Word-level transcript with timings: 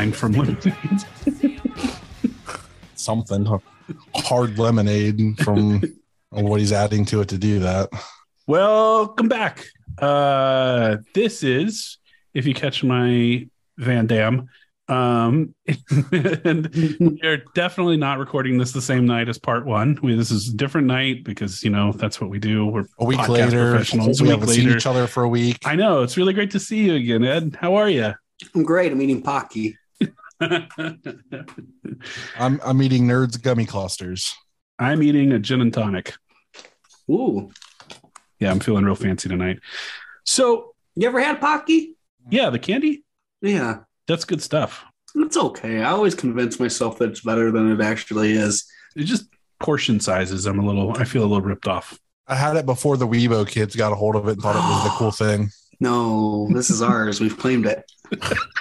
you 0.00 0.12
can 0.12 0.12
make 0.12 0.12
lime 0.12 0.12
from 0.12 0.32
lemonade. 0.32 1.60
Something 2.94 3.60
hard 4.14 4.58
lemonade 4.58 5.38
from 5.40 5.82
what 6.30 6.60
he's 6.60 6.72
adding 6.72 7.04
to 7.06 7.20
it 7.20 7.28
to 7.28 7.38
do 7.38 7.58
that. 7.60 7.90
Welcome 8.46 9.28
back. 9.28 9.66
Uh, 9.98 10.98
this 11.14 11.42
is, 11.42 11.98
if 12.34 12.46
you 12.46 12.54
catch 12.54 12.82
my 12.82 13.48
Van 13.78 14.06
Dam, 14.06 14.48
um, 14.88 15.54
and 16.10 16.68
we 17.00 17.20
are 17.24 17.38
definitely 17.54 17.96
not 17.96 18.18
recording 18.18 18.58
this 18.58 18.72
the 18.72 18.82
same 18.82 19.06
night 19.06 19.28
as 19.28 19.38
part 19.38 19.64
one. 19.64 19.98
We, 20.02 20.14
this 20.16 20.30
is 20.30 20.48
a 20.48 20.56
different 20.56 20.86
night 20.86 21.24
because 21.24 21.62
you 21.62 21.70
know 21.70 21.92
that's 21.92 22.20
what 22.20 22.30
we 22.30 22.38
do. 22.38 22.66
We're 22.66 22.84
A 22.98 23.04
week 23.04 23.28
later, 23.28 23.70
professionals. 23.70 24.20
we 24.20 24.28
A 24.28 24.32
week 24.32 24.40
haven't 24.40 24.54
seen 24.54 24.68
each 24.70 24.86
other 24.86 25.06
for 25.06 25.22
a 25.22 25.28
week. 25.28 25.58
I 25.64 25.76
know 25.76 26.02
it's 26.02 26.16
really 26.16 26.32
great 26.32 26.50
to 26.52 26.60
see 26.60 26.84
you 26.84 26.94
again, 26.94 27.24
Ed. 27.24 27.56
How 27.60 27.74
are 27.76 27.88
you? 27.88 28.12
I'm 28.54 28.64
great. 28.64 28.92
I'm 28.92 29.00
eating 29.00 29.22
Pocky. 29.22 29.76
I'm 32.38 32.60
I'm 32.64 32.82
eating 32.82 33.06
nerds 33.06 33.40
gummy 33.40 33.66
clusters. 33.66 34.34
I'm 34.78 35.02
eating 35.02 35.32
a 35.32 35.38
gin 35.38 35.60
and 35.60 35.72
tonic. 35.72 36.14
Ooh. 37.10 37.50
Yeah, 38.40 38.50
I'm 38.50 38.60
feeling 38.60 38.84
real 38.84 38.94
fancy 38.96 39.28
tonight. 39.28 39.60
So 40.24 40.74
You 40.96 41.06
ever 41.08 41.20
had 41.20 41.40
Pocky? 41.40 41.96
yeah, 42.30 42.50
the 42.50 42.58
candy 42.58 43.04
Yeah. 43.40 43.80
that's 44.08 44.24
good 44.24 44.42
stuff. 44.42 44.84
It's 45.14 45.36
okay. 45.36 45.80
I 45.82 45.90
always 45.90 46.14
convince 46.14 46.58
myself 46.58 46.98
that 46.98 47.10
it's 47.10 47.20
better 47.20 47.50
than 47.50 47.70
it 47.70 47.80
actually 47.84 48.32
is. 48.32 48.64
It's 48.96 49.08
just 49.10 49.26
portion 49.60 50.00
sizes. 50.00 50.46
I'm 50.46 50.58
a 50.58 50.64
little. 50.66 50.96
I 50.96 51.04
feel 51.04 51.22
a 51.22 51.26
little 51.26 51.42
ripped 51.42 51.68
off. 51.68 51.98
I 52.26 52.34
had 52.34 52.56
it 52.56 52.64
before 52.66 52.96
the 52.96 53.06
weeaboo 53.06 53.46
kids 53.48 53.76
got 53.76 53.92
a 53.92 53.94
hold 53.94 54.16
of 54.16 54.26
it 54.28 54.32
and 54.32 54.42
thought 54.42 54.56
it 54.56 54.60
was 54.60 54.84
the 54.84 54.90
cool 54.90 55.10
thing. 55.26 55.50
No, 55.80 56.48
this 56.52 56.70
is 56.70 56.80
ours. 56.80 57.20
We've 57.20 57.36
claimed 57.38 57.66
it. 57.66 57.84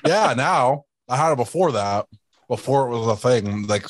Yeah, 0.06 0.34
now 0.36 0.84
I 1.12 1.18
had 1.18 1.34
it 1.34 1.38
before 1.38 1.72
that. 1.74 2.08
Before 2.48 2.88
it 2.88 2.98
was 2.98 3.08
a 3.08 3.16
thing. 3.16 3.68
Like 3.68 3.86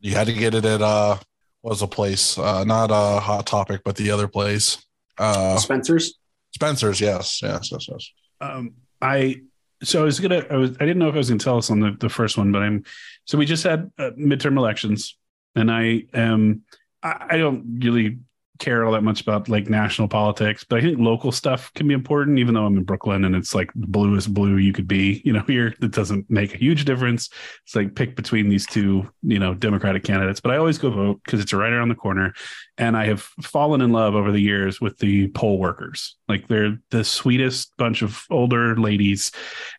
you 0.00 0.14
had 0.14 0.26
to 0.26 0.32
get 0.32 0.54
it 0.54 0.64
at 0.64 0.82
uh 0.82 1.16
what 1.62 1.70
was 1.70 1.82
a 1.82 1.86
place? 1.86 2.38
Uh 2.38 2.64
not 2.64 2.90
a 2.90 3.20
hot 3.20 3.46
topic, 3.46 3.82
but 3.84 3.96
the 3.96 4.10
other 4.10 4.28
place. 4.28 4.84
Uh 5.18 5.56
Spencer's? 5.56 6.18
Spencer's, 6.54 7.00
yes, 7.00 7.40
yes, 7.42 7.70
yes, 7.72 7.88
yes. 7.88 8.10
um 8.40 8.74
i 9.02 9.40
so 9.82 10.00
i 10.00 10.04
was 10.04 10.18
gonna 10.20 10.44
i 10.50 10.56
was 10.56 10.70
i 10.80 10.84
didn't 10.86 10.98
know 10.98 11.08
if 11.08 11.14
i 11.14 11.18
was 11.18 11.28
gonna 11.28 11.38
tell 11.38 11.58
us 11.58 11.70
on 11.70 11.80
the, 11.80 11.96
the 12.00 12.08
first 12.08 12.38
one 12.38 12.52
but 12.52 12.62
i'm 12.62 12.84
so 13.26 13.36
we 13.36 13.44
just 13.44 13.64
had 13.64 13.90
uh, 13.98 14.10
midterm 14.18 14.56
elections 14.56 15.16
and 15.54 15.70
i 15.70 16.02
am 16.14 16.62
I, 17.02 17.26
I 17.30 17.36
don't 17.36 17.80
really 17.82 18.18
care 18.58 18.84
all 18.84 18.92
that 18.92 19.02
much 19.02 19.20
about 19.20 19.48
like 19.48 19.68
national 19.68 20.06
politics 20.06 20.64
but 20.64 20.78
i 20.78 20.82
think 20.82 20.98
local 20.98 21.32
stuff 21.32 21.72
can 21.74 21.88
be 21.88 21.94
important 21.94 22.38
even 22.38 22.54
though 22.54 22.64
i'm 22.64 22.76
in 22.76 22.84
brooklyn 22.84 23.24
and 23.24 23.34
it's 23.34 23.54
like 23.54 23.70
the 23.74 23.86
bluest 23.86 24.32
blue 24.32 24.56
you 24.56 24.72
could 24.72 24.86
be 24.86 25.20
you 25.24 25.32
know 25.32 25.42
here 25.46 25.74
that 25.80 25.92
doesn't 25.92 26.28
make 26.30 26.54
a 26.54 26.58
huge 26.58 26.84
difference 26.84 27.30
it's 27.64 27.74
like 27.74 27.94
pick 27.94 28.16
between 28.16 28.48
these 28.48 28.66
two 28.66 29.08
you 29.22 29.38
know 29.38 29.54
democratic 29.54 30.04
candidates 30.04 30.40
but 30.40 30.52
i 30.52 30.56
always 30.56 30.78
go 30.78 30.90
vote 30.90 31.20
because 31.24 31.40
it's 31.40 31.52
right 31.52 31.72
around 31.72 31.88
the 31.88 31.94
corner 31.94 32.32
and 32.76 32.96
I 32.96 33.06
have 33.06 33.22
fallen 33.42 33.80
in 33.80 33.92
love 33.92 34.14
over 34.14 34.32
the 34.32 34.40
years 34.40 34.80
with 34.80 34.98
the 34.98 35.28
poll 35.28 35.58
workers. 35.58 36.16
Like 36.28 36.48
they're 36.48 36.78
the 36.90 37.04
sweetest 37.04 37.76
bunch 37.76 38.02
of 38.02 38.24
older 38.30 38.76
ladies, 38.76 39.30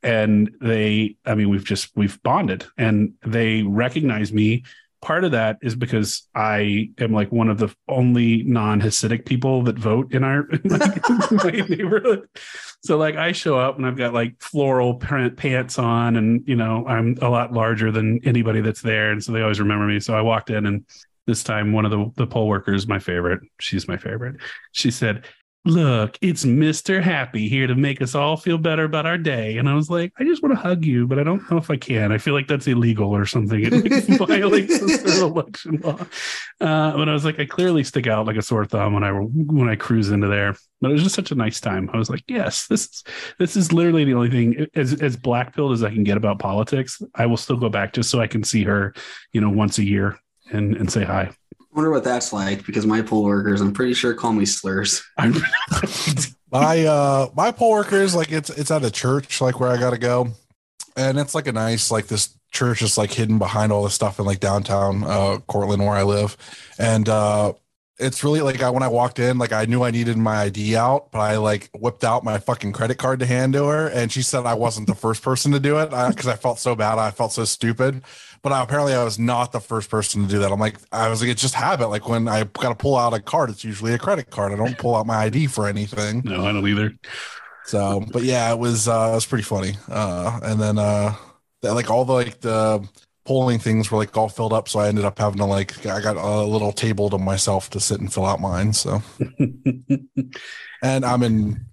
and 0.01 0.49
they, 0.61 1.17
I 1.25 1.35
mean, 1.35 1.49
we've 1.49 1.65
just 1.65 1.91
we've 1.95 2.21
bonded, 2.23 2.65
and 2.77 3.13
they 3.25 3.63
recognize 3.63 4.31
me. 4.31 4.63
Part 5.05 5.23
of 5.23 5.33
that 5.33 5.59
is 5.61 5.75
because 5.75 6.27
I 6.33 6.89
am 6.97 7.13
like 7.13 7.31
one 7.31 7.47
of 7.47 7.59
the 7.59 7.71
only 7.87 8.41
non-Hasidic 8.41 9.25
people 9.25 9.61
that 9.63 9.77
vote 9.77 10.11
in 10.15 10.23
our 10.23 10.49
in 10.49 10.61
my, 10.65 10.99
my 11.31 11.51
neighborhood. 11.51 12.27
So 12.83 12.97
like 12.97 13.15
I 13.15 13.31
show 13.31 13.59
up 13.59 13.77
and 13.77 13.85
I've 13.85 13.97
got 13.97 14.15
like 14.15 14.41
floral 14.41 14.95
print 14.95 15.37
pants 15.37 15.77
on, 15.77 16.15
and 16.15 16.43
you 16.47 16.55
know 16.55 16.87
I'm 16.87 17.17
a 17.21 17.29
lot 17.29 17.53
larger 17.53 17.91
than 17.91 18.19
anybody 18.25 18.61
that's 18.61 18.81
there, 18.81 19.11
and 19.11 19.23
so 19.23 19.31
they 19.31 19.43
always 19.43 19.59
remember 19.59 19.85
me. 19.85 19.99
So 19.99 20.17
I 20.17 20.21
walked 20.21 20.49
in 20.49 20.65
and 20.65 20.83
this 21.27 21.43
time 21.43 21.71
one 21.71 21.85
of 21.85 21.91
the, 21.91 22.11
the 22.15 22.27
poll 22.27 22.47
workers 22.47 22.87
my 22.87 22.99
favorite 22.99 23.39
she's 23.59 23.87
my 23.87 23.97
favorite 23.97 24.35
she 24.73 24.91
said 24.91 25.25
look 25.65 26.17
it's 26.21 26.45
mr 26.45 27.01
happy 27.01 27.49
here 27.49 27.65
to 27.65 27.73
make 27.73 27.99
us 27.99 28.13
all 28.13 28.37
feel 28.37 28.57
better 28.57 28.83
about 28.83 29.05
our 29.05 29.17
day. 29.17 29.57
And 29.57 29.67
i 29.67 29.73
was 29.73 29.89
like 29.89 30.13
i 30.19 30.23
just 30.23 30.43
want 30.43 30.53
to 30.53 30.61
hug 30.61 30.85
you 30.85 31.07
but 31.07 31.17
i 31.17 31.23
don't 31.23 31.49
know 31.49 31.57
if 31.57 31.69
i 31.71 31.75
can. 31.75 32.11
I 32.11 32.19
feel 32.19 32.33
like 32.33 32.47
that's 32.47 32.67
illegal 32.67 33.15
or 33.15 33.25
something. 33.25 33.59
It 33.63 33.73
like 33.73 34.19
violates 34.27 34.77
some 34.79 34.89
sort 34.89 35.09
of 35.09 35.21
election 35.31 35.81
law. 35.83 35.97
Uh, 36.61 36.95
but 36.97 37.09
i 37.09 37.13
was 37.13 37.25
like 37.25 37.39
i 37.39 37.45
clearly 37.45 37.83
stick 37.83 38.07
out 38.07 38.27
like 38.27 38.37
a 38.37 38.41
sore 38.41 38.65
thumb 38.65 38.93
when 38.93 39.03
i 39.03 39.11
when 39.11 39.67
i 39.67 39.75
cruise 39.75 40.11
into 40.11 40.27
there. 40.27 40.55
But 40.81 40.91
it 40.91 40.93
was 40.93 41.03
just 41.03 41.15
such 41.15 41.31
a 41.31 41.35
nice 41.35 41.59
time. 41.59 41.89
I 41.91 41.97
was 41.97 42.09
like 42.09 42.23
yes 42.27 42.67
this 42.67 42.85
is 42.85 43.03
this 43.39 43.55
is 43.55 43.73
literally 43.73 44.05
the 44.05 44.13
only 44.13 44.29
thing. 44.29 44.67
As 44.75 45.01
as 45.01 45.17
black 45.17 45.55
pilled 45.55 45.73
as 45.73 45.83
i 45.83 45.89
can 45.89 46.03
get 46.03 46.17
about 46.17 46.39
politics 46.39 47.01
i 47.15 47.25
will 47.25 47.37
still 47.37 47.57
go 47.57 47.69
back 47.69 47.93
just 47.93 48.09
so 48.09 48.21
i 48.21 48.27
can 48.27 48.43
see 48.43 48.63
her 48.63 48.93
you 49.31 49.41
know 49.41 49.49
once 49.49 49.77
a 49.79 49.83
year 49.83 50.19
and 50.51 50.75
and 50.77 50.91
say 50.91 51.03
hi. 51.03 51.31
I 51.75 51.77
wonder 51.77 51.91
what 51.91 52.05
that's 52.05 52.31
like 52.31 52.65
because 52.65 52.85
my 52.85 53.01
poll 53.01 53.25
workers, 53.25 53.59
I'm 53.59 53.73
pretty 53.73 53.93
sure, 53.93 54.13
call 54.13 54.31
me 54.31 54.45
slurs. 54.45 55.03
My 56.51 56.85
uh 56.85 57.29
my 57.35 57.51
poll 57.51 57.71
workers 57.71 58.15
like 58.15 58.31
it's 58.31 58.49
it's 58.49 58.71
at 58.71 58.85
a 58.85 58.91
church 58.91 59.41
like 59.41 59.59
where 59.59 59.69
i 59.69 59.77
gotta 59.77 59.97
go 59.97 60.29
and 60.95 61.19
it's 61.19 61.35
like 61.35 61.47
a 61.47 61.51
nice 61.51 61.91
like 61.91 62.07
this 62.07 62.37
church 62.51 62.81
is 62.81 62.97
like 62.97 63.11
hidden 63.11 63.39
behind 63.39 63.73
all 63.73 63.83
this 63.83 63.93
stuff 63.93 64.19
in 64.19 64.25
like 64.25 64.39
downtown 64.39 65.03
uh 65.03 65.37
cortland 65.47 65.81
where 65.81 65.95
i 65.95 66.03
live 66.03 66.37
and 66.79 67.09
uh 67.09 67.51
it's 67.97 68.23
really 68.23 68.41
like 68.41 68.61
I, 68.61 68.69
when 68.69 68.83
I 68.83 68.87
walked 68.89 69.19
in, 69.19 69.37
like 69.37 69.53
I 69.53 69.65
knew 69.65 69.83
I 69.83 69.91
needed 69.91 70.17
my 70.17 70.41
ID 70.43 70.75
out, 70.75 71.11
but 71.11 71.19
I 71.19 71.37
like 71.37 71.69
whipped 71.73 72.03
out 72.03 72.23
my 72.23 72.37
fucking 72.37 72.73
credit 72.73 72.97
card 72.97 73.19
to 73.19 73.25
hand 73.25 73.53
to 73.53 73.65
her, 73.67 73.87
and 73.87 74.11
she 74.11 74.21
said 74.21 74.45
I 74.45 74.53
wasn't 74.53 74.87
the 74.87 74.95
first 74.95 75.21
person 75.23 75.51
to 75.53 75.59
do 75.59 75.79
it 75.79 75.89
because 75.91 76.27
I, 76.27 76.35
felt 76.35 76.59
so 76.59 76.75
bad, 76.75 76.97
I 76.97 77.11
felt 77.11 77.31
so 77.31 77.45
stupid. 77.45 78.03
But 78.41 78.51
I, 78.51 78.61
apparently, 78.61 78.93
I 78.93 79.03
was 79.03 79.17
not 79.17 79.51
the 79.51 79.59
first 79.59 79.89
person 79.89 80.23
to 80.23 80.27
do 80.27 80.39
that. 80.39 80.51
I'm 80.51 80.59
like, 80.59 80.75
I 80.91 81.09
was 81.09 81.21
like, 81.21 81.31
it's 81.31 81.41
just 81.41 81.55
habit. 81.55 81.87
Like 81.87 82.07
when 82.07 82.27
I 82.27 82.43
got 82.43 82.69
to 82.69 82.75
pull 82.75 82.95
out 82.95 83.13
a 83.13 83.19
card, 83.19 83.49
it's 83.49 83.63
usually 83.63 83.93
a 83.93 83.97
credit 83.97 84.29
card. 84.29 84.51
I 84.51 84.55
don't 84.55 84.77
pull 84.77 84.95
out 84.95 85.07
my 85.07 85.15
ID 85.15 85.47
for 85.47 85.67
anything. 85.67 86.21
no, 86.25 86.45
I 86.45 86.51
don't 86.51 86.67
either. 86.67 86.93
So, 87.65 88.05
but 88.11 88.23
yeah, 88.23 88.51
it 88.51 88.59
was 88.59 88.87
uh 88.87 89.09
it 89.11 89.15
was 89.15 89.25
pretty 89.25 89.43
funny. 89.43 89.77
Uh 89.89 90.39
and 90.43 90.59
then 90.59 90.77
uh 90.77 91.15
the- 91.61 91.73
like 91.73 91.89
all 91.89 92.05
the 92.05 92.13
like 92.13 92.39
the 92.41 92.87
polling 93.25 93.59
things 93.59 93.89
were 93.89 93.97
like 93.97 94.15
all 94.15 94.29
filled 94.29 94.53
up, 94.53 94.69
so 94.69 94.79
I 94.79 94.87
ended 94.87 95.05
up 95.05 95.17
having 95.19 95.39
to 95.39 95.45
like 95.45 95.85
I 95.85 96.01
got 96.01 96.17
a 96.17 96.43
little 96.43 96.71
table 96.71 97.09
to 97.09 97.17
myself 97.17 97.69
to 97.71 97.79
sit 97.79 97.99
and 97.99 98.11
fill 98.13 98.25
out 98.25 98.39
mine. 98.39 98.73
So 98.73 99.01
and 100.81 101.05
I'm 101.05 101.23
in 101.23 101.65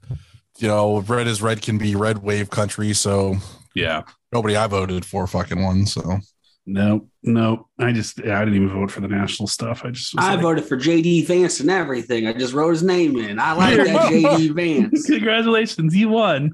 you 0.63 0.69
know, 0.69 1.01
red 1.01 1.27
as 1.27 1.43
red 1.43 1.61
can 1.61 1.77
be 1.79 1.97
red 1.97 2.19
wave 2.19 2.51
country, 2.51 2.93
so 2.93 3.37
yeah. 3.75 4.03
nobody 4.33 4.57
I 4.57 4.67
voted 4.67 5.05
for 5.05 5.27
fucking 5.27 5.63
won. 5.63 5.87
So 5.87 6.19
No, 6.67 7.09
no. 7.23 7.69
I 7.79 7.93
just 7.93 8.21
I 8.21 8.45
didn't 8.45 8.55
even 8.55 8.69
vote 8.69 8.91
for 8.91 9.01
the 9.01 9.09
national 9.09 9.49
stuff. 9.49 9.85
I 9.85 9.91
just 9.91 10.15
was 10.15 10.25
I 10.25 10.35
like, 10.35 10.43
voted 10.43 10.65
for 10.65 10.77
JD 10.77 11.27
Vance 11.27 11.61
and 11.61 11.71
everything. 11.71 12.27
I 12.27 12.33
just 12.33 12.55
wrote 12.55 12.71
his 12.71 12.83
name 12.83 13.17
in. 13.17 13.41
I 13.41 13.53
like 13.53 13.77
that 13.77 14.13
JD 14.13 14.51
Vance. 14.55 15.07
Congratulations, 15.07 15.97
you 15.97 16.11
won. 16.11 16.53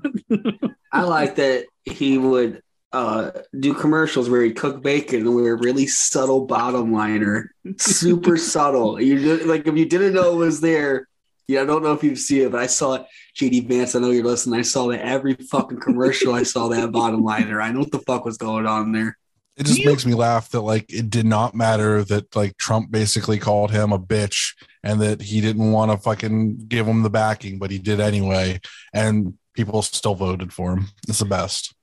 I 0.92 1.02
like 1.02 1.36
that 1.36 1.66
he 1.84 2.16
would 2.16 2.62
uh, 2.92 3.30
do 3.58 3.74
commercials 3.74 4.30
where 4.30 4.42
he'd 4.42 4.56
cook 4.56 4.82
bacon 4.82 5.20
and 5.20 5.34
wear 5.34 5.54
a 5.54 5.58
really 5.58 5.86
subtle 5.86 6.46
bottom 6.46 6.92
liner, 6.92 7.54
super 7.78 8.36
subtle. 8.38 9.00
You 9.00 9.18
did, 9.18 9.46
like 9.46 9.66
if 9.66 9.76
you 9.76 9.86
didn't 9.86 10.14
know 10.14 10.32
it 10.34 10.36
was 10.36 10.60
there, 10.60 11.06
yeah, 11.48 11.62
I 11.62 11.64
don't 11.64 11.82
know 11.82 11.92
if 11.92 12.04
you've 12.04 12.18
seen 12.18 12.42
it, 12.42 12.52
but 12.52 12.60
I 12.60 12.66
saw 12.66 12.94
it. 12.94 13.06
JD 13.36 13.68
Vance, 13.68 13.94
I 13.94 14.00
know 14.00 14.10
you're 14.10 14.24
listening. 14.24 14.58
I 14.58 14.62
saw 14.62 14.88
that 14.88 15.00
every 15.00 15.34
fucking 15.34 15.80
commercial. 15.80 16.34
I 16.34 16.42
saw 16.42 16.68
that 16.68 16.92
bottom 16.92 17.22
liner. 17.22 17.60
I 17.60 17.72
know 17.72 17.80
what 17.80 17.92
the 17.92 18.00
fuck 18.00 18.24
was 18.24 18.36
going 18.36 18.66
on 18.66 18.92
there. 18.92 19.16
it 19.56 19.64
just 19.64 19.84
makes 19.84 20.04
me 20.04 20.14
laugh 20.14 20.50
that 20.50 20.60
like 20.60 20.92
it 20.92 21.08
did 21.08 21.24
not 21.24 21.54
matter 21.54 22.04
that 22.04 22.34
like 22.36 22.56
Trump 22.58 22.90
basically 22.90 23.38
called 23.38 23.70
him 23.70 23.92
a 23.92 23.98
bitch 23.98 24.54
and 24.82 25.00
that 25.00 25.22
he 25.22 25.40
didn't 25.40 25.72
want 25.72 25.90
to 25.90 25.96
fucking 25.96 26.66
give 26.68 26.86
him 26.86 27.02
the 27.02 27.10
backing, 27.10 27.58
but 27.58 27.70
he 27.70 27.78
did 27.78 28.00
anyway. 28.00 28.60
And 28.92 29.34
people 29.54 29.80
still 29.82 30.14
voted 30.14 30.52
for 30.52 30.72
him. 30.72 30.88
It's 31.08 31.20
the 31.20 31.24
best. 31.24 31.74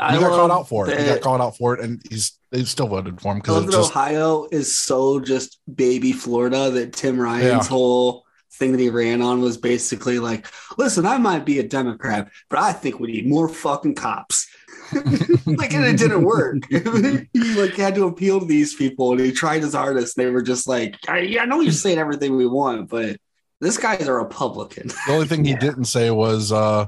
I 0.00 0.14
he 0.14 0.20
got 0.20 0.30
called 0.30 0.50
out 0.50 0.68
for 0.68 0.88
it. 0.88 0.98
He 0.98 1.06
got 1.06 1.20
called 1.20 1.40
out 1.40 1.56
for 1.56 1.74
it, 1.74 1.80
and 1.80 2.00
he's 2.08 2.38
they 2.50 2.64
still 2.64 2.88
voted 2.88 3.20
for 3.20 3.32
him 3.32 3.38
because 3.40 3.64
just 3.66 3.90
Ohio 3.90 4.46
is 4.50 4.74
so 4.76 5.20
just 5.20 5.58
baby 5.72 6.12
Florida 6.12 6.70
that 6.70 6.92
Tim 6.92 7.18
Ryan's 7.18 7.66
Yeah. 7.66 7.68
whole 7.68 8.24
thing 8.54 8.72
that 8.72 8.80
he 8.80 8.88
ran 8.88 9.20
on 9.20 9.40
was 9.40 9.56
basically 9.58 10.18
like, 10.20 10.46
listen, 10.78 11.04
I 11.04 11.18
might 11.18 11.44
be 11.44 11.58
a 11.58 11.66
Democrat, 11.68 12.30
but 12.48 12.60
I 12.60 12.72
think 12.72 13.00
we 13.00 13.10
need 13.12 13.26
more 13.26 13.48
fucking 13.48 13.96
cops. 13.96 14.46
like 14.94 15.74
and 15.74 15.84
it 15.84 15.98
didn't 15.98 16.22
work. 16.24 16.58
he 16.68 17.54
like 17.54 17.74
had 17.74 17.94
to 17.96 18.06
appeal 18.06 18.38
to 18.40 18.46
these 18.46 18.74
people 18.74 19.12
and 19.12 19.20
he 19.20 19.32
tried 19.32 19.62
his 19.62 19.74
hardest. 19.74 20.16
They 20.16 20.30
were 20.30 20.42
just 20.42 20.68
like, 20.68 20.96
I, 21.08 21.36
I 21.40 21.46
know 21.46 21.60
you're 21.60 21.72
saying 21.72 21.98
everything 21.98 22.36
we 22.36 22.46
want, 22.46 22.88
but 22.90 23.16
this 23.60 23.76
guy's 23.78 24.06
a 24.06 24.12
Republican. 24.12 24.88
the 24.88 25.12
only 25.12 25.26
thing 25.26 25.44
he 25.44 25.54
didn't 25.60 25.86
say 25.86 26.10
was 26.10 26.52
uh 26.52 26.86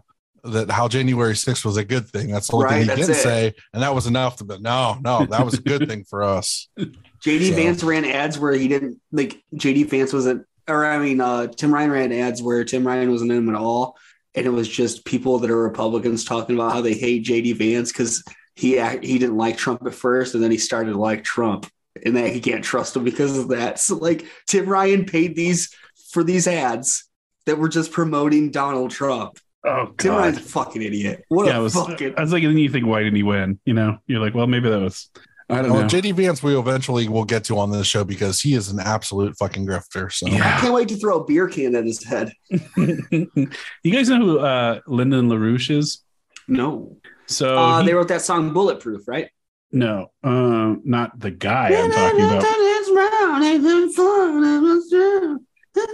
that 0.53 0.71
how 0.71 0.89
January 0.89 1.35
6th 1.35 1.65
was 1.65 1.77
a 1.77 1.85
good 1.85 2.09
thing. 2.09 2.31
That's 2.31 2.49
the 2.49 2.55
only 2.55 2.65
Right, 2.67 2.73
thing 2.73 2.81
he 2.83 2.87
that's 2.89 3.01
didn't 3.07 3.17
it. 3.17 3.23
say, 3.23 3.55
and 3.73 3.83
that 3.83 3.95
was 3.95 4.07
enough. 4.07 4.37
To, 4.37 4.45
but 4.45 4.61
no, 4.63 4.99
no, 5.03 5.27
that 5.27 5.45
was 5.45 5.55
a 5.55 5.61
good 5.63 5.89
thing 5.89 6.05
for 6.05 6.23
us. 6.23 6.69
JD 6.79 7.51
So- 7.51 7.55
Vance 7.57 7.83
ran 7.83 8.05
ads 8.05 8.39
where 8.39 8.53
he 8.53 8.69
didn't 8.69 9.01
like 9.13 9.43
JD 9.55 9.89
Vance 9.91 10.13
wasn't, 10.13 10.47
or 10.69 10.85
I 10.85 10.99
mean, 10.99 11.21
uh, 11.21 11.47
Tim 11.49 11.73
Ryan 11.73 11.91
ran 11.91 12.13
ads 12.13 12.43
where 12.43 12.65
Tim 12.65 12.87
Ryan 12.87 13.11
wasn't 13.11 13.33
in 13.33 13.47
them 13.47 13.55
at 13.55 13.61
all, 13.61 13.97
and 14.35 14.47
it 14.47 14.51
was 14.51 14.69
just 14.69 15.05
people 15.05 15.39
that 15.41 15.51
are 15.51 15.63
Republicans 15.63 16.25
talking 16.25 16.55
about 16.57 16.73
how 16.73 16.81
they 16.81 16.95
hate 16.95 17.25
JD 17.25 17.57
Vance 17.57 17.91
because 17.93 18.23
he 18.55 18.79
act- 18.79 19.05
he 19.05 19.19
didn't 19.19 19.37
like 19.37 19.57
Trump 19.57 19.85
at 19.87 19.95
first, 19.95 20.35
and 20.35 20.43
then 20.45 20.51
he 20.51 20.59
started 20.59 20.93
to 20.93 20.99
like 20.99 21.25
Trump, 21.25 21.67
and 22.05 22.17
that 22.17 22.31
he 22.31 22.41
can't 22.41 22.63
trust 22.65 22.95
him 22.97 23.05
because 23.05 23.37
of 23.39 23.49
that. 23.49 23.79
So 23.79 23.97
like 23.97 24.27
Tim 24.47 24.67
Ryan 24.69 25.05
paid 25.07 25.35
these 25.37 25.75
for 26.11 26.23
these 26.23 26.47
ads 26.47 27.09
that 27.47 27.59
were 27.59 27.69
just 27.69 27.93
promoting 27.93 28.51
Donald 28.51 28.91
Trump. 28.91 29.39
Oh 29.67 29.87
Tim 29.99 30.13
god. 30.13 30.19
Ryan's 30.19 30.39
a 30.39 30.41
fucking 30.43 30.83
idiot. 30.83 31.25
What 31.29 31.47
yeah, 31.47 31.59
a 31.59 31.63
was. 31.63 31.75
fucking 31.75 32.15
I 32.17 32.21
was 32.23 32.33
like, 32.33 32.43
then 32.45 32.57
you 32.57 32.69
think, 32.71 32.87
why 32.87 33.01
didn't 33.03 33.17
he 33.17 33.23
win? 33.25 33.59
You 33.65 33.75
know, 33.75 33.99
you're 34.07 34.21
like, 34.21 34.35
well, 34.35 34.47
maybe 34.47 34.69
that 34.71 34.81
was. 34.81 35.11
I 35.49 35.63
don't 35.63 35.73
Well, 35.73 35.83
know. 35.83 35.89
JD 35.89 36.15
Vance, 36.15 36.43
we 36.43 36.59
eventually 36.59 37.07
will 37.09 37.25
get 37.25 37.45
to 37.45 37.59
on 37.59 37.71
this 37.71 37.87
show 37.87 38.03
because 38.05 38.41
he 38.41 38.55
is 38.55 38.69
an 38.69 38.81
absolute 38.81 39.37
fucking 39.39 39.65
grifter. 39.67 40.11
So 40.13 40.27
Yeah. 40.27 40.57
I 40.57 40.61
can't 40.61 40.75
wait 40.75 40.89
to 40.89 40.97
throw 40.97 41.21
a 41.21 41.25
beer 41.25 41.47
can 41.49 41.77
at 41.77 41.85
his 41.85 42.03
head. 42.03 42.33
you 42.77 43.93
guys 43.93 44.09
know 44.09 44.17
who 44.19 44.39
uh, 44.41 44.81
Lyndon 44.89 45.29
LaRouche 45.29 45.71
is? 45.77 46.03
No. 46.49 46.97
So 47.27 47.57
Uh, 47.57 47.81
he- 47.81 47.87
they 47.87 47.95
wrote 47.95 48.09
that 48.09 48.23
song 48.23 48.53
Bulletproof, 48.53 49.07
right? 49.07 49.31
no, 49.73 50.11
uh, 50.25 50.75
not 50.85 51.19
the 51.21 51.31
guy 51.31 51.69
I'm 51.75 51.91
talking 51.91 52.25
about. 52.25 52.43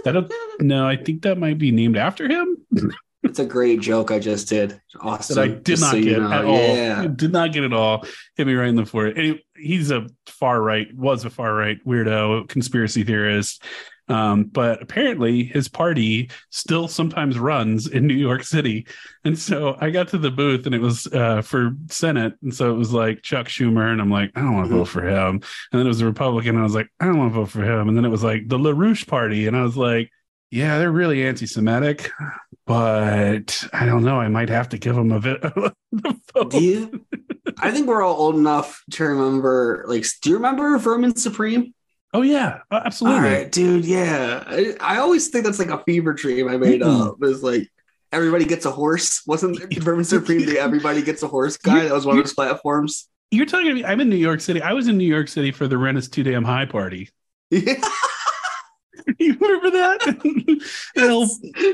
That 0.03 0.13
don't- 0.13 0.31
no, 0.61 0.87
I 0.87 0.95
think 0.95 1.23
that 1.23 1.37
might 1.37 1.57
be 1.57 1.71
named 1.71 1.97
after 1.97 2.27
him. 2.27 2.57
It's 3.23 3.39
a 3.39 3.45
great 3.45 3.79
joke 3.79 4.11
I 4.11 4.19
just 4.19 4.49
did. 4.49 4.79
Awesome. 4.99 5.35
that 5.35 5.43
I 5.43 5.47
did 5.47 5.79
not 5.79 5.91
so 5.91 5.97
you 5.97 6.05
get 6.05 6.21
know. 6.21 6.31
at 6.31 6.45
all. 6.45 6.57
Yeah. 6.57 7.07
Did 7.07 7.31
not 7.31 7.53
get 7.53 7.63
at 7.63 7.73
all. 7.73 8.05
Hit 8.35 8.45
me 8.45 8.53
right 8.53 8.67
in 8.67 8.75
the 8.75 8.85
forehead. 8.85 9.17
And 9.17 9.39
he's 9.55 9.91
a 9.91 10.07
far 10.27 10.61
right, 10.61 10.93
was 10.93 11.23
a 11.23 11.29
far 11.29 11.53
right 11.53 11.77
weirdo, 11.85 12.49
conspiracy 12.49 13.03
theorist. 13.03 13.63
Um, 14.09 14.45
but 14.45 14.81
apparently 14.81 15.45
his 15.45 15.69
party 15.69 16.29
still 16.49 16.89
sometimes 16.89 17.39
runs 17.39 17.87
in 17.87 18.05
New 18.05 18.13
York 18.13 18.43
City. 18.43 18.85
And 19.23 19.39
so 19.39 19.77
I 19.79 19.91
got 19.91 20.09
to 20.09 20.17
the 20.17 20.31
booth 20.31 20.65
and 20.65 20.75
it 20.75 20.81
was 20.81 21.07
uh, 21.07 21.41
for 21.41 21.71
Senate. 21.87 22.33
And 22.41 22.53
so 22.53 22.69
it 22.71 22.77
was 22.77 22.91
like 22.91 23.21
Chuck 23.21 23.47
Schumer. 23.47 23.89
And 23.89 24.01
I'm 24.01 24.11
like, 24.11 24.31
I 24.35 24.41
don't 24.41 24.55
want 24.55 24.69
to 24.69 24.75
vote 24.75 24.89
for 24.89 25.07
him. 25.07 25.35
And 25.35 25.79
then 25.79 25.85
it 25.85 25.89
was 25.89 26.01
a 26.01 26.05
Republican. 26.05 26.55
And 26.55 26.59
I 26.59 26.63
was 26.63 26.75
like, 26.75 26.89
I 26.99 27.05
don't 27.05 27.17
want 27.17 27.31
to 27.33 27.39
vote 27.39 27.49
for 27.49 27.63
him. 27.63 27.87
And 27.87 27.95
then 27.95 28.03
it 28.03 28.09
was 28.09 28.23
like 28.23 28.49
the 28.49 28.59
LaRouche 28.59 29.07
party. 29.07 29.47
And 29.47 29.55
I 29.55 29.63
was 29.63 29.77
like, 29.77 30.11
yeah, 30.53 30.77
they're 30.77 30.91
really 30.91 31.25
anti 31.25 31.45
Semitic, 31.47 32.11
but 32.67 33.67
I 33.73 33.85
don't 33.85 34.03
know. 34.03 34.19
I 34.19 34.27
might 34.27 34.49
have 34.49 34.69
to 34.69 34.77
give 34.77 34.95
them 34.95 35.11
a 35.11 35.19
bit 35.19 35.41
of 35.43 35.73
a 36.05 36.15
vote. 36.33 36.51
Do 36.51 36.61
you? 36.63 37.05
I 37.59 37.71
think 37.71 37.87
we're 37.87 38.03
all 38.03 38.15
old 38.15 38.35
enough 38.35 38.83
to 38.91 39.03
remember. 39.03 39.83
Like, 39.87 40.05
do 40.21 40.29
you 40.29 40.35
remember 40.37 40.77
Vermin 40.77 41.15
Supreme? 41.15 41.73
Oh, 42.13 42.21
yeah, 42.21 42.59
absolutely. 42.71 43.19
All 43.19 43.25
right, 43.25 43.51
dude. 43.51 43.85
Yeah, 43.85 44.43
I, 44.45 44.75
I 44.79 44.97
always 44.99 45.29
think 45.29 45.45
that's 45.45 45.57
like 45.59 45.69
a 45.69 45.83
fever 45.83 46.13
dream 46.13 46.47
I 46.47 46.57
made 46.57 46.81
Mm. 46.81 47.07
up. 47.07 47.15
It's 47.21 47.41
like 47.41 47.67
everybody 48.11 48.45
gets 48.45 48.65
a 48.65 48.71
horse. 48.71 49.23
Wasn't 49.25 49.57
Vermin 49.83 50.05
Supreme 50.05 50.45
the 50.45 50.59
everybody 50.59 51.01
gets 51.01 51.23
a 51.23 51.27
horse 51.27 51.57
guy? 51.57 51.85
That 51.85 51.93
was 51.93 52.05
one 52.05 52.17
of 52.19 52.23
his 52.23 52.33
platforms. 52.33 53.09
You're 53.31 53.47
talking 53.47 53.69
to 53.69 53.73
me. 53.73 53.83
I'm 53.83 53.99
in 53.99 54.09
New 54.09 54.15
York 54.17 54.41
City. 54.41 54.61
I 54.61 54.73
was 54.73 54.87
in 54.87 54.97
New 54.97 55.07
York 55.07 55.27
City 55.27 55.51
for 55.51 55.67
the 55.67 55.77
Rent 55.79 55.97
is 55.97 56.07
Too 56.07 56.21
Damn 56.21 56.43
High 56.43 56.65
party. 56.65 57.09
Yeah. 57.49 57.81
you 59.19 59.33
remember 59.33 59.71
that? 59.71 60.79
Little 60.95 61.27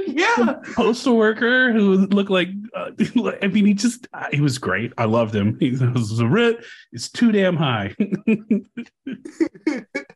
yeah. 0.08 0.56
postal 0.74 1.18
worker 1.18 1.72
who 1.72 2.08
looked 2.08 2.30
like, 2.30 2.50
uh, 2.76 2.92
I 3.42 3.48
mean, 3.48 3.66
he 3.66 3.74
just, 3.74 4.08
uh, 4.14 4.28
he 4.32 4.42
was 4.42 4.58
great. 4.58 4.94
I 4.98 5.06
loved 5.06 5.36
him. 5.36 5.58
He 5.60 5.72
was 5.72 6.18
the 6.18 6.28
rent 6.28 6.58
is 6.94 7.10
too 7.10 7.32
damn 7.32 7.56
high. 7.56 7.96
that 7.98 8.66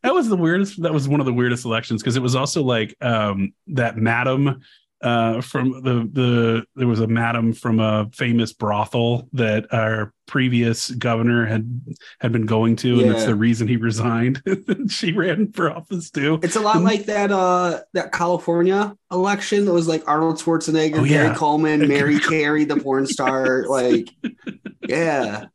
was 0.03 0.29
the 0.29 0.37
weirdest. 0.37 0.81
That 0.81 0.93
was 0.93 1.07
one 1.07 1.19
of 1.19 1.25
the 1.25 1.33
weirdest 1.33 1.65
elections 1.65 2.01
because 2.01 2.15
it 2.15 2.21
was 2.21 2.35
also 2.35 2.63
like 2.63 2.95
um, 3.01 3.53
that 3.67 3.97
madam 3.97 4.61
uh, 5.03 5.41
from 5.41 5.71
the 5.83 6.09
the 6.11 6.65
there 6.75 6.87
was 6.87 6.99
a 6.99 7.07
madam 7.07 7.53
from 7.53 7.79
a 7.79 8.09
famous 8.13 8.53
brothel 8.53 9.27
that 9.33 9.71
our 9.73 10.13
previous 10.25 10.89
governor 10.91 11.45
had 11.45 11.81
had 12.21 12.31
been 12.31 12.45
going 12.45 12.75
to, 12.77 13.01
and 13.01 13.11
that's 13.11 13.25
the 13.25 13.35
reason 13.35 13.67
he 13.67 13.77
resigned. 13.77 14.41
she 14.87 15.11
ran 15.11 15.51
for 15.51 15.69
office 15.69 16.09
too. 16.09 16.39
It's 16.41 16.55
a 16.55 16.61
lot 16.61 16.81
like 16.81 17.05
that 17.05 17.31
uh 17.31 17.81
that 17.93 18.11
California 18.11 18.95
election 19.11 19.65
that 19.65 19.73
was 19.73 19.87
like 19.87 20.03
Arnold 20.07 20.37
Schwarzenegger, 20.37 20.99
Oh, 20.99 21.05
Gary. 21.05 21.35
Coleman, 21.35 21.87
Mary 21.87 22.19
Carey, 22.19 22.63
the 22.65 22.77
porn 22.77 23.05
star. 23.15 23.65
Like, 23.67 24.09
yeah. 24.87 25.45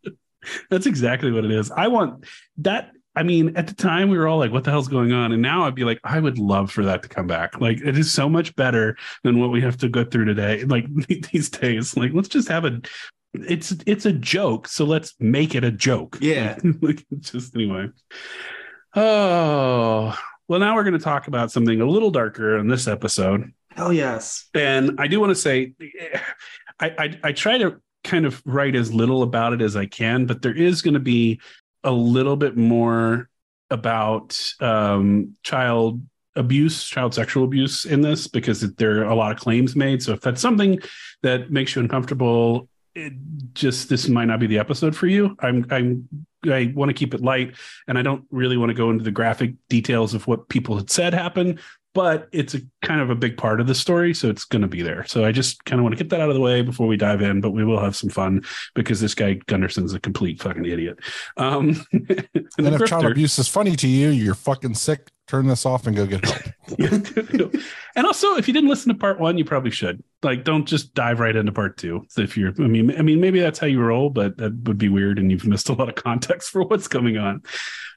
That's 0.70 0.86
exactly 0.86 1.32
what 1.32 1.44
it 1.44 1.50
is. 1.50 1.70
I 1.70 1.88
want 1.88 2.24
that. 2.58 2.92
I 3.18 3.24
mean, 3.24 3.56
at 3.56 3.66
the 3.66 3.74
time 3.74 4.10
we 4.10 4.16
were 4.16 4.28
all 4.28 4.38
like, 4.38 4.52
what 4.52 4.62
the 4.62 4.70
hell's 4.70 4.86
going 4.86 5.12
on? 5.12 5.32
And 5.32 5.42
now 5.42 5.64
I'd 5.64 5.74
be 5.74 5.82
like, 5.82 5.98
I 6.04 6.20
would 6.20 6.38
love 6.38 6.70
for 6.70 6.84
that 6.84 7.02
to 7.02 7.08
come 7.08 7.26
back. 7.26 7.60
Like 7.60 7.80
it 7.80 7.98
is 7.98 8.12
so 8.12 8.28
much 8.28 8.54
better 8.54 8.96
than 9.24 9.40
what 9.40 9.50
we 9.50 9.60
have 9.60 9.76
to 9.78 9.88
go 9.88 10.04
through 10.04 10.26
today. 10.26 10.64
Like 10.68 10.86
these 11.32 11.48
days, 11.48 11.96
like 11.96 12.12
let's 12.12 12.28
just 12.28 12.48
have 12.48 12.64
a 12.64 12.80
it's 13.34 13.74
it's 13.86 14.06
a 14.06 14.12
joke. 14.12 14.68
So 14.68 14.84
let's 14.84 15.14
make 15.18 15.56
it 15.56 15.64
a 15.64 15.72
joke. 15.72 16.18
Yeah. 16.20 16.58
like 16.80 17.04
just 17.18 17.56
anyway. 17.56 17.88
Oh 18.94 20.16
well, 20.46 20.60
now 20.60 20.76
we're 20.76 20.84
going 20.84 20.98
to 20.98 21.04
talk 21.04 21.26
about 21.26 21.50
something 21.50 21.80
a 21.80 21.86
little 21.86 22.10
darker 22.10 22.56
in 22.58 22.68
this 22.68 22.86
episode. 22.86 23.52
Hell 23.70 23.92
yes. 23.92 24.48
And 24.54 25.00
I 25.00 25.08
do 25.08 25.18
want 25.18 25.30
to 25.30 25.34
say, 25.34 25.72
I, 26.78 26.90
I 26.98 27.18
I 27.24 27.32
try 27.32 27.58
to 27.58 27.80
kind 28.04 28.26
of 28.26 28.40
write 28.44 28.76
as 28.76 28.92
little 28.92 29.22
about 29.22 29.54
it 29.54 29.62
as 29.62 29.74
I 29.74 29.86
can, 29.86 30.26
but 30.26 30.42
there 30.42 30.54
is 30.54 30.82
going 30.82 30.94
to 30.94 31.00
be 31.00 31.40
a 31.84 31.92
little 31.92 32.36
bit 32.36 32.56
more 32.56 33.28
about 33.70 34.38
um, 34.60 35.36
child 35.42 36.02
abuse, 36.36 36.84
child 36.84 37.14
sexual 37.14 37.44
abuse 37.44 37.84
in 37.84 38.00
this 38.00 38.28
because 38.28 38.60
there 38.76 39.00
are 39.00 39.10
a 39.10 39.14
lot 39.14 39.32
of 39.32 39.38
claims 39.38 39.74
made. 39.74 40.02
So 40.02 40.12
if 40.12 40.20
that's 40.20 40.40
something 40.40 40.78
that 41.22 41.50
makes 41.50 41.74
you 41.74 41.82
uncomfortable, 41.82 42.68
it 42.94 43.12
just 43.54 43.88
this 43.88 44.08
might 44.08 44.26
not 44.26 44.40
be 44.40 44.46
the 44.46 44.58
episode 44.58 44.96
for 44.96 45.06
you. 45.06 45.36
I'm 45.40 45.66
I'm 45.70 46.08
I 46.44 46.72
want 46.74 46.88
to 46.88 46.94
keep 46.94 47.14
it 47.14 47.20
light, 47.20 47.56
and 47.86 47.98
I 47.98 48.02
don't 48.02 48.24
really 48.30 48.56
want 48.56 48.70
to 48.70 48.74
go 48.74 48.90
into 48.90 49.04
the 49.04 49.10
graphic 49.10 49.54
details 49.68 50.14
of 50.14 50.26
what 50.26 50.48
people 50.48 50.76
had 50.76 50.90
said 50.90 51.12
happened 51.12 51.60
but 51.98 52.28
it's 52.30 52.54
a 52.54 52.60
kind 52.80 53.00
of 53.00 53.10
a 53.10 53.16
big 53.16 53.36
part 53.36 53.60
of 53.60 53.66
the 53.66 53.74
story, 53.74 54.14
so 54.14 54.30
it's 54.30 54.44
going 54.44 54.62
to 54.62 54.68
be 54.68 54.82
there. 54.82 55.04
So 55.06 55.24
I 55.24 55.32
just 55.32 55.64
kind 55.64 55.80
of 55.80 55.82
want 55.82 55.98
to 55.98 56.04
get 56.04 56.10
that 56.10 56.20
out 56.20 56.28
of 56.28 56.36
the 56.36 56.40
way 56.40 56.62
before 56.62 56.86
we 56.86 56.96
dive 56.96 57.22
in. 57.22 57.40
But 57.40 57.50
we 57.50 57.64
will 57.64 57.80
have 57.80 57.96
some 57.96 58.08
fun 58.08 58.44
because 58.76 59.00
this 59.00 59.16
guy 59.16 59.34
Gunderson's 59.48 59.94
a 59.94 59.98
complete 59.98 60.40
fucking 60.40 60.64
idiot. 60.64 61.00
Um, 61.38 61.84
and 61.92 62.28
And 62.56 62.68
if 62.68 62.84
child 62.84 63.04
abuse 63.04 63.36
is 63.40 63.48
funny 63.48 63.74
to 63.74 63.88
you, 63.88 64.10
you're 64.10 64.36
fucking 64.36 64.74
sick. 64.74 65.08
Turn 65.26 65.48
this 65.48 65.66
off 65.66 65.88
and 65.88 65.96
go 65.96 66.06
get 66.06 66.24
help. 66.24 66.40
and 67.96 68.06
also, 68.06 68.36
if 68.36 68.46
you 68.46 68.54
didn't 68.54 68.70
listen 68.70 68.92
to 68.92 68.98
part 68.98 69.18
one, 69.18 69.36
you 69.36 69.44
probably 69.44 69.72
should. 69.72 70.00
Like, 70.22 70.44
don't 70.44 70.66
just 70.66 70.94
dive 70.94 71.18
right 71.18 71.34
into 71.34 71.50
part 71.50 71.78
two. 71.78 72.06
If 72.16 72.36
you're, 72.36 72.54
I 72.60 72.68
mean, 72.68 72.96
I 72.96 73.02
mean, 73.02 73.20
maybe 73.20 73.40
that's 73.40 73.58
how 73.58 73.66
you 73.66 73.80
roll, 73.80 74.08
but 74.08 74.36
that 74.36 74.56
would 74.68 74.78
be 74.78 74.88
weird, 74.88 75.18
and 75.18 75.32
you've 75.32 75.48
missed 75.48 75.68
a 75.68 75.72
lot 75.72 75.88
of 75.88 75.96
context 75.96 76.50
for 76.50 76.62
what's 76.62 76.86
coming 76.86 77.18
on. 77.18 77.42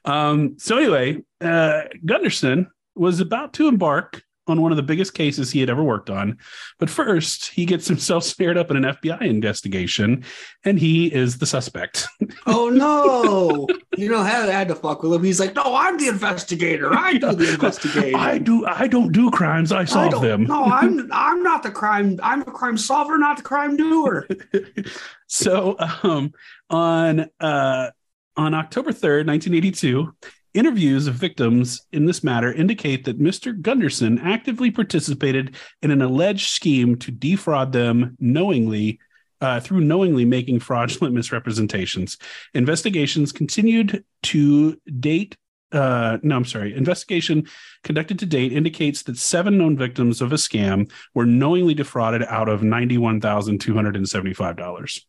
Um, 0.04 0.56
so 0.58 0.76
anyway, 0.76 1.22
uh, 1.40 1.82
Gunderson 2.04 2.66
was 2.94 3.20
about 3.20 3.52
to 3.54 3.68
embark 3.68 4.22
on 4.48 4.60
one 4.60 4.72
of 4.72 4.76
the 4.76 4.82
biggest 4.82 5.14
cases 5.14 5.52
he 5.52 5.60
had 5.60 5.70
ever 5.70 5.84
worked 5.84 6.10
on, 6.10 6.36
but 6.80 6.90
first 6.90 7.46
he 7.50 7.64
gets 7.64 7.86
himself 7.92 8.24
snared 8.24 8.58
up 8.58 8.72
in 8.72 8.76
an 8.76 8.82
FBI 8.82 9.20
investigation, 9.22 10.24
and 10.64 10.80
he 10.80 11.06
is 11.14 11.38
the 11.38 11.46
suspect. 11.46 12.06
Oh 12.44 12.68
no. 12.70 13.68
you 13.96 14.10
know, 14.10 14.18
I 14.18 14.28
had, 14.28 14.48
I 14.48 14.52
had 14.52 14.68
to 14.68 14.74
fuck 14.74 15.02
with 15.04 15.12
him. 15.12 15.22
He's 15.22 15.38
like, 15.38 15.54
no, 15.54 15.62
I'm 15.76 15.96
the 15.96 16.08
investigator. 16.08 16.92
I 16.92 17.12
do 17.14 17.32
the 17.36 17.52
investigating. 17.52 18.14
I 18.16 18.38
do, 18.38 18.66
I 18.66 18.88
don't 18.88 19.12
do 19.12 19.30
crimes. 19.30 19.70
I 19.70 19.82
I 19.82 19.84
solve 19.84 20.10
don't- 20.12 20.22
them. 20.22 20.44
No, 20.44 20.64
I'm 20.64 21.08
I'm 21.12 21.42
not 21.44 21.62
the 21.62 21.70
crime. 21.70 22.18
I'm 22.20 22.40
the 22.40 22.50
crime 22.50 22.76
solver, 22.76 23.16
not 23.16 23.36
the 23.36 23.42
crime 23.44 23.76
doer. 23.76 24.26
so 25.28 25.76
um, 26.02 26.32
on 26.68 27.28
uh, 27.38 27.90
on 28.36 28.54
October 28.54 28.90
3rd, 28.90 29.26
1982, 29.28 30.12
interviews 30.54 31.06
of 31.06 31.14
victims 31.14 31.86
in 31.92 32.06
this 32.06 32.22
matter 32.22 32.52
indicate 32.52 33.04
that 33.04 33.20
Mr. 33.20 33.58
Gunderson 33.60 34.18
actively 34.18 34.70
participated 34.70 35.56
in 35.82 35.90
an 35.90 36.02
alleged 36.02 36.50
scheme 36.50 36.96
to 36.98 37.10
defraud 37.10 37.72
them 37.72 38.16
knowingly. 38.20 38.98
Uh, 39.40 39.58
through 39.58 39.80
knowingly 39.80 40.24
making 40.24 40.60
fraudulent 40.60 41.12
misrepresentations, 41.12 42.16
investigations 42.54 43.32
continued 43.32 44.04
to 44.22 44.80
date. 45.00 45.36
Uh, 45.72 46.18
no, 46.22 46.36
I'm 46.36 46.44
sorry. 46.44 46.76
Investigation 46.76 47.48
conducted 47.82 48.20
to 48.20 48.26
date 48.26 48.52
indicates 48.52 49.02
that 49.02 49.18
seven 49.18 49.58
known 49.58 49.76
victims 49.76 50.20
of 50.20 50.32
a 50.32 50.36
scam 50.36 50.88
were 51.12 51.26
knowingly 51.26 51.74
defrauded 51.74 52.22
out 52.28 52.48
of 52.48 52.62
ninety-one 52.62 53.20
thousand 53.20 53.60
two 53.60 53.74
hundred 53.74 53.96
and 53.96 54.08
seventy-five 54.08 54.56
dollars. 54.56 55.04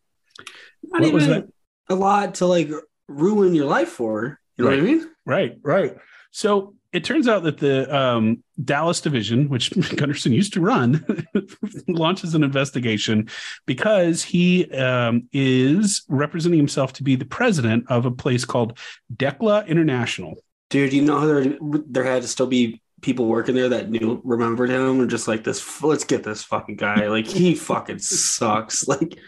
Not 0.82 1.02
What 1.02 1.12
was 1.12 1.28
even 1.28 1.52
a 1.88 1.94
lot 1.94 2.34
to 2.36 2.46
like 2.46 2.70
ruin 3.06 3.54
your 3.54 3.66
life 3.66 3.90
for. 3.90 4.40
You 4.56 4.64
know 4.64 4.70
what 4.70 4.80
I 4.80 4.82
mean? 4.82 5.13
Right, 5.26 5.58
right. 5.62 5.96
So 6.30 6.74
it 6.92 7.04
turns 7.04 7.26
out 7.26 7.42
that 7.42 7.58
the 7.58 7.94
um, 7.94 8.42
Dallas 8.62 9.00
division, 9.00 9.48
which 9.48 9.70
Gunderson 9.96 10.32
used 10.32 10.52
to 10.54 10.60
run, 10.60 11.26
launches 11.88 12.34
an 12.34 12.44
investigation 12.44 13.28
because 13.66 14.22
he 14.22 14.70
um, 14.72 15.28
is 15.32 16.04
representing 16.08 16.58
himself 16.58 16.92
to 16.94 17.02
be 17.02 17.16
the 17.16 17.24
president 17.24 17.84
of 17.88 18.06
a 18.06 18.10
place 18.10 18.44
called 18.44 18.78
Decla 19.14 19.66
International. 19.66 20.34
Dude, 20.70 20.92
you 20.92 21.02
know 21.02 21.26
there 21.26 21.56
there 21.86 22.04
had 22.04 22.22
to 22.22 22.28
still 22.28 22.46
be 22.46 22.80
people 23.04 23.26
working 23.26 23.54
there 23.54 23.68
that 23.68 23.90
knew 23.90 24.20
remembered 24.24 24.70
him 24.70 25.00
and 25.00 25.10
just 25.10 25.28
like 25.28 25.44
this. 25.44 25.82
Let's 25.82 26.04
get 26.04 26.24
this 26.24 26.42
fucking 26.42 26.76
guy. 26.76 27.08
Like 27.08 27.26
he 27.26 27.54
fucking 27.54 27.98
sucks. 27.98 28.86
Like 28.94 29.18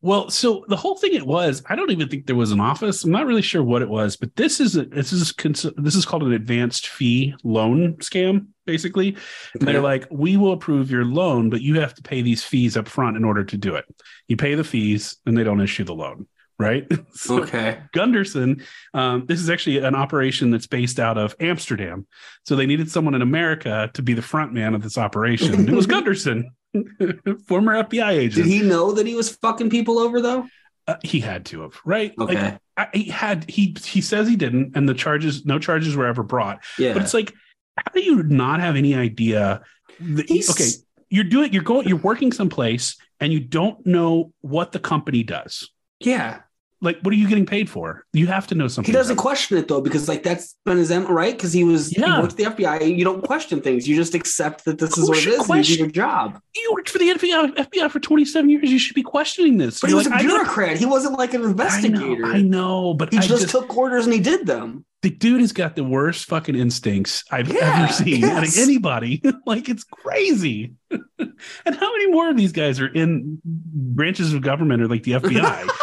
Well, 0.00 0.30
so 0.30 0.64
the 0.68 0.76
whole 0.76 0.96
thing 0.96 1.14
it 1.14 1.26
was, 1.26 1.60
I 1.68 1.74
don't 1.74 1.90
even 1.90 2.08
think 2.08 2.26
there 2.26 2.36
was 2.36 2.52
an 2.52 2.60
office. 2.60 3.02
I'm 3.02 3.10
not 3.10 3.26
really 3.26 3.42
sure 3.42 3.64
what 3.64 3.82
it 3.82 3.88
was, 3.88 4.16
but 4.16 4.34
this 4.36 4.60
is 4.60 4.76
a, 4.76 4.84
this 4.84 5.12
is 5.12 5.32
cons- 5.32 5.66
this 5.76 5.96
is 5.96 6.06
called 6.06 6.22
an 6.22 6.32
advanced 6.32 6.86
fee 6.86 7.34
loan 7.42 7.94
scam, 7.96 8.46
basically. 8.64 9.16
And 9.54 9.66
they're 9.66 9.80
like, 9.80 10.06
we 10.08 10.36
will 10.36 10.52
approve 10.52 10.88
your 10.88 11.04
loan, 11.04 11.50
but 11.50 11.62
you 11.62 11.80
have 11.80 11.94
to 11.94 12.02
pay 12.02 12.22
these 12.22 12.44
fees 12.44 12.76
up 12.76 12.86
front 12.86 13.16
in 13.16 13.24
order 13.24 13.42
to 13.42 13.56
do 13.56 13.74
it. 13.74 13.86
You 14.28 14.36
pay 14.36 14.54
the 14.54 14.62
fees, 14.62 15.16
and 15.26 15.36
they 15.36 15.42
don't 15.42 15.60
issue 15.60 15.82
the 15.82 15.96
loan, 15.96 16.28
right? 16.58 16.86
so 17.12 17.42
okay, 17.42 17.80
Gunderson, 17.92 18.62
um, 18.94 19.26
this 19.26 19.40
is 19.40 19.48
actually 19.50 19.78
an 19.78 19.94
operation 19.94 20.50
that's 20.50 20.66
based 20.66 20.98
out 20.98 21.16
of 21.18 21.34
Amsterdam. 21.40 22.06
So 22.44 22.56
they 22.56 22.66
needed 22.66 22.90
someone 22.90 23.14
in 23.14 23.22
America 23.22 23.90
to 23.94 24.02
be 24.02 24.14
the 24.14 24.22
front 24.22 24.52
man 24.52 24.74
of 24.74 24.82
this 24.82 24.98
operation. 24.98 25.68
it 25.68 25.74
was 25.74 25.86
Gunderson, 25.96 26.50
former 27.46 27.82
FBI 27.84 28.10
agent. 28.10 28.46
did 28.46 28.52
he 28.52 28.62
know 28.62 28.92
that 28.92 29.06
he 29.06 29.14
was 29.14 29.34
fucking 29.36 29.70
people 29.70 29.98
over 29.98 30.20
though? 30.20 30.46
Uh, 30.86 30.96
he 31.04 31.20
had 31.20 31.44
to 31.46 31.60
have, 31.62 31.78
right? 31.84 32.14
Okay, 32.18 32.34
Like 32.34 32.60
I, 32.78 32.88
he 32.94 33.04
had 33.04 33.48
he 33.48 33.76
he 33.84 34.00
says 34.00 34.26
he 34.26 34.36
didn't, 34.36 34.74
and 34.74 34.88
the 34.88 34.94
charges, 34.94 35.44
no 35.44 35.58
charges 35.58 35.94
were 35.96 36.06
ever 36.06 36.22
brought. 36.22 36.64
yeah. 36.78 36.94
But 36.94 37.02
it's 37.02 37.12
like, 37.12 37.34
how 37.76 37.92
do 37.92 38.00
you 38.00 38.22
not 38.22 38.60
have 38.60 38.74
any 38.74 38.94
idea? 38.94 39.60
That, 40.00 40.30
okay, 40.50 40.68
you're 41.10 41.24
doing, 41.24 41.52
you're 41.52 41.62
going, 41.62 41.86
you're 41.88 41.98
working 41.98 42.32
someplace, 42.32 42.96
and 43.20 43.32
you 43.32 43.40
don't 43.40 43.84
know 43.84 44.32
what 44.40 44.72
the 44.72 44.78
company 44.78 45.22
does. 45.24 45.68
yeah, 46.00 46.40
Like, 46.80 47.00
what 47.02 47.12
are 47.12 47.16
you 47.16 47.28
getting 47.28 47.44
paid 47.46 47.68
for? 47.68 48.04
You 48.12 48.28
have 48.28 48.46
to 48.48 48.54
know 48.54 48.68
something. 48.68 48.92
he 48.92 48.96
doesn't 48.96 49.16
question 49.16 49.58
it 49.58 49.66
though 49.66 49.80
because 49.80 50.08
like 50.08 50.22
that's 50.22 50.54
been 50.64 50.76
his 50.78 50.90
M, 50.92 51.06
right? 51.06 51.36
Because 51.36 51.52
he 51.52 51.64
was 51.64 51.96
Yeah. 51.96 52.16
he 52.16 52.22
worked 52.22 52.36
the 52.36 52.44
FBI. 52.44 52.96
You 52.96 53.04
don't 53.04 53.22
question 53.24 53.60
things. 53.60 53.88
You 53.88 53.96
just 53.96 54.14
accept 54.14 54.64
that 54.66 54.78
this 54.78 54.96
is 54.96 55.08
what 55.08 55.18
it 55.18 55.24
you 55.24 55.32
is. 55.32 55.38
You 55.38 55.44
question- 55.44 55.74
do 55.76 55.82
your 55.82 55.90
job. 55.90 56.40
You 56.54 56.70
worked 56.72 56.90
for 56.90 56.98
the 56.98 57.08
FBI, 57.10 57.52
FBI 57.56 57.90
for 57.90 57.98
27 57.98 58.48
years. 58.48 58.70
You 58.70 58.78
should 58.78 58.94
be 58.94 59.02
questioning 59.02 59.58
this. 59.58 59.80
But 59.80 59.88
he 59.88 59.90
You're 59.92 59.98
was 59.98 60.08
like, 60.08 60.20
a 60.20 60.24
bureaucrat. 60.24 60.78
He 60.78 60.86
wasn't 60.86 61.18
like 61.18 61.34
an 61.34 61.40
I 61.40 61.44
know, 61.44 61.50
investigator. 61.50 62.26
I 62.26 62.42
know, 62.42 62.94
but 62.94 63.12
He 63.12 63.18
just, 63.18 63.28
just, 63.28 63.48
took 63.50 63.76
orders 63.76 64.04
and 64.04 64.12
he 64.14 64.20
did 64.20 64.46
them. 64.46 64.84
the 65.02 65.10
dude 65.10 65.40
has 65.40 65.52
got 65.52 65.74
the 65.76 65.82
worst 65.84 66.26
fucking 66.26 66.54
instincts 66.54 67.24
I've 67.30 67.48
Yeah, 67.52 67.84
ever 67.84 67.92
seen 67.92 68.24
out 68.24 68.44
of 68.46 68.56
anybody. 68.56 69.20
like 69.46 69.68
it's 69.68 69.82
crazy. 69.84 70.74
and 70.90 71.74
how 71.74 71.92
many 71.92 72.06
more 72.10 72.30
of 72.30 72.36
these 72.36 72.52
guys 72.52 72.78
are 72.80 72.86
in 72.88 73.40
branches 73.44 74.32
of 74.32 74.42
government 74.42 74.80
or 74.82 74.86
like 74.88 75.02
the 75.02 75.12
FBI? 75.12 75.68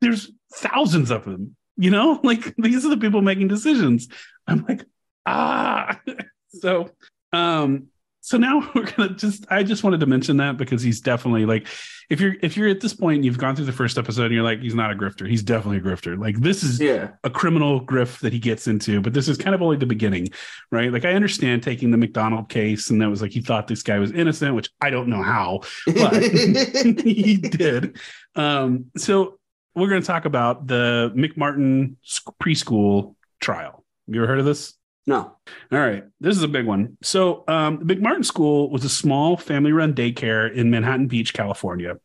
There's 0.00 0.30
thousands 0.54 1.10
of 1.10 1.24
them. 1.24 1.56
You 1.76 1.90
know, 1.90 2.20
like 2.24 2.54
these 2.56 2.84
are 2.84 2.90
the 2.90 2.96
people 2.96 3.22
making 3.22 3.48
decisions. 3.48 4.08
I'm 4.46 4.64
like, 4.68 4.84
ah. 5.26 6.00
so, 6.48 6.90
um, 7.32 7.88
so 8.20 8.36
now 8.36 8.68
we're 8.74 8.90
gonna 8.90 9.14
just. 9.14 9.46
I 9.50 9.62
just 9.62 9.84
wanted 9.84 10.00
to 10.00 10.06
mention 10.06 10.38
that 10.38 10.56
because 10.56 10.82
he's 10.82 11.00
definitely 11.00 11.46
like, 11.46 11.66
if 12.10 12.20
you're 12.20 12.34
if 12.42 12.56
you're 12.56 12.68
at 12.68 12.80
this 12.80 12.92
point, 12.92 13.16
and 13.16 13.24
you've 13.24 13.38
gone 13.38 13.54
through 13.56 13.64
the 13.66 13.72
first 13.72 13.96
episode, 13.96 14.24
and 14.26 14.34
you're 14.34 14.42
like, 14.42 14.60
he's 14.60 14.74
not 14.74 14.90
a 14.90 14.94
grifter. 14.94 15.26
He's 15.28 15.42
definitely 15.42 15.78
a 15.78 15.80
grifter. 15.80 16.18
Like 16.18 16.36
this 16.40 16.62
is 16.62 16.80
Yeah. 16.80 17.10
a 17.24 17.30
criminal 17.30 17.80
grift 17.84 18.20
that 18.20 18.32
he 18.32 18.38
gets 18.38 18.66
into, 18.66 19.00
but 19.00 19.14
this 19.14 19.28
is 19.28 19.38
kind 19.38 19.54
of 19.54 19.62
only 19.62 19.76
the 19.76 19.86
beginning, 19.86 20.28
right? 20.72 20.92
Like 20.92 21.04
I 21.04 21.12
understand 21.14 21.62
taking 21.62 21.90
the 21.90 21.96
MacDonald 21.96 22.48
case, 22.48 22.90
and 22.90 23.00
that 23.00 23.08
was 23.08 23.22
like 23.22 23.30
he 23.30 23.40
thought 23.40 23.66
this 23.68 23.82
guy 23.82 23.98
was 23.98 24.10
innocent, 24.12 24.54
which 24.54 24.68
I 24.80 24.90
don't 24.90 25.08
know 25.08 25.22
how, 25.22 25.60
but 25.86 26.22
he 26.22 27.36
did. 27.36 27.98
Um, 28.34 28.86
so 28.96 29.37
we're 29.78 29.88
going 29.88 30.02
to 30.02 30.06
talk 30.06 30.24
about 30.24 30.66
the 30.66 31.12
McMartin 31.16 31.96
preschool 32.42 33.14
trial. 33.40 33.84
You 34.06 34.20
ever 34.20 34.26
heard 34.26 34.40
of 34.40 34.44
this? 34.44 34.74
no. 35.08 35.36
All 35.72 35.78
right, 35.78 36.04
this 36.20 36.36
is 36.36 36.42
a 36.42 36.48
big 36.48 36.66
one. 36.66 36.98
So, 37.02 37.42
um, 37.48 37.80
the 37.82 37.96
McMartin 37.96 38.24
School 38.24 38.70
was 38.70 38.84
a 38.84 38.90
small 38.90 39.38
family-run 39.38 39.94
daycare 39.94 40.52
in 40.52 40.70
Manhattan 40.70 41.08
Beach, 41.08 41.32
California. 41.32 41.96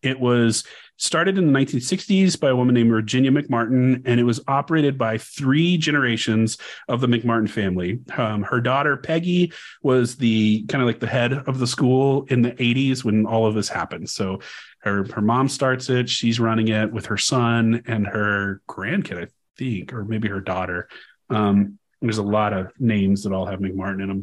It 0.00 0.20
was 0.20 0.64
started 0.96 1.36
in 1.38 1.52
the 1.52 1.58
1960s 1.58 2.38
by 2.38 2.50
a 2.50 2.56
woman 2.56 2.76
named 2.76 2.90
Virginia 2.90 3.32
McMartin, 3.32 4.02
and 4.04 4.20
it 4.20 4.22
was 4.22 4.40
operated 4.46 4.96
by 4.96 5.18
three 5.18 5.76
generations 5.76 6.56
of 6.86 7.00
the 7.00 7.08
McMartin 7.08 7.50
family. 7.50 7.98
Um, 8.16 8.44
her 8.44 8.60
daughter 8.60 8.96
Peggy 8.96 9.52
was 9.82 10.16
the 10.16 10.64
kind 10.68 10.80
of 10.80 10.86
like 10.86 11.00
the 11.00 11.08
head 11.08 11.32
of 11.32 11.58
the 11.58 11.66
school 11.66 12.26
in 12.28 12.42
the 12.42 12.52
80s 12.52 13.02
when 13.02 13.26
all 13.26 13.46
of 13.46 13.54
this 13.54 13.68
happened. 13.68 14.08
So, 14.08 14.38
her 14.82 15.04
her 15.12 15.20
mom 15.20 15.48
starts 15.48 15.88
it. 15.88 16.08
She's 16.08 16.40
running 16.40 16.68
it 16.68 16.92
with 16.92 17.06
her 17.06 17.18
son 17.18 17.82
and 17.86 18.06
her 18.06 18.60
grandkid, 18.68 19.22
I 19.22 19.28
think, 19.56 19.92
or 19.92 20.04
maybe 20.04 20.28
her 20.28 20.40
daughter. 20.40 20.88
Um, 21.30 21.78
there's 22.00 22.18
a 22.18 22.22
lot 22.22 22.52
of 22.52 22.72
names 22.78 23.22
that 23.22 23.32
all 23.32 23.46
have 23.46 23.60
McMartin 23.60 24.02
in 24.02 24.08
them. 24.08 24.22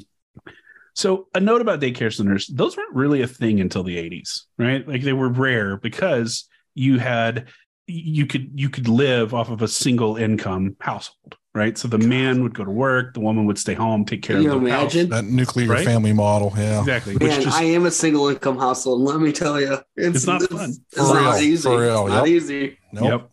So, 0.93 1.27
a 1.33 1.39
note 1.39 1.61
about 1.61 1.79
daycare 1.79 2.13
centers: 2.13 2.47
those 2.47 2.75
weren't 2.75 2.95
really 2.95 3.21
a 3.21 3.27
thing 3.27 3.61
until 3.61 3.83
the 3.83 3.97
'80s, 3.97 4.41
right? 4.57 4.85
Like 4.85 5.01
they 5.01 5.13
were 5.13 5.29
rare 5.29 5.77
because 5.77 6.47
you 6.75 6.99
had 6.99 7.47
you 7.87 8.25
could 8.25 8.51
you 8.55 8.69
could 8.69 8.87
live 8.87 9.33
off 9.33 9.49
of 9.49 9.61
a 9.61 9.67
single 9.67 10.17
income 10.17 10.75
household, 10.79 11.37
right? 11.59 11.77
So 11.77 11.87
the 11.87 11.97
man 11.99 12.41
would 12.41 12.55
go 12.55 12.63
to 12.63 12.71
work, 12.71 13.13
the 13.13 13.19
woman 13.19 13.45
would 13.45 13.59
stay 13.59 13.73
home, 13.75 14.05
take 14.05 14.23
care 14.23 14.37
Can 14.37 14.43
you 14.43 14.53
of 14.53 14.61
the 14.61 14.67
imagine? 14.67 15.09
That 15.09 15.25
nuclear 15.25 15.67
Right? 15.67 15.85
family 15.85 16.13
model. 16.13 16.53
Yeah. 16.57 16.75
house. 16.75 16.87
Exactly. 16.87 17.13
Which 17.15 17.23
Man, 17.23 17.41
just 17.41 17.59
I 17.59 17.63
am 17.65 17.85
a 17.85 17.91
single 17.91 18.29
income 18.29 18.57
household. 18.57 18.99
and 19.01 19.07
Let 19.09 19.19
me 19.19 19.31
tell 19.31 19.59
you, 19.59 19.73
it's, 19.95 20.17
It's 20.17 20.25
not 20.27 20.41
fun. 20.43 20.69
It's, 20.71 20.79
For 21.07 21.13
not 21.13 21.35
real, 21.35 21.43
easy. 21.43 21.63
for 21.69 21.79
real, 21.81 22.05
It's 22.07 22.13
not 22.15 22.27
easy. 22.27 22.77
Nope. 22.93 23.03
Yep. 23.03 23.29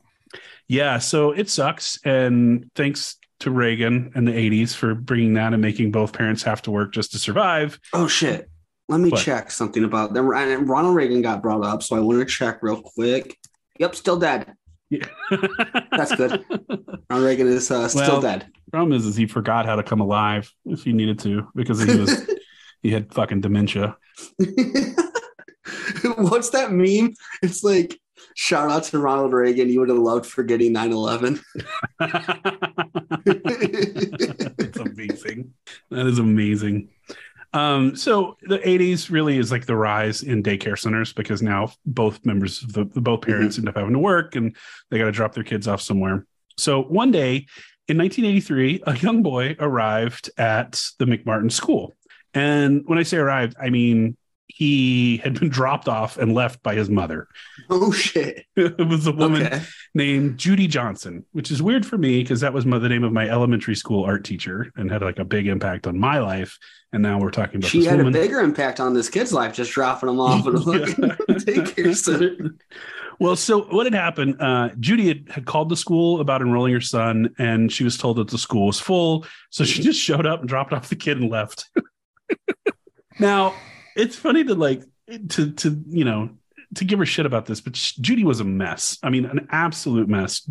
Yeah, 0.68 0.98
so 0.98 1.30
it 1.30 1.48
sucks. 1.48 1.98
And 2.04 2.68
thanks 2.74 3.16
to 3.40 3.50
Reagan 3.50 4.10
and 4.14 4.26
the 4.26 4.32
80s 4.32 4.74
for 4.74 4.94
bringing 4.94 5.34
that 5.34 5.52
and 5.52 5.62
making 5.62 5.92
both 5.92 6.12
parents 6.12 6.42
have 6.42 6.60
to 6.62 6.70
work 6.72 6.92
just 6.92 7.12
to 7.12 7.18
survive. 7.18 7.78
Oh 7.92 8.08
shit. 8.08 8.50
Let 8.88 9.00
me 9.00 9.10
What? 9.10 9.20
check 9.22 9.50
something 9.50 9.84
about 9.84 10.12
them. 10.14 10.30
And 10.32 10.68
Ronald 10.68 10.94
Reagan 10.96 11.22
got 11.22 11.42
brought 11.42 11.64
up, 11.64 11.82
so 11.82 11.96
I 11.96 12.00
want 12.00 12.18
to 12.20 12.24
check 12.24 12.58
real 12.62 12.80
quick. 12.82 13.36
Yep, 13.78 13.94
still 13.94 14.18
dead. 14.18 14.54
Yeah. 14.90 15.06
That's 15.90 16.14
good. 16.14 16.44
Ronald 17.10 17.26
Reagan 17.26 17.48
is 17.48 17.70
uh, 17.70 17.88
still 17.88 18.02
Well, 18.02 18.20
dead. 18.20 18.46
Problem 18.70 18.92
is, 18.92 19.06
is 19.06 19.16
he 19.16 19.26
forgot 19.26 19.66
how 19.66 19.76
to 19.76 19.82
come 19.82 20.00
alive 20.00 20.52
if 20.64 20.84
he 20.84 20.92
needed 20.92 21.18
to 21.20 21.48
because 21.54 21.82
he 21.82 21.96
was 21.96 22.30
he 22.82 22.90
had 22.90 23.12
fucking 23.12 23.40
dementia. 23.40 23.96
What's 26.16 26.50
that 26.50 26.72
meme? 26.72 27.14
It's 27.42 27.64
like 27.64 27.98
shout 28.34 28.70
out 28.70 28.84
to 28.84 28.98
Ronald 28.98 29.32
Reagan. 29.32 29.68
You 29.68 29.80
would 29.80 29.88
have 29.88 29.98
loved 29.98 30.26
forgetting 30.26 30.74
9-11. 30.74 31.42
That's 34.56 34.78
amazing. 34.78 35.54
That 35.90 36.06
is 36.06 36.18
amazing. 36.18 36.88
Um, 37.56 37.96
so 37.96 38.36
the 38.42 38.58
80s 38.58 39.10
really 39.10 39.38
is 39.38 39.50
like 39.50 39.64
the 39.64 39.76
rise 39.76 40.22
in 40.22 40.42
daycare 40.42 40.78
centers 40.78 41.14
because 41.14 41.40
now 41.40 41.72
both 41.86 42.22
members 42.26 42.62
of 42.62 42.74
the, 42.74 42.84
both 42.84 43.22
parents 43.22 43.56
end 43.56 43.66
up 43.66 43.76
having 43.76 43.94
to 43.94 43.98
work 43.98 44.36
and 44.36 44.54
they 44.90 44.98
got 44.98 45.06
to 45.06 45.12
drop 45.12 45.32
their 45.32 45.42
kids 45.42 45.66
off 45.66 45.80
somewhere. 45.80 46.26
So 46.58 46.82
one 46.82 47.10
day 47.10 47.46
in 47.88 47.96
1983, 47.96 48.82
a 48.86 48.98
young 48.98 49.22
boy 49.22 49.56
arrived 49.58 50.28
at 50.36 50.82
the 50.98 51.06
McMartin 51.06 51.50
school. 51.50 51.94
And 52.34 52.82
when 52.84 52.98
I 52.98 53.04
say 53.04 53.16
arrived, 53.16 53.56
I 53.58 53.70
mean 53.70 54.18
he 54.58 55.18
had 55.18 55.38
been 55.38 55.50
dropped 55.50 55.86
off 55.86 56.16
and 56.16 56.32
left 56.32 56.62
by 56.62 56.74
his 56.74 56.88
mother. 56.88 57.28
Oh 57.68 57.92
shit. 57.92 58.46
it 58.56 58.88
was 58.88 59.06
a 59.06 59.12
woman 59.12 59.42
Okay. 59.46 59.60
named 59.94 60.38
Judy 60.38 60.66
Johnson, 60.66 61.26
which 61.32 61.50
is 61.50 61.62
weird 61.62 61.84
for 61.84 61.98
me 61.98 62.22
because 62.22 62.40
that 62.40 62.54
was 62.54 62.64
my, 62.64 62.78
the 62.78 62.88
name 62.88 63.04
of 63.04 63.12
my 63.12 63.28
elementary 63.28 63.74
school 63.74 64.02
art 64.04 64.24
teacher 64.24 64.72
and 64.74 64.90
had 64.90 65.02
like 65.02 65.18
a 65.18 65.26
big 65.26 65.46
impact 65.46 65.86
on 65.86 65.98
my 65.98 66.20
life. 66.20 66.56
And 66.94 67.02
now 67.02 67.18
we're 67.20 67.32
talking 67.32 67.56
about 67.56 67.68
She 67.68 67.84
had 67.84 67.98
woman. 67.98 68.16
a 68.16 68.18
bigger 68.18 68.40
impact 68.40 68.80
on 68.80 68.94
this 68.94 69.10
kid's 69.10 69.30
life, 69.30 69.52
just 69.52 69.72
dropping 69.72 70.08
him 70.08 70.20
off 70.20 70.46
at 70.46 70.54
a 70.54 70.58
fucking 70.60 71.04
daycare 71.44 71.94
center. 71.94 72.54
well, 73.20 73.36
so 73.36 73.60
what 73.64 73.84
had 73.84 73.92
happened? 73.92 74.40
Uh, 74.40 74.70
Judy 74.80 75.08
had, 75.08 75.28
had 75.30 75.44
called 75.44 75.68
the 75.68 75.76
school 75.76 76.22
about 76.22 76.40
enrolling 76.40 76.72
her 76.72 76.80
son, 76.80 77.34
and 77.36 77.70
she 77.70 77.84
was 77.84 77.98
told 77.98 78.16
that 78.16 78.28
the 78.28 78.38
school 78.38 78.68
was 78.68 78.80
full. 78.80 79.26
So 79.50 79.64
she 79.64 79.82
just 79.82 80.00
showed 80.00 80.24
up 80.24 80.40
and 80.40 80.48
dropped 80.48 80.72
off 80.72 80.88
the 80.88 80.96
kid 80.96 81.20
and 81.20 81.30
left. 81.30 81.68
now, 83.20 83.52
it's 83.96 84.16
funny 84.16 84.44
to 84.44 84.54
like 84.54 84.82
to 85.30 85.52
to 85.52 85.82
you 85.88 86.04
know 86.04 86.30
to 86.74 86.84
give 86.84 86.98
her 86.98 87.06
shit 87.06 87.26
about 87.26 87.46
this, 87.46 87.60
but 87.60 87.74
Judy 87.74 88.24
was 88.24 88.40
a 88.40 88.44
mess. 88.44 88.98
I 89.02 89.10
mean, 89.10 89.24
an 89.26 89.46
absolute 89.50 90.08
mess. 90.08 90.48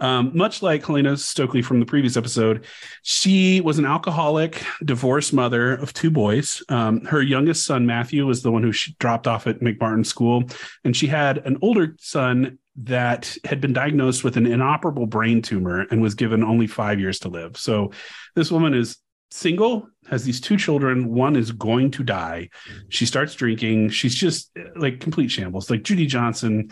Um, 0.00 0.30
much 0.34 0.62
like 0.62 0.84
Helena 0.84 1.16
Stoeckley 1.16 1.64
from 1.64 1.80
the 1.80 1.86
previous 1.86 2.16
episode, 2.16 2.66
she 3.02 3.60
was 3.60 3.78
an 3.78 3.84
alcoholic, 3.84 4.64
divorced 4.84 5.32
mother 5.32 5.74
of 5.74 5.92
two 5.92 6.10
boys. 6.10 6.62
Um, 6.68 7.04
her 7.06 7.20
youngest 7.20 7.64
son, 7.64 7.84
Matthew, 7.86 8.26
was 8.26 8.42
the 8.42 8.52
one 8.52 8.62
who 8.62 8.72
she 8.72 8.94
dropped 8.98 9.26
off 9.26 9.46
at 9.46 9.60
McMartin 9.60 10.06
School. 10.06 10.44
And 10.84 10.96
she 10.96 11.08
had 11.08 11.38
an 11.38 11.58
older 11.62 11.96
son 11.98 12.58
that 12.76 13.36
had 13.44 13.60
been 13.60 13.72
diagnosed 13.72 14.22
with 14.22 14.36
an 14.36 14.46
inoperable 14.46 15.06
brain 15.06 15.42
tumor 15.42 15.86
and 15.90 16.00
was 16.00 16.14
given 16.14 16.44
only 16.44 16.66
five 16.66 17.00
years 17.00 17.18
to 17.20 17.28
live. 17.28 17.56
So 17.56 17.90
this 18.34 18.50
woman 18.50 18.74
is 18.74 18.98
single, 19.30 19.88
has 20.08 20.24
these 20.24 20.40
two 20.40 20.56
children. 20.56 21.08
One 21.12 21.36
is 21.36 21.52
going 21.52 21.90
to 21.92 22.02
die. 22.04 22.50
She 22.88 23.06
starts 23.06 23.34
drinking. 23.34 23.90
She's 23.90 24.14
just 24.14 24.50
uh, 24.58 24.62
like 24.76 25.00
complete 25.00 25.30
shambles. 25.30 25.70
Like 25.70 25.82
Judy 25.82 26.06
Johnson 26.06 26.70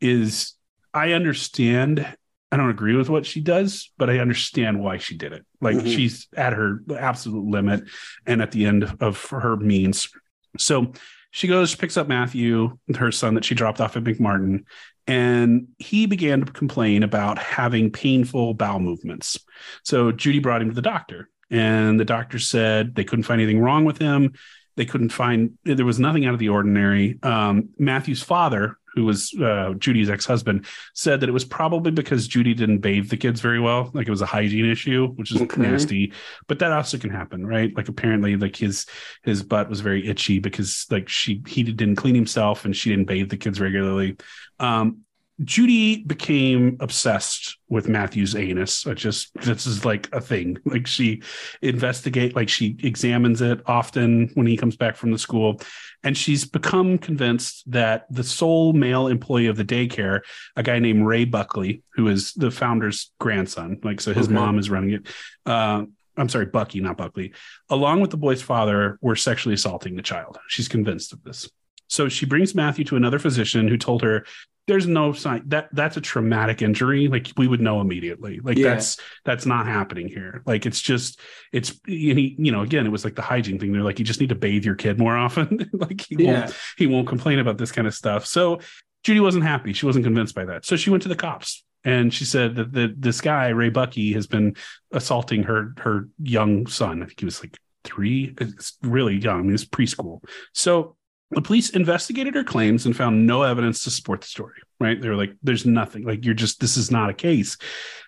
is, 0.00 0.54
I 0.94 1.12
understand 1.12 2.06
I 2.52 2.56
don't 2.56 2.70
agree 2.70 2.94
with 2.94 3.10
what 3.10 3.26
she 3.26 3.40
does, 3.40 3.90
but 3.98 4.08
I 4.08 4.20
understand 4.20 4.80
why 4.80 4.98
she 4.98 5.16
did 5.16 5.32
it. 5.32 5.44
Like 5.60 5.78
Mhm. 5.78 5.92
she's 5.92 6.28
at 6.36 6.52
her 6.52 6.80
absolute 6.96 7.44
limit 7.44 7.82
and 8.24 8.40
at 8.40 8.52
the 8.52 8.66
end 8.66 8.84
of 9.00 9.20
her 9.30 9.56
means. 9.56 10.08
So 10.56 10.92
she 11.32 11.48
goes, 11.48 11.74
picks 11.74 11.96
up 11.96 12.06
Matthew, 12.06 12.78
her 12.96 13.10
son 13.10 13.34
that 13.34 13.44
she 13.44 13.56
dropped 13.56 13.80
off 13.80 13.96
at 13.96 14.04
McMartin, 14.04 14.60
and 15.08 15.66
he 15.78 16.06
began 16.06 16.44
to 16.44 16.52
complain 16.52 17.02
about 17.02 17.36
having 17.38 17.90
painful 17.90 18.54
bowel 18.54 18.78
movements. 18.78 19.36
So 19.82 20.12
Judy 20.12 20.38
brought 20.38 20.62
him 20.62 20.68
to 20.68 20.74
the 20.74 20.82
doctor, 20.82 21.28
and 21.50 21.98
the 22.00 22.04
doctor 22.04 22.38
said 22.38 22.94
they 22.94 23.04
couldn't 23.04 23.24
find 23.24 23.40
anything 23.40 23.60
wrong 23.60 23.84
with 23.84 23.98
him. 23.98 24.32
They 24.76 24.84
couldn't 24.84 25.08
find 25.10 25.56
there 25.64 25.86
was 25.86 25.98
nothing 25.98 26.26
out 26.26 26.34
of 26.34 26.40
the 26.40 26.50
ordinary. 26.50 27.18
Um, 27.22 27.70
Matthew's 27.78 28.22
father, 28.22 28.76
who 28.94 29.04
was 29.06 29.32
uh, 29.40 29.72
Judy's 29.78 30.10
ex-husband, 30.10 30.66
said 30.92 31.20
that 31.20 31.28
it 31.30 31.32
was 31.32 31.46
probably 31.46 31.90
because 31.90 32.28
Judy 32.28 32.52
didn't 32.52 32.78
bathe 32.80 33.08
the 33.08 33.16
kids 33.16 33.40
very 33.40 33.58
well, 33.60 33.90
like 33.94 34.06
it 34.06 34.10
was 34.10 34.20
a 34.20 34.26
hygiene 34.26 34.66
issue, 34.66 35.08
which 35.14 35.34
is 35.34 35.40
Okay. 35.40 35.62
nasty. 35.62 36.12
But 36.46 36.58
that 36.58 36.72
also 36.72 36.98
can 36.98 37.08
happen, 37.10 37.46
right? 37.46 37.74
Like 37.74 37.88
apparently, 37.88 38.36
like 38.36 38.56
his 38.56 38.84
his 39.22 39.42
butt 39.42 39.70
was 39.70 39.80
very 39.80 40.06
itchy 40.06 40.40
because 40.40 40.84
like 40.90 41.08
she 41.08 41.42
he 41.46 41.62
didn't 41.62 41.96
clean 41.96 42.14
himself 42.14 42.66
and 42.66 42.76
she 42.76 42.90
didn't 42.90 43.06
bathe 43.06 43.30
the 43.30 43.38
kids 43.38 43.60
regularly. 43.60 44.16
Um, 44.60 45.05
Judy 45.44 46.02
became 46.02 46.78
obsessed 46.80 47.58
with 47.68 47.88
Matthew's 47.88 48.34
anus. 48.34 48.86
I 48.86 48.94
just 48.94 49.34
this 49.34 49.66
is 49.66 49.84
like 49.84 50.08
a 50.14 50.20
thing. 50.20 50.56
Like 50.64 50.86
she 50.86 51.22
investigate, 51.62 52.34
like 52.34 52.48
she 52.48 52.76
examines 52.82 53.42
it 53.42 53.60
often 53.66 54.30
when 54.34 54.46
he 54.46 54.56
comes 54.56 54.76
back 54.76 54.96
from 54.96 55.10
the 55.12 55.18
school, 55.18 55.60
and 56.02 56.16
she's 56.16 56.44
become 56.44 56.98
convinced 56.98 57.70
that 57.70 58.06
the 58.10 58.24
sole 58.24 58.72
male 58.72 59.08
employee 59.08 59.46
of 59.46 59.56
the 59.56 59.64
daycare, 59.64 60.20
a 60.56 60.62
guy 60.62 60.78
named 60.78 61.06
Ray 61.06 61.24
Buckley, 61.24 61.82
who 61.94 62.08
is 62.08 62.32
the 62.34 62.50
founder's 62.50 63.10
grandson, 63.18 63.78
like 63.82 64.00
so 64.00 64.12
his 64.14 64.26
Okay. 64.26 64.34
mom 64.34 64.58
is 64.58 64.70
running 64.70 64.92
it. 64.92 65.08
Uh, 65.44 65.84
I'm 66.16 66.30
sorry, 66.30 66.46
Buckey, 66.46 66.80
not 66.80 66.96
Buckley, 66.96 67.32
along 67.68 68.00
with 68.00 68.10
the 68.10 68.16
boy's 68.16 68.40
father, 68.42 68.98
were 69.02 69.16
sexually 69.16 69.54
assaulting 69.54 69.96
the 69.96 70.02
child. 70.02 70.38
She's 70.48 70.68
convinced 70.68 71.12
of 71.12 71.22
this. 71.24 71.48
So 71.88 72.08
she 72.08 72.24
brings 72.26 72.54
Matthew 72.54 72.84
to 72.86 72.96
another 72.96 73.18
physician 73.18 73.68
who 73.68 73.76
told 73.76 74.02
her 74.02 74.24
there's 74.66 74.86
no 74.86 75.12
sign 75.12 75.42
that 75.46 75.68
that's 75.72 75.96
a 75.96 76.00
traumatic 76.00 76.60
injury. 76.60 77.08
Like 77.08 77.28
we 77.36 77.46
would 77.46 77.60
know 77.60 77.80
immediately. 77.80 78.40
Like 78.42 78.58
Yeah. 78.58 78.70
that's 78.74 78.98
that's 79.24 79.46
not 79.46 79.66
happening 79.66 80.08
here. 80.08 80.42
Like 80.44 80.66
it's 80.66 80.80
just 80.80 81.20
it's 81.52 81.70
and 81.86 82.18
he, 82.18 82.34
you 82.38 82.50
know, 82.52 82.62
again, 82.62 82.84
it 82.86 82.90
was 82.90 83.04
like 83.04 83.14
the 83.14 83.22
hygiene 83.22 83.58
thing. 83.58 83.72
They're 83.72 83.82
like, 83.82 83.98
you 83.98 84.04
just 84.04 84.20
need 84.20 84.30
to 84.30 84.34
bathe 84.34 84.64
your 84.64 84.74
kid 84.74 84.98
more 84.98 85.16
often. 85.16 85.70
like 85.72 86.00
he 86.08 86.16
Yeah. 86.24 86.40
won't 86.40 86.56
he 86.78 86.86
won't 86.86 87.08
complain 87.08 87.38
about 87.38 87.58
this 87.58 87.70
kind 87.72 87.86
of 87.86 87.94
stuff. 87.94 88.26
So 88.26 88.60
Judy 89.04 89.20
wasn't 89.20 89.44
happy. 89.44 89.72
She 89.72 89.86
wasn't 89.86 90.04
convinced 90.04 90.34
by 90.34 90.44
that. 90.46 90.64
So 90.66 90.74
she 90.76 90.90
went 90.90 91.02
to 91.04 91.08
the 91.08 91.14
cops 91.16 91.62
and 91.84 92.12
she 92.12 92.24
said 92.24 92.56
that 92.56 92.72
the, 92.72 92.92
this 92.98 93.20
guy, 93.20 93.50
Ray 93.50 93.68
Buckey, 93.68 94.12
has 94.14 94.26
been 94.26 94.56
assaulting 94.90 95.44
her 95.44 95.74
her 95.78 96.08
young 96.20 96.66
son. 96.66 97.02
I 97.02 97.06
think 97.06 97.20
he 97.20 97.24
was 97.24 97.40
like 97.40 97.56
three. 97.84 98.34
It's 98.40 98.76
really 98.82 99.14
young. 99.16 99.38
I 99.38 99.42
mean, 99.42 99.54
it's 99.54 99.64
preschool. 99.64 100.24
So 100.52 100.96
the 101.30 101.42
police 101.42 101.70
investigated 101.70 102.34
her 102.34 102.44
claims 102.44 102.86
and 102.86 102.96
found 102.96 103.26
no 103.26 103.42
evidence 103.42 103.82
to 103.84 103.90
support 103.90 104.20
the 104.20 104.26
story. 104.28 104.54
Right? 104.78 105.00
They 105.00 105.08
were 105.08 105.16
like, 105.16 105.34
"There's 105.42 105.66
nothing. 105.66 106.04
Like 106.04 106.24
you're 106.24 106.34
just 106.34 106.60
this 106.60 106.76
is 106.76 106.90
not 106.90 107.10
a 107.10 107.14
case." 107.14 107.56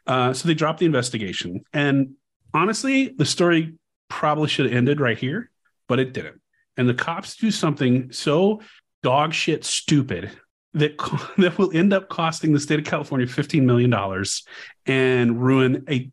Uh, 0.06 0.32
so 0.32 0.48
they 0.48 0.54
dropped 0.54 0.78
the 0.78 0.86
investigation. 0.86 1.64
And 1.72 2.14
honestly, 2.54 3.08
the 3.08 3.26
story 3.26 3.74
probably 4.08 4.48
should 4.48 4.66
have 4.66 4.74
ended 4.74 5.00
right 5.00 5.18
here, 5.18 5.50
but 5.86 5.98
it 5.98 6.12
didn't. 6.12 6.40
And 6.76 6.88
the 6.88 6.94
cops 6.94 7.36
do 7.36 7.50
something 7.50 8.12
so 8.12 8.62
dog 9.02 9.32
shit 9.34 9.64
stupid 9.64 10.30
that 10.74 10.96
that 11.38 11.58
will 11.58 11.76
end 11.76 11.92
up 11.92 12.08
costing 12.08 12.52
the 12.52 12.60
state 12.60 12.78
of 12.78 12.84
California 12.84 13.26
fifteen 13.26 13.66
million 13.66 13.90
dollars 13.90 14.44
and 14.86 15.42
ruin 15.42 15.84
a 15.88 16.10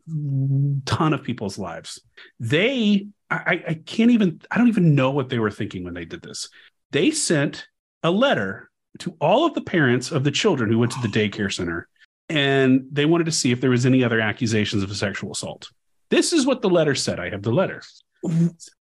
ton 0.84 1.12
of 1.12 1.22
people's 1.22 1.58
lives. 1.58 2.00
They, 2.40 3.08
I, 3.30 3.64
I 3.68 3.74
can't 3.74 4.10
even, 4.10 4.42
I 4.50 4.58
don't 4.58 4.68
even 4.68 4.94
know 4.94 5.10
what 5.10 5.30
they 5.30 5.38
were 5.38 5.50
thinking 5.50 5.82
when 5.82 5.94
they 5.94 6.04
did 6.04 6.22
this. 6.22 6.50
They 6.90 7.10
sent 7.10 7.66
a 8.02 8.10
letter 8.10 8.70
to 9.00 9.16
all 9.20 9.44
of 9.44 9.54
the 9.54 9.60
parents 9.60 10.10
of 10.10 10.24
the 10.24 10.30
children 10.30 10.70
who 10.70 10.78
went 10.78 10.92
to 10.92 11.00
the 11.00 11.08
daycare 11.08 11.52
center, 11.52 11.88
and 12.28 12.86
they 12.90 13.04
wanted 13.04 13.24
to 13.24 13.32
see 13.32 13.52
if 13.52 13.60
there 13.60 13.70
was 13.70 13.86
any 13.86 14.02
other 14.02 14.20
accusations 14.20 14.82
of 14.82 14.96
sexual 14.96 15.32
assault. 15.32 15.68
This 16.10 16.32
is 16.32 16.46
what 16.46 16.62
the 16.62 16.70
letter 16.70 16.94
said. 16.94 17.20
I 17.20 17.30
have 17.30 17.42
the 17.42 17.52
letter. 17.52 17.82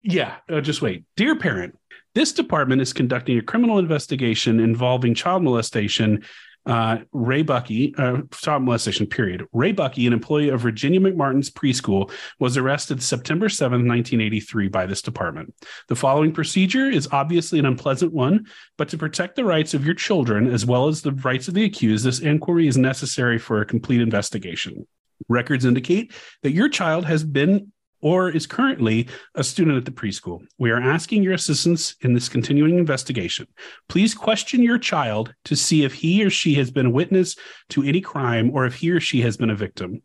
Yeah, 0.03 0.37
uh, 0.51 0.61
just 0.61 0.83
wait. 0.83 1.05
Dear 1.17 1.37
parent, 1.37 1.79
this 2.15 2.33
department 2.33 2.83
is 2.83 2.93
conducting 2.93 3.39
a 3.39 3.43
criminal 3.43 3.79
investigation 3.79 4.61
involving 4.61 5.15
child 5.15 5.43
molestation. 5.43 6.25
Uh, 6.67 6.99
Ray 7.13 7.43
Buckey, 7.43 7.95
uh, 7.99 8.23
child 8.33 8.63
molestation, 8.63 9.07
period. 9.07 9.47
Ray 9.53 9.73
Buckey, 9.73 10.07
an 10.07 10.13
employee 10.13 10.49
of 10.49 10.61
Virginia 10.61 11.01
McMartin's 11.01 11.51
preschool, 11.51 12.11
was 12.39 12.57
arrested 12.57 13.03
September 13.03 13.49
7, 13.49 13.87
1983, 13.87 14.69
by 14.69 14.87
this 14.87 15.03
department. 15.03 15.55
The 15.89 15.97
following 15.97 16.33
procedure 16.33 16.89
is 16.89 17.09
obviously 17.13 17.59
an 17.59 17.67
unpleasant 17.67 18.13
one, 18.13 18.47
but 18.79 18.89
to 18.89 18.99
protect 18.99 19.37
the 19.37 19.45
rights 19.45 19.75
of 19.75 19.85
your 19.85 19.95
children 19.95 20.51
as 20.51 20.65
well 20.65 20.89
as 20.89 21.03
the 21.03 21.13
rights 21.13 21.49
of 21.49 21.55
the 21.55 21.65
accused, 21.65 22.05
this 22.05 22.21
inquiry 22.21 22.67
is 22.67 22.79
necessary 22.79 23.39
for 23.39 23.61
a 23.61 23.67
complete 23.67 24.01
investigation. 24.01 24.87
Records 25.29 25.65
indicate 25.65 26.13
that 26.43 26.53
your 26.53 26.69
child 26.69 27.05
has 27.05 27.25
been 27.25 27.73
or 28.05 28.29
is 28.29 28.47
currently 28.47 29.09
a 29.35 29.43
student 29.43 29.79
at 29.79 29.87
the 29.87 29.91
preschool. 29.91 30.47
We 30.59 30.71
are 30.71 30.81
asking 30.81 31.23
your 31.23 31.33
assistance 31.33 31.97
in 32.03 32.13
this 32.13 32.29
continuing 32.29 32.79
investigation. 32.79 33.47
Please 33.89 34.15
question 34.15 34.63
your 34.63 34.79
child 34.79 35.35
to 35.47 35.57
see 35.57 35.85
if 35.85 35.95
he 35.95 36.23
or 36.23 36.29
she 36.29 36.55
has 36.57 36.71
been 36.71 36.87
a 36.87 36.91
witness 36.91 37.35
to 37.71 37.83
any 37.83 38.03
crime 38.03 38.51
or 38.51 38.67
if 38.67 38.75
he 38.75 38.91
or 38.91 39.01
she 39.01 39.23
has 39.23 39.39
been 39.39 39.49
a 39.49 39.57
victim. 39.57 40.03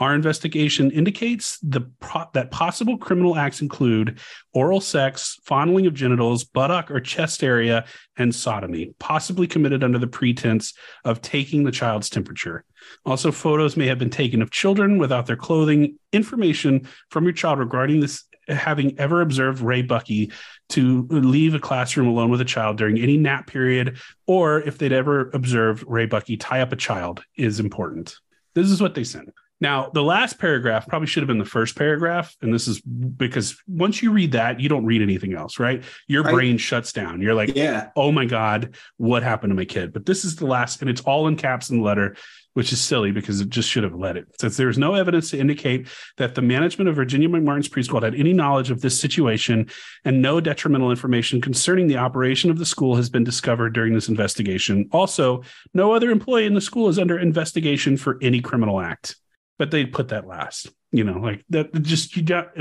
Our 0.00 0.12
investigation 0.12 0.90
indicates 0.90 1.58
the 1.60 1.88
that 2.34 2.50
possible 2.50 2.98
criminal 2.98 3.36
acts 3.36 3.62
include 3.62 4.18
oral 4.52 4.80
sex, 4.80 5.38
fondling 5.44 5.86
of 5.86 5.94
genitals, 5.94 6.42
buttock 6.42 6.90
or 6.90 6.98
chest 6.98 7.44
area, 7.44 7.84
and 8.16 8.34
sodomy, 8.34 8.92
possibly 8.98 9.46
committed 9.46 9.84
under 9.84 10.00
the 10.00 10.06
pretense 10.08 10.74
of 11.04 11.22
taking 11.22 11.62
the 11.62 11.70
child's 11.70 12.10
temperature. 12.10 12.64
Also, 13.04 13.30
photos 13.32 13.76
may 13.76 13.86
have 13.86 13.98
been 13.98 14.10
taken 14.10 14.42
of 14.42 14.50
children 14.50 14.98
without 14.98 15.26
their 15.26 15.36
clothing. 15.36 15.98
Information 16.12 16.88
from 17.10 17.24
your 17.24 17.32
child 17.32 17.58
regarding 17.58 18.00
this 18.00 18.24
having 18.48 18.98
ever 18.98 19.20
observed 19.22 19.60
Ray 19.60 19.82
Buckey 19.82 20.30
to 20.68 21.06
leave 21.10 21.54
a 21.54 21.58
classroom 21.58 22.06
alone 22.08 22.30
with 22.30 22.40
a 22.40 22.44
child 22.44 22.76
during 22.76 22.98
any 22.98 23.16
nap 23.16 23.46
period, 23.46 23.98
or 24.26 24.60
if 24.60 24.78
they'd 24.78 24.92
ever 24.92 25.30
observed 25.34 25.84
Ray 25.86 26.06
Buckey 26.06 26.36
tie 26.36 26.60
up 26.60 26.72
a 26.72 26.76
child, 26.76 27.24
is 27.36 27.60
important. 27.60 28.16
This 28.54 28.70
is 28.70 28.80
what 28.80 28.94
they 28.94 29.04
sent. 29.04 29.32
Now, 29.58 29.90
the 29.92 30.02
last 30.02 30.38
paragraph 30.38 30.86
probably 30.86 31.06
should 31.06 31.22
have 31.22 31.28
been 31.28 31.38
the 31.38 31.44
first 31.46 31.76
paragraph. 31.76 32.36
And 32.42 32.52
this 32.52 32.68
is 32.68 32.80
because 32.82 33.56
once 33.66 34.02
you 34.02 34.12
read 34.12 34.32
that, 34.32 34.60
you 34.60 34.68
don't 34.68 34.84
read 34.84 35.00
anything 35.00 35.32
else, 35.34 35.58
right? 35.58 35.82
Your 36.08 36.24
brain 36.24 36.58
shuts 36.58 36.92
down. 36.92 37.22
You're 37.22 37.34
like, 37.34 37.54
Yeah. 37.56 37.88
oh 37.96 38.12
my 38.12 38.26
God, 38.26 38.76
what 38.98 39.22
happened 39.22 39.52
to 39.52 39.54
my 39.54 39.64
kid? 39.64 39.94
But 39.94 40.04
this 40.04 40.26
is 40.26 40.36
the 40.36 40.46
last, 40.46 40.82
and 40.82 40.90
it's 40.90 41.00
all 41.00 41.26
in 41.26 41.36
caps 41.36 41.70
in 41.70 41.78
the 41.78 41.84
letter, 41.84 42.16
which 42.56 42.72
is 42.72 42.80
silly 42.80 43.12
because 43.12 43.42
it 43.42 43.50
just 43.50 43.68
should 43.68 43.84
have 43.84 43.94
let 43.94 44.16
it. 44.16 44.26
Since 44.40 44.56
there 44.56 44.70
is 44.70 44.78
no 44.78 44.94
evidence 44.94 45.28
to 45.30 45.38
indicate 45.38 45.88
that 46.16 46.34
the 46.34 46.40
management 46.40 46.88
of 46.88 46.96
Virginia 46.96 47.28
McMartin's 47.28 47.68
preschool 47.68 48.02
had 48.02 48.14
any 48.14 48.32
knowledge 48.32 48.70
of 48.70 48.80
this 48.80 48.98
situation, 48.98 49.68
and 50.06 50.22
no 50.22 50.40
detrimental 50.40 50.90
information 50.90 51.42
concerning 51.42 51.86
the 51.86 51.98
operation 51.98 52.50
of 52.50 52.56
the 52.56 52.64
school 52.64 52.96
has 52.96 53.10
been 53.10 53.24
discovered 53.24 53.74
during 53.74 53.92
this 53.92 54.08
investigation. 54.08 54.88
Also, 54.90 55.42
no 55.74 55.92
other 55.92 56.10
employee 56.10 56.46
in 56.46 56.54
the 56.54 56.60
school 56.62 56.88
is 56.88 56.98
under 56.98 57.18
investigation 57.18 57.98
for 57.98 58.16
any 58.22 58.40
criminal 58.40 58.80
act. 58.80 59.16
But 59.58 59.70
they 59.70 59.84
put 59.84 60.08
that 60.08 60.26
last, 60.26 60.70
you 60.92 61.04
know, 61.04 61.18
like 61.18 61.44
that 61.50 61.74
just 61.82 62.16
you 62.16 62.22
got 62.22 62.52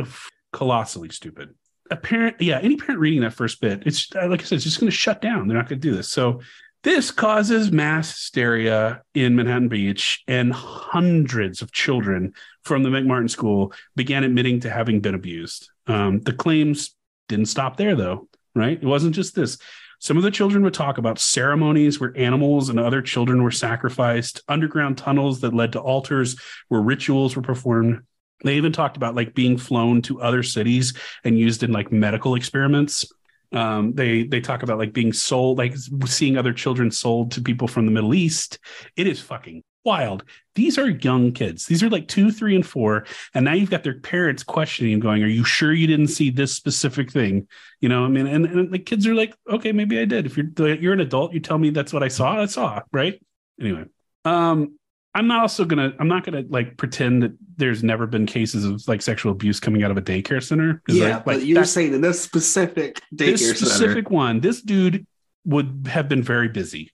colossally 0.52 1.08
stupid 1.08 1.56
a 1.92 1.96
parent, 1.96 2.38
yeah, 2.42 2.60
any 2.62 2.76
parent 2.76 3.00
reading 3.00 3.22
that 3.22 3.34
first 3.34 3.62
bit, 3.62 3.84
it's 3.86 4.12
like 4.14 4.42
I 4.42 4.44
said, 4.44 4.56
it's 4.56 4.64
just 4.64 4.80
going 4.80 4.90
to 4.90 4.98
shut 4.98 5.22
down. 5.22 5.48
They're 5.48 5.56
not 5.56 5.70
going 5.70 5.80
to 5.80 5.88
do 5.88 5.96
this. 5.96 6.10
So 6.10 6.42
this 6.86 7.10
causes 7.10 7.72
mass 7.72 8.12
hysteria 8.12 9.02
in 9.16 9.36
Manhattan 9.36 9.70
Beach, 9.70 10.24
and 10.28 10.54
hundreds 10.54 11.64
of 11.64 11.72
children 11.72 12.34
from 12.64 12.84
the 12.84 12.90
McMartin 12.90 13.30
School 13.30 13.74
began 13.96 14.24
admitting 14.24 14.60
to 14.60 14.70
having 14.70 15.00
been 15.00 15.16
abused. 15.16 15.72
Um, 15.88 16.22
the 16.22 16.32
claims 16.32 16.96
didn't 17.28 17.48
stop 17.48 17.78
there, 17.78 17.96
though, 17.96 18.30
right? 18.54 18.78
It 18.80 18.86
wasn't 18.86 19.16
just 19.16 19.34
this. 19.34 19.58
Some 20.00 20.16
of 20.16 20.22
the 20.22 20.30
children 20.30 20.64
would 20.64 20.76
talk 20.76 21.00
about 21.00 21.18
ceremonies 21.18 22.00
where 22.00 22.16
animals 22.16 22.70
and 22.70 22.80
other 22.80 23.02
children 23.02 23.42
were 23.42 23.50
sacrificed, 23.50 24.44
underground 24.48 25.00
tunnels 25.00 25.42
that 25.42 25.56
led 25.56 25.72
to 25.72 25.80
altars 25.80 26.40
where 26.68 26.82
rituals 26.82 27.36
were 27.36 27.42
performed. 27.42 28.04
They 28.44 28.58
even 28.58 28.72
talked 28.72 28.96
about 28.96 29.16
like 29.16 29.34
being 29.34 29.58
flown 29.58 30.04
to 30.04 30.22
other 30.22 30.44
cities 30.44 30.94
and 31.24 31.40
used 31.40 31.64
in 31.64 31.72
like 31.72 31.92
medical 31.92 32.36
experiments. 32.36 33.12
Um, 33.52 33.94
they 33.94 34.24
they 34.24 34.42
talk 34.42 34.64
about 34.64 34.78
like 34.78 34.94
being 34.94 35.14
sold, 35.14 35.58
like 35.58 35.76
seeing 36.06 36.38
other 36.38 36.54
children 36.54 36.92
sold 36.92 37.32
to 37.32 37.42
people 37.42 37.68
from 37.68 37.86
the 37.86 37.92
Middle 37.92 38.14
East. 38.14 38.60
It 38.96 39.08
is 39.08 39.20
fucking 39.20 39.64
wild. 39.84 40.24
These 40.56 40.78
are 40.78 40.90
young 40.90 41.32
kids. 41.32 41.66
These 41.66 41.84
are 41.84 41.90
like 41.90 42.08
two, 42.08 42.32
three, 42.32 42.56
and 42.56 42.66
four, 42.66 43.06
and 43.34 43.46
now 43.46 43.54
you've 43.54 43.70
got 43.70 43.84
their 43.84 44.00
parents 44.00 44.44
questioning 44.44 44.94
and 44.94 45.02
going, 45.02 45.24
"Are 45.24 45.28
you 45.28 45.44
sure 45.44 45.74
you 45.74 45.88
didn't 45.88 46.08
see 46.08 46.30
this 46.30 46.54
specific 46.54 47.12
thing?" 47.12 47.48
You 47.82 47.90
know, 47.90 48.04
I 48.04 48.08
mean, 48.08 48.28
and, 48.28 48.46
and 48.46 48.72
the 48.72 48.80
kids 48.80 49.08
are 49.08 49.16
like, 49.16 49.36
"Okay, 49.50 49.72
maybe 49.72 50.00
I 50.00 50.06
did." 50.06 50.26
If 50.26 50.38
you're 50.38 50.74
you're 50.76 50.94
an 50.94 51.02
adult, 51.02 51.34
you 51.34 51.40
tell 51.40 51.58
me 51.58 51.70
that's 51.70 51.94
what 51.94 52.04
I 52.04 52.08
saw. 52.08 52.42
I 52.42 52.46
saw, 52.48 52.82
right? 52.92 53.22
Anyway, 53.60 53.86
um, 54.26 54.78
I'm 55.16 55.28
not 55.28 55.42
also 55.42 55.64
gonna. 55.64 55.94
I'm 55.98 56.10
not 56.10 56.26
gonna 56.26 56.44
like 56.50 56.76
pretend 56.76 57.24
that 57.24 57.32
there's 57.56 57.84
never 57.84 58.06
been 58.06 58.26
cases 58.26 58.66
of 58.66 58.86
like 58.86 59.02
sexual 59.02 59.32
abuse 59.32 59.62
coming 59.62 59.82
out 59.82 59.90
of 59.90 59.98
a 59.98 60.02
daycare 60.02 60.44
center. 60.44 60.82
Yeah, 60.90 61.06
like, 61.06 61.14
like, 61.14 61.26
but 61.26 61.46
you're 61.46 61.64
saying 61.64 61.94
in 61.94 62.02
this 62.02 62.22
specific 62.22 63.02
daycare 63.16 63.32
this 63.32 63.42
center. 63.42 63.56
specific 63.56 64.10
one. 64.10 64.42
This 64.42 64.62
dude 64.62 65.08
would 65.46 65.88
have 65.90 66.10
been 66.10 66.22
very 66.22 66.50
busy. 66.50 66.92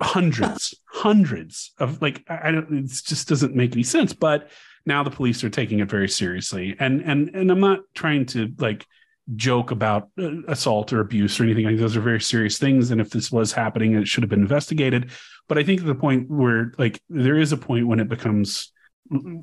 Hundreds, 0.00 0.72
hundreds 0.86 1.72
of 1.78 2.00
like. 2.00 2.22
I 2.28 2.48
I 2.48 2.50
don't. 2.52 2.72
It 2.72 2.86
just 2.86 3.28
doesn't 3.28 3.56
make 3.56 3.72
any 3.72 3.82
sense. 3.82 4.12
But 4.12 4.48
now 4.86 5.02
the 5.02 5.10
police 5.10 5.42
are 5.42 5.50
taking 5.50 5.80
it 5.80 5.90
very 5.90 6.08
seriously, 6.08 6.76
and 6.78 7.02
and 7.02 7.28
and 7.34 7.50
I'm 7.50 7.60
not 7.60 7.80
trying 7.92 8.26
to 8.26 8.52
like 8.58 8.86
joke 9.34 9.72
about 9.72 10.10
uh, 10.18 10.42
assault 10.48 10.92
or 10.92 11.00
abuse 11.00 11.38
or 11.40 11.44
anything 11.44 11.64
like 11.64 11.78
those 11.78 11.96
are 11.96 12.00
very 12.00 12.20
serious 12.20 12.58
things 12.58 12.90
and 12.90 13.00
if 13.00 13.10
this 13.10 13.30
was 13.30 13.52
happening 13.52 13.94
it 13.94 14.08
should 14.08 14.22
have 14.22 14.28
been 14.28 14.40
investigated 14.40 15.12
but 15.48 15.58
i 15.58 15.62
think 15.62 15.84
the 15.84 15.94
point 15.94 16.30
where 16.30 16.72
like 16.78 17.00
there 17.08 17.38
is 17.38 17.52
a 17.52 17.56
point 17.56 17.86
when 17.86 18.00
it 18.00 18.08
becomes 18.08 18.72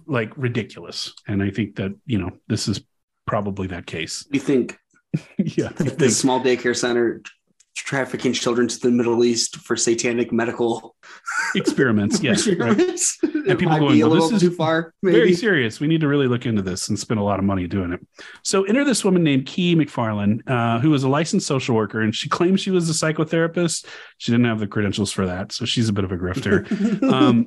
like 0.08 0.32
ridiculous. 0.36 1.14
And 1.28 1.44
i 1.44 1.52
think 1.52 1.76
that 1.76 1.92
you 2.06 2.18
know 2.18 2.32
this 2.48 2.68
is 2.68 2.82
probably 3.28 3.68
that 3.68 3.86
case. 3.86 4.26
You 4.32 4.40
think 4.40 4.78
yeah. 5.38 5.68
I 5.80 5.84
this 5.84 5.94
think- 5.94 6.12
small 6.12 6.40
daycare 6.42 6.76
center 6.76 7.22
trafficking 7.86 8.34
children 8.34 8.68
to 8.68 8.80
the 8.80 8.92
Middle 8.92 9.24
East 9.24 9.58
for 9.58 9.76
satanic 9.76 10.32
medical 10.32 10.96
experiments 11.56 12.20
yes 12.24 12.46
right. 12.46 12.54
experiments? 12.54 13.18
It 13.24 13.58
people 13.58 13.74
might 13.74 13.80
going, 13.80 13.94
be 13.94 14.02
a 14.02 14.08
"Well, 14.08 14.16
this 14.16 14.24
little 14.24 14.38
is 14.38 14.42
too 14.42 14.52
far. 14.52 14.94
Maybe. 15.02 15.18
very 15.18 15.34
serious 15.34 15.80
we 15.80 15.88
need 15.88 16.02
to 16.02 16.08
really 16.08 16.28
look 16.28 16.46
into 16.46 16.62
this 16.62 16.90
and 16.90 16.98
spend 16.98 17.20
a 17.20 17.24
lot 17.24 17.40
of 17.40 17.46
money 17.46 17.68
doing 17.68 17.94
it 17.94 18.00
so 18.44 18.64
enter 18.64 18.84
this 18.84 19.04
woman 19.04 19.24
named 19.24 19.46
Kee 19.46 19.76
mcfarland 19.76 20.42
uh, 20.48 20.80
who 20.80 20.94
is 20.94 21.04
a 21.04 21.10
licensed 21.10 21.48
social 21.48 21.76
worker 21.76 22.02
and 22.02 22.14
she 22.14 22.30
claims 22.38 22.62
she 22.62 22.72
was 22.72 22.90
a 22.90 22.94
psychotherapist 22.94 23.86
she 24.18 24.32
didn't 24.32 24.46
have 24.46 24.60
the 24.60 24.68
credentials 24.68 25.12
for 25.12 25.26
that 25.26 25.52
so 25.52 25.66
she's 25.66 25.90
a 25.90 25.94
bit 25.94 26.04
of 26.04 26.12
a 26.12 26.18
grifter 26.18 26.70
um, 27.12 27.46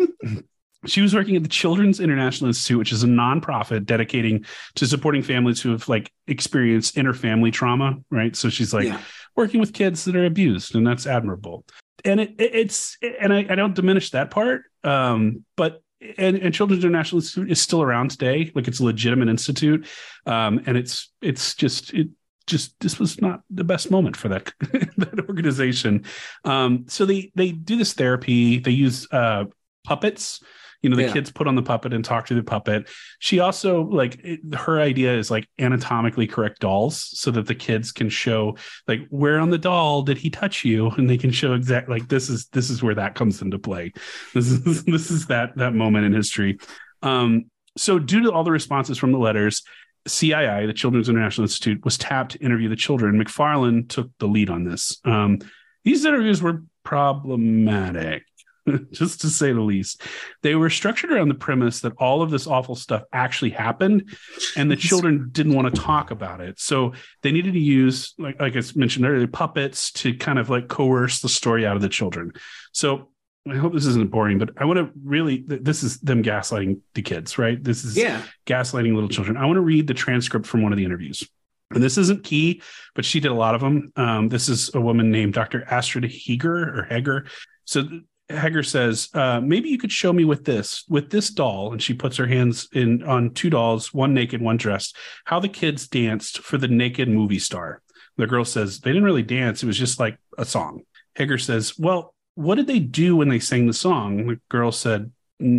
she 0.86 1.00
was 1.00 1.14
working 1.14 1.36
at 1.36 1.42
the 1.42 1.48
Children's 1.48 2.00
International 2.00 2.48
Institute, 2.48 2.78
which 2.78 2.92
is 2.92 3.04
a 3.04 3.06
nonprofit 3.06 3.84
dedicating 3.84 4.44
to 4.74 4.86
supporting 4.86 5.22
families 5.22 5.60
who 5.60 5.70
have 5.70 5.88
like 5.88 6.10
experienced 6.26 6.96
interfamily 6.96 7.52
trauma, 7.52 7.98
right? 8.10 8.34
So 8.34 8.48
she's 8.48 8.74
like 8.74 8.86
Yeah. 8.86 9.00
Working 9.36 9.60
with 9.60 9.72
kids 9.72 10.04
that 10.04 10.16
are 10.16 10.24
abused, 10.26 10.74
and 10.74 10.86
that's 10.86 11.06
admirable. 11.06 11.64
And 12.04 12.20
it, 12.20 12.34
it- 12.38 12.54
it's 12.54 12.96
and 13.20 13.32
I, 13.32 13.46
I 13.48 13.54
don't 13.54 13.74
diminish 13.74 14.10
that 14.10 14.30
part, 14.30 14.62
um, 14.84 15.44
but 15.56 15.82
and, 16.18 16.36
and 16.36 16.52
Children's 16.52 16.84
International 16.84 17.20
Institute 17.20 17.50
is 17.50 17.60
still 17.62 17.80
around 17.82 18.10
today, 18.10 18.50
like 18.54 18.66
it's 18.66 18.80
a 18.80 18.84
legitimate 18.84 19.28
institute, 19.28 19.86
um, 20.26 20.60
and 20.66 20.76
it's 20.76 21.12
it's 21.20 21.54
just 21.54 21.94
it 21.94 22.08
just 22.48 22.74
this 22.80 22.98
was 22.98 23.20
not 23.20 23.42
the 23.50 23.62
best 23.62 23.90
moment 23.90 24.16
for 24.16 24.28
that 24.28 24.52
that 24.96 25.24
organization. 25.28 26.04
Um, 26.44 26.86
so 26.88 27.06
they 27.06 27.30
they 27.36 27.52
do 27.52 27.76
this 27.76 27.92
therapy. 27.92 28.58
They 28.58 28.72
use 28.72 29.06
uh, 29.12 29.44
puppets. 29.84 30.40
You 30.82 30.90
know, 30.90 30.96
the 30.96 31.02
Yeah. 31.04 31.12
kids 31.12 31.30
put 31.30 31.46
on 31.46 31.54
the 31.54 31.62
puppet 31.62 31.92
and 31.94 32.04
talk 32.04 32.26
to 32.26 32.34
the 32.34 32.42
puppet. 32.42 32.88
She 33.20 33.38
also 33.38 33.82
like 33.84 34.18
it, 34.24 34.40
her 34.54 34.80
idea 34.80 35.16
is 35.16 35.30
like 35.30 35.48
anatomically 35.58 36.26
correct 36.26 36.60
dolls 36.60 37.08
so 37.18 37.30
that 37.30 37.46
the 37.46 37.54
kids 37.54 37.92
can 37.92 38.08
show 38.08 38.56
like 38.88 39.06
where 39.10 39.38
on 39.38 39.50
the 39.50 39.58
doll 39.58 40.02
did 40.02 40.18
he 40.18 40.28
touch 40.28 40.64
you, 40.64 40.88
and 40.90 41.08
they 41.08 41.16
can 41.18 41.30
show 41.30 41.54
exact 41.54 41.88
like 41.88 42.08
this 42.08 42.28
is 42.28 42.46
this 42.52 42.68
is 42.68 42.82
where 42.82 42.96
that 42.96 43.14
comes 43.14 43.40
into 43.42 43.58
play. 43.58 43.92
This 44.34 44.50
is 44.50 44.84
this 44.84 45.10
is 45.10 45.26
that 45.26 45.56
that 45.56 45.74
moment 45.74 46.04
in 46.06 46.12
history. 46.12 46.58
Um, 47.02 47.44
so 47.76 47.98
due 47.98 48.22
to 48.24 48.32
all 48.32 48.44
the 48.44 48.50
responses 48.52 48.98
from 48.98 49.12
the 49.12 49.18
letters, 49.18 49.62
CII, 50.08 50.66
the 50.66 50.72
Children's 50.72 51.08
International 51.08 51.44
Institute, 51.44 51.84
was 51.84 51.96
tapped 51.96 52.32
to 52.32 52.38
interview 52.40 52.68
the 52.68 52.76
children. 52.76 53.22
McFarland 53.22 53.88
took 53.88 54.10
the 54.18 54.26
lead 54.26 54.50
on 54.50 54.64
this. 54.64 54.98
Um, 55.04 55.38
these 55.84 56.04
interviews 56.04 56.42
were 56.42 56.64
problematic, 56.84 58.24
just 58.92 59.20
to 59.22 59.28
say 59.28 59.52
the 59.52 59.60
least. 59.60 60.02
They 60.42 60.54
were 60.54 60.70
structured 60.70 61.12
around 61.12 61.28
the 61.28 61.34
premise 61.34 61.80
that 61.80 61.92
all 61.98 62.22
of 62.22 62.30
this 62.30 62.46
awful 62.46 62.74
stuff 62.74 63.02
actually 63.12 63.50
happened, 63.50 64.14
and 64.56 64.70
the 64.70 64.76
children 64.76 65.28
didn't 65.32 65.54
want 65.54 65.74
to 65.74 65.80
talk 65.80 66.10
about 66.10 66.40
it. 66.40 66.60
So 66.60 66.92
they 67.22 67.32
needed 67.32 67.54
to 67.54 67.60
use, 67.60 68.14
like, 68.18 68.40
like 68.40 68.56
I 68.56 68.62
mentioned 68.74 69.06
earlier, 69.06 69.26
puppets 69.26 69.92
to 69.92 70.14
kind 70.14 70.38
of 70.38 70.50
like 70.50 70.68
coerce 70.68 71.20
the 71.20 71.28
story 71.28 71.66
out 71.66 71.76
of 71.76 71.82
the 71.82 71.88
children. 71.88 72.32
So 72.72 73.08
I 73.50 73.56
hope 73.56 73.72
this 73.72 73.86
isn't 73.86 74.10
boring, 74.12 74.38
but 74.38 74.50
I 74.56 74.64
want 74.64 74.78
to 74.78 74.90
really, 75.04 75.42
this 75.46 75.82
is 75.82 75.98
them 75.98 76.22
gaslighting 76.22 76.80
the 76.94 77.02
kids, 77.02 77.38
right? 77.38 77.62
This 77.62 77.84
is 77.84 77.96
Yeah. 77.96 78.22
gaslighting 78.46 78.94
little 78.94 79.08
children. 79.08 79.36
I 79.36 79.46
want 79.46 79.56
to 79.56 79.62
read 79.62 79.88
the 79.88 79.94
transcript 79.94 80.46
from 80.46 80.62
one 80.62 80.72
of 80.72 80.78
the 80.78 80.84
interviews. 80.84 81.28
And 81.72 81.82
this 81.82 81.98
isn't 81.98 82.22
Kee, 82.22 82.62
but 82.94 83.04
she 83.04 83.18
did 83.18 83.30
a 83.30 83.34
lot 83.34 83.54
of 83.54 83.60
them. 83.62 83.92
Um, 83.96 84.28
this 84.28 84.48
is 84.48 84.72
a 84.74 84.80
woman 84.80 85.10
named 85.10 85.32
Dr. 85.32 85.64
Astrid 85.64 86.04
Heger 86.04 86.78
or 86.78 86.86
Heger. 86.88 87.26
So 87.64 87.84
Heger 88.32 88.62
says, 88.62 89.08
uh, 89.14 89.40
maybe 89.40 89.68
you 89.68 89.78
could 89.78 89.92
show 89.92 90.12
me 90.12 90.24
with 90.24 90.44
this, 90.44 90.84
with 90.88 91.10
this 91.10 91.30
doll. 91.30 91.72
And 91.72 91.82
she 91.82 91.94
puts 91.94 92.16
her 92.16 92.26
hands 92.26 92.68
in 92.72 93.02
on 93.04 93.34
two 93.34 93.50
dolls, 93.50 93.92
one 93.94 94.14
naked, 94.14 94.40
one 94.40 94.56
dressed, 94.56 94.96
how 95.24 95.40
the 95.40 95.48
kids 95.48 95.88
danced 95.88 96.38
for 96.38 96.58
the 96.58 96.68
naked 96.68 97.08
movie 97.08 97.38
star. 97.38 97.82
The 98.16 98.26
girl 98.26 98.44
says, 98.44 98.80
they 98.80 98.90
didn't 98.90 99.04
really 99.04 99.22
dance. 99.22 99.62
It 99.62 99.66
was 99.66 99.78
just 99.78 100.00
like 100.00 100.18
a 100.36 100.44
song. 100.44 100.82
Heger 101.16 101.38
says, 101.38 101.78
well, 101.78 102.14
what 102.34 102.54
did 102.54 102.66
they 102.66 102.78
do 102.78 103.16
when 103.16 103.28
they 103.28 103.38
sang 103.38 103.66
the 103.66 103.72
song? 103.72 104.26
The 104.26 104.40
girl 104.48 104.72
said, 104.72 105.12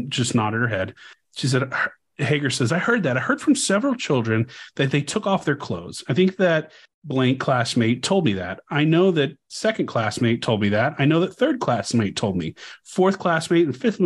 just 0.10 0.36
nodded 0.36 0.62
her 0.62 0.68
head. 0.68 0.94
She 1.36 1.48
said, 1.48 1.72
Hager 2.18 2.50
says, 2.50 2.72
I 2.72 2.78
heard 2.80 3.04
that. 3.04 3.18
I 3.18 3.20
heard 3.20 3.42
from 3.42 3.56
several 3.56 3.96
children 3.96 4.48
that 4.76 4.92
they 4.92 5.02
took 5.02 5.26
off 5.26 5.46
their 5.46 5.56
clothes. 5.56 6.04
I 6.08 6.14
think 6.14 6.38
that 6.38 6.72
blank 7.04 7.39
classmate 7.39 8.04
told 8.04 8.26
me 8.26 8.34
that. 8.34 8.62
I 8.70 8.84
know 8.86 9.12
that 9.12 9.38
second 9.50 9.88
classmate 9.88 10.42
told 10.42 10.62
me 10.62 10.70
that. 10.70 10.96
I 11.00 11.06
know 11.06 11.20
that 11.22 11.36
third 11.36 11.60
classmate 11.60 12.16
told 12.16 12.38
me. 12.38 12.56
Fourth 12.86 13.20
classmate 13.20 13.66
and 13.66 13.76
fifth 13.76 14.00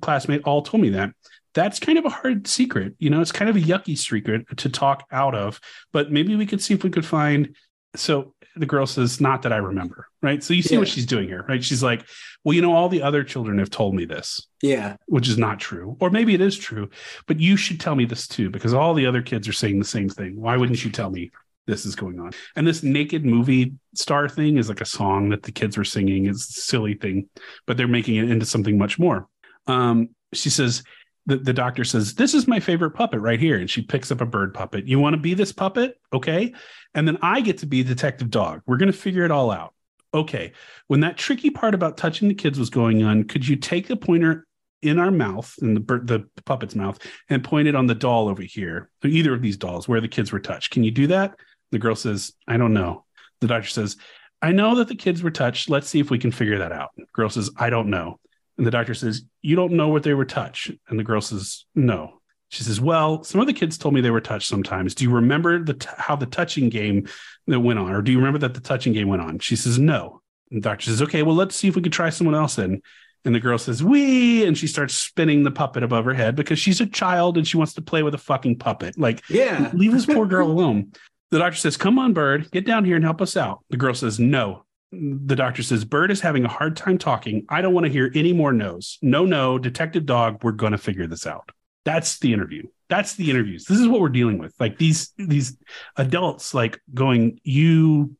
classmate 0.00 0.42
all 0.44 0.62
told 0.62 0.82
me 0.82 0.90
that. 0.90 1.10
That's 1.54 1.80
kind 1.80 1.98
of 1.98 2.04
a 2.04 2.10
hard 2.10 2.46
secret. 2.46 2.94
You 2.98 3.10
know, 3.10 3.20
it's 3.20 3.32
kind 3.32 3.48
of 3.48 3.56
a 3.56 3.60
yucky 3.60 3.98
secret 3.98 4.46
to 4.58 4.68
talk 4.68 5.04
out 5.10 5.34
of, 5.34 5.60
but 5.92 6.12
maybe 6.12 6.36
we 6.36 6.46
could 6.46 6.62
see 6.62 6.74
if 6.74 6.84
we 6.84 6.90
could 6.90 7.06
find. 7.06 7.56
So 7.96 8.34
the 8.54 8.66
girl 8.66 8.86
says, 8.86 9.20
Not 9.20 9.42
that 9.42 9.52
I 9.52 9.56
remember. 9.56 10.06
Right. 10.22 10.42
So 10.44 10.54
you 10.54 10.62
see 10.62 10.78
what 10.78 10.88
she's 10.88 11.06
doing 11.06 11.26
here, 11.26 11.44
right? 11.48 11.64
She's 11.64 11.82
like, 11.82 12.04
Well, 12.44 12.54
you 12.54 12.62
know, 12.62 12.74
all 12.74 12.88
the 12.88 13.02
other 13.02 13.24
children 13.24 13.58
have 13.58 13.70
told 13.70 13.94
me 13.94 14.04
this 14.04 14.46
Yeah. 14.62 14.96
which 15.06 15.28
is 15.28 15.38
not 15.38 15.58
true. 15.58 15.96
Or 16.00 16.10
maybe 16.10 16.34
it 16.34 16.40
is 16.40 16.56
true, 16.56 16.90
but 17.26 17.40
you 17.40 17.56
should 17.56 17.80
tell 17.80 17.96
me 17.96 18.04
this 18.04 18.28
too, 18.28 18.50
because 18.50 18.74
all 18.74 18.94
the 18.94 19.06
other 19.06 19.22
kids 19.22 19.48
are 19.48 19.52
saying 19.52 19.78
the 19.78 19.84
same 19.84 20.08
thing. 20.08 20.40
Why 20.40 20.56
wouldn't 20.56 20.84
you 20.84 20.90
tell 20.90 21.10
me 21.10 21.30
this 21.68 21.86
is 21.86 21.94
going 21.94 22.18
on? 22.18 22.32
And 22.56 22.66
this 22.66 22.82
naked 22.82 23.24
movie 23.24 23.74
star 23.94 24.28
thing 24.28 24.56
is 24.56 24.68
like 24.68 24.80
a 24.80 24.86
song 24.86 25.28
that 25.28 25.44
the 25.44 25.52
kids 25.52 25.76
were 25.76 25.84
singing. 25.84 26.26
It's 26.26 26.48
a 26.48 26.62
silly 26.62 26.94
thing, 26.94 27.28
but 27.66 27.76
they're 27.76 27.86
making 27.86 28.16
it 28.16 28.30
into 28.30 28.46
something 28.46 28.76
much 28.76 28.98
more. 28.98 29.28
Um, 29.68 30.08
she 30.32 30.50
says, 30.50 30.82
the, 31.26 31.36
the 31.36 31.52
doctor 31.52 31.84
says, 31.84 32.14
This 32.14 32.34
is 32.34 32.48
my 32.48 32.58
favorite 32.58 32.92
puppet 32.92 33.20
right 33.20 33.38
here. 33.38 33.58
And 33.58 33.70
she 33.70 33.82
picks 33.82 34.10
up 34.10 34.20
a 34.20 34.26
bird 34.26 34.54
puppet. 34.54 34.88
You 34.88 34.98
want 34.98 35.14
to 35.14 35.20
be 35.20 35.34
this 35.34 35.52
puppet? 35.52 36.00
Okay. 36.12 36.54
And 36.94 37.06
then 37.06 37.18
I 37.22 37.42
get 37.42 37.58
to 37.58 37.66
be 37.66 37.82
Detective 37.84 38.30
Dog. 38.30 38.62
We're 38.66 38.78
going 38.78 38.90
to 38.90 38.98
figure 38.98 39.24
it 39.24 39.30
all 39.30 39.50
out. 39.50 39.74
Okay. 40.14 40.52
When 40.86 41.00
that 41.00 41.18
tricky 41.18 41.50
part 41.50 41.74
about 41.74 41.98
touching 41.98 42.28
the 42.28 42.34
kids 42.34 42.58
was 42.58 42.70
going 42.70 43.04
on, 43.04 43.24
could 43.24 43.46
you 43.46 43.56
take 43.56 43.88
the 43.88 43.96
pointer 43.96 44.46
in 44.80 44.98
our 44.98 45.10
mouth, 45.10 45.54
in 45.60 45.74
the 45.74 45.80
the 45.80 46.42
puppet's 46.44 46.74
mouth, 46.74 46.98
and 47.28 47.44
point 47.44 47.68
it 47.68 47.74
on 47.74 47.86
the 47.86 47.94
doll 47.94 48.28
over 48.28 48.42
here, 48.42 48.88
either 49.04 49.34
of 49.34 49.42
these 49.42 49.56
dolls 49.56 49.86
where 49.88 50.00
the 50.00 50.08
kids 50.08 50.32
were 50.32 50.40
touched? 50.40 50.70
Can 50.72 50.82
you 50.84 50.90
do 50.90 51.08
that? 51.08 51.34
The 51.72 51.78
girl 51.78 51.94
says, 51.96 52.32
I 52.46 52.56
don't 52.56 52.72
know. 52.74 53.04
The 53.40 53.46
doctor 53.46 53.68
says, 53.68 53.96
I 54.40 54.52
know 54.52 54.76
that 54.76 54.88
the 54.88 54.94
kids 54.94 55.22
were 55.22 55.30
touched. 55.30 55.68
Let's 55.68 55.88
see 55.88 56.00
if 56.00 56.10
we 56.10 56.18
can 56.18 56.30
figure 56.30 56.58
that 56.58 56.72
out. 56.72 56.90
The 56.96 57.04
girl 57.12 57.28
says, 57.28 57.50
I 57.56 57.70
don't 57.70 57.88
know. 57.90 58.18
And 58.56 58.66
the 58.66 58.70
doctor 58.70 58.94
says, 58.94 59.22
You 59.42 59.56
don't 59.56 59.72
know 59.72 59.88
what 59.88 60.02
they 60.02 60.14
were 60.14 60.24
touched. 60.24 60.70
And 60.88 60.98
the 60.98 61.04
girl 61.04 61.20
says, 61.20 61.64
No. 61.74 62.14
She 62.50 62.62
says, 62.64 62.80
Well, 62.80 63.22
some 63.24 63.40
of 63.40 63.46
the 63.46 63.52
kids 63.52 63.78
told 63.78 63.94
me 63.94 64.00
they 64.00 64.10
were 64.10 64.20
touched 64.20 64.48
sometimes. 64.48 64.94
Do 64.94 65.04
you 65.04 65.10
remember 65.12 65.62
the 65.62 65.74
t- 65.74 65.88
how 65.96 66.16
the 66.16 66.26
touching 66.26 66.68
game 66.68 67.08
that 67.46 67.60
went 67.60 67.78
on? 67.78 67.92
Or 67.92 68.00
do 68.02 68.10
you 68.10 68.18
remember 68.18 68.38
that 68.40 68.54
the 68.54 68.60
touching 68.60 68.92
game 68.92 69.08
went 69.08 69.22
on? 69.22 69.38
She 69.40 69.54
says, 69.56 69.78
No. 69.78 70.22
And 70.50 70.62
the 70.62 70.68
doctor 70.68 70.86
says, 70.86 71.02
Okay, 71.02 71.22
well, 71.22 71.36
let's 71.36 71.54
see 71.54 71.68
if 71.68 71.76
we 71.76 71.82
could 71.82 71.92
try 71.92 72.10
someone 72.10 72.34
else 72.34 72.58
in. 72.58 72.80
And 73.24 73.34
the 73.34 73.40
girl 73.40 73.58
says, 73.58 73.82
Wee. 73.84 74.44
And 74.44 74.56
she 74.56 74.66
starts 74.66 74.94
spinning 74.94 75.42
the 75.44 75.50
puppet 75.50 75.82
above 75.82 76.04
her 76.04 76.14
head 76.14 76.34
because 76.36 76.58
she's 76.58 76.80
a 76.80 76.86
child 76.86 77.36
and 77.36 77.46
she 77.46 77.56
wants 77.56 77.74
to 77.74 77.82
play 77.82 78.02
with 78.02 78.14
a 78.14 78.18
fucking 78.18 78.58
puppet. 78.58 78.98
Like, 78.98 79.22
Yeah. 79.28 79.70
leave 79.74 79.92
this 79.92 80.06
poor 80.06 80.26
girl 80.26 80.50
alone. 80.50 80.92
The 81.30 81.38
doctor 81.38 81.58
says, 81.58 81.76
Come 81.76 81.98
on, 81.98 82.12
Bird, 82.12 82.50
get 82.50 82.66
down 82.66 82.84
here 82.84 82.96
and 82.96 83.04
help 83.04 83.20
us 83.20 83.36
out. 83.36 83.60
The 83.70 83.76
girl 83.76 83.94
says, 83.94 84.18
No. 84.18 84.64
The 84.90 85.36
doctor 85.36 85.62
says, 85.62 85.84
Bird 85.84 86.10
is 86.10 86.20
having 86.20 86.44
a 86.44 86.48
hard 86.48 86.76
time 86.76 86.96
talking. 86.96 87.44
I 87.48 87.60
don't 87.60 87.74
want 87.74 87.84
to 87.84 87.92
hear 87.92 88.10
any 88.14 88.32
more 88.32 88.52
no's. 88.52 88.98
No, 89.02 89.26
no, 89.26 89.58
Detective 89.58 90.06
Dog, 90.06 90.42
we're 90.42 90.52
going 90.52 90.72
to 90.72 90.78
figure 90.78 91.06
this 91.06 91.26
out. 91.26 91.50
That's 91.84 92.18
the 92.18 92.32
interview. 92.32 92.62
That's 92.88 93.14
the 93.14 93.30
interviews. 93.30 93.64
This 93.64 93.78
is 93.78 93.86
what 93.86 94.00
we're 94.00 94.08
dealing 94.08 94.38
with. 94.38 94.54
Like 94.58 94.78
these 94.78 95.12
these 95.18 95.56
adults 95.96 96.54
like 96.54 96.80
going, 96.94 97.40
You 97.42 98.16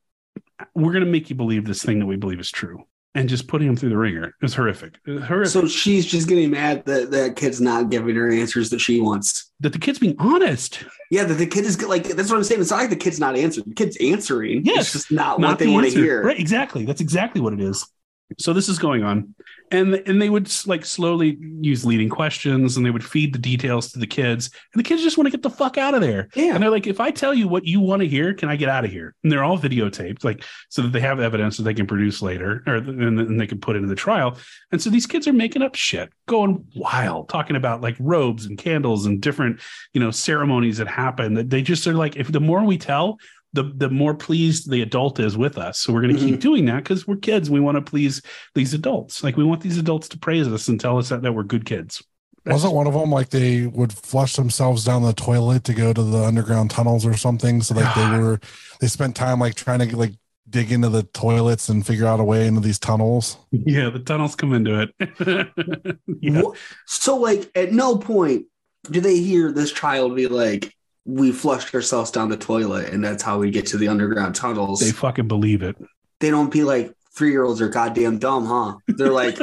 we're 0.75 0.93
going 0.93 1.05
to 1.05 1.11
make 1.11 1.31
you 1.31 1.37
believe 1.37 1.65
this 1.65 1.83
thing 1.83 2.01
that 2.01 2.07
we 2.07 2.17
believe 2.17 2.41
is 2.41 2.51
true. 2.51 2.85
And 3.15 3.29
just 3.29 3.49
putting 3.49 3.67
them 3.67 3.75
through 3.77 3.89
the 3.89 3.97
ringer 3.97 4.35
is 4.43 4.55
horrific. 4.55 4.95
It's 5.07 5.25
horrific. 5.27 5.51
So 5.51 5.67
she's 5.67 6.07
just 6.07 6.29
getting 6.29 6.51
mad 6.51 6.85
that 6.85 7.11
that 7.11 7.37
kid's 7.37 7.61
not 7.61 7.91
giving 7.91 8.15
her 8.15 8.31
answers 8.31 8.71
that 8.71 8.81
she 8.81 9.01
wants. 9.01 9.51
that 9.61 9.73
the 9.73 9.79
kid's 9.79 9.99
being 9.99 10.15
honest. 10.19 10.85
Yeah, 11.11 11.25
that 11.25 11.35
the 11.35 11.47
kid 11.47 11.65
is 11.65 11.83
like 11.83 12.05
that's 12.05 12.29
what 12.31 12.37
I'm 12.37 12.45
saying. 12.45 12.61
It's 12.61 12.71
not 12.71 12.81
like 12.81 12.91
the 12.91 12.97
kid's 12.97 13.19
not 13.19 13.35
answering. 13.35 13.69
The 13.69 13.75
kid's 13.75 13.97
answering. 13.97 14.65
Yes. 14.65 14.83
It's 14.83 14.93
just 14.93 15.11
not, 15.11 15.41
Not 15.41 15.49
what 15.49 15.59
they 15.59 15.65
the 15.67 15.73
want 15.73 15.87
to 15.87 15.93
hear. 15.93 16.23
Right, 16.23 16.39
exactly. 16.39 16.85
That's 16.85 17.01
exactly 17.01 17.41
what 17.41 17.55
it 17.55 17.61
is. 17.61 17.87
So 18.37 18.53
this 18.53 18.69
is 18.69 18.79
going 18.79 19.05
on, 19.05 19.35
and 19.71 19.95
and 19.95 20.21
they 20.21 20.29
would 20.29 20.53
like 20.67 20.85
slowly 20.85 21.39
use 21.61 21.87
leading 21.87 22.11
questions, 22.11 22.77
and 22.77 22.85
they 22.85 22.91
would 22.91 23.05
feed 23.05 23.33
the 23.33 23.39
details 23.39 23.91
to 23.93 23.99
the 23.99 24.07
kids, 24.07 24.51
and 24.75 24.79
the 24.79 24.87
kids 24.87 25.03
just 25.03 25.17
want 25.17 25.27
to 25.27 25.31
get 25.31 25.43
the 25.43 25.49
fuck 25.49 25.79
out 25.79 25.95
of 25.95 26.03
there. 26.03 26.29
Yeah. 26.35 26.55
And 26.55 26.63
they're 26.63 26.71
like, 26.71 26.87
if 26.87 27.01
I 27.01 27.11
tell 27.11 27.33
you 27.33 27.49
what 27.49 27.65
you 27.65 27.81
want 27.81 28.01
to 28.01 28.09
hear, 28.09 28.35
can 28.35 28.51
I 28.51 28.57
get 28.57 28.69
out 28.69 28.85
of 28.85 28.91
here? 28.91 29.15
And 29.23 29.33
they're 29.33 29.45
all 29.45 29.59
videotaped, 29.59 30.25
like 30.25 30.45
so 30.69 30.83
that 30.83 30.93
they 30.93 31.01
have 31.01 31.21
evidence 31.21 31.57
that 31.57 31.63
they 31.63 31.73
can 31.73 31.87
produce 31.87 32.21
later, 32.21 32.63
or 32.67 32.75
and, 32.75 33.19
and 33.19 33.41
they 33.41 33.47
can 33.47 33.61
put 33.61 33.77
into 33.77 33.89
the 33.89 33.95
trial. 33.95 34.37
And 34.73 34.83
so 34.83 34.91
these 34.91 35.07
kids 35.07 35.27
are 35.27 35.33
making 35.33 35.63
up 35.63 35.75
shit, 35.75 36.13
going 36.27 36.67
wild, 36.77 37.31
talking 37.31 37.57
about 37.57 37.81
like 37.81 37.97
robes 37.99 38.45
and 38.45 38.59
candles 38.59 39.07
and 39.07 39.23
different, 39.23 39.61
you 39.95 40.01
know, 40.03 40.11
ceremonies 40.11 40.77
that 40.77 40.89
happen. 40.89 41.33
That 41.33 41.49
they 41.49 41.63
just 41.63 41.87
are 41.87 41.95
like, 41.95 42.17
if 42.17 42.31
the 42.31 42.41
more 42.41 42.63
we 42.63 42.77
tell, 42.77 43.19
the 43.53 43.73
the 43.77 43.89
more 43.89 44.15
pleased 44.15 44.71
the 44.71 44.83
adult 44.83 45.21
is 45.21 45.37
with 45.37 45.59
us. 45.59 45.79
So 45.79 45.93
we're 45.93 46.03
going 46.03 46.15
to 46.15 46.21
keep 46.21 46.35
mm-hmm. 46.35 46.41
doing 46.41 46.65
that 46.67 46.85
because 46.85 47.07
we're 47.07 47.17
kids. 47.17 47.51
We 47.51 47.61
want 47.61 47.77
to 47.77 47.83
please 47.83 48.23
these 48.55 48.75
adults. 48.75 49.25
Like 49.25 49.37
we 49.37 49.45
want 49.45 49.61
these 49.61 49.79
adults 49.79 50.09
to 50.09 50.19
praise 50.19 50.49
us 50.49 50.69
and 50.69 50.81
tell 50.81 50.99
us 50.99 51.09
that, 51.09 51.23
that 51.23 51.33
we're 51.33 51.45
good 51.45 51.65
kids. 51.65 52.03
Wasn't 52.47 52.73
one 52.73 52.87
of 52.87 52.95
them 52.95 53.11
like 53.11 53.29
they 53.29 53.67
would 53.67 53.93
flush 53.93 54.37
themselves 54.37 54.85
down 54.85 55.03
the 55.03 55.13
toilet 55.13 55.65
to 55.65 55.75
go 55.75 55.93
to 55.93 56.03
the 56.03 56.25
underground 56.25 56.71
tunnels 56.71 57.05
or 57.05 57.15
something? 57.15 57.61
So 57.63 57.75
like 57.75 57.95
they 57.95 58.19
were, 58.19 58.41
they 58.81 58.87
spent 58.87 59.17
time 59.17 59.39
like 59.39 59.55
trying 59.55 59.87
to 59.87 59.97
like 59.97 60.15
dig 60.49 60.73
into 60.73 60.89
the 60.89 61.03
toilets 61.03 61.69
and 61.69 61.87
figure 61.87 62.07
out 62.07 62.21
a 62.21 62.25
way 62.25 62.47
into 62.47 62.61
these 62.61 62.79
tunnels. 62.79 63.37
Yeah, 63.51 63.91
the 63.91 63.99
tunnels 63.99 64.35
come 64.35 64.55
into 64.55 64.89
it. 64.99 65.99
yeah. 66.21 66.43
So, 66.87 67.17
like, 67.17 67.51
at 67.55 67.73
no 67.73 67.99
point 67.99 68.47
do 68.91 69.01
they 69.01 69.19
hear 69.19 69.53
this 69.53 69.73
child 69.73 70.17
be 70.17 70.27
like, 70.27 70.75
"We 71.09 71.33
flushed 71.33 71.75
ourselves 71.75 72.11
down 72.11 72.29
the 72.29 72.37
toilet, 72.37 72.91
and 72.93 73.03
that's 73.03 73.23
how 73.23 73.39
we 73.39 73.51
get 73.51 73.67
to 73.69 73.77
the 73.79 73.89
underground 73.89 74.35
tunnels." 74.35 74.81
They 74.81 74.93
fucking 74.93 75.27
believe 75.29 75.63
it. 75.63 75.77
They 76.21 76.31
don't 76.31 76.53
be 76.53 76.63
like, 76.65 76.93
three 77.17 77.31
year 77.31 77.45
olds 77.45 77.61
are 77.61 77.69
goddamn 77.69 78.19
dumb, 78.19 78.45
huh? 78.47 78.77
They're 78.89 79.11
like, 79.13 79.39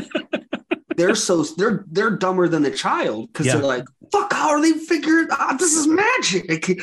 they're 0.98 1.16
so 1.16 1.44
they're 1.58 1.84
they're 1.92 2.12
dumber 2.12 2.48
than 2.48 2.64
a 2.66 2.72
child 2.72 3.28
because 3.32 3.48
Yeah. 3.48 3.56
they're 3.58 3.66
like, 3.66 3.86
"Fuck, 4.12 4.32
how 4.32 4.50
are 4.50 4.62
they 4.62 4.74
figuring? 4.74 5.28
out 5.32 5.60
this 5.60 5.74
is 5.76 5.88
magic. 5.88 6.80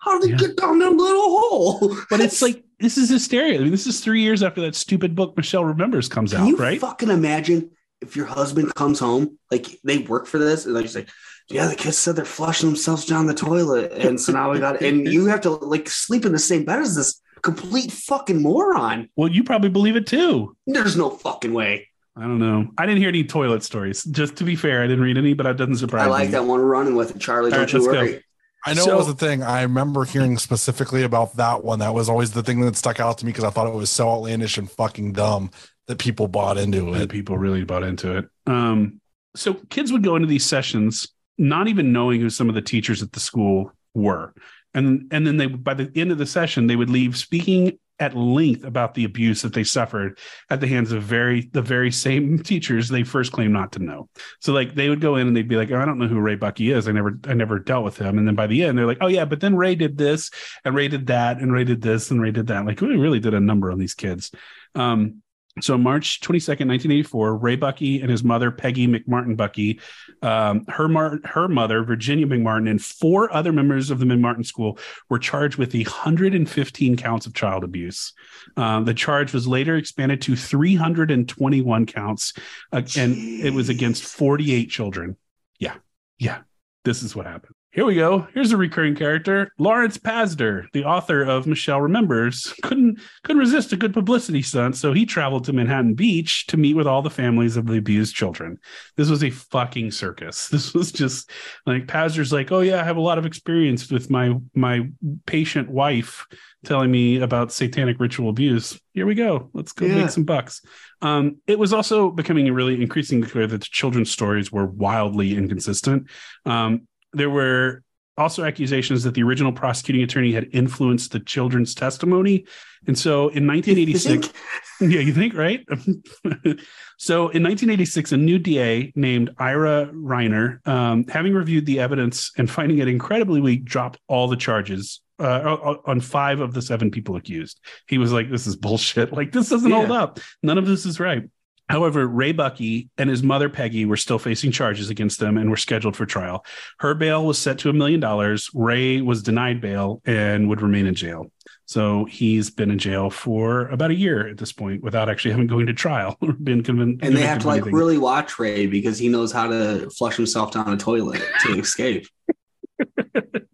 How 0.00 0.18
do 0.18 0.26
they 0.26 0.32
Yeah. 0.32 0.36
get 0.38 0.56
down 0.56 0.78
that 0.78 0.90
little 0.92 1.38
hole?" 1.40 1.96
But 2.10 2.20
it's 2.20 2.40
like 2.40 2.64
this 2.80 2.96
is 2.98 3.08
hysteria. 3.10 3.58
I 3.58 3.62
mean, 3.62 3.70
this 3.70 3.86
is 3.86 4.00
three 4.00 4.20
years 4.22 4.42
after 4.42 4.60
that 4.62 4.74
stupid 4.74 5.14
book 5.14 5.36
Michelle 5.36 5.64
Remembers 5.64 6.08
comes 6.08 6.32
Can 6.32 6.42
out, 6.42 6.48
you 6.48 6.56
right? 6.56 6.80
fucking 6.80 7.10
imagine 7.10 7.70
if 8.00 8.16
your 8.16 8.26
husband 8.26 8.74
comes 8.74 8.98
home, 8.98 9.38
like 9.50 9.66
they 9.84 9.98
work 9.98 10.26
for 10.26 10.38
this, 10.38 10.66
and 10.66 10.74
they 10.76 10.82
just 10.82 10.94
like, 10.94 11.08
yeah, 11.48 11.66
the 11.66 11.74
kids 11.74 11.98
said 11.98 12.16
they're 12.16 12.24
flushing 12.24 12.68
themselves 12.70 13.04
down 13.06 13.26
the 13.26 13.34
toilet, 13.34 13.92
and 13.92 14.20
so 14.20 14.32
now 14.32 14.50
we 14.50 14.58
got, 14.60 14.80
and 14.82 15.06
you 15.06 15.26
have 15.26 15.42
to 15.42 15.50
like 15.50 15.88
sleep 15.88 16.24
in 16.24 16.32
the 16.32 16.38
same 16.38 16.64
bed 16.64 16.80
as 16.80 16.94
this 16.96 17.20
complete 17.42 17.92
fucking 17.92 18.40
moron. 18.40 19.08
Well, 19.16 19.28
you 19.30 19.44
probably 19.44 19.68
believe 19.70 19.96
it 19.96 20.06
too. 20.06 20.56
There's 20.66 20.96
no 20.96 21.10
fucking 21.10 21.52
way. 21.52 21.88
I 22.16 22.22
don't 22.22 22.38
know. 22.38 22.68
I 22.78 22.86
didn't 22.86 22.98
hear 23.00 23.08
any 23.08 23.24
toilet 23.24 23.62
stories. 23.64 24.04
Just 24.04 24.36
to 24.36 24.44
be 24.44 24.54
fair, 24.56 24.82
I 24.82 24.86
didn't 24.86 25.02
read 25.04 25.18
any, 25.18 25.34
but 25.34 25.46
it 25.46 25.56
doesn't 25.56 25.76
surprise 25.76 26.02
me. 26.06 26.06
I 26.06 26.10
like 26.10 26.28
me. 26.28 26.32
that 26.32 26.44
one 26.44 26.60
running 26.60 26.94
with 26.94 27.16
it, 27.16 27.20
Charlie. 27.20 27.46
All 27.52 27.58
Don't 27.58 27.60
right, 27.60 27.72
you 27.72 27.78
let's 27.80 27.92
go. 27.92 28.00
worry. 28.00 28.24
I 28.66 28.72
know 28.72 28.84
So- 28.84 28.92
it 28.94 28.96
was 28.96 29.08
a 29.08 29.14
thing. 29.14 29.42
I 29.42 29.62
remember 29.62 30.04
hearing 30.04 30.38
specifically 30.38 31.02
about 31.02 31.36
that 31.36 31.64
one. 31.64 31.80
That 31.80 31.92
was 31.92 32.08
always 32.08 32.30
the 32.30 32.42
thing 32.42 32.60
that 32.60 32.76
stuck 32.76 33.00
out 33.00 33.18
to 33.18 33.26
me 33.26 33.32
because 33.32 33.44
I 33.44 33.50
thought 33.50 33.66
it 33.66 33.74
was 33.74 33.90
so 33.90 34.08
outlandish 34.08 34.56
and 34.56 34.70
fucking 34.70 35.12
dumb 35.12 35.50
that 35.88 35.98
people 35.98 36.28
bought 36.28 36.56
into 36.56 36.86
and 36.94 37.02
it. 37.02 37.10
people 37.10 37.36
really 37.36 37.64
bought 37.64 37.82
into 37.82 38.16
it. 38.16 38.28
Um, 38.46 39.00
so 39.36 39.54
kids 39.68 39.92
would 39.92 40.02
go 40.02 40.14
into 40.16 40.28
these 40.28 40.46
sessions 40.46 41.08
not 41.38 41.68
even 41.68 41.92
knowing 41.92 42.20
who 42.20 42.30
some 42.30 42.48
of 42.48 42.54
the 42.54 42.62
teachers 42.62 43.02
at 43.02 43.12
the 43.12 43.20
school 43.20 43.72
were, 43.94 44.34
and 44.72 45.08
and 45.10 45.26
then 45.26 45.36
they 45.36 45.46
by 45.46 45.74
the 45.74 45.90
end 45.94 46.12
of 46.12 46.18
the 46.18 46.26
session 46.26 46.66
they 46.66 46.76
would 46.76 46.90
leave 46.90 47.16
speaking 47.16 47.78
at 48.00 48.16
length 48.16 48.64
about 48.64 48.94
the 48.94 49.04
abuse 49.04 49.42
that 49.42 49.54
they 49.54 49.62
suffered 49.62 50.18
at 50.50 50.60
the 50.60 50.66
hands 50.66 50.90
of 50.90 51.02
very 51.02 51.48
the 51.52 51.62
very 51.62 51.92
same 51.92 52.38
teachers 52.42 52.88
they 52.88 53.04
first 53.04 53.32
claimed 53.32 53.52
not 53.52 53.72
to 53.72 53.78
know. 53.78 54.08
So 54.40 54.52
like 54.52 54.74
they 54.74 54.88
would 54.88 55.00
go 55.00 55.16
in 55.16 55.28
and 55.28 55.36
they'd 55.36 55.48
be 55.48 55.56
like, 55.56 55.70
oh, 55.70 55.78
I 55.78 55.84
don't 55.84 55.98
know 55.98 56.08
who 56.08 56.18
Ray 56.18 56.34
Buckey 56.34 56.72
is. 56.72 56.88
I 56.88 56.92
never 56.92 57.18
I 57.26 57.34
never 57.34 57.58
dealt 57.58 57.84
with 57.84 57.96
him. 57.96 58.18
And 58.18 58.26
then 58.26 58.34
by 58.34 58.46
the 58.46 58.64
end 58.64 58.76
they're 58.76 58.86
like, 58.86 58.98
oh 59.00 59.06
yeah, 59.06 59.24
but 59.24 59.40
then 59.40 59.56
Ray 59.56 59.74
did 59.76 59.96
this 59.96 60.30
and 60.64 60.74
Ray 60.74 60.88
did 60.88 61.06
that 61.06 61.38
and 61.40 61.52
Ray 61.52 61.64
did 61.64 61.82
this 61.82 62.10
and 62.10 62.20
Ray 62.20 62.32
did 62.32 62.48
that. 62.48 62.66
Like 62.66 62.80
we 62.80 62.96
really 62.96 63.20
did 63.20 63.34
a 63.34 63.40
number 63.40 63.70
on 63.70 63.78
these 63.78 63.94
kids. 63.94 64.32
Um, 64.74 65.22
so 65.60 65.78
March 65.78 66.20
22nd, 66.20 66.66
1984, 66.66 67.36
Ray 67.36 67.54
Buckey 67.54 68.00
and 68.00 68.10
his 68.10 68.24
mother, 68.24 68.50
Peggy 68.50 68.88
McMartin 68.88 69.36
Buckey, 69.36 69.80
um, 70.20 70.64
her, 70.66 70.88
mar- 70.88 71.20
her 71.24 71.46
mother, 71.46 71.84
Virginia 71.84 72.26
McMartin, 72.26 72.68
and 72.68 72.82
four 72.82 73.32
other 73.32 73.52
members 73.52 73.90
of 73.90 74.00
the 74.00 74.04
McMartin 74.04 74.44
School 74.44 74.78
were 75.08 75.18
charged 75.18 75.56
with 75.56 75.72
115 75.72 76.96
counts 76.96 77.26
of 77.26 77.34
child 77.34 77.62
abuse. 77.62 78.12
Um, 78.56 78.84
the 78.84 78.94
charge 78.94 79.32
was 79.32 79.46
later 79.46 79.76
expanded 79.76 80.20
to 80.22 80.34
321 80.34 81.86
counts, 81.86 82.32
uh, 82.72 82.82
and 82.96 83.14
it 83.16 83.54
was 83.54 83.68
against 83.68 84.02
48 84.02 84.68
children. 84.70 85.16
Yeah, 85.60 85.76
yeah, 86.18 86.40
this 86.84 87.04
is 87.04 87.14
what 87.14 87.26
happened. 87.26 87.53
Here 87.74 87.84
we 87.84 87.96
go. 87.96 88.28
Here's 88.32 88.52
a 88.52 88.56
recurring 88.56 88.94
character, 88.94 89.50
Lawrence 89.58 89.98
Pazder, 89.98 90.66
the 90.72 90.84
author 90.84 91.24
of 91.24 91.48
Michelle 91.48 91.80
Remembers. 91.80 92.54
Couldn't 92.62 93.00
couldn't 93.24 93.40
resist 93.40 93.72
a 93.72 93.76
good 93.76 93.92
publicity 93.92 94.42
stunt, 94.42 94.76
so 94.76 94.92
he 94.92 95.04
traveled 95.04 95.42
to 95.46 95.52
Manhattan 95.52 95.94
Beach 95.94 96.46
to 96.46 96.56
meet 96.56 96.74
with 96.76 96.86
all 96.86 97.02
the 97.02 97.10
families 97.10 97.56
of 97.56 97.66
the 97.66 97.76
abused 97.76 98.14
children. 98.14 98.58
This 98.96 99.10
was 99.10 99.24
a 99.24 99.30
fucking 99.30 99.90
circus. 99.90 100.48
This 100.54 100.72
was 100.72 100.92
just 100.92 101.30
like 101.66 101.88
Pazder's 101.88 102.32
like, 102.32 102.52
"Oh 102.52 102.60
yeah, 102.60 102.80
I 102.80 102.84
have 102.84 102.96
a 102.96 103.00
lot 103.00 103.18
of 103.18 103.26
experience 103.26 103.90
with 103.90 104.08
my 104.08 104.34
my 104.54 104.88
patient 105.26 105.68
wife 105.68 106.26
telling 106.64 106.92
me 106.92 107.16
about 107.20 107.50
satanic 107.50 107.98
ritual 107.98 108.30
abuse. 108.30 108.78
Here 108.92 109.04
we 109.04 109.16
go. 109.16 109.50
Let's 109.52 109.72
go 109.72 109.86
Yeah. 109.86 109.96
make 109.96 110.10
some 110.10 110.22
bucks." 110.24 110.62
Um, 111.02 111.38
it 111.48 111.58
was 111.58 111.72
also 111.72 112.12
becoming 112.12 112.50
really 112.52 112.80
increasingly 112.80 113.26
clear 113.28 113.48
that 113.48 113.60
the 113.62 113.66
children's 113.68 114.12
stories 114.12 114.52
were 114.52 114.64
wildly 114.64 115.36
inconsistent. 115.36 116.06
Um, 116.46 116.86
there 117.14 117.30
were 117.30 117.82
also 118.16 118.44
accusations 118.44 119.02
that 119.04 119.14
the 119.14 119.22
original 119.22 119.52
prosecuting 119.52 120.02
attorney 120.02 120.32
had 120.32 120.48
influenced 120.52 121.12
the 121.12 121.20
children's 121.20 121.74
testimony. 121.74 122.44
And 122.86 122.98
so 122.98 123.28
in 123.28 123.46
1986, 123.46 124.32
yeah, 124.80 125.00
you 125.00 125.12
think, 125.12 125.34
right? 125.34 125.64
so 126.98 127.28
in 127.30 127.42
1986, 127.42 128.12
a 128.12 128.16
new 128.16 128.38
DA 128.38 128.92
named 128.94 129.30
Ira 129.38 129.90
Reiner, 129.92 130.66
um, 130.66 131.04
having 131.08 131.34
reviewed 131.34 131.66
the 131.66 131.80
evidence 131.80 132.30
and 132.36 132.48
finding 132.50 132.78
it 132.78 132.88
incredibly 132.88 133.40
weak, 133.40 133.64
dropped 133.64 133.98
all 134.06 134.28
the 134.28 134.36
charges 134.36 135.00
uh, 135.18 135.76
on 135.86 136.00
five 136.00 136.40
of 136.40 136.54
the 136.54 136.62
seven 136.62 136.90
people 136.90 137.16
accused. 137.16 137.60
He 137.88 137.98
was 137.98 138.12
like, 138.12 138.30
this 138.30 138.46
is 138.46 138.56
bullshit. 138.56 139.12
Like, 139.14 139.32
this 139.32 139.48
doesn't 139.48 139.70
hold 139.70 139.92
up. 139.92 140.18
None 140.42 140.58
of 140.58 140.66
this 140.66 140.86
is 140.86 140.98
right. 140.98 141.22
However, 141.68 142.06
Ray 142.06 142.32
Buckey 142.32 142.90
and 142.98 143.08
his 143.08 143.22
mother 143.22 143.48
Peggy 143.48 143.86
were 143.86 143.96
still 143.96 144.18
facing 144.18 144.52
charges 144.52 144.90
against 144.90 145.18
them 145.18 145.38
and 145.38 145.48
were 145.48 145.56
scheduled 145.56 145.96
for 145.96 146.04
trial. 146.04 146.44
Her 146.78 146.94
bail 146.94 147.24
was 147.24 147.38
set 147.38 147.58
to 147.60 147.70
a 147.70 147.72
million 147.72 148.00
dollars. 148.00 148.50
Ray 148.52 149.00
was 149.00 149.22
denied 149.22 149.60
bail 149.60 150.02
and 150.04 150.48
would 150.48 150.60
remain 150.60 150.86
in 150.86 150.94
jail. 150.94 151.30
So 151.66 152.04
he's 152.04 152.50
been 152.50 152.70
in 152.70 152.78
jail 152.78 153.08
for 153.08 153.68
about 153.68 153.90
a 153.90 153.94
year 153.94 154.28
at 154.28 154.36
this 154.36 154.52
point 154.52 154.82
without 154.82 155.08
actually 155.08 155.30
having 155.30 155.46
going 155.46 155.66
to 155.66 155.72
trial 155.72 156.18
or 156.20 156.34
been 156.34 156.62
convinced. 156.62 157.02
And 157.02 157.16
they 157.16 157.22
have 157.22 157.40
to 157.40 157.46
like 157.46 157.64
really 157.64 157.96
watch 157.96 158.38
Ray 158.38 158.66
because 158.66 158.98
he 158.98 159.08
knows 159.08 159.32
how 159.32 159.48
to 159.48 159.88
flush 159.90 160.16
himself 160.16 160.52
down 160.52 160.70
a 160.70 160.76
toilet 160.76 161.22
to 161.44 161.58
escape. 161.58 162.06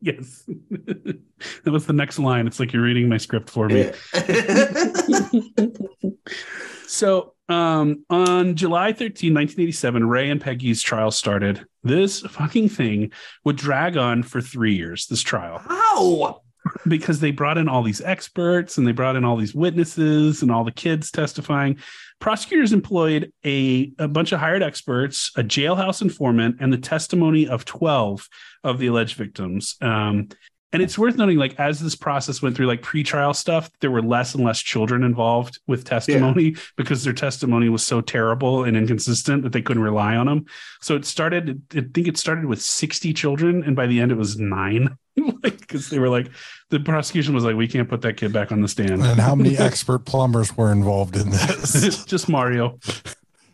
yes. 0.01 0.49
that 1.65 1.71
was 1.71 1.87
the 1.87 1.93
next 1.93 2.19
line. 2.19 2.49
It's 2.49 2.59
like 2.59 2.73
you're 2.73 2.83
reading 2.83 3.09
my 3.09 3.19
script 3.19 3.49
for 3.49 3.69
me. 3.69 3.93
Yeah. 4.15 5.69
So 6.91 7.35
um, 7.51 8.05
on 8.09 8.55
July 8.55 8.93
13, 8.93 9.35
1987, 9.35 10.09
Ray 10.09 10.31
and 10.31 10.41
Peggy's 10.41 10.83
trial 10.83 11.11
started. 11.11 11.65
This 11.83 12.21
fucking 12.21 12.69
thing 12.69 13.13
would 13.45 13.57
drag 13.57 13.97
on 13.97 14.23
for 14.23 14.41
three 14.41 14.75
years, 14.75 15.07
this 15.07 15.23
trial, 15.23 15.59
How? 15.59 16.43
because 16.87 17.21
they 17.21 17.31
brought 17.31 17.59
in 17.59 17.69
all 17.69 17.83
these 17.83 18.01
experts 18.01 18.79
and 18.79 18.87
they 18.87 18.93
brought 18.93 19.17
in 19.17 19.25
all 19.25 19.37
these 19.37 19.55
witnesses 19.55 20.43
and 20.43 20.51
all 20.51 20.63
the 20.63 20.71
kids 20.71 21.11
testifying. 21.11 21.79
Prosecutors 22.21 22.73
employed 22.73 23.33
a, 23.45 23.93
a 23.99 24.07
bunch 24.07 24.33
of 24.33 24.41
hired 24.41 24.63
experts, 24.63 25.33
a 25.37 25.43
jailhouse 25.43 26.03
informant, 26.03 26.57
and 26.61 26.73
the 26.73 26.79
testimony 26.79 27.49
of 27.49 27.65
12 27.65 28.29
of 28.63 28.79
the 28.79 28.89
alleged 28.89 29.17
victims. 29.17 29.77
Um, 29.81 30.29
and 30.73 30.83
it's 30.83 30.97
worth 30.97 31.17
noting, 31.17 31.37
like, 31.37 31.59
as 31.59 31.81
this 31.81 31.97
process 31.97 32.41
went 32.41 32.57
through, 32.57 32.67
like 32.67 32.83
pretrial 32.83 33.35
stuff, 33.35 33.71
there 33.81 33.91
were 33.91 34.03
less 34.03 34.35
and 34.35 34.45
less 34.45 34.61
children 34.61 35.03
involved 35.03 35.59
with 35.67 35.85
testimony 35.85 36.55
because 36.77 37.03
their 37.03 37.13
testimony 37.13 37.69
was 37.69 37.85
so 37.85 38.01
terrible 38.01 38.65
and 38.65 38.77
inconsistent 38.77 39.43
that 39.43 39.53
they 39.53 39.63
couldn't 39.63 39.83
rely 39.83 40.15
on 40.15 40.27
them. 40.27 40.47
So 40.81 40.95
it 40.95 41.05
started, 41.05 41.63
I 41.75 41.83
think 41.93 42.07
it 42.07 42.17
started 42.17 42.45
with 42.45 42.63
60 42.63 43.13
children, 43.15 43.65
and 43.65 43.75
by 43.75 43.87
the 43.87 44.01
end, 44.01 44.13
it 44.13 44.17
was 44.17 44.39
nine. 44.39 44.97
like, 45.43 45.59
because 45.59 45.91
they 45.91 45.99
were 45.99 46.09
like, 46.09 46.31
the 46.71 46.79
prosecution 46.79 47.35
was 47.35 47.45
like, 47.45 47.57
we 47.57 47.67
can't 47.67 47.89
put 47.89 48.03
that 48.03 48.17
kid 48.17 48.33
back 48.33 48.53
on 48.53 48.61
the 48.61 48.69
stand. 48.69 49.03
And 49.03 49.21
how 49.21 49.35
many 49.35 49.57
expert 49.59 50.01
plumbers 50.01 50.57
were 50.57 50.71
involved 50.71 51.17
in 51.17 51.31
this? 51.31 52.05
Just 52.05 52.29
Mario. 52.29 52.79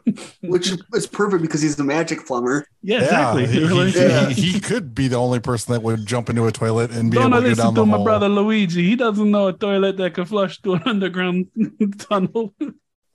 Which 0.42 0.70
is 0.94 1.06
perfect 1.06 1.42
because 1.42 1.60
he's 1.62 1.76
the 1.76 1.84
magic 1.84 2.26
plumber. 2.26 2.66
Yeah, 2.82 3.02
exactly. 3.02 3.46
he, 3.46 3.58
They 3.58 3.64
were 3.66 3.84
like, 3.84 3.94
he- 3.94 4.00
Yeah. 4.00 4.28
he 4.28 4.60
could 4.60 4.94
be 4.94 5.08
the 5.08 5.16
only 5.16 5.40
person 5.40 5.72
that 5.72 5.82
would 5.82 6.06
jump 6.06 6.30
into 6.30 6.46
a 6.46 6.52
toilet 6.52 6.90
and 6.92 7.10
be 7.10 7.16
Don't 7.16 7.32
able 7.32 7.38
to 7.38 7.42
go 7.42 7.48
listen 7.48 7.64
down 7.64 7.74
to 7.74 7.80
the 7.80 7.86
my 7.86 7.96
hole. 7.96 8.04
brother 8.04 8.28
Luigi. 8.28 8.84
He 8.84 8.94
doesn't 8.96 9.30
know 9.30 9.48
a 9.48 9.52
toilet 9.52 9.96
that 9.96 10.14
can 10.14 10.24
flush 10.24 10.60
through 10.60 10.74
an 10.74 10.82
underground 10.86 11.46
tunnel. 11.98 12.54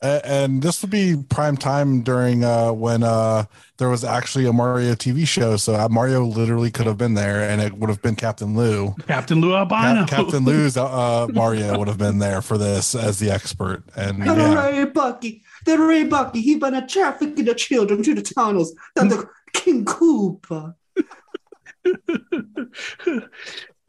A- 0.03 0.21
and 0.25 0.61
this 0.63 0.81
would 0.81 0.89
be 0.91 1.15
prime 1.29 1.55
time 1.55 2.01
during 2.01 2.43
uh, 2.43 2.73
when 2.73 3.03
uh, 3.03 3.45
there 3.77 3.87
was 3.87 4.03
actually 4.03 4.45
a 4.47 4.51
Mario 4.53 4.93
TV 4.95 5.27
show. 5.27 5.57
So 5.57 5.75
uh, 5.75 5.87
Mario 5.89 6.25
literally 6.25 6.71
could 6.71 6.87
have 6.87 6.97
been 6.97 7.13
there, 7.13 7.47
and 7.47 7.61
it 7.61 7.73
would 7.77 7.89
have 7.89 8.01
been 8.01 8.15
Captain 8.15 8.57
Lou. 8.57 8.95
Captain 9.07 9.39
Lou 9.39 9.55
Albano. 9.55 10.01
Cap- 10.07 10.09
Captain 10.25 10.43
Lou's 10.43 10.75
uh, 10.75 11.27
Mario 11.31 11.77
would 11.77 11.87
have 11.87 11.99
been 11.99 12.17
there 12.17 12.41
for 12.41 12.57
this 12.57 12.95
as 12.95 13.19
the 13.19 13.29
expert. 13.29 13.83
And 13.95 14.17
yeah, 14.25 14.67
Ray 14.67 14.85
Buckey, 14.85 15.43
the 15.65 15.77
Ray 15.77 16.03
Buckey, 16.05 16.41
he 16.41 16.55
been 16.55 16.73
a 16.75 16.85
trafficking 16.87 17.45
the 17.45 17.55
children 17.55 18.03
through 18.03 18.15
the 18.15 18.21
tunnels. 18.21 18.73
That 18.95 19.09
the 19.09 19.27
King 19.53 19.85
Koopa. 19.85 20.75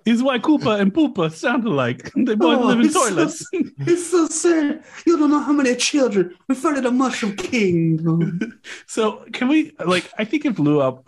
Is 0.04 0.20
why 0.20 0.40
Koopa 0.40 0.80
and 0.80 0.92
Poopa 0.92 1.30
sound 1.32 1.64
alike. 1.64 2.10
They 2.16 2.34
both 2.34 2.58
Oh, 2.58 2.66
live 2.66 2.80
in 2.80 2.86
oh, 2.86 2.86
it's 2.86 2.94
so- 2.94 3.08
toilets. 3.08 3.46
It's 3.52 4.10
so 4.10 4.26
sad. 4.26 4.82
You 5.06 5.16
don't 5.16 5.30
know 5.30 5.38
how 5.38 5.52
many 5.52 5.76
children 5.76 6.34
in 6.48 6.54
front 6.56 6.76
of 6.78 6.82
the 6.82 6.90
Mushroom 6.90 7.36
King. 7.36 8.52
So 8.88 9.24
can 9.32 9.46
we 9.48 9.72
like? 9.84 10.10
I 10.18 10.24
think 10.24 10.44
if 10.44 10.58
Lou 10.58 10.82
Al- 10.82 11.04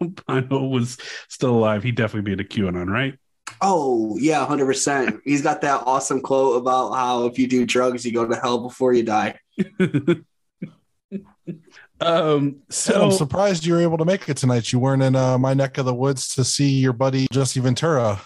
Albano 0.00 0.64
was 0.66 0.98
still 1.28 1.50
alive, 1.56 1.82
he'd 1.82 1.96
definitely 1.96 2.22
be 2.28 2.32
in 2.34 2.40
a 2.40 2.44
QAnon, 2.44 2.88
right? 2.90 3.14
Oh 3.60 4.16
yeah, 4.18 4.44
hundred 4.46 4.66
percent. 4.66 5.20
He's 5.24 5.42
got 5.42 5.60
that 5.62 5.82
awesome 5.86 6.20
quote 6.20 6.60
about 6.60 6.92
how 6.92 7.26
if 7.26 7.38
you 7.38 7.46
do 7.46 7.66
drugs, 7.66 8.04
you 8.04 8.12
go 8.12 8.26
to 8.26 8.36
hell 8.36 8.58
before 8.58 8.92
you 8.92 9.02
die. 9.02 9.38
um. 12.00 12.62
so 12.68 12.92
So 12.92 13.04
I'm 13.04 13.12
surprised 13.12 13.64
you 13.66 13.74
were 13.74 13.82
able 13.82 13.98
to 13.98 14.04
make 14.04 14.28
it 14.28 14.36
tonight. 14.36 14.72
You 14.72 14.78
weren't 14.78 15.02
in 15.02 15.16
uh, 15.16 15.38
my 15.38 15.54
neck 15.54 15.78
of 15.78 15.86
the 15.86 15.94
woods 15.94 16.34
to 16.34 16.44
see 16.44 16.70
your 16.78 16.92
buddy 16.92 17.26
Jesse 17.32 17.60
Ventura. 17.60 18.20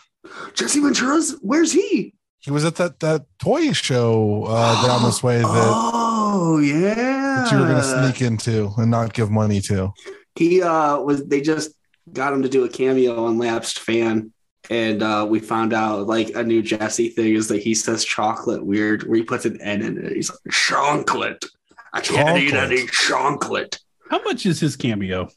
Jesse 0.54 0.80
Ventura's, 0.80 1.36
where's 1.40 1.72
he? 1.72 2.14
He 2.40 2.50
was 2.50 2.64
at 2.64 2.74
that 2.76 2.98
that 3.00 3.26
toy 3.38 3.72
show 3.72 4.44
uh, 4.48 4.86
down 4.86 5.04
this 5.04 5.22
way 5.22 5.38
that, 5.38 5.46
Oh 5.48 6.58
yeah, 6.58 6.94
that 6.94 7.52
you 7.52 7.58
were 7.58 7.66
going 7.66 7.76
to 7.76 7.82
sneak 7.82 8.20
into 8.20 8.72
and 8.78 8.90
not 8.90 9.12
give 9.12 9.30
money 9.30 9.60
to. 9.62 9.92
He 10.34 10.60
uh 10.60 10.98
was. 10.98 11.24
They 11.24 11.40
just 11.40 11.70
got 12.12 12.32
him 12.32 12.42
to 12.42 12.48
do 12.48 12.64
a 12.64 12.68
cameo 12.68 13.26
on 13.26 13.38
Lapsed 13.38 13.78
Fan, 13.78 14.32
and 14.70 15.02
uh 15.02 15.26
we 15.28 15.40
found 15.40 15.72
out 15.72 16.06
like 16.06 16.34
a 16.34 16.42
new 16.42 16.62
Jesse 16.62 17.08
thing 17.08 17.34
is 17.34 17.48
that 17.48 17.62
he 17.62 17.74
says 17.74 18.04
chocolate 18.04 18.64
weird, 18.64 19.02
where 19.04 19.16
he 19.16 19.22
puts 19.24 19.44
an 19.44 19.60
N 19.60 19.82
in 19.82 20.04
it. 20.04 20.12
He's 20.12 20.30
like 20.30 20.38
chocolate. 20.50 21.44
I 21.92 22.00
can't 22.00 22.38
eat 22.38 22.54
any 22.54 22.86
chocolate. 22.86 23.78
how 24.10 24.22
much 24.22 24.46
is 24.46 24.60
his 24.60 24.76
cameo? 24.76 25.28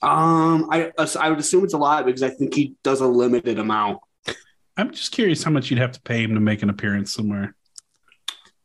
Um, 0.00 0.68
I 0.70 0.92
I 1.18 1.30
would 1.30 1.40
assume 1.40 1.64
it's 1.64 1.74
a 1.74 1.78
lot 1.78 2.06
because 2.06 2.22
I 2.22 2.30
think 2.30 2.54
he 2.54 2.76
does 2.84 3.00
a 3.00 3.06
limited 3.06 3.58
amount. 3.58 3.98
I'm 4.76 4.92
just 4.92 5.10
curious 5.10 5.42
how 5.42 5.50
much 5.50 5.70
you'd 5.70 5.80
have 5.80 5.92
to 5.92 6.00
pay 6.02 6.22
him 6.22 6.34
to 6.34 6.40
make 6.40 6.62
an 6.62 6.70
appearance 6.70 7.12
somewhere. 7.12 7.56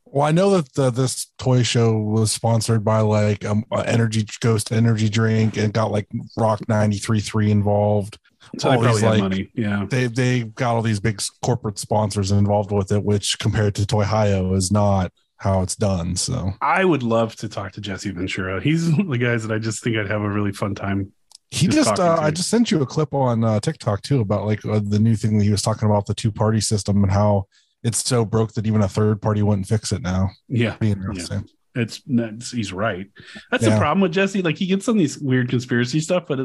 Well, 0.04 0.24
I 0.24 0.30
know 0.30 0.50
that 0.50 0.72
the, 0.74 0.90
this 0.90 1.32
toy 1.38 1.64
show 1.64 1.98
was 1.98 2.30
sponsored 2.30 2.84
by 2.84 3.00
like 3.00 3.44
um, 3.44 3.64
energy 3.84 4.24
Ghost 4.40 4.70
energy 4.70 5.08
drink 5.08 5.56
and 5.56 5.72
got 5.72 5.90
like 5.90 6.06
Rock 6.36 6.60
93.3 6.68 7.50
involved. 7.50 8.18
So 8.58 8.70
they 8.70 8.76
Oh, 8.76 8.80
he's 8.82 9.00
have 9.00 9.10
like- 9.12 9.20
money. 9.20 9.50
Yeah. 9.54 9.86
They 9.88 10.06
they 10.06 10.42
got 10.44 10.74
all 10.74 10.82
these 10.82 11.00
big 11.00 11.20
corporate 11.42 11.78
sponsors 11.78 12.30
involved 12.32 12.72
with 12.72 12.90
it, 12.92 13.02
which 13.04 13.38
compared 13.38 13.74
to 13.76 13.86
Toy 13.86 14.04
Hio 14.04 14.54
is 14.54 14.70
not 14.72 15.12
how 15.38 15.62
it's 15.62 15.76
done. 15.76 16.16
So 16.16 16.52
I 16.60 16.84
would 16.84 17.02
love 17.02 17.36
to 17.36 17.48
talk 17.48 17.72
to 17.72 17.80
Jesse 17.80 18.10
Ventura. 18.10 18.62
He's 18.62 18.88
one 18.90 19.00
of 19.02 19.08
the 19.08 19.18
guys 19.18 19.46
that 19.46 19.54
I 19.54 19.58
just 19.58 19.82
think 19.82 19.96
I'd 19.96 20.08
have 20.08 20.22
a 20.22 20.28
really 20.30 20.52
fun 20.52 20.74
time. 20.74 21.12
he 21.50 21.66
Just 21.66 21.88
just, 21.90 22.00
uh, 22.00 22.16
I 22.20 22.30
just 22.30 22.48
sent 22.48 22.70
you 22.70 22.80
a 22.82 22.86
clip 22.86 23.12
on 23.12 23.44
uh, 23.44 23.60
TikTok 23.60 24.02
too 24.02 24.20
about 24.20 24.46
like 24.46 24.64
uh, 24.64 24.80
the 24.82 24.98
new 24.98 25.16
thing 25.16 25.38
that 25.38 25.44
he 25.44 25.50
was 25.50 25.62
talking 25.62 25.88
about 25.88 26.06
the 26.06 26.14
two 26.14 26.32
party 26.32 26.60
system 26.60 27.02
and 27.02 27.12
how 27.12 27.46
it's 27.82 28.02
so 28.02 28.24
broke 28.24 28.54
that 28.54 28.66
even 28.66 28.80
a 28.80 28.88
third 28.88 29.20
party 29.20 29.42
wouldn't 29.42 29.66
fix 29.66 29.92
it 29.92 30.00
now. 30.00 30.30
Yeah. 30.48 30.76
Be 30.78 30.90
interesting. 30.92 31.46
It's, 31.74 32.02
it's 32.06 32.50
he's 32.52 32.72
right. 32.72 33.06
That's 33.50 33.64
the 33.64 33.70
problem 33.76 34.00
with 34.00 34.12
Jesse. 34.12 34.42
Like 34.42 34.56
he 34.56 34.66
gets 34.66 34.88
on 34.88 34.96
these 34.96 35.18
weird 35.18 35.48
conspiracy 35.48 36.00
stuff, 36.00 36.24
but 36.28 36.38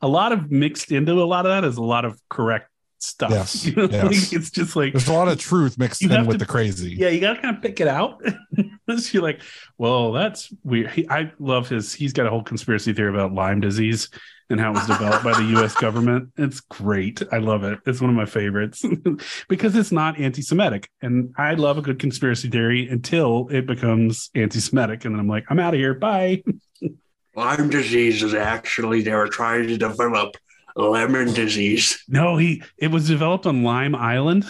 a 0.00 0.08
lot 0.08 0.32
of 0.32 0.50
mixed 0.50 0.90
into 0.92 1.12
a 1.12 1.24
lot 1.24 1.46
of 1.46 1.50
that 1.52 1.64
is 1.68 1.76
a 1.76 1.82
lot 1.82 2.04
of 2.04 2.20
correct 2.28 2.68
stuff. 2.98 3.30
Yes, 3.30 3.64
You 3.66 3.74
know, 3.76 3.88
yes. 3.90 4.04
like, 4.04 4.32
it's 4.32 4.50
just 4.50 4.74
like 4.76 4.92
There's 4.92 5.08
a 5.08 5.12
lot 5.12 5.28
of 5.28 5.38
truth 5.38 5.78
mixed 5.78 6.02
in 6.02 6.26
with 6.26 6.34
to- 6.34 6.38
the 6.38 6.46
crazy. 6.46 6.94
yeah, 6.98 7.08
you 7.08 7.20
got 7.20 7.34
to 7.34 7.40
kind 7.42 7.56
of 7.56 7.62
pick 7.62 7.80
it 7.80 7.88
out. 7.88 8.22
You're 9.12 9.22
like, 9.22 9.40
well, 9.78 10.12
that's 10.12 10.52
weird. 10.64 10.90
He, 10.90 11.08
I 11.08 11.32
love 11.38 11.68
his. 11.68 11.94
He's 11.94 12.12
got 12.12 12.26
a 12.26 12.30
whole 12.30 12.42
conspiracy 12.42 12.92
theory 12.92 13.10
about 13.10 13.32
Lyme 13.32 13.60
disease 13.60 14.08
and 14.52 14.60
how 14.60 14.70
it 14.70 14.74
was 14.74 14.86
developed 14.86 15.24
by 15.24 15.32
the 15.32 15.44
U.S. 15.56 15.74
government. 15.74 16.30
It's 16.36 16.60
great. 16.60 17.22
I 17.32 17.38
love 17.38 17.64
it. 17.64 17.80
It's 17.86 18.00
one 18.00 18.10
of 18.10 18.16
my 18.16 18.26
favorites 18.26 18.84
because 19.48 19.74
it's 19.74 19.90
not 19.90 20.20
anti-Semitic, 20.20 20.88
and 21.00 21.34
I 21.36 21.54
love 21.54 21.78
a 21.78 21.82
good 21.82 21.98
conspiracy 21.98 22.48
theory 22.48 22.88
until 22.88 23.48
it 23.50 23.66
becomes 23.66 24.30
anti-Semitic, 24.34 25.04
and 25.04 25.14
then 25.14 25.20
I'm 25.20 25.28
like, 25.28 25.46
I'm 25.48 25.58
out 25.58 25.74
of 25.74 25.80
here. 25.80 25.94
Bye. 25.94 26.44
Lyme 27.34 27.70
disease 27.70 28.22
is 28.22 28.34
actually 28.34 29.00
they 29.00 29.14
were 29.14 29.26
trying 29.26 29.66
to 29.68 29.78
develop 29.78 30.36
lemon 30.76 31.32
disease. 31.32 32.04
No, 32.06 32.36
he. 32.36 32.62
It 32.76 32.88
was 32.88 33.08
developed 33.08 33.46
on 33.46 33.62
Lime 33.62 33.94
Island. 33.94 34.44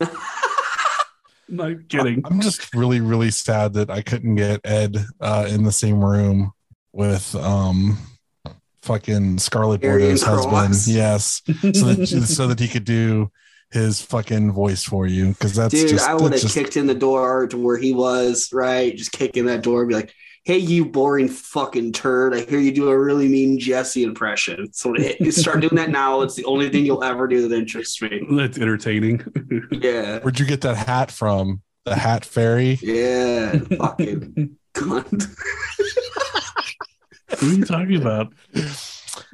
not 1.48 1.88
kidding. 1.90 2.22
I'm 2.24 2.40
just 2.40 2.74
really, 2.74 3.00
really 3.00 3.30
sad 3.30 3.74
that 3.74 3.90
I 3.90 4.00
couldn't 4.00 4.36
get 4.36 4.62
Ed 4.64 4.96
uh, 5.20 5.46
in 5.50 5.64
the 5.64 5.72
same 5.72 6.02
room 6.02 6.52
with 6.92 7.34
um 7.34 7.98
fucking 8.82 9.38
Scarlet 9.38 9.82
Arian 9.84 10.16
Bordeaux's 10.16 10.22
husband. 10.22 10.86
Yes. 10.86 11.42
So 11.74 11.92
that 11.94 12.06
so 12.06 12.46
that 12.48 12.58
he 12.60 12.68
could 12.68 12.84
do 12.84 13.30
his 13.70 14.02
fucking 14.02 14.52
voice 14.52 14.82
for 14.84 15.06
you. 15.06 15.28
Because 15.28 15.54
that's 15.54 15.72
Dude, 15.72 15.88
just 15.88 16.08
I 16.08 16.14
would 16.14 16.32
have 16.32 16.42
just 16.42 16.54
kicked 16.54 16.76
in 16.76 16.86
the 16.86 16.94
door 16.94 17.46
to 17.48 17.56
where 17.56 17.78
he 17.78 17.92
was, 17.94 18.50
right? 18.52 18.94
Just 18.94 19.12
kicking 19.12 19.46
that 19.46 19.62
door 19.62 19.80
and 19.80 19.88
be 19.88 19.94
like, 19.94 20.12
hey, 20.44 20.58
you 20.58 20.84
boring 20.84 21.28
fucking 21.28 21.92
turd. 21.92 22.34
I 22.34 22.40
hear 22.40 22.58
you 22.58 22.72
do 22.72 22.88
a 22.90 22.98
really 22.98 23.28
mean 23.28 23.58
Jesse 23.58 24.02
impression. 24.02 24.68
So 24.72 24.94
you 24.96 25.30
start 25.30 25.60
doing 25.60 25.76
that 25.76 25.90
now. 25.90 26.22
It's 26.22 26.34
the 26.34 26.44
only 26.44 26.68
thing 26.68 26.84
you'll 26.84 27.04
ever 27.04 27.28
do 27.28 27.46
that 27.48 27.56
interests 27.56 28.02
me. 28.02 28.26
That's 28.30 28.58
entertaining. 28.58 29.24
Yeah. 29.70 30.18
where'd 30.20 30.38
you 30.38 30.46
get 30.46 30.60
that 30.62 30.76
hat 30.76 31.10
from? 31.10 31.62
The 31.84 31.94
hat 31.96 32.24
fairy? 32.24 32.78
Yeah. 32.82 33.58
Fucking 33.76 34.56
cunt. 34.74 35.34
What 37.32 37.42
are 37.42 37.46
you 37.54 37.64
talking 37.64 37.96
about? 37.96 38.32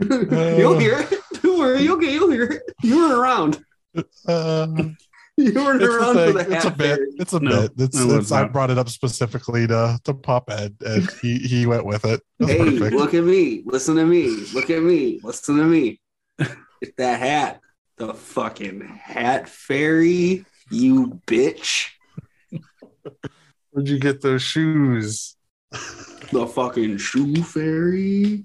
you'll 0.01 0.79
hear 0.79 0.99
it. 1.01 1.15
Don't 1.43 1.59
worry. 1.59 1.83
You'll 1.83 1.97
get, 1.99 2.13
you'll 2.13 2.31
hear 2.31 2.45
it. 2.45 2.63
You 2.83 2.97
weren't 2.97 3.13
around. 3.15 3.65
Uh, 4.27 4.67
You 5.37 5.55
weren't 5.55 5.81
it's, 5.83 5.95
around 5.95 6.17
a 6.19 6.27
for 6.27 6.33
the 6.33 6.53
it's 6.55 6.65
a 6.65 6.69
hat 6.71 6.79
bit. 6.79 6.97
fairy. 6.97 7.07
It's 7.19 7.33
a 7.33 7.41
No, 7.41 7.61
bit. 7.69 7.73
It's, 7.79 7.97
no, 7.97 8.15
it's, 8.17 8.23
it's 8.25 8.33
I 8.33 8.45
brought 8.49 8.71
it 8.71 8.79
up 8.79 8.89
specifically 8.89 9.67
to 9.69 9.99
to 10.05 10.15
Pop 10.15 10.51
Ed, 10.51 10.75
and 10.85 11.09
he 11.23 11.39
he 11.39 11.65
went 11.67 11.85
with 11.87 12.05
it. 12.05 12.21
That's 12.41 12.51
Hey, 12.53 12.59
perfect. 12.59 12.97
look 12.97 13.15
at 13.15 13.23
me. 13.25 13.63
Listen 13.65 13.95
to 13.97 14.05
me. 14.05 14.29
Look 14.53 14.69
at 14.71 14.83
me. 14.83 15.21
Listen 15.23 15.57
to 15.59 15.65
me. 15.65 16.01
Get 16.39 16.97
that 16.97 17.21
hat. 17.21 17.61
The 17.99 18.15
fucking 18.15 18.81
hat 18.81 19.49
fairy, 19.49 20.45
you 20.70 21.20
bitch. 21.27 21.89
Where'd 23.70 23.89
you 23.89 23.99
get 24.01 24.20
those 24.22 24.43
shoes? 24.43 25.37
The 25.71 26.47
fucking 26.47 26.99
shoe 26.99 27.43
fairy. 27.43 28.45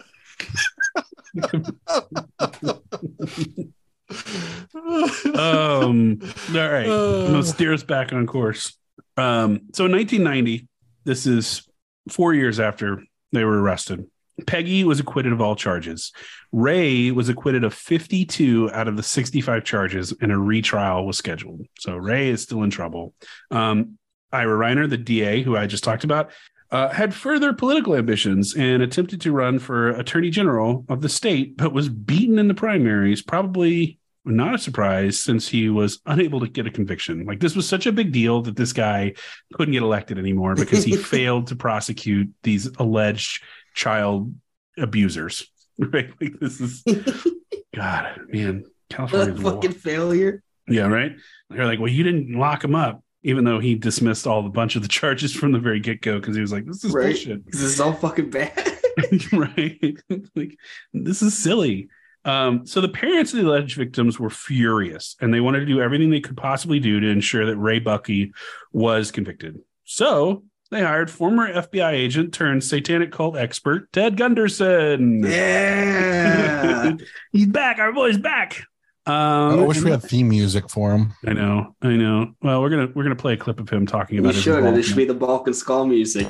Um, 5.35 6.19
all 6.49 6.69
right. 6.69 6.87
Let's 6.87 7.49
steer 7.49 7.73
us 7.73 7.83
back 7.83 8.13
on 8.13 8.27
course. 8.27 8.77
Um, 9.17 9.61
so 9.73 9.85
in 9.85 9.91
1990, 9.91 10.67
this 11.03 11.25
is 11.25 11.67
four 12.09 12.33
years 12.33 12.59
after 12.59 13.03
they 13.31 13.43
were 13.43 13.61
arrested. 13.61 14.05
Peggy 14.47 14.83
was 14.83 14.99
acquitted 14.99 15.31
of 15.31 15.41
all 15.41 15.55
charges. 15.55 16.11
Ray 16.51 17.11
was 17.11 17.29
acquitted 17.29 17.63
of 17.63 17.73
52 17.73 18.71
out 18.71 18.87
of 18.87 18.97
the 18.97 19.03
65 19.03 19.63
charges, 19.63 20.13
and 20.21 20.31
a 20.31 20.37
retrial 20.37 21.05
was 21.05 21.17
scheduled. 21.17 21.65
So 21.79 21.95
Ray 21.95 22.29
is 22.29 22.41
still 22.41 22.63
in 22.63 22.71
trouble. 22.71 23.13
Um, 23.51 23.97
Ira 24.31 24.57
Reiner, 24.57 24.89
the 24.89 24.97
DA, 24.97 25.43
who 25.43 25.55
I 25.55 25.67
just 25.67 25.83
talked 25.83 26.03
about, 26.03 26.31
uh, 26.73 26.89
had 26.89 27.13
further 27.13 27.53
political 27.53 27.95
ambitions 27.95 28.55
and 28.55 28.81
attempted 28.81 29.21
to 29.21 29.31
run 29.31 29.59
for 29.59 29.91
attorney 29.91 30.31
general 30.31 30.83
of 30.89 31.01
the 31.01 31.07
state, 31.07 31.55
but 31.55 31.71
was 31.71 31.87
beaten 31.87 32.39
in 32.39 32.47
the 32.47 32.53
primaries, 32.55 33.21
probably 33.21 33.99
not 34.25 34.55
a 34.55 34.57
surprise 34.57 35.19
since 35.19 35.47
he 35.47 35.69
was 35.69 35.99
unable 36.07 36.39
to 36.39 36.47
get 36.47 36.65
a 36.65 36.71
conviction. 36.71 37.25
Like 37.25 37.39
this 37.39 37.55
was 37.55 37.69
such 37.69 37.85
a 37.85 37.91
big 37.91 38.11
deal 38.11 38.41
that 38.41 38.55
this 38.55 38.73
guy 38.73 39.13
couldn't 39.53 39.73
get 39.73 39.83
elected 39.83 40.17
anymore 40.17 40.55
because 40.55 40.83
he 40.83 40.95
failed 41.15 41.47
to 41.47 41.55
prosecute 41.55 42.33
these 42.41 42.67
alleged 42.77 43.43
child 43.75 44.33
abusers. 44.77 45.47
Right? 45.79 46.11
Like 46.21 46.39
this 46.39 46.61
is 46.61 46.83
God, 47.75 48.19
man, 48.27 48.63
California. 48.91 49.35
fucking 49.41 49.71
failure. 49.71 50.43
Yeah, 50.67 50.85
right. 50.85 51.13
They're 51.49 51.65
like, 51.65 51.79
well, 51.79 51.91
you 51.91 52.03
didn't 52.03 52.31
lock 52.37 52.63
him 52.63 52.75
up, 52.75 53.03
even 53.23 53.43
though 53.45 53.59
he 53.59 53.75
dismissed 53.75 54.27
all 54.27 54.43
the 54.43 54.49
bunch 54.49 54.75
of 54.75 54.81
the 54.81 54.87
charges 54.99 55.33
from 55.33 55.51
the 55.51 55.59
very 55.59 55.79
get 55.79 56.01
go 56.01 56.19
because 56.19 56.35
he 56.35 56.41
was 56.41 56.51
like, 56.51 56.65
this 56.65 56.83
is 56.83 56.91
Right. 56.93 57.07
bullshit. 57.07 57.45
This 57.51 57.61
is 57.61 57.79
all 57.79 57.93
fucking 57.93 58.29
bad. 58.29 58.51
right? 59.33 59.97
like 60.35 60.57
this 60.93 61.21
is 61.21 61.37
silly. 61.37 61.87
Um, 62.25 62.65
so 62.65 62.79
the 62.79 62.87
parents 62.89 63.33
of 63.33 63.39
the 63.41 63.47
alleged 63.49 63.75
victims 63.75 64.17
were 64.17 64.29
furious, 64.29 65.17
and 65.19 65.33
they 65.33 65.41
wanted 65.41 65.59
to 65.61 65.65
do 65.65 65.81
everything 65.81 66.09
they 66.09 66.21
could 66.21 66.37
possibly 66.37 66.79
do 66.79 66.99
to 67.01 67.07
ensure 67.07 67.45
that 67.47 67.57
Ray 67.57 67.79
Buckey 67.79 68.31
was 68.71 69.11
convicted. 69.11 69.59
So 69.83 70.43
they 70.71 70.81
hired 70.81 71.11
former 71.11 71.51
FBI 71.53 71.91
agent 71.91 72.33
turned 72.33 72.63
satanic 72.63 73.11
cult 73.11 73.35
expert 73.35 73.91
Ted 73.91 74.15
Gunderson. 74.15 75.21
Yeah. 75.23 76.93
He's 77.33 77.47
back. 77.47 77.79
Our 77.79 77.91
boy's 77.91 78.17
back. 78.17 78.63
Um, 79.05 79.59
I 79.59 79.63
wish 79.63 79.81
we 79.81 79.91
had 79.91 80.01
theme 80.01 80.29
music 80.29 80.69
for 80.69 80.93
him. 80.93 81.13
I 81.27 81.33
know, 81.33 81.75
I 81.81 81.89
know. 81.89 82.33
Well, 82.41 82.61
we're 82.61 82.69
gonna 82.69 82.87
we're 82.95 83.03
gonna 83.03 83.17
play 83.17 83.33
a 83.33 83.37
clip 83.37 83.59
of 83.59 83.69
him 83.69 83.85
talking 83.85 84.17
about 84.17 84.33
you 84.33 84.41
should, 84.41 84.63
and 84.63 84.77
it 84.77 84.83
should 84.83 84.95
be 84.95 85.03
the 85.03 85.13
Balkan 85.13 85.53
Skull 85.53 85.85
music. 85.85 86.27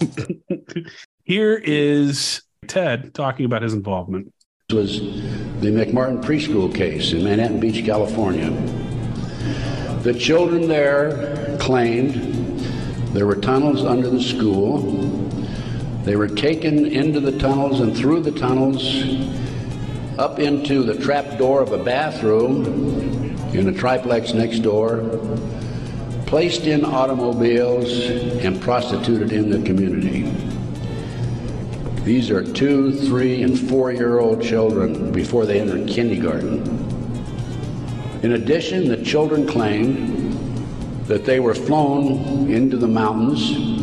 Here 1.24 1.60
is 1.64 2.42
Ted 2.68 3.14
talking 3.14 3.44
about 3.44 3.62
his 3.62 3.74
involvement. 3.74 4.32
This 4.68 4.76
was 4.76 5.00
the 5.00 5.70
McMartin 5.70 6.22
preschool 6.22 6.72
case 6.72 7.12
in 7.12 7.24
Manhattan 7.24 7.58
Beach, 7.58 7.84
California. 7.84 8.50
The 10.02 10.14
children 10.14 10.68
there 10.68 11.56
claimed 11.58 12.14
there 13.12 13.26
were 13.26 13.36
tunnels 13.36 13.84
under 13.84 14.08
the 14.08 14.22
school. 14.22 15.31
They 16.04 16.16
were 16.16 16.28
taken 16.28 16.86
into 16.86 17.20
the 17.20 17.38
tunnels 17.38 17.80
and 17.80 17.96
through 17.96 18.22
the 18.22 18.32
tunnels 18.32 18.82
up 20.18 20.40
into 20.40 20.82
the 20.82 20.94
trap 20.94 21.38
door 21.38 21.62
of 21.62 21.72
a 21.72 21.78
bathroom 21.78 22.64
in 23.54 23.68
a 23.68 23.72
triplex 23.72 24.34
next 24.34 24.60
door, 24.60 24.98
placed 26.26 26.66
in 26.66 26.84
automobiles, 26.84 27.92
and 28.44 28.60
prostituted 28.60 29.32
in 29.32 29.48
the 29.48 29.62
community. 29.62 30.22
These 32.02 32.30
are 32.30 32.42
two, 32.42 32.92
three, 32.92 33.44
and 33.44 33.56
four 33.56 33.92
year 33.92 34.18
old 34.18 34.42
children 34.42 35.12
before 35.12 35.46
they 35.46 35.60
enter 35.60 35.86
kindergarten. 35.86 36.62
In 38.24 38.32
addition, 38.32 38.88
the 38.88 39.04
children 39.04 39.46
claimed 39.46 40.34
that 41.06 41.24
they 41.24 41.38
were 41.38 41.54
flown 41.54 42.50
into 42.50 42.76
the 42.76 42.88
mountains 42.88 43.81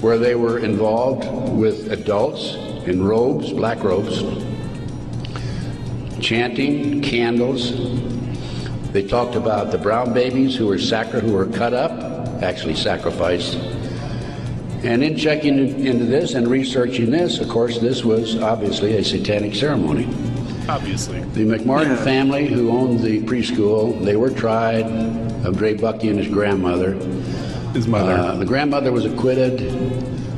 where 0.00 0.18
they 0.18 0.34
were 0.34 0.58
involved 0.58 1.28
with 1.52 1.92
adults 1.92 2.54
in 2.86 3.02
robes, 3.02 3.52
black 3.52 3.82
robes, 3.82 4.22
chanting, 6.20 7.00
candles. 7.02 7.72
They 8.92 9.06
talked 9.06 9.34
about 9.34 9.70
the 9.70 9.78
brown 9.78 10.12
babies 10.12 10.56
who 10.56 10.66
were 10.66 10.78
sacri- 10.78 11.20
who 11.20 11.32
were 11.32 11.46
cut 11.46 11.74
up, 11.74 11.92
actually 12.42 12.76
sacrificed. 12.76 13.56
And 14.82 15.04
in 15.04 15.16
checking 15.16 15.84
into 15.84 16.06
this 16.06 16.34
and 16.34 16.48
researching 16.48 17.10
this, 17.10 17.38
of 17.38 17.48
course, 17.48 17.78
this 17.78 18.02
was 18.02 18.36
obviously 18.38 18.96
a 18.96 19.04
satanic 19.04 19.54
ceremony. 19.54 20.08
Obviously, 20.68 21.20
The 21.34 21.44
McMartin 21.44 21.88
Yeah. 21.88 21.96
family, 21.96 22.46
who 22.46 22.70
owned 22.70 23.00
the 23.00 23.20
preschool, 23.22 24.02
they 24.04 24.16
were 24.16 24.30
tried 24.30 24.86
of 25.44 25.60
Ray 25.60 25.74
Buckey 25.74 26.08
and 26.08 26.18
his 26.18 26.28
grandmother. 26.28 26.96
His 27.72 27.86
mother. 27.86 28.12
Uh, 28.12 28.34
the 28.34 28.44
grandmother 28.44 28.90
was 28.90 29.04
acquitted. 29.04 29.60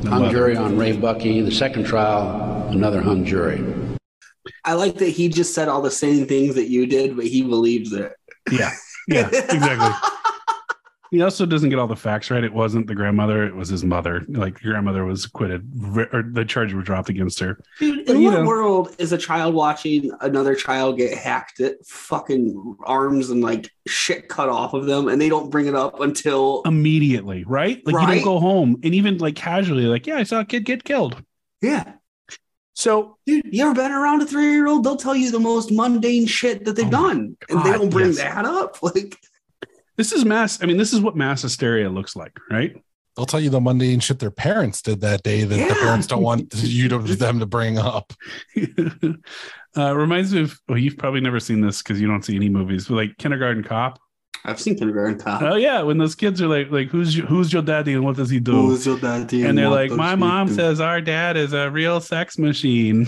Hung 0.05 0.21
mother. 0.21 0.31
jury 0.31 0.55
on 0.55 0.77
Ray 0.77 0.91
Buckey. 0.91 1.41
The 1.41 1.51
second 1.51 1.85
trial, 1.85 2.67
another 2.69 3.01
hung 3.01 3.25
jury. 3.25 3.63
I 4.65 4.73
like 4.73 4.95
that 4.95 5.09
he 5.09 5.29
just 5.29 5.53
said 5.53 5.67
all 5.67 5.81
the 5.81 5.91
same 5.91 6.27
things 6.27 6.55
that 6.55 6.69
you 6.69 6.85
did, 6.85 7.15
but 7.15 7.25
he 7.25 7.41
believes 7.41 7.91
it. 7.91 8.13
yeah, 8.51 8.71
yeah, 9.07 9.27
exactly. 9.27 10.09
He 11.13 11.21
also 11.21 11.45
doesn't 11.45 11.69
get 11.69 11.77
all 11.77 11.85
the 11.85 11.95
facts 11.95 12.31
right. 12.31 12.43
It 12.43 12.51
wasn't 12.51 12.87
the 12.87 12.95
grandmother; 12.95 13.45
it 13.45 13.55
was 13.55 13.69
his 13.69 13.83
mother. 13.83 14.25
Like 14.27 14.59
grandmother 14.59 15.05
was 15.05 15.25
acquitted, 15.25 15.71
or 16.11 16.23
the 16.23 16.43
charges 16.43 16.73
were 16.73 16.81
dropped 16.81 17.09
against 17.09 17.39
her. 17.39 17.59
Dude, 17.77 18.07
But, 18.07 18.15
in 18.15 18.21
you 18.23 18.31
what 18.31 18.39
know. 18.39 18.45
world 18.47 18.95
is 18.97 19.11
a 19.13 19.17
child 19.19 19.53
watching 19.53 20.11
another 20.21 20.55
child 20.55 20.97
get 20.97 21.15
hacked 21.15 21.59
at 21.59 21.85
fucking 21.85 22.77
arms 22.83 23.29
and 23.29 23.41
like 23.41 23.69
shit 23.85 24.27
cut 24.27 24.49
off 24.49 24.73
of 24.73 24.87
them 24.87 25.07
and 25.07 25.21
they 25.21 25.29
don't 25.29 25.51
bring 25.51 25.67
it 25.67 25.75
up 25.75 25.99
until 25.99 26.63
Immediately, 26.65 27.43
right? 27.43 27.79
Like 27.85 27.93
you 27.93 28.15
don't 28.15 28.23
go 28.23 28.39
home 28.39 28.79
and 28.81 28.95
even 28.95 29.19
like 29.19 29.35
casually, 29.35 29.83
like, 29.83 30.07
yeah, 30.07 30.15
I 30.15 30.23
saw 30.23 30.39
a 30.39 30.45
kid 30.45 30.65
get 30.65 30.83
killed. 30.83 31.21
Yeah. 31.61 31.93
So 32.73 33.17
Dude, 33.27 33.45
you 33.53 33.63
ever 33.63 33.75
been 33.75 33.91
around 33.91 34.23
a 34.23 34.25
three 34.25 34.51
year 34.51 34.65
old? 34.65 34.83
They'll 34.83 34.95
tell 34.95 35.15
you 35.15 35.29
the 35.29 35.39
most 35.39 35.71
mundane 35.71 36.25
shit 36.25 36.65
that 36.65 36.75
they've 36.75 36.87
Oh 36.87 36.89
done. 36.89 37.37
And 37.49 37.63
they 37.63 37.71
don't 37.71 37.91
bring 37.91 38.07
yes. 38.07 38.17
that 38.17 38.45
up. 38.45 38.77
Like 38.81 39.19
this 39.97 40.11
is 40.11 40.25
mass. 40.25 40.61
I 40.61 40.65
mean, 40.65 40.77
this 40.77 40.93
is 40.93 41.01
what 41.01 41.15
mass 41.15 41.41
hysteria 41.41 41.89
looks 41.89 42.15
like, 42.15 42.37
right? 42.49 42.75
They'll 43.15 43.25
tell 43.27 43.39
you 43.39 43.51
the 43.51 43.61
mundane 43.61 43.99
shit 43.99 44.17
their 44.19 44.31
parents 44.31 44.81
did 44.81 45.01
that 45.01 45.21
day 45.21 45.43
that 45.43 45.69
the 45.69 45.75
parents 45.75 46.07
don't 46.07 46.23
want 46.23 46.51
you 46.57 46.89
to 46.89 46.97
them 46.97 47.39
to 47.39 47.45
bring 47.45 47.77
up. 47.77 48.11
uh, 49.77 49.95
reminds 49.95 50.33
me 50.33 50.41
of. 50.41 50.59
Well, 50.67 50.77
you've 50.77 50.97
probably 50.97 51.21
never 51.21 51.39
seen 51.39 51.61
this 51.61 51.81
because 51.83 52.01
you 52.01 52.07
don't 52.07 52.23
see 52.23 52.35
any 52.35 52.49
movies, 52.49 52.87
but 52.87 52.95
like 52.95 53.17
Kindergarten 53.17 53.63
Cop. 53.63 53.99
I've 54.45 54.59
seen 54.59 54.75
kindergarten 54.77 55.17
cop. 55.19 55.41
Oh 55.41 55.55
yeah, 55.55 55.81
when 55.83 55.97
those 55.97 56.15
kids 56.15 56.41
are 56.41 56.47
like, 56.47 56.69
like 56.69 56.89
who's 56.89 57.15
your, 57.15 57.25
who's 57.27 57.53
your 57.53 57.61
daddy 57.61 57.93
and 57.93 58.03
what 58.03 58.17
does 58.17 58.29
he 58.29 58.41
do? 58.41 58.51
Who's 58.51 58.85
your 58.85 58.99
daddy 58.99 59.43
and 59.45 59.57
they're 59.57 59.69
like, 59.69 59.89
my 59.91 60.15
mom 60.15 60.47
do?" 60.47 60.55
says 60.55 60.81
our 60.81 60.99
dad 60.99 61.37
is 61.37 61.53
a 61.53 61.71
real 61.71 62.01
sex 62.01 62.37
machine. 62.37 63.07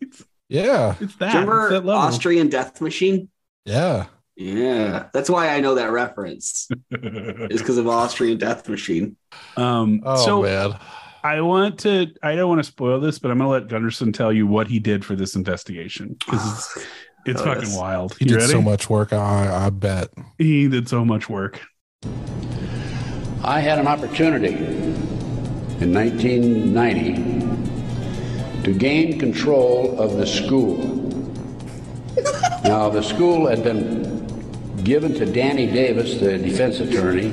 it's, 0.00 0.24
Yeah, 0.50 0.96
it's 1.00 1.14
Do 1.14 1.18
that. 1.20 1.32
you 1.32 1.40
it's 1.40 1.48
remember 1.48 1.80
that. 1.80 1.88
Austrian 1.88 2.48
Death 2.48 2.80
Machine? 2.82 3.30
yeah. 3.64 4.06
Yeah. 4.40 5.08
That's 5.12 5.28
why 5.28 5.50
I 5.50 5.60
know 5.60 5.74
that 5.74 5.92
reference. 5.92 6.66
Is 6.90 7.60
because 7.60 7.76
of 7.76 7.86
Austrian 7.86 8.38
Death 8.38 8.66
Machine. 8.70 9.16
um, 9.58 10.00
Oh 10.04 10.24
so 10.24 10.42
man, 10.42 10.78
I 11.22 11.42
want 11.42 11.78
to. 11.80 12.06
I 12.22 12.34
don't 12.36 12.48
want 12.48 12.60
to 12.60 12.64
spoil 12.64 13.00
this, 13.00 13.18
but 13.18 13.30
I'm 13.30 13.36
going 13.36 13.48
to 13.48 13.52
let 13.52 13.68
Gunderson 13.68 14.12
tell 14.12 14.32
you 14.32 14.46
what 14.46 14.66
he 14.68 14.78
did 14.78 15.04
for 15.04 15.14
this 15.14 15.36
investigation 15.36 16.16
because 16.18 16.42
it's 16.46 16.78
it's 17.26 17.40
Oh, 17.42 17.44
fucking 17.44 17.64
yes. 17.64 17.76
wild. 17.76 18.16
he 18.18 18.24
You 18.24 18.30
did 18.30 18.36
ready? 18.38 18.52
so 18.52 18.62
much 18.62 18.88
work. 18.88 19.12
I 19.12 19.66
I 19.66 19.70
bet. 19.70 20.08
He 20.38 20.68
did 20.68 20.88
so 20.88 21.04
much 21.04 21.28
work. 21.28 21.60
I 23.44 23.60
had 23.60 23.78
an 23.78 23.86
opportunity 23.86 24.54
in 25.82 25.92
1990 25.92 28.62
to 28.64 28.72
gain 28.72 29.18
control 29.18 30.00
of 30.00 30.16
the 30.16 30.26
school. 30.26 30.78
now, 32.64 32.88
the 32.90 33.02
school 33.02 33.46
had 33.46 33.62
been 33.62 34.19
given 34.84 35.14
to 35.14 35.26
Danny 35.26 35.66
Davis, 35.66 36.18
the 36.18 36.38
defense 36.38 36.80
attorney, 36.80 37.30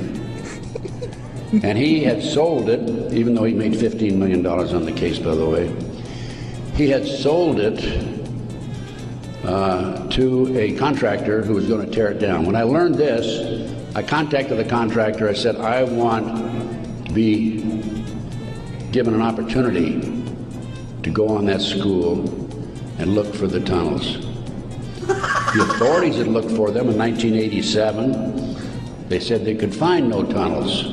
and 1.62 1.78
he 1.78 2.04
had 2.04 2.22
sold 2.22 2.68
it, 2.68 3.12
even 3.12 3.34
though 3.34 3.44
he 3.44 3.54
made 3.54 3.72
$15 3.72 4.14
million 4.14 4.46
on 4.46 4.84
the 4.84 4.92
case, 4.92 5.18
by 5.18 5.34
the 5.34 5.46
way. 5.46 5.74
He 6.74 6.90
had 6.90 7.06
sold 7.06 7.58
it 7.58 7.78
uh, 9.44 10.06
to 10.10 10.58
a 10.58 10.76
contractor 10.76 11.42
who 11.42 11.54
was 11.54 11.66
going 11.66 11.84
to 11.84 11.90
tear 11.90 12.10
it 12.10 12.18
down. 12.18 12.44
When 12.44 12.54
I 12.54 12.64
learned 12.64 12.96
this, 12.96 13.74
I 13.96 14.02
contacted 14.02 14.58
the 14.58 14.64
contractor. 14.64 15.28
I 15.28 15.32
said, 15.32 15.56
I 15.56 15.84
want 15.84 17.06
to 17.06 17.12
be 17.12 17.62
given 18.92 19.14
an 19.14 19.22
opportunity 19.22 20.22
to 21.02 21.10
go 21.10 21.28
on 21.28 21.46
that 21.46 21.62
school 21.62 22.20
and 22.98 23.14
look 23.14 23.34
for 23.34 23.46
the 23.46 23.60
tunnels. 23.60 24.27
The 25.08 25.66
authorities 25.70 26.16
had 26.16 26.28
looked 26.28 26.50
for 26.50 26.70
them 26.70 26.88
in 26.88 26.98
1987. 26.98 29.08
They 29.08 29.18
said 29.18 29.44
they 29.44 29.54
could 29.54 29.74
find 29.74 30.10
no 30.10 30.22
tunnels. 30.22 30.84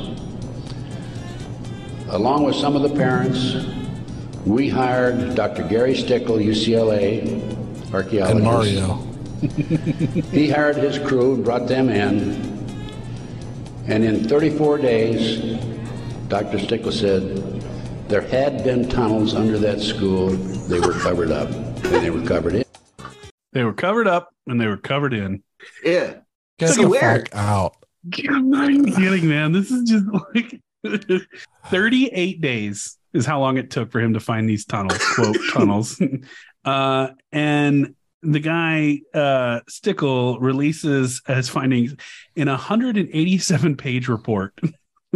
Along 2.09 2.43
with 2.43 2.55
some 2.55 2.77
of 2.77 2.81
the 2.81 2.95
parents, 2.95 3.65
we 4.45 4.69
hired 4.69 5.35
Dr. 5.35 5.63
Gary 5.63 5.93
Stickel, 5.93 6.37
UCLA 6.37 7.93
archaeologist. 7.93 8.35
And 8.35 8.43
Mario. 8.43 9.01
He 10.31 10.49
hired 10.49 10.77
his 10.77 10.97
crew 10.97 11.35
and 11.35 11.43
brought 11.43 11.67
them 11.67 11.89
in. 11.89 12.55
And 13.87 14.03
in 14.03 14.27
34 14.27 14.77
days, 14.77 15.59
Dr. 16.29 16.57
Stickel 16.57 16.93
said 16.93 17.61
there 18.07 18.21
had 18.21 18.63
been 18.63 18.87
tunnels 18.87 19.35
under 19.35 19.57
that 19.59 19.81
school. 19.81 20.29
They 20.29 20.79
were 20.79 20.93
covered 20.93 21.31
up. 21.31 21.49
And 21.49 22.03
they 22.03 22.09
were 22.09 22.25
covered 22.25 22.55
in. 22.55 22.64
They 23.55 23.63
were 23.63 23.73
covered 23.73 24.05
up 24.07 24.29
and 24.47 24.59
they 24.59 24.67
were 24.67 24.75
covered 24.77 25.13
in. 25.13 25.41
Yeah. 25.83 26.17
Get 26.59 26.69
So 26.71 26.81
the 26.83 26.89
where? 26.89 27.19
fuck 27.19 27.29
out. 27.33 27.75
I'm 28.29 28.49
not 28.49 28.69
even 28.69 28.91
kidding, 28.93 29.27
man. 29.29 29.53
This 29.53 29.71
is 29.71 29.89
just 29.89 30.05
like 30.35 30.61
38 31.67 32.41
days 32.41 32.97
is 33.13 33.25
how 33.25 33.39
long 33.39 33.57
it 33.57 33.71
took 33.71 33.93
for 33.93 34.01
him 34.01 34.13
to 34.13 34.19
find 34.19 34.47
these 34.47 34.65
tunnels, 34.65 34.99
quote 35.15 35.37
tunnels. 35.53 35.99
Uh, 36.65 37.07
and 37.31 37.95
the 38.21 38.41
guy 38.41 38.99
uh, 39.13 39.61
Stickel 39.69 40.37
releases 40.41 41.21
his 41.25 41.47
findings 41.47 41.95
in 42.35 42.49
a 42.49 42.51
187 42.51 43.77
page 43.77 44.09
report. 44.09 44.53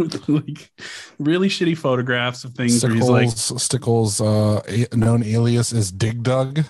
like 0.28 0.70
really 1.18 1.48
shitty 1.48 1.76
photographs 1.76 2.44
of 2.44 2.54
things 2.54 2.82
where 2.82 2.92
he's 2.92 3.08
like 3.08 3.28
Stickels, 3.28 3.62
Stickels, 3.62 4.20
uh, 4.20 4.60
a- 4.66 4.86
known 4.96 5.22
alias 5.22 5.72
is 5.72 5.92
Dig 5.92 6.22
Dug. 6.22 6.60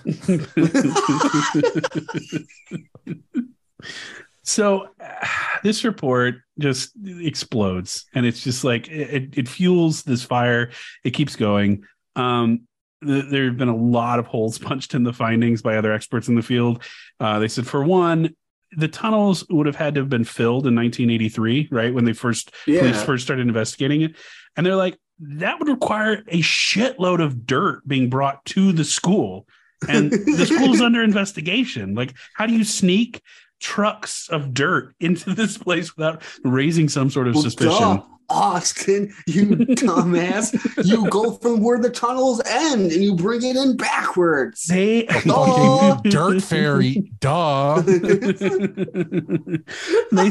so 4.43 4.87
uh, 4.99 5.25
this 5.63 5.83
report 5.83 6.35
just 6.59 6.91
explodes 7.05 8.05
and 8.13 8.25
it's 8.25 8.43
just 8.43 8.63
like 8.63 8.87
it, 8.89 9.37
it 9.37 9.47
fuels 9.47 10.03
this 10.03 10.23
fire. 10.23 10.71
It 11.03 11.11
keeps 11.11 11.35
going. 11.35 11.83
Um 12.15 12.67
there 13.03 13.45
have 13.45 13.57
been 13.57 13.67
a 13.67 13.75
lot 13.75 14.19
of 14.19 14.27
holes 14.27 14.59
punched 14.59 14.93
in 14.93 15.03
the 15.03 15.13
findings 15.13 15.61
by 15.61 15.77
other 15.77 15.91
experts 15.91 16.27
in 16.27 16.35
the 16.35 16.41
field. 16.41 16.83
Uh, 17.19 17.39
they 17.39 17.47
said 17.47 17.65
for 17.67 17.83
one 17.83 18.35
the 18.71 18.87
tunnels 18.87 19.45
would 19.49 19.65
have 19.65 19.75
had 19.75 19.95
to 19.95 20.01
have 20.01 20.09
been 20.09 20.23
filled 20.23 20.65
in 20.65 20.75
1983, 20.75 21.69
right? 21.71 21.93
When 21.93 22.05
they 22.05 22.13
first 22.13 22.51
police 22.65 23.03
first 23.03 23.23
started 23.23 23.47
investigating 23.47 24.01
it, 24.01 24.15
and 24.55 24.65
they're 24.65 24.75
like 24.75 24.97
that 25.19 25.59
would 25.59 25.67
require 25.67 26.23
a 26.27 26.41
shitload 26.41 27.23
of 27.23 27.45
dirt 27.45 27.87
being 27.87 28.09
brought 28.09 28.43
to 28.45 28.71
the 28.71 28.83
school, 28.83 29.45
and 29.87 30.11
the 30.11 30.45
school's 30.51 30.81
under 30.81 31.03
investigation. 31.03 31.93
Like, 31.95 32.13
how 32.35 32.45
do 32.45 32.53
you 32.53 32.63
sneak 32.63 33.21
trucks 33.61 34.27
of 34.29 34.53
dirt 34.53 34.93
into 34.99 35.33
this 35.33 35.57
place 35.57 35.95
without 35.95 36.21
raising 36.43 36.89
some 36.89 37.09
sort 37.09 37.27
of 37.27 37.35
Well, 37.35 37.43
suspicion? 37.43 37.71
duh, 37.79 38.01
Austin, 38.29 39.13
you 39.27 39.45
dumbass. 39.47 40.53
you 40.85 41.09
go 41.09 41.33
from 41.33 41.61
where 41.61 41.79
the 41.79 41.89
tunnels 41.89 42.41
end 42.45 42.91
and 42.91 43.03
you 43.03 43.13
bring 43.15 43.43
it 43.43 43.55
in 43.57 43.75
backwards. 43.77 44.65
They. 44.67 45.05
Fucking 45.05 46.09
dirt 46.11 46.41
fairy. 46.41 47.11
Duh. 47.19 47.81
they 47.81 47.99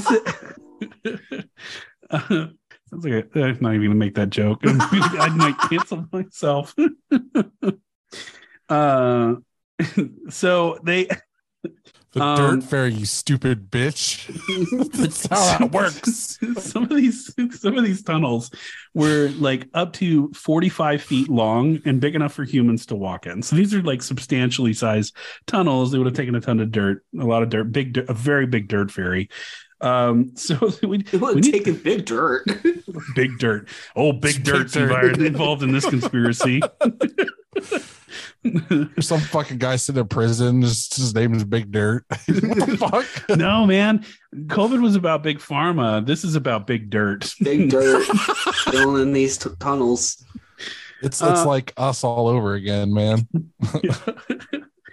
said 0.01 0.23
uh, 2.11 2.21
sounds 2.29 3.05
like 3.05 3.13
a, 3.35 3.43
I'm 3.43 3.59
not 3.61 3.75
even 3.75 3.83
gonna 3.89 3.95
make 3.95 4.15
that 4.15 4.31
joke. 4.31 4.61
I 4.65 5.29
might 5.29 5.59
cancel 5.69 6.07
myself. 6.11 6.75
uh, 8.69 9.35
so 10.31 10.79
they 10.83 11.09
The 12.13 12.23
Um, 12.23 12.59
dirt 12.61 12.65
fairy, 12.69 12.93
you 12.93 13.07
stupid 13.07 13.71
bitch. 13.71 14.27
That's 14.93 15.27
how 15.29 15.59
that 15.59 15.71
works. 15.71 16.39
some 16.65 16.83
of 16.85 16.89
these 16.91 17.33
some 17.61 17.79
of 17.79 17.85
these 17.85 18.03
tunnels 18.03 18.51
were 18.95 19.31
like 19.39 19.69
up 19.75 19.93
to 19.95 20.33
45 20.33 21.03
feet 21.03 21.29
long 21.29 21.81
and 21.85 22.01
big 22.01 22.17
enough 22.17 22.33
for 22.33 22.43
humans 22.45 22.87
to 22.87 22.97
walk 22.97 23.27
in 23.27 23.43
so 23.43 23.55
these 23.55 23.73
are 23.73 23.83
like 23.83 24.03
substantially 24.03 24.73
sized 24.73 25.15
tunnels 25.47 25.93
they 25.93 25.99
would 25.99 26.07
have 26.09 26.17
taken 26.17 26.35
a 26.35 26.41
ton 26.41 26.59
of 26.59 26.73
dirt 26.73 27.05
a 27.21 27.25
lot 27.25 27.45
of 27.45 27.51
dirt 27.51 27.71
big 27.71 27.97
a 28.09 28.13
very 28.13 28.47
big 28.47 28.67
dirt 28.67 28.91
fairy 28.91 29.29
um 29.83 30.31
so 30.37 30.57
we, 30.83 30.99
It 30.99 31.13
we 31.13 31.19
would 31.19 31.37
need 31.45 31.53
take 31.53 31.67
a 31.67 31.73
big 31.73 32.05
dirt. 32.05 32.45
big 33.15 33.39
dirt 33.39 33.69
oh 33.97 34.13
big 34.13 34.37
Big 34.37 34.45
dirt's 34.45 34.73
dirt. 34.73 34.91
involved 34.91 35.23
involved 35.23 35.63
in 35.63 35.73
this 35.73 35.87
conspiracy 35.89 36.61
some 39.01 39.21
fucking 39.21 39.59
guy 39.59 39.77
sitting 39.77 40.01
in 40.01 40.09
prison. 40.09 40.63
Just, 40.63 40.97
his 40.97 41.15
name 41.15 41.35
is 41.35 41.45
Big 41.45 41.71
Dirt. 41.71 42.05
what 42.09 42.27
the 42.27 42.77
fuck? 43.27 43.39
no 43.39 43.67
man 43.67 44.05
covid 44.47 44.81
was 44.81 44.97
about 44.97 45.23
big 45.23 45.39
pharma 45.39 46.05
this 46.07 46.25
is 46.25 46.37
about 46.37 46.67
big 46.67 46.89
dirt 46.91 47.33
Big 47.43 47.69
dirt 47.71 48.03
filling 48.71 49.03
in 49.03 49.13
these 49.13 49.37
t- 49.39 49.51
tunnels. 49.59 50.25
It's 51.03 51.21
it's 51.23 51.41
Uh, 51.41 51.47
like 51.47 51.73
us 51.79 52.05
all 52.05 52.29
over 52.29 52.55
again, 52.55 52.93
man. 52.93 53.27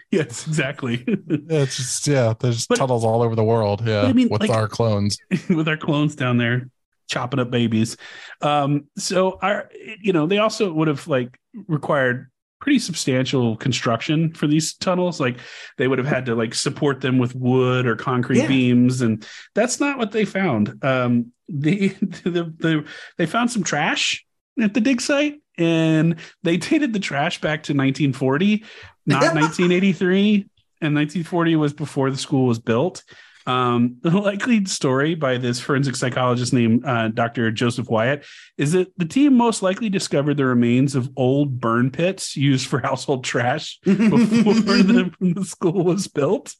yes 0.11 0.47
exactly 0.47 1.03
Yeah, 1.07 1.15
it's 1.63 1.77
just 1.77 2.07
yeah, 2.07 2.33
there's 2.39 2.67
But- 2.67 2.77
tunnels 2.77 3.03
all 3.03 3.21
over 3.21 3.35
the 3.35 3.43
world. 3.43 3.85
Yeah, 3.85 4.03
I 4.03 4.13
mean, 4.13 4.29
with 4.29 4.41
like- 4.41 4.49
our 4.49 4.67
clones. 4.67 5.17
with 5.49 5.67
our 5.67 5.77
clones 5.77 6.15
down 6.15 6.37
there 6.37 6.69
chopping 7.09 7.39
up 7.39 7.49
babies. 7.49 7.95
Um, 8.41 8.87
so 8.97 9.39
our, 9.41 9.69
you 10.01 10.11
know, 10.11 10.27
they 10.27 10.39
also 10.39 10.73
would 10.73 10.89
have 10.89 11.07
like 11.07 11.39
required 11.67 12.29
pretty 12.59 12.79
substantial 12.79 13.55
construction 13.55 14.33
for 14.33 14.45
these 14.47 14.73
tunnels. 14.73 15.19
Like 15.19 15.39
they 15.77 15.87
would 15.87 15.99
have 15.99 16.07
had 16.07 16.25
to 16.25 16.35
like 16.35 16.53
support 16.53 16.99
them 17.01 17.17
with 17.17 17.33
wood 17.35 17.85
or 17.87 17.95
concrete 17.95 18.39
Yeah. 18.39 18.47
beams, 18.47 19.01
and 19.01 19.25
that's 19.55 19.79
not 19.79 19.97
what 19.97 20.11
they 20.11 20.25
found. 20.25 20.83
Um, 20.83 21.31
the, 21.47 21.89
the 22.25 22.53
the 22.57 22.85
they 23.17 23.25
found 23.25 23.51
some 23.51 23.63
trash 23.63 24.25
at 24.59 24.73
the 24.73 24.81
dig 24.81 24.99
site, 24.99 25.35
and 25.57 26.15
they 26.43 26.57
dated 26.57 26.93
the 26.93 26.99
trash 26.99 27.41
back 27.41 27.63
to 27.63 27.73
1940, 27.73 28.63
not 29.05 29.21
1983. 29.35 30.49
And 30.79 30.93
1940 30.93 31.55
was 31.55 31.73
before 31.73 32.11
the 32.11 32.17
school 32.17 32.45
was 32.45 32.59
built. 32.59 33.03
Um, 33.47 33.95
the 34.01 34.11
likely 34.19 34.65
story 34.65 35.15
by 35.15 35.37
this 35.37 35.59
forensic 35.59 35.95
psychologist 35.95 36.53
named 36.53 36.85
uh, 36.85 37.07
Dr. 37.07 37.49
Joseph 37.49 37.89
Wyatt 37.89 38.25
is 38.57 38.73
that 38.73 38.91
the 38.97 39.05
team 39.05 39.35
most 39.35 39.63
likely 39.63 39.89
discovered 39.89 40.35
the 40.35 40.45
remains 40.45 40.95
of 40.95 41.09
old 41.15 41.59
burn 41.59 41.89
pits 41.89 42.35
used 42.35 42.67
for 42.67 42.79
household 42.83 43.23
trash 43.23 43.79
before 43.83 44.03
the, 44.03 45.11
the 45.21 45.45
school 45.45 45.83
was 45.85 46.07
built. 46.07 46.53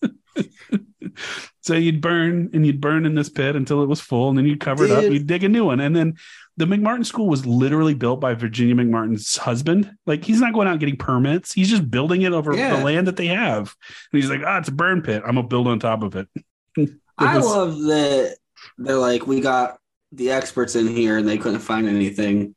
so 1.61 1.73
you'd 1.73 1.99
burn 2.01 2.49
and 2.53 2.65
you'd 2.65 2.79
burn 2.79 3.05
in 3.05 3.15
this 3.15 3.29
pit 3.29 3.55
until 3.55 3.83
it 3.83 3.87
was 3.87 3.99
full, 3.99 4.29
and 4.29 4.37
then 4.37 4.45
you'd 4.45 4.61
cover 4.61 4.85
it 4.85 4.91
up, 4.91 5.03
you'd 5.03 5.27
dig 5.27 5.43
a 5.43 5.49
new 5.49 5.65
one. 5.65 5.81
And 5.81 5.95
then 5.95 6.15
the 6.57 6.65
McMartin 6.65 7.05
school 7.05 7.27
was 7.27 7.45
literally 7.45 7.93
built 7.93 8.19
by 8.19 8.33
Virginia 8.33 8.73
McMartin's 8.75 9.37
husband. 9.37 9.91
Like 10.05 10.23
he's 10.23 10.41
not 10.41 10.53
going 10.53 10.67
out 10.67 10.79
getting 10.79 10.97
permits, 10.97 11.53
he's 11.53 11.69
just 11.69 11.89
building 11.89 12.23
it 12.23 12.33
over 12.33 12.55
Yeah. 12.55 12.77
the 12.77 12.83
land 12.83 13.07
that 13.07 13.15
they 13.15 13.27
have. 13.27 13.75
And 14.11 14.21
he's 14.21 14.29
like, 14.29 14.41
ah, 14.45 14.57
it's 14.57 14.67
a 14.69 14.71
burn 14.71 15.01
pit. 15.01 15.21
I'm 15.25 15.35
gonna 15.35 15.47
build 15.47 15.67
on 15.67 15.79
top 15.79 16.03
of 16.03 16.15
it. 16.15 16.27
It 16.77 16.89
I 17.17 17.37
was- 17.37 17.45
love 17.47 17.77
that 17.83 18.37
they're 18.77 18.95
like, 18.95 19.25
we 19.25 19.39
got 19.41 19.79
the 20.11 20.29
experts 20.31 20.75
in 20.75 20.87
here 20.87 21.17
and 21.17 21.27
they 21.27 21.37
couldn't 21.39 21.59
find 21.59 21.87
anything. 21.87 22.53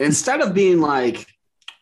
Instead 0.00 0.40
of 0.40 0.52
being 0.52 0.80
like, 0.80 1.26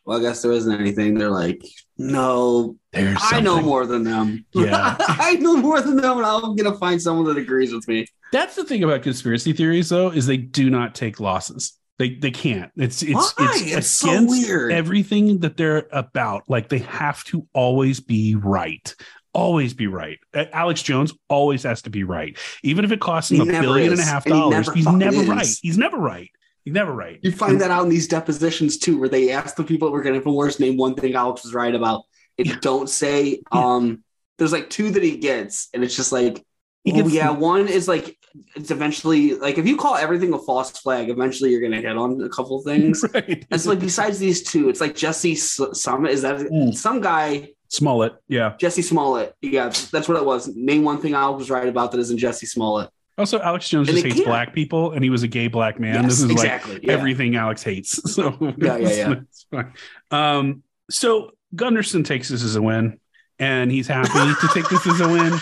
well, 0.04 0.18
I 0.18 0.22
guess 0.22 0.42
there 0.42 0.52
isn't 0.52 0.78
anything, 0.80 1.14
they're 1.14 1.30
like, 1.30 1.62
no, 2.10 2.76
There's 2.92 3.18
I 3.20 3.40
know 3.40 3.60
more 3.60 3.86
than 3.86 4.04
them. 4.04 4.44
Yeah. 4.52 4.96
I 5.00 5.36
know 5.36 5.56
more 5.56 5.80
than 5.80 5.96
them, 5.96 6.18
and 6.18 6.26
I'm 6.26 6.56
going 6.56 6.70
to 6.72 6.78
find 6.78 7.00
someone 7.00 7.26
that 7.26 7.36
agrees 7.36 7.72
with 7.72 7.86
me. 7.88 8.06
That's 8.32 8.56
the 8.56 8.64
thing 8.64 8.82
about 8.82 9.02
conspiracy 9.02 9.52
theories, 9.52 9.88
though, 9.90 10.10
is 10.10 10.26
they 10.26 10.36
do 10.38 10.70
not 10.70 10.94
take 10.94 11.20
losses. 11.20 11.78
They 11.98 12.14
they 12.14 12.30
can't. 12.30 12.72
It's 12.76 13.02
it's 13.02 13.34
Why? 13.36 13.50
it's, 13.52 13.76
It's 13.76 13.86
so 13.86 14.08
against 14.10 14.48
weird. 14.48 14.72
everything 14.72 15.40
that 15.40 15.56
they're 15.56 15.86
about. 15.92 16.42
Like 16.48 16.68
they 16.70 16.78
have 16.78 17.22
to 17.24 17.46
always 17.52 18.00
be 18.00 18.34
right. 18.34 18.94
Always 19.34 19.72
be 19.74 19.86
right. 19.86 20.18
Alex 20.34 20.82
Jones 20.82 21.12
always 21.28 21.62
has 21.62 21.82
to 21.82 21.90
be 21.90 22.04
right, 22.04 22.36
even 22.62 22.84
if 22.84 22.92
it 22.92 23.00
costs 23.00 23.30
him 23.30 23.46
He 23.46 23.54
a 23.54 23.60
billion 23.60 23.92
and 23.92 24.00
a 24.00 24.04
half 24.04 24.26
And 24.26 24.34
he 24.34 24.40
dollars. 24.40 24.66
never 24.66 24.74
He's 24.74 24.86
never 24.88 25.16
is. 25.22 25.28
right. 25.28 25.46
He's 25.62 25.78
never 25.78 25.96
right. 25.98 26.30
He's 26.64 26.74
never 26.74 26.92
right. 26.92 27.18
You 27.22 27.32
find 27.32 27.60
that 27.60 27.70
out 27.70 27.82
in 27.84 27.88
these 27.88 28.06
depositions 28.08 28.78
too, 28.78 28.98
where 28.98 29.08
they 29.08 29.32
ask 29.32 29.56
the 29.56 29.64
people 29.64 29.88
that 29.88 29.92
were 29.92 30.02
going 30.02 30.18
getting 30.18 30.34
worse 30.34 30.60
name 30.60 30.76
one 30.76 30.94
thing 30.94 31.14
Alex 31.14 31.44
was 31.44 31.54
right 31.54 31.74
about. 31.74 32.02
It 32.38 32.46
Yeah. 32.46 32.56
don't 32.60 32.88
say 32.88 33.40
um 33.50 34.02
there's 34.38 34.52
like 34.52 34.70
two 34.70 34.90
that 34.90 35.02
he 35.02 35.16
gets, 35.18 35.68
and 35.74 35.84
it's 35.84 35.94
just 35.96 36.12
like 36.12 36.38
oh 36.86 37.08
yeah, 37.08 37.30
one 37.30 37.68
is 37.68 37.86
like 37.88 38.16
it's 38.56 38.70
eventually 38.70 39.34
like 39.34 39.58
if 39.58 39.66
you 39.66 39.76
call 39.76 39.96
everything 39.96 40.32
a 40.32 40.38
false 40.38 40.70
flag, 40.70 41.10
eventually 41.10 41.50
you're 41.50 41.60
gonna 41.60 41.80
hit 41.80 41.96
on 41.98 42.20
a 42.22 42.28
couple 42.28 42.60
things. 42.62 43.04
right. 43.14 43.44
It's 43.50 43.66
like 43.66 43.80
besides 43.80 44.18
these 44.18 44.42
two, 44.42 44.68
it's 44.68 44.80
like 44.80 44.94
Jesse 44.94 45.32
S- 45.32 45.60
Summit. 45.74 46.12
Is 46.12 46.22
that 46.22 46.36
Mm. 46.40 46.74
some 46.74 47.00
guy? 47.00 47.50
Smollett. 47.68 48.14
Yeah. 48.28 48.54
Jussie 48.58 48.84
Smollett. 48.84 49.34
Yeah, 49.40 49.68
that's 49.90 50.06
what 50.08 50.16
it 50.18 50.24
was. 50.26 50.48
Name 50.54 50.84
one 50.84 50.98
thing 50.98 51.14
Alex 51.14 51.38
was 51.38 51.50
right 51.50 51.66
about 51.68 51.90
that 51.92 52.00
isn't 52.00 52.20
Jussie 52.20 52.46
Smollett. 52.46 52.90
Also, 53.22 53.40
Alex 53.40 53.68
Jones 53.68 53.88
And 53.88 53.94
just 53.96 54.04
hates 54.04 54.16
can't. 54.16 54.26
black 54.26 54.52
people, 54.52 54.92
and 54.92 55.04
he 55.04 55.10
was 55.10 55.22
a 55.22 55.28
gay 55.28 55.46
black 55.46 55.78
man. 55.78 56.02
Yes, 56.02 56.20
this 56.20 56.22
is 56.22 56.32
like 56.32 56.82
yeah. 56.82 56.92
everything 56.92 57.36
Alex 57.36 57.62
hates. 57.62 58.00
So 58.12 58.36
Yeah, 58.58 58.76
yeah, 58.78 58.88
yeah. 58.88 59.12
it's 59.22 59.46
fine. 59.50 59.72
Um, 60.10 60.62
so 60.90 61.30
Gunderson 61.54 62.02
takes 62.02 62.28
this 62.28 62.42
as 62.42 62.56
a 62.56 62.62
win, 62.62 62.98
and 63.38 63.70
he's 63.70 63.86
happy 63.86 64.08
to 64.40 64.48
take 64.52 64.68
this 64.68 64.84
as 64.88 65.00
a 65.00 65.06
win. 65.08 65.38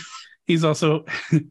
He's 0.47 0.62
also 0.64 1.07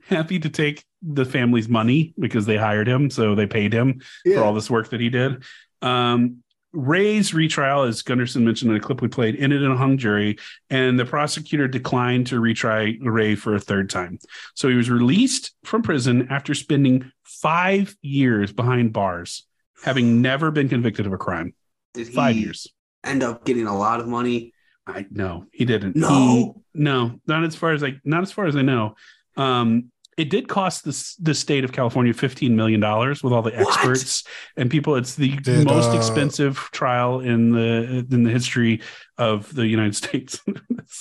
happy 0.07 0.38
to 0.39 0.49
take 0.49 0.84
the 1.01 1.25
family's 1.25 1.67
money 1.67 2.13
because 2.19 2.45
they 2.45 2.57
hired 2.57 2.88
him, 2.88 3.09
so 3.09 3.34
they 3.34 3.47
paid 3.47 3.73
him 3.73 4.01
Yeah. 4.25 4.38
for 4.38 4.43
all 4.43 4.53
this 4.53 4.69
work 4.69 4.89
that 4.91 4.99
he 4.99 5.09
did. 5.09 5.43
Um, 5.82 6.43
Ray's 6.72 7.34
retrial, 7.34 7.84
as 7.84 8.01
Gunderson 8.03 8.45
mentioned 8.45 8.70
in 8.72 8.78
a 8.78 8.80
clip 8.80 9.01
we 9.01 9.07
played, 9.07 9.36
ended 9.39 9.63
in 9.63 9.72
a 9.72 9.78
hung 9.78 9.97
jury, 9.97 10.38
and 10.70 10.99
the 10.99 11.05
prosecutor 11.05 11.67
declined 11.67 12.28
to 12.28 12.39
retry 12.39 12.97
Ray 13.01 13.36
for 13.36 13.55
a 13.55 13.59
third 13.59 13.89
time. 13.89 14.20
So 14.53 14.70
he 14.70 14.76
was 14.76 14.89
released 14.89 15.53
from 15.63 15.82
prison 15.82 16.28
after 16.30 16.53
spending 16.53 17.11
five 17.24 17.95
years 18.01 18.51
behind 18.53 18.93
bars, 18.93 19.47
having 19.84 20.22
never 20.22 20.51
been 20.51 20.70
convicted 20.70 21.07
of 21.07 21.13
a 21.13 21.17
crime. 21.17 21.55
Did 21.95 22.07
he 22.09 22.13
Five 22.13 22.36
years. 22.36 22.67
end 23.03 23.24
up 23.24 23.45
getting 23.45 23.65
a 23.65 23.76
lot 23.78 23.99
of 23.99 24.07
money? 24.07 24.53
I 24.86 25.05
no, 25.09 25.45
he 25.51 25.65
didn't. 25.65 25.95
No. 25.95 26.07
He- 26.09 26.51
no, 26.82 27.20
not 27.28 27.43
as 27.43 27.55
far 27.55 27.74
as 27.74 27.84
I 27.84 27.95
not 28.03 28.22
as 28.22 28.32
far 28.32 28.45
as 28.45 28.55
I 28.55 28.61
know. 28.61 28.95
Um, 29.38 29.91
it 30.20 30.30
did 30.30 30.47
cost 30.47 30.84
the 30.84 31.13
the 31.22 31.34
state 31.34 31.63
of 31.63 31.72
California 31.72 32.13
fifteen 32.13 32.55
million 32.55 32.80
dollars 32.80 33.24
with 33.24 33.32
all 33.34 33.41
the 33.41 33.51
What? 33.51 33.67
experts 33.67 34.24
and 34.57 34.70
people. 34.70 34.95
It's 34.95 35.15
the 35.15 35.36
Did, 35.38 35.65
most 35.65 35.91
uh, 35.93 35.97
expensive 35.97 36.57
trial 36.72 37.22
in 37.22 37.51
the 37.51 38.05
in 38.11 38.24
the 38.24 38.30
history 38.32 38.82
of 39.17 39.53
the 39.55 39.65
United 39.65 39.95
States. 40.03 40.41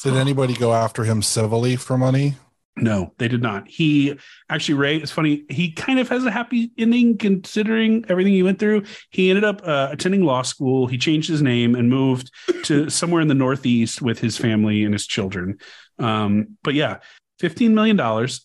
Did 0.05 0.15
anybody 0.15 0.55
go 0.55 0.73
after 0.73 1.05
him 1.05 1.23
civilly 1.23 1.77
for 1.77 1.99
money? 1.99 2.37
No, 2.81 3.13
they 3.19 3.27
did 3.27 3.43
not. 3.43 3.67
He 3.67 4.17
actually, 4.49 4.75
Ray, 4.75 4.99
it's 4.99 5.11
funny. 5.11 5.45
He 5.49 5.73
kind 5.73 5.99
of 5.99 6.09
has 6.11 6.25
a 6.25 6.31
happy 6.31 6.71
ending 6.79 7.19
considering 7.19 8.05
everything 8.09 8.33
he 8.33 8.45
went 8.45 8.61
through. 8.61 8.85
He 9.11 9.31
ended 9.31 9.43
up 9.43 9.63
uh, 9.67 9.89
attending 9.91 10.23
law 10.23 10.43
school. 10.43 10.87
He 10.87 10.97
changed 10.97 11.29
his 11.29 11.43
name 11.43 11.75
and 11.75 11.91
moved 11.91 12.31
to 12.65 12.89
somewhere 13.01 13.21
in 13.21 13.27
the 13.27 13.35
Northeast 13.35 14.01
with 14.01 14.21
his 14.21 14.39
family 14.39 14.85
and 14.85 14.95
his 14.95 15.09
children. 15.09 15.59
Um, 15.99 16.57
but 16.63 16.75
yeah, 16.75 16.99
$15 17.41 17.71
million. 17.71 17.97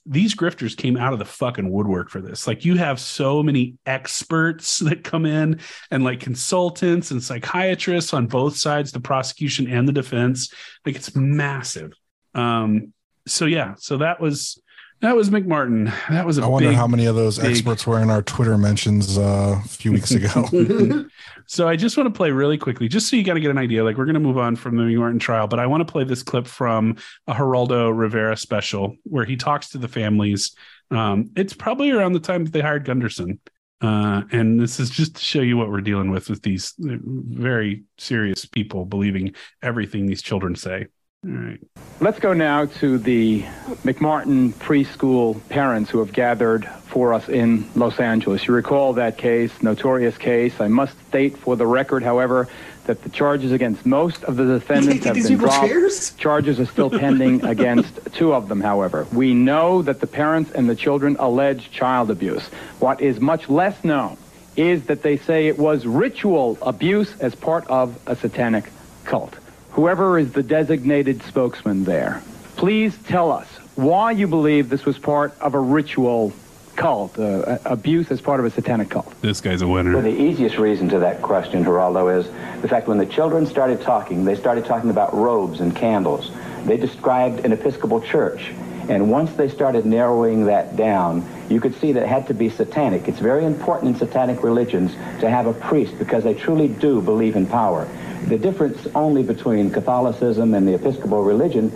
These 0.06 0.36
grifters 0.36 0.78
came 0.78 0.98
out 0.98 1.14
of 1.14 1.20
the 1.20 1.26
fucking 1.26 1.70
woodwork 1.70 2.10
for 2.10 2.22
this. 2.22 2.48
Like, 2.48 2.64
you 2.64 2.76
have 2.78 3.00
so 3.00 3.42
many 3.42 3.76
experts 3.86 4.80
that 4.80 5.04
come 5.04 5.26
in 5.26 5.60
and 5.92 6.04
like 6.04 6.20
consultants 6.20 7.12
and 7.12 7.22
psychiatrists 7.22 8.14
on 8.14 8.28
both 8.28 8.56
sides, 8.56 8.92
the 8.92 9.00
prosecution 9.00 9.68
and 9.68 9.88
the 9.88 9.94
defense. 9.94 10.54
Like, 10.86 10.96
it's 10.96 11.16
massive. 11.16 11.94
Um, 12.36 12.94
so 13.26 13.46
yeah, 13.46 13.76
so 13.78 13.98
that 13.98 14.20
was 14.20 14.62
That 15.04 15.18
was 15.18 15.30
McMartin. 15.30 15.94
That 16.10 16.26
was 16.26 16.38
a 16.38 16.44
I 16.44 16.48
wonder 16.48 16.70
big, 16.70 16.78
how 16.78 16.88
many 16.88 17.08
of 17.08 17.16
those 17.16 17.38
big- 17.38 17.52
experts 17.52 17.86
were 17.86 18.02
in 18.02 18.10
our 18.10 18.22
Twitter 18.22 18.58
mentions 18.58 19.18
uh, 19.18 19.60
a 19.64 19.68
few 19.68 19.92
weeks 19.92 20.12
ago. 20.12 20.50
So 21.46 21.68
I 21.68 21.76
just 21.76 21.98
want 21.98 22.08
to 22.08 22.18
play 22.18 22.32
really 22.32 22.58
quickly, 22.58 22.88
just 22.88 23.10
so 23.10 23.18
you 23.18 23.24
got 23.24 23.34
to 23.34 23.42
get 23.42 23.52
an 23.52 23.58
idea. 23.58 23.84
Like 23.84 23.98
we're 23.98 24.06
going 24.06 24.14
to 24.14 24.22
move 24.22 24.38
on 24.38 24.56
from 24.56 24.78
the 24.78 24.84
McMartin 24.84 25.20
trial, 25.20 25.46
but 25.46 25.60
I 25.60 25.68
want 25.68 25.86
to 25.86 25.92
play 25.92 26.06
this 26.06 26.24
clip 26.24 26.48
from 26.48 26.96
a 27.28 27.34
Geraldo 27.34 27.96
Rivera 27.96 28.38
special 28.38 28.96
where 29.04 29.26
he 29.26 29.36
talks 29.36 29.70
to 29.72 29.78
the 29.78 29.90
families. 29.90 30.56
Um, 30.90 31.32
it's 31.36 31.54
probably 31.54 31.92
around 31.92 32.14
the 32.14 32.22
time 32.22 32.46
that 32.46 32.54
they 32.54 32.62
hired 32.62 32.86
Gunderson. 32.86 33.42
Uh, 33.82 34.22
and 34.32 34.58
this 34.58 34.80
is 34.80 34.90
just 34.90 35.18
to 35.18 35.22
show 35.22 35.42
you 35.42 35.58
what 35.58 35.70
we're 35.70 35.82
dealing 35.82 36.10
with 36.12 36.30
with 36.30 36.42
these 36.44 36.74
uh, 36.90 36.96
very 37.04 37.84
serious 37.98 38.46
people 38.46 38.86
believing 38.86 39.36
everything 39.62 40.06
these 40.06 40.22
children 40.22 40.56
say. 40.56 40.88
All 41.26 41.32
right. 41.32 41.60
Let's 42.02 42.20
go 42.20 42.34
now 42.34 42.66
to 42.66 42.98
the 42.98 43.44
McMartin 43.84 44.52
preschool 44.54 45.40
parents 45.48 45.90
who 45.90 46.00
have 46.00 46.12
gathered 46.12 46.66
for 46.66 47.14
us 47.14 47.30
in 47.30 47.66
Los 47.76 48.00
Angeles. 48.00 48.46
You 48.46 48.54
recall 48.54 48.94
that 48.94 49.18
case, 49.18 49.52
notorious 49.64 50.18
case. 50.18 50.60
I 50.60 50.68
must 50.68 51.00
state 51.08 51.38
for 51.38 51.56
the 51.56 51.66
record, 51.66 52.04
however, 52.04 52.50
that 52.88 53.04
the 53.04 53.10
charges 53.10 53.54
against 53.54 53.86
most 53.86 54.26
of 54.26 54.36
the 54.36 54.46
defendants 54.46 55.06
have 55.06 55.16
been 55.16 55.38
dropped. 55.38 55.68
chairs? 55.68 56.14
Charges 56.16 56.60
are 56.60 56.66
still 56.66 56.90
pending 56.90 57.46
against 57.46 58.00
two 58.14 58.34
of 58.34 58.50
them, 58.50 58.60
however. 58.60 59.08
We 59.14 59.34
know 59.34 59.82
that 59.82 60.02
the 60.02 60.08
parents 60.08 60.52
and 60.52 60.70
the 60.70 60.76
children 60.76 61.16
allege 61.20 61.72
child 61.72 62.12
abuse. 62.12 62.46
What 62.80 63.00
is 63.00 63.22
much 63.22 63.48
less 63.48 63.82
known 63.86 64.18
is 64.58 64.84
that 64.86 65.04
they 65.04 65.18
say 65.18 65.48
it 65.48 65.58
was 65.58 65.86
ritual 65.86 66.58
abuse 66.62 67.16
as 67.22 67.34
part 67.34 67.66
of 67.68 67.98
a 68.08 68.16
satanic 68.16 68.66
cult. 69.06 69.36
Whoever 69.74 70.20
is 70.20 70.32
the 70.34 70.44
designated 70.44 71.24
spokesman 71.24 71.84
there, 71.84 72.22
please 72.58 72.96
tell 73.08 73.32
us 73.32 73.48
why 73.76 74.12
you 74.12 74.28
believe 74.28 74.70
this 74.70 74.86
was 74.86 75.00
part 75.00 75.34
of 75.42 75.56
a 75.56 75.60
ritual 75.60 76.32
cult, 76.76 77.18
uh, 77.18 77.58
abuse 77.66 78.12
as 78.12 78.22
part 78.22 78.40
of 78.40 78.46
a 78.46 78.52
satanic 78.52 78.90
cult. 78.92 79.12
This 79.22 79.42
guy's 79.42 79.64
a 79.64 79.68
Well, 79.68 79.84
winner. 79.84 80.00
the 80.02 80.10
easiest 80.10 80.60
reason 80.60 80.90
to 80.90 81.00
that 81.00 81.24
question, 81.24 81.64
Geraldo, 81.66 82.20
is 82.20 82.28
the 82.62 82.68
fact 82.68 82.88
when 82.88 83.00
the 83.00 83.06
children 83.08 83.48
started 83.48 83.82
talking, 83.82 84.26
they 84.26 84.36
started 84.36 84.66
talking 84.66 84.92
about 84.92 85.12
robes 85.16 85.60
and 85.60 85.76
candles. 85.76 86.30
They 86.66 86.78
described 86.78 87.44
an 87.44 87.52
Episcopal 87.52 88.02
church. 88.02 88.52
And 88.90 89.10
once 89.10 89.32
they 89.34 89.48
started 89.48 89.86
narrowing 89.86 90.46
that 90.46 90.76
down, 90.76 91.26
you 91.50 91.62
could 91.62 91.74
see 91.80 91.94
that 91.94 92.04
it 92.04 92.10
had 92.10 92.28
to 92.28 92.34
be 92.34 92.50
satanic. 92.50 93.08
It's 93.08 93.20
very 93.20 93.46
important 93.46 93.94
in 93.94 94.00
satanic 94.00 94.44
religions 94.44 94.92
to 95.22 95.30
have 95.30 95.48
a 95.48 95.54
priest 95.54 95.98
because 95.98 96.24
they 96.24 96.34
truly 96.34 96.68
do 96.68 97.02
believe 97.02 97.36
in 97.38 97.46
power. 97.48 97.88
The 98.28 98.38
difference 98.38 98.88
only 98.96 99.24
between 99.24 99.70
Catholicism 99.70 100.54
and 100.54 100.68
the 100.68 100.76
Episcopal 100.76 101.24
religion 101.24 101.72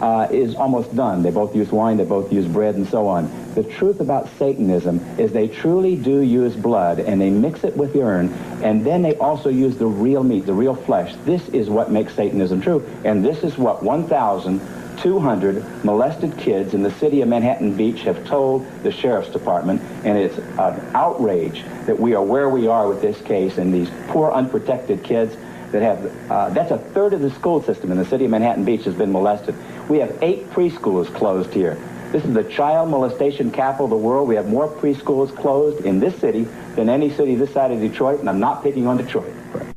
uh, 0.00 0.28
is 0.30 0.54
almost 0.54 0.94
done. 0.94 1.22
They 1.22 1.30
both 1.30 1.54
use 1.54 1.72
wine, 1.72 1.96
they 1.96 2.04
both 2.04 2.32
use 2.32 2.46
bread, 2.46 2.76
and 2.76 2.86
so 2.86 3.08
on. 3.08 3.30
The 3.54 3.64
truth 3.64 4.00
about 4.00 4.28
Satanism 4.38 5.00
is 5.18 5.32
they 5.32 5.48
truly 5.48 5.96
do 5.96 6.20
use 6.20 6.54
blood, 6.54 7.00
and 7.00 7.20
they 7.20 7.30
mix 7.30 7.64
it 7.64 7.76
with 7.76 7.96
urine, 7.96 8.32
and 8.62 8.84
then 8.84 9.02
they 9.02 9.16
also 9.16 9.48
use 9.48 9.76
the 9.76 9.86
real 9.86 10.22
meat, 10.22 10.46
the 10.46 10.54
real 10.54 10.74
flesh. 10.74 11.14
This 11.24 11.48
is 11.48 11.68
what 11.68 11.90
makes 11.90 12.14
Satanism 12.14 12.60
true, 12.60 12.86
and 13.04 13.24
this 13.24 13.42
is 13.42 13.58
what 13.58 13.82
1,200 13.82 15.84
molested 15.84 16.38
kids 16.38 16.74
in 16.74 16.84
the 16.84 16.92
city 16.92 17.20
of 17.22 17.28
Manhattan 17.28 17.76
Beach 17.76 18.02
have 18.02 18.24
told 18.24 18.64
the 18.84 18.92
sheriff's 18.92 19.30
department, 19.30 19.82
and 20.04 20.16
it's 20.16 20.38
an 20.38 20.80
outrage 20.94 21.64
that 21.86 21.98
we 21.98 22.14
are 22.14 22.22
where 22.22 22.48
we 22.48 22.68
are 22.68 22.86
with 22.86 23.02
this 23.02 23.20
case, 23.22 23.58
and 23.58 23.74
these 23.74 23.90
poor 24.06 24.30
unprotected 24.30 25.02
kids 25.02 25.36
that 25.72 25.82
have, 25.82 26.30
uh, 26.30 26.48
that's 26.50 26.70
a 26.70 26.78
third 26.78 27.12
of 27.12 27.20
the 27.20 27.30
school 27.30 27.62
system 27.62 27.92
in 27.92 27.98
the 27.98 28.04
city 28.04 28.24
of 28.24 28.30
Manhattan 28.30 28.64
Beach 28.64 28.84
has 28.84 28.94
been 28.94 29.12
molested. 29.12 29.54
We 29.88 29.98
have 29.98 30.16
eight 30.22 30.48
preschools 30.50 31.12
closed 31.14 31.52
here. 31.52 31.78
This 32.12 32.24
is 32.24 32.32
the 32.32 32.44
child 32.44 32.88
molestation 32.88 33.50
capital 33.50 33.84
of 33.84 33.90
the 33.90 33.96
world. 33.96 34.28
We 34.28 34.34
have 34.36 34.48
more 34.48 34.66
preschools 34.66 35.34
closed 35.36 35.84
in 35.84 36.00
this 36.00 36.16
city 36.18 36.44
than 36.74 36.88
any 36.88 37.10
city 37.10 37.34
this 37.34 37.52
side 37.52 37.70
of 37.70 37.80
Detroit, 37.80 38.20
and 38.20 38.30
I'm 38.30 38.40
not 38.40 38.62
picking 38.62 38.86
on 38.86 38.96
Detroit. 38.96 39.32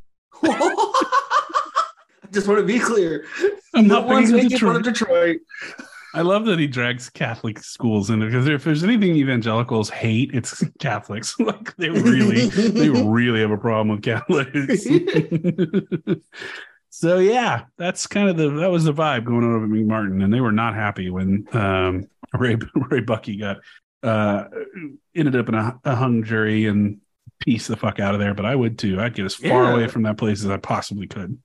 I 0.43 2.27
Just 2.31 2.47
want 2.47 2.59
to 2.59 2.65
be 2.65 2.79
clear. 2.79 3.25
I'm 3.73 3.87
no 3.87 3.99
not 3.99 4.07
one's 4.07 4.31
picking 4.31 4.45
on 4.45 4.49
making 4.49 4.59
fun 4.59 4.75
of 4.77 4.83
Detroit. 4.83 5.39
Detroit. 5.65 5.87
I 6.13 6.21
love 6.21 6.45
that 6.45 6.59
he 6.59 6.67
drags 6.67 7.09
Catholic 7.09 7.59
schools 7.59 8.09
in 8.09 8.19
because 8.19 8.47
if 8.47 8.63
there's 8.63 8.83
anything 8.83 9.15
evangelicals 9.15 9.89
hate, 9.89 10.31
it's 10.33 10.63
Catholics. 10.79 11.39
like 11.39 11.75
they 11.77 11.89
really, 11.89 12.47
they 12.47 12.89
really 13.03 13.39
have 13.41 13.51
a 13.51 13.57
problem 13.57 13.89
with 13.89 14.03
Catholics. 14.03 14.85
so 16.89 17.19
yeah, 17.19 17.63
that's 17.77 18.07
kind 18.07 18.29
of 18.29 18.37
the 18.37 18.49
that 18.59 18.71
was 18.71 18.83
the 18.83 18.93
vibe 18.93 19.23
going 19.25 19.43
on 19.43 19.55
over 19.55 19.65
at 19.65 19.71
McMartin, 19.71 20.23
and 20.23 20.33
they 20.33 20.41
were 20.41 20.51
not 20.51 20.75
happy 20.75 21.09
when 21.09 21.47
um, 21.53 22.07
Ray 22.33 22.57
Ray 22.75 22.99
Buckey 23.01 23.37
got 23.37 23.57
uh, 24.03 24.45
ended 25.15 25.35
up 25.35 25.47
in 25.47 25.55
a, 25.55 25.79
a 25.85 25.95
hung 25.95 26.23
jury 26.23 26.65
and 26.65 26.97
piece 27.39 27.67
the 27.67 27.77
fuck 27.77 27.99
out 27.99 28.13
of 28.13 28.19
there. 28.19 28.33
But 28.33 28.45
I 28.45 28.55
would 28.55 28.77
too. 28.77 28.99
I'd 28.99 29.13
get 29.13 29.25
as 29.25 29.35
far 29.35 29.63
Yeah. 29.63 29.73
away 29.73 29.87
from 29.87 30.03
that 30.03 30.17
place 30.17 30.43
as 30.43 30.49
I 30.49 30.57
possibly 30.57 31.07
could. 31.07 31.37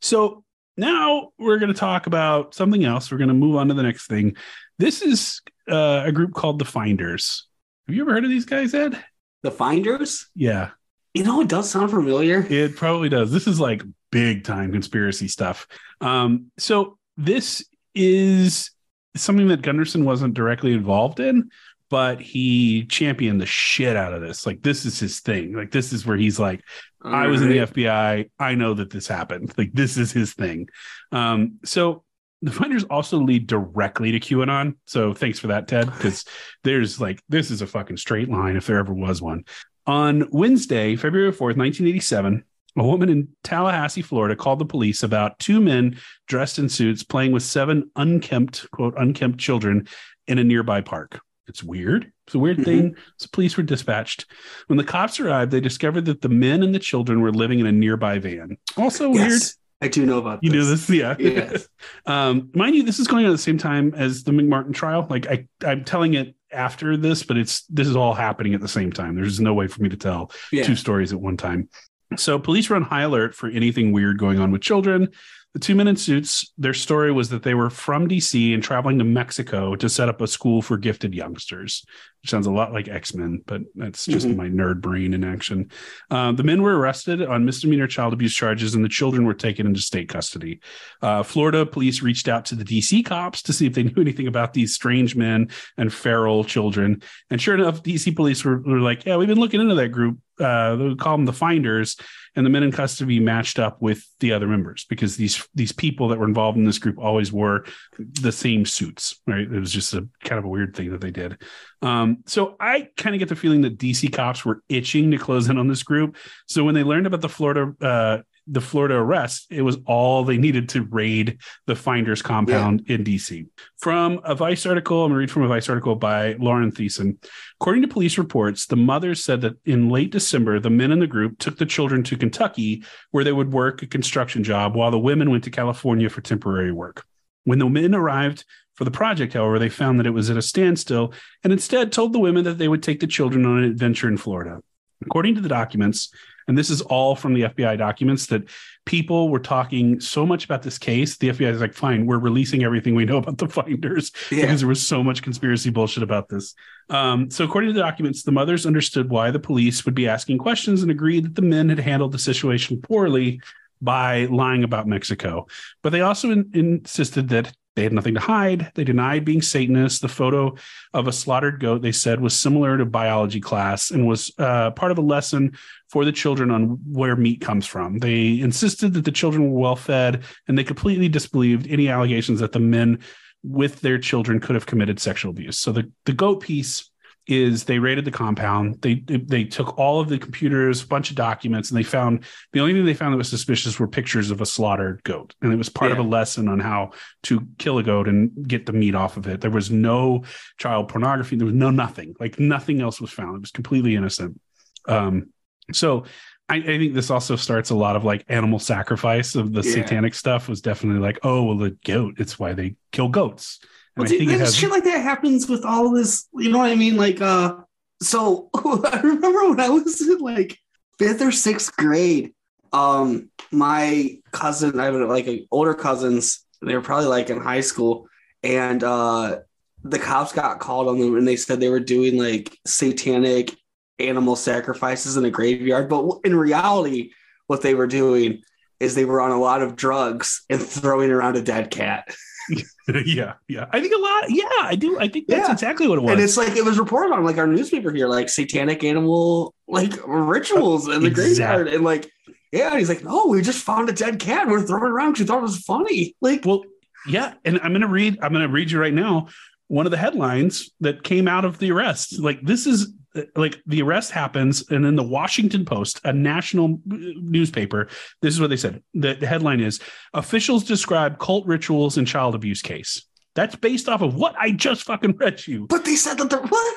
So 0.00 0.44
now 0.76 1.30
we're 1.38 1.58
going 1.58 1.72
to 1.72 1.78
talk 1.78 2.06
about 2.06 2.54
something 2.54 2.84
else. 2.84 3.10
We're 3.10 3.18
going 3.18 3.28
to 3.28 3.34
move 3.34 3.56
on 3.56 3.68
to 3.68 3.74
the 3.74 3.82
next 3.82 4.06
thing. 4.08 4.36
This 4.78 5.02
is 5.02 5.40
uh, 5.70 6.02
a 6.04 6.12
group 6.12 6.34
called 6.34 6.58
the 6.58 6.64
Finders. 6.64 7.46
Have 7.86 7.94
you 7.96 8.02
ever 8.02 8.12
heard 8.12 8.24
of 8.24 8.30
these 8.30 8.44
guys, 8.44 8.74
Ed? 8.74 9.02
The 9.42 9.50
Finders? 9.50 10.26
Yeah, 10.34 10.70
You 11.14 11.24
know, 11.24 11.40
it 11.40 11.48
does 11.48 11.70
sound 11.70 11.90
familiar. 11.90 12.44
it 12.50 12.76
probably 12.76 13.08
does. 13.08 13.30
This 13.32 13.46
is 13.46 13.60
like 13.60 13.82
big 14.10 14.44
time 14.44 14.72
conspiracy 14.72 15.28
stuff. 15.28 15.66
Um, 16.00 16.50
so 16.58 16.98
this 17.16 17.64
is 17.94 18.70
something 19.14 19.48
that 19.48 19.62
Gunderson 19.62 20.04
wasn't 20.04 20.34
directly 20.34 20.72
involved 20.74 21.20
in, 21.20 21.50
but 21.88 22.20
he 22.20 22.84
championed 22.86 23.40
the 23.40 23.46
shit 23.46 23.96
out 23.96 24.12
of 24.12 24.20
this. 24.20 24.46
Like 24.46 24.62
this 24.62 24.84
is 24.84 24.98
his 24.98 25.20
thing. 25.20 25.54
Like 25.54 25.70
this 25.70 25.92
is 25.92 26.06
where 26.06 26.16
he's 26.16 26.38
like, 26.38 26.62
I 27.02 27.28
was 27.28 27.42
in 27.42 27.48
the 27.48 27.58
FBI. 27.58 28.30
I 28.38 28.54
know 28.54 28.74
that 28.74 28.90
this 28.90 29.06
happened. 29.06 29.52
Like 29.56 29.72
this 29.72 29.96
is 29.96 30.12
his 30.12 30.34
thing. 30.34 30.68
Um, 31.12 31.58
so 31.64 32.02
the 32.42 32.50
finders 32.50 32.84
also 32.84 33.18
lead 33.18 33.46
directly 33.46 34.12
to 34.12 34.20
QAnon. 34.20 34.76
So 34.86 35.14
thanks 35.14 35.38
for 35.38 35.48
that, 35.48 35.68
Ted, 35.68 35.86
because 35.86 36.24
there's 36.64 37.00
like 37.00 37.22
this 37.28 37.50
is 37.50 37.62
a 37.62 37.66
fucking 37.66 37.96
straight 37.96 38.28
line 38.28 38.56
if 38.56 38.66
there 38.66 38.78
ever 38.78 38.92
was 38.92 39.22
one. 39.22 39.44
On 39.86 40.28
Wednesday, 40.32 40.96
February 40.96 41.30
4th, 41.30 41.56
1987, 41.56 42.44
a 42.76 42.84
woman 42.84 43.08
in 43.08 43.28
Tallahassee, 43.42 44.02
Florida 44.02 44.36
called 44.36 44.58
the 44.58 44.66
police 44.66 45.02
about 45.02 45.38
two 45.38 45.60
men 45.60 45.98
dressed 46.26 46.58
in 46.58 46.68
suits 46.68 47.02
playing 47.02 47.32
with 47.32 47.42
seven 47.42 47.90
unkempt, 47.96 48.70
quote, 48.70 48.94
unkempt 48.98 49.38
children 49.38 49.88
in 50.26 50.38
a 50.38 50.44
nearby 50.44 50.80
park. 50.80 51.20
It's 51.48 51.62
weird. 51.62 52.10
It's 52.26 52.34
a 52.34 52.38
weird 52.38 52.58
Mhm. 52.58 52.64
thing. 52.64 52.96
So 53.18 53.28
police 53.32 53.56
were 53.56 53.62
dispatched. 53.62 54.26
When 54.66 54.76
the 54.76 54.84
cops 54.84 55.20
arrived, 55.20 55.50
they 55.52 55.60
discovered 55.60 56.04
that 56.06 56.20
the 56.22 56.28
men 56.28 56.62
and 56.62 56.74
the 56.74 56.78
children 56.78 57.20
were 57.20 57.32
living 57.32 57.60
in 57.60 57.66
a 57.66 57.72
nearby 57.72 58.18
van. 58.18 58.56
Also 58.76 59.10
weird. 59.10 59.40
I 59.82 59.88
do 59.88 60.06
know 60.06 60.18
about 60.18 60.42
You 60.42 60.50
this. 60.50 60.56
knew 60.56 60.70
this, 60.70 60.90
yeah. 60.90 61.16
Yes. 61.18 61.68
um, 62.06 62.48
mind 62.54 62.74
you, 62.76 62.82
this 62.82 62.98
is 62.98 63.06
going 63.06 63.24
on 63.26 63.30
at 63.30 63.34
the 63.34 63.38
same 63.42 63.58
time 63.58 63.92
as 63.94 64.24
the 64.24 64.32
McMartin 64.32 64.72
trial. 64.74 65.06
Like 65.10 65.26
I, 65.28 65.46
I'm 65.64 65.84
telling 65.84 66.14
it 66.14 66.34
after 66.52 66.96
this, 66.96 67.22
but 67.22 67.36
it's 67.36 67.64
this 67.66 67.86
is 67.86 67.94
all 67.96 68.14
happening 68.14 68.54
at 68.54 68.60
the 68.62 68.68
same 68.68 68.90
time. 68.90 69.14
There's 69.16 69.38
no 69.40 69.52
way 69.52 69.66
for 69.66 69.82
me 69.82 69.88
to 69.90 69.96
tell 69.96 70.30
Yeah. 70.50 70.62
two 70.64 70.76
stories 70.76 71.12
at 71.12 71.20
one 71.20 71.36
time. 71.36 71.68
So 72.16 72.38
police 72.38 72.70
were 72.70 72.76
on 72.76 72.82
high 72.82 73.02
alert 73.02 73.34
for 73.34 73.48
anything 73.48 73.92
weird 73.92 74.16
going 74.18 74.38
on 74.38 74.50
with 74.50 74.62
children. 74.62 75.08
The 75.56 75.60
two 75.60 75.74
men 75.74 75.88
in 75.88 75.96
suits, 75.96 76.52
their 76.58 76.74
story 76.74 77.10
was 77.10 77.30
that 77.30 77.42
they 77.42 77.54
were 77.54 77.70
from 77.70 78.08
DC 78.08 78.52
and 78.52 78.62
traveling 78.62 78.98
to 78.98 79.04
Mexico 79.04 79.74
to 79.76 79.88
set 79.88 80.10
up 80.10 80.20
a 80.20 80.26
school 80.26 80.60
for 80.60 80.76
gifted 80.76 81.14
youngsters, 81.14 81.82
which 82.22 82.30
sounds 82.30 82.46
a 82.46 82.50
lot 82.50 82.72
like 82.72 82.88
X 82.88 83.14
Men, 83.14 83.42
but 83.46 83.62
that's 83.74 84.04
just 84.06 84.26
Mhm. 84.26 84.36
my 84.36 84.48
nerd 84.48 84.80
brain 84.80 85.14
in 85.14 85.22
action. 85.24 85.70
Uh, 86.10 86.32
the 86.32 86.42
men 86.42 86.62
were 86.62 86.76
arrested 86.78 87.22
on 87.22 87.44
misdemeanor 87.44 87.86
child 87.86 88.12
abuse 88.12 88.34
charges, 88.34 88.74
and 88.74 88.84
the 88.84 88.88
children 88.88 89.24
were 89.24 89.34
taken 89.34 89.66
into 89.66 89.80
state 89.80 90.08
custody. 90.08 90.60
Uh, 91.02 91.22
Florida 91.22 91.64
police 91.64 92.02
reached 92.02 92.28
out 92.28 92.44
to 92.46 92.54
the 92.54 92.64
DC 92.64 93.02
cops 93.04 93.42
to 93.42 93.52
see 93.52 93.66
if 93.66 93.74
they 93.74 93.84
knew 93.84 94.00
anything 94.00 94.26
about 94.26 94.52
these 94.54 94.74
strange 94.74 95.14
men 95.14 95.48
and 95.76 95.92
feral 95.92 96.42
children. 96.44 97.00
And 97.30 97.40
sure 97.40 97.54
enough, 97.54 97.82
DC 97.82 98.10
police 98.14 98.44
were, 98.44 98.58
were 98.60 98.80
like, 98.80 99.04
Yeah, 99.06 99.16
we've 99.16 99.28
been 99.28 99.38
looking 99.40 99.60
into 99.60 99.74
that 99.76 99.88
group. 99.90 100.18
Uh, 100.38 100.76
they 100.76 100.94
call 100.96 101.16
them 101.16 101.26
the 101.26 101.32
Finders. 101.32 101.96
And 102.34 102.44
the 102.44 102.50
men 102.50 102.62
in 102.64 102.70
custody 102.70 103.18
matched 103.18 103.58
up 103.58 103.80
with 103.80 104.04
the 104.20 104.32
other 104.34 104.46
members 104.46 104.84
because 104.90 105.16
these 105.16 105.48
these 105.54 105.72
people 105.72 106.08
that 106.08 106.18
were 106.18 106.26
involved 106.28 106.58
in 106.58 106.64
this 106.64 106.78
group 106.78 106.98
always 106.98 107.32
wore 107.32 107.64
the 107.98 108.30
same 108.30 108.66
suits, 108.66 109.18
right? 109.26 109.40
It 109.50 109.58
was 109.58 109.72
just 109.72 109.94
a 109.94 110.06
kind 110.22 110.38
of 110.38 110.44
a 110.44 110.48
weird 110.48 110.76
thing 110.76 110.90
that 110.90 111.00
they 111.00 111.10
did. 111.10 111.40
Um, 111.82 112.18
so 112.26 112.56
I 112.58 112.88
kind 112.96 113.14
of 113.14 113.18
get 113.18 113.28
the 113.28 113.36
feeling 113.36 113.60
that 113.62 113.78
DC 113.78 114.12
cops 114.12 114.44
were 114.44 114.62
itching 114.68 115.10
to 115.10 115.18
close 115.18 115.48
in 115.48 115.58
on 115.58 115.68
this 115.68 115.82
group. 115.82 116.16
So 116.46 116.64
when 116.64 116.74
they 116.74 116.82
learned 116.82 117.06
about 117.06 117.20
the 117.20 117.28
Florida 117.28 117.74
uh, 117.80 118.22
the 118.48 118.60
Florida 118.60 118.94
arrest, 118.94 119.46
it 119.50 119.62
was 119.62 119.78
all 119.86 120.22
they 120.22 120.38
needed 120.38 120.68
to 120.70 120.82
raid 120.84 121.38
the 121.66 121.74
Finders 121.74 122.22
compound 122.22 122.88
in 122.88 123.02
DC. 123.02 123.46
From 123.76 124.20
a 124.24 124.36
Vice 124.36 124.64
article, 124.66 125.02
I'm 125.02 125.10
going 125.10 125.16
to 125.16 125.18
read 125.18 125.30
from 125.32 125.42
a 125.42 125.48
Vice 125.48 125.68
article 125.68 125.96
by 125.96 126.34
Lauren 126.34 126.70
Thiessen. 126.70 127.16
According 127.60 127.82
to 127.82 127.88
police 127.88 128.18
reports, 128.18 128.66
the 128.66 128.76
mothers 128.76 129.24
said 129.24 129.40
that 129.40 129.56
in 129.64 129.88
late 129.88 130.12
December, 130.12 130.60
the 130.60 130.70
men 130.70 130.92
in 130.92 131.00
the 131.00 131.08
group 131.08 131.38
took 131.38 131.58
the 131.58 131.66
children 131.66 132.04
to 132.04 132.16
Kentucky, 132.16 132.84
where 133.10 133.24
they 133.24 133.32
would 133.32 133.52
work 133.52 133.82
a 133.82 133.86
construction 133.86 134.44
job, 134.44 134.76
while 134.76 134.92
the 134.92 134.98
women 134.98 135.30
went 135.30 135.42
to 135.44 135.50
California 135.50 136.08
for 136.08 136.20
temporary 136.20 136.72
work. 136.72 137.04
When 137.44 137.58
the 137.58 137.68
men 137.68 137.94
arrived 137.94 138.44
For 138.76 138.84
the 138.84 138.90
project, 138.90 139.32
however, 139.32 139.58
they 139.58 139.68
found 139.70 139.98
that 139.98 140.06
it 140.06 140.10
was 140.10 140.28
at 140.30 140.36
a 140.36 140.42
standstill 140.42 141.12
and 141.42 141.52
instead 141.52 141.92
told 141.92 142.12
the 142.12 142.18
women 142.18 142.44
that 142.44 142.58
they 142.58 142.68
would 142.68 142.82
take 142.82 143.00
the 143.00 143.06
children 143.06 143.44
on 143.46 143.58
an 143.58 143.64
adventure 143.64 144.06
in 144.08 144.16
Florida. 144.18 144.60
According 145.02 145.34
to 145.36 145.40
the 145.40 145.48
documents, 145.48 146.10
and 146.48 146.56
this 146.56 146.70
is 146.70 146.80
all 146.82 147.16
from 147.16 147.34
the 147.34 147.42
FBI 147.42 147.76
documents, 147.76 148.26
that 148.26 148.44
people 148.84 149.30
were 149.30 149.40
talking 149.40 149.98
so 149.98 150.24
much 150.24 150.44
about 150.44 150.62
this 150.62 150.78
case. 150.78 151.16
The 151.16 151.30
FBI 151.30 151.52
is 151.52 151.60
like, 151.60 151.74
fine, 151.74 152.06
we're 152.06 152.18
releasing 152.18 152.62
everything 152.64 152.94
we 152.94 153.04
know 153.04 153.16
about 153.16 153.38
the 153.38 153.48
finders 153.48 154.12
Yeah. 154.30 154.42
because 154.42 154.60
there 154.60 154.68
was 154.68 154.86
so 154.86 155.02
much 155.02 155.22
conspiracy 155.22 155.70
bullshit 155.70 156.02
about 156.04 156.28
this. 156.28 156.54
Um, 156.88 157.30
so, 157.30 157.44
according 157.44 157.70
to 157.70 157.74
the 157.74 157.80
documents, 157.80 158.22
the 158.22 158.30
mothers 158.32 158.64
understood 158.64 159.10
why 159.10 159.30
the 159.30 159.40
police 159.40 159.84
would 159.86 159.94
be 159.94 160.06
asking 160.06 160.38
questions 160.38 160.82
and 160.82 160.90
agreed 160.90 161.24
that 161.24 161.34
the 161.34 161.42
men 161.42 161.68
had 161.68 161.80
handled 161.80 162.12
the 162.12 162.18
situation 162.18 162.80
poorly 162.80 163.40
by 163.82 164.26
lying 164.26 164.64
about 164.64 164.86
Mexico. 164.86 165.46
But 165.82 165.90
they 165.90 166.00
also 166.02 166.30
in- 166.30 166.50
insisted 166.54 167.28
that 167.30 167.52
they 167.76 167.82
had 167.82 167.92
nothing 167.92 168.14
to 168.14 168.20
hide. 168.20 168.72
They 168.74 168.84
denied 168.84 169.26
being 169.26 169.42
Satanists. 169.42 170.00
The 170.00 170.08
photo 170.08 170.56
of 170.94 171.06
a 171.06 171.12
slaughtered 171.12 171.60
goat, 171.60 171.82
they 171.82 171.92
said, 171.92 172.20
was 172.20 172.34
similar 172.34 172.78
to 172.78 172.86
biology 172.86 173.38
class 173.38 173.90
and 173.90 174.06
was 174.06 174.32
uh, 174.38 174.70
part 174.70 174.92
of 174.92 174.98
a 174.98 175.02
lesson 175.02 175.56
for 175.90 176.06
the 176.06 176.12
children 176.12 176.50
on 176.50 176.78
where 176.90 177.14
meat 177.16 177.42
comes 177.42 177.66
from. 177.66 177.98
They 177.98 178.40
insisted 178.40 178.94
that 178.94 179.04
the 179.04 179.12
children 179.12 179.52
were 179.52 179.60
well 179.60 179.76
fed, 179.76 180.24
and 180.48 180.56
they 180.56 180.64
completely 180.64 181.10
disbelieved 181.10 181.68
any 181.68 181.88
allegations 181.88 182.40
that 182.40 182.52
the 182.52 182.60
men 182.60 183.00
with 183.42 183.82
their 183.82 183.98
children 183.98 184.40
could 184.40 184.54
have 184.54 184.66
committed 184.66 184.98
sexual 184.98 185.30
abuse. 185.30 185.58
So 185.58 185.70
the, 185.70 185.92
the 186.06 186.14
goat 186.14 186.40
piece 186.40 186.90
is 187.26 187.64
they 187.64 187.78
raided 187.78 188.04
the 188.04 188.10
compound. 188.10 188.80
They 188.82 188.94
they 189.06 189.44
took 189.44 189.76
all 189.78 190.00
of 190.00 190.08
the 190.08 190.18
computers, 190.18 190.82
a 190.82 190.86
bunch 190.86 191.10
of 191.10 191.16
documents, 191.16 191.70
and 191.70 191.78
they 191.78 191.82
found 191.82 192.24
the 192.52 192.60
only 192.60 192.72
thing 192.72 192.84
they 192.84 192.94
found 192.94 193.12
that 193.12 193.18
was 193.18 193.28
suspicious 193.28 193.80
were 193.80 193.88
pictures 193.88 194.30
of 194.30 194.40
a 194.40 194.46
slaughtered 194.46 195.02
goat, 195.04 195.34
and 195.42 195.52
it 195.52 195.56
was 195.56 195.68
part 195.68 195.90
of 195.92 195.98
a 195.98 196.02
lesson 196.02 196.46
on 196.48 196.60
how 196.60 196.90
to 197.24 197.46
kill 197.58 197.78
a 197.78 197.82
goat 197.82 198.08
and 198.08 198.46
get 198.46 198.66
the 198.66 198.72
meat 198.72 198.94
off 198.94 199.16
of 199.16 199.26
it. 199.26 199.40
There 199.40 199.50
was 199.50 199.70
no 199.70 200.22
child 200.58 200.88
pornography. 200.88 201.36
There 201.36 201.46
was 201.46 201.54
no 201.54 201.70
nothing. 201.70 202.14
Like 202.20 202.38
nothing 202.38 202.80
else 202.80 203.00
was 203.00 203.10
found. 203.10 203.36
It 203.36 203.40
was 203.40 203.50
completely 203.50 203.96
innocent. 203.96 204.40
Um, 204.86 205.30
so 205.72 206.04
I, 206.48 206.56
I 206.56 206.62
think 206.62 206.94
this 206.94 207.10
also 207.10 207.34
starts 207.34 207.70
a 207.70 207.74
lot 207.74 207.96
of 207.96 208.04
like 208.04 208.24
animal 208.28 208.60
sacrifice 208.60 209.34
of 209.34 209.52
the 209.52 209.62
Yeah. 209.62 209.72
satanic 209.72 210.14
stuff 210.14 210.48
was 210.48 210.60
definitely 210.60 211.00
like, 211.00 211.18
oh 211.24 211.42
well, 211.42 211.58
the 211.58 211.76
goat. 211.84 212.14
It's 212.18 212.38
why 212.38 212.52
they 212.52 212.76
kill 212.92 213.08
goats. 213.08 213.58
Well, 213.96 214.06
I 214.06 214.08
dude, 214.08 214.28
has 214.28 214.54
shit 214.54 214.70
like 214.70 214.84
that 214.84 215.02
happens 215.02 215.48
with 215.48 215.64
all 215.64 215.90
this. 215.90 216.28
You 216.34 216.50
know 216.50 216.58
what 216.58 216.70
I 216.70 216.74
mean? 216.74 216.96
Like, 216.96 217.20
uh, 217.20 217.56
so 218.02 218.50
I 218.54 219.00
remember 219.02 219.48
when 219.48 219.60
I 219.60 219.68
was 219.68 220.00
in 220.00 220.18
like 220.18 220.58
fifth 220.98 221.22
or 221.22 221.32
sixth 221.32 221.76
grade, 221.76 222.32
um, 222.72 223.30
my 223.50 224.18
cousin, 224.32 224.78
I 224.78 224.86
have 224.86 224.94
like 224.94 225.28
older 225.50 225.74
cousins, 225.74 226.44
they 226.62 226.74
were 226.74 226.82
probably 226.82 227.08
like 227.08 227.30
in 227.30 227.40
high 227.40 227.60
school, 227.60 228.08
and 228.42 228.82
uh, 228.82 229.38
the 229.82 229.98
cops 229.98 230.32
got 230.32 230.60
called 230.60 230.88
on 230.88 230.98
them, 230.98 231.16
and 231.16 231.26
they 231.26 231.36
said 231.36 231.60
they 231.60 231.68
were 231.68 231.80
doing 231.80 232.18
like 232.18 232.56
satanic 232.66 233.56
animal 233.98 234.36
sacrifices 234.36 235.16
in 235.16 235.24
a 235.24 235.30
graveyard, 235.30 235.88
but 235.88 236.18
in 236.24 236.36
reality, 236.36 237.12
what 237.46 237.62
they 237.62 237.74
were 237.74 237.86
doing 237.86 238.42
is 238.80 238.94
they 238.94 239.04
were 239.04 239.20
on 239.20 239.30
a 239.30 239.40
lot 239.40 239.62
of 239.62 239.76
drugs 239.76 240.44
and 240.50 240.60
throwing 240.62 241.10
around 241.10 241.36
a 241.36 241.42
dead 241.42 241.70
cat. 241.70 242.14
yeah, 243.04 243.34
yeah. 243.48 243.66
I 243.72 243.80
think 243.80 243.94
a 243.94 243.98
lot. 243.98 244.24
Yeah, 244.30 244.44
I 244.62 244.76
do. 244.78 244.98
I 245.00 245.08
think 245.08 245.26
that's 245.28 245.48
Yeah. 245.48 245.52
exactly 245.52 245.88
what 245.88 245.98
it 245.98 246.02
was. 246.02 246.12
And 246.12 246.20
it's 246.20 246.36
like 246.36 246.56
it 246.56 246.64
was 246.64 246.78
reported 246.78 247.12
on 247.14 247.24
like 247.24 247.38
our 247.38 247.46
newspaper 247.46 247.90
here, 247.92 248.06
like 248.08 248.28
satanic 248.28 248.84
animal 248.84 249.54
like 249.68 249.92
rituals 250.06 250.88
in 250.88 251.00
the 251.02 251.08
Exactly. 251.08 251.34
graveyard. 251.34 251.68
And 251.68 251.84
like, 251.84 252.10
yeah, 252.52 252.76
he's 252.78 252.88
like, 252.88 253.02
No, 253.04 253.26
we 253.26 253.42
just 253.42 253.62
found 253.64 253.88
a 253.88 253.92
dead 253.92 254.18
cat 254.20 254.46
we're 254.48 254.62
throwing 254.62 254.84
it 254.84 254.90
around 254.90 255.12
because 255.12 255.20
we 255.22 255.26
thought 255.26 255.38
it 255.38 255.42
was 255.42 255.58
funny. 255.62 256.14
Like 256.20 256.44
well, 256.44 256.62
yeah. 257.08 257.34
And 257.44 257.60
I'm 257.62 257.72
gonna 257.72 257.88
read. 257.88 258.18
I'm 258.22 258.32
gonna 258.32 258.48
read 258.48 258.70
you 258.70 258.80
right 258.80 258.94
now 258.94 259.28
one 259.68 259.84
of 259.84 259.90
the 259.90 259.98
headlines 259.98 260.70
that 260.80 261.02
came 261.02 261.26
out 261.26 261.44
of 261.44 261.58
the 261.58 261.72
arrest. 261.72 262.20
Like 262.20 262.40
this 262.42 262.66
is 262.66 262.92
like 263.34 263.62
the 263.66 263.82
arrest 263.82 264.10
happens, 264.10 264.68
and 264.70 264.84
then 264.84 264.96
the 264.96 265.02
Washington 265.02 265.64
Post, 265.64 266.00
a 266.04 266.12
national 266.12 266.80
newspaper. 266.84 267.88
This 268.22 268.34
is 268.34 268.40
what 268.40 268.50
they 268.50 268.56
said. 268.56 268.82
The, 268.94 269.14
the 269.14 269.26
headline 269.26 269.60
is: 269.60 269.80
Officials 270.14 270.64
describe 270.64 271.18
cult 271.18 271.46
rituals 271.46 271.98
and 271.98 272.06
child 272.06 272.34
abuse 272.34 272.62
case. 272.62 273.06
That's 273.34 273.54
based 273.54 273.88
off 273.88 274.00
of 274.00 274.14
what 274.14 274.34
I 274.38 274.50
just 274.50 274.84
fucking 274.84 275.16
read 275.18 275.46
you. 275.46 275.66
but 275.66 275.84
they 275.84 275.96
said 275.96 276.18
that 276.18 276.30
they're 276.30 276.40
what? 276.40 276.74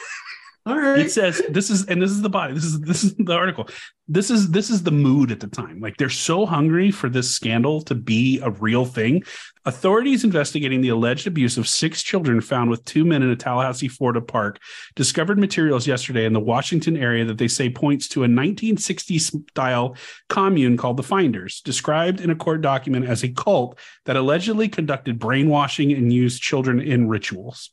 All 0.65 0.77
right. 0.77 0.99
It 0.99 1.11
says 1.11 1.41
this 1.49 1.69
is 1.69 1.85
and 1.85 2.01
this 2.01 2.11
is 2.11 2.21
the 2.21 2.29
body. 2.29 2.53
This 2.53 2.65
is 2.65 2.79
this 2.81 3.03
is 3.03 3.15
the 3.15 3.33
article. 3.33 3.69
This 4.07 4.29
is 4.29 4.51
this 4.51 4.69
is 4.69 4.83
the 4.83 4.91
mood 4.91 5.31
at 5.31 5.39
the 5.39 5.47
time. 5.47 5.79
Like 5.79 5.95
they're 5.97 6.09
so 6.09 6.45
hungry 6.45 6.91
for 6.91 7.09
this 7.09 7.31
scandal 7.31 7.81
to 7.83 7.95
be 7.95 8.39
a 8.41 8.49
real 8.49 8.83
thing. 8.83 9.23
Authorities 9.65 10.23
investigating 10.23 10.81
the 10.81 10.89
alleged 10.89 11.27
abuse 11.27 11.57
of 11.57 11.67
six 11.67 12.03
children 12.03 12.41
found 12.41 12.69
with 12.69 12.83
two 12.83 13.05
men 13.05 13.23
in 13.23 13.29
a 13.29 13.35
Tallahassee, 13.35 13.87
Florida 13.87 14.19
park 14.19 14.59
discovered 14.95 15.39
materials 15.39 15.87
yesterday 15.87 16.25
in 16.25 16.33
the 16.33 16.39
Washington 16.39 16.97
area 16.97 17.23
that 17.23 17.37
they 17.37 17.47
say 17.47 17.69
points 17.69 18.09
to 18.09 18.25
a 18.25 18.27
1960s 18.27 19.49
style 19.51 19.95
commune 20.27 20.75
called 20.75 20.97
the 20.97 21.03
Finders, 21.03 21.61
described 21.61 22.19
in 22.19 22.31
a 22.31 22.35
court 22.35 22.61
document 22.61 23.05
as 23.05 23.23
a 23.23 23.29
cult 23.29 23.79
that 24.05 24.17
allegedly 24.17 24.67
conducted 24.67 25.19
brainwashing 25.19 25.93
and 25.93 26.11
used 26.11 26.41
children 26.41 26.81
in 26.81 27.07
rituals. 27.07 27.71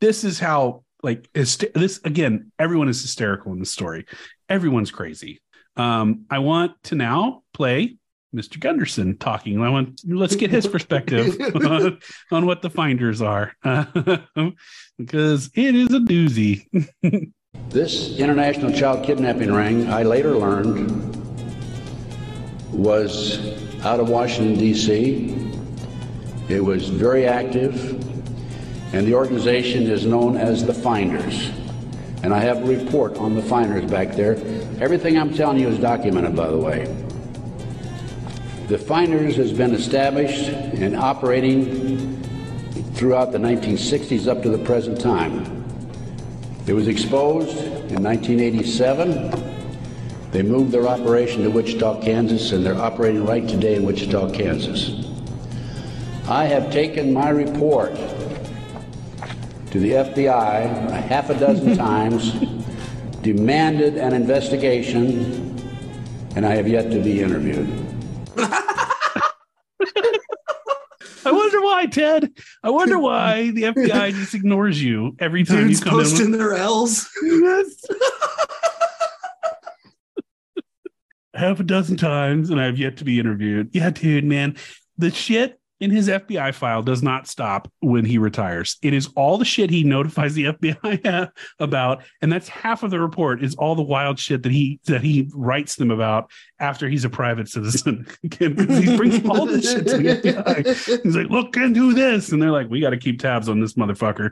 This 0.00 0.24
is 0.24 0.40
how 0.40 0.82
like 1.02 1.30
hyster- 1.32 1.72
this 1.72 2.00
again 2.04 2.52
everyone 2.58 2.88
is 2.88 3.02
hysterical 3.02 3.52
in 3.52 3.58
this 3.58 3.70
story. 3.70 4.06
Everyone's 4.48 4.90
crazy. 4.90 5.40
Um 5.76 6.26
i 6.30 6.38
want 6.38 6.82
to 6.84 6.94
now 6.94 7.42
play 7.54 7.96
mr 8.34 8.58
gunderson 8.58 9.16
talking. 9.18 9.60
I 9.60 9.68
want 9.68 10.00
let's 10.06 10.36
get 10.36 10.50
his 10.50 10.66
perspective 10.66 11.36
on, 11.54 11.98
on 12.32 12.46
what 12.46 12.62
the 12.62 12.70
finders 12.70 13.22
are. 13.22 13.54
Because 14.98 15.50
it 15.54 15.74
is 15.74 15.92
a 15.92 16.00
doozy. 16.00 16.66
This 17.68 18.18
international 18.18 18.72
child 18.72 19.04
kidnapping 19.04 19.52
ring, 19.52 19.88
I 19.90 20.02
later 20.02 20.36
learned, 20.36 20.90
was 22.70 23.38
out 23.82 24.00
of 24.00 24.08
Washington, 24.08 24.58
D.C. 24.58 25.34
It 26.48 26.62
was 26.62 26.88
very 26.88 27.26
active, 27.26 27.74
and 28.92 29.06
the 29.06 29.14
organization 29.14 29.84
is 29.84 30.04
known 30.04 30.36
as 30.36 30.66
the 30.66 30.74
Finders. 30.74 31.50
And 32.22 32.32
I 32.32 32.40
have 32.40 32.58
a 32.58 32.64
report 32.64 33.16
on 33.16 33.34
the 33.34 33.42
Finders 33.42 33.90
back 33.90 34.12
there. 34.12 34.32
Everything 34.80 35.18
I'm 35.18 35.34
telling 35.34 35.58
you 35.58 35.68
is 35.68 35.78
documented, 35.78 36.36
by 36.36 36.48
the 36.48 36.58
way. 36.58 36.84
The 38.68 38.78
Finders 38.78 39.36
has 39.36 39.52
been 39.52 39.74
established 39.74 40.48
and 40.48 40.94
operating 40.94 42.22
throughout 42.94 43.32
the 43.32 43.38
1960s 43.38 44.28
up 44.28 44.42
to 44.42 44.50
the 44.50 44.64
present 44.64 45.00
time. 45.00 45.64
It 46.66 46.74
was 46.74 46.86
exposed 46.86 47.58
in 47.58 48.02
1987. 48.02 50.30
They 50.30 50.42
moved 50.42 50.70
their 50.70 50.86
operation 50.86 51.42
to 51.42 51.50
Wichita, 51.50 52.02
Kansas, 52.02 52.52
and 52.52 52.64
they're 52.64 52.80
operating 52.80 53.26
right 53.26 53.46
today 53.48 53.74
in 53.74 53.84
Wichita, 53.84 54.30
Kansas. 54.30 55.08
I 56.28 56.44
have 56.44 56.70
taken 56.70 57.12
my 57.12 57.30
report 57.30 57.98
to 59.72 59.78
the 59.80 59.92
FBI 59.92 60.90
a 60.90 61.00
half 61.00 61.30
a 61.30 61.34
dozen 61.38 61.74
times, 61.78 62.32
demanded 63.22 63.96
an 63.96 64.12
investigation, 64.12 65.58
and 66.36 66.44
I 66.44 66.54
have 66.54 66.68
yet 66.68 66.90
to 66.90 67.02
be 67.02 67.20
interviewed. 67.22 67.68
i 71.24 71.30
wonder 71.30 71.60
why 71.60 71.86
ted 71.86 72.32
i 72.64 72.70
wonder 72.70 72.98
why 72.98 73.50
the 73.52 73.62
fbi 73.62 74.12
just 74.14 74.34
ignores 74.34 74.82
you 74.82 75.14
every 75.20 75.44
time 75.44 75.68
Dudes 75.68 75.78
you 75.78 75.84
come 75.86 76.00
in 76.00 76.04
posting 76.04 76.30
with- 76.32 76.40
their 76.40 76.54
L's. 76.54 77.08
Yes. 77.22 77.84
half 81.34 81.60
a 81.60 81.62
dozen 81.62 81.96
times 81.96 82.50
and 82.50 82.60
I've 82.60 82.78
yet 82.78 82.96
to 82.98 83.04
be 83.04 83.18
interviewed. 83.18 83.70
Yeah, 83.72 83.90
dude, 83.90 84.24
man. 84.24 84.56
The 84.98 85.10
shit 85.10 85.60
in 85.82 85.90
his 85.90 86.08
FBI 86.08 86.54
file 86.54 86.80
does 86.80 87.02
not 87.02 87.26
stop 87.26 87.68
when 87.80 88.04
he 88.04 88.16
retires. 88.16 88.76
It 88.82 88.94
is 88.94 89.08
all 89.16 89.36
the 89.36 89.44
shit 89.44 89.68
he 89.68 89.82
notifies 89.82 90.34
the 90.34 90.44
FBI 90.52 91.28
about, 91.58 92.04
and 92.22 92.32
that's 92.32 92.48
half 92.48 92.84
of 92.84 92.92
the 92.92 93.00
report 93.00 93.42
is 93.42 93.56
all 93.56 93.74
the 93.74 93.82
wild 93.82 94.16
shit 94.16 94.44
that 94.44 94.52
he 94.52 94.78
that 94.84 95.02
he 95.02 95.28
writes 95.34 95.74
them 95.74 95.90
about 95.90 96.30
after 96.60 96.88
he's 96.88 97.04
a 97.04 97.10
private 97.10 97.48
citizen. 97.48 98.06
He 98.38 98.96
brings 98.96 99.24
all 99.28 99.46
this 99.46 99.70
shit 99.70 99.86
to 99.88 99.98
the 99.98 100.04
FBI. 100.04 101.02
He's 101.02 101.16
like, 101.16 101.28
look 101.28 101.56
into 101.56 101.92
this. 101.92 102.30
And 102.30 102.40
they're 102.40 102.50
like, 102.50 102.68
we 102.68 102.80
got 102.80 102.90
to 102.90 102.96
keep 102.96 103.20
tabs 103.20 103.48
on 103.48 103.60
this 103.60 103.74
motherfucker. 103.74 104.30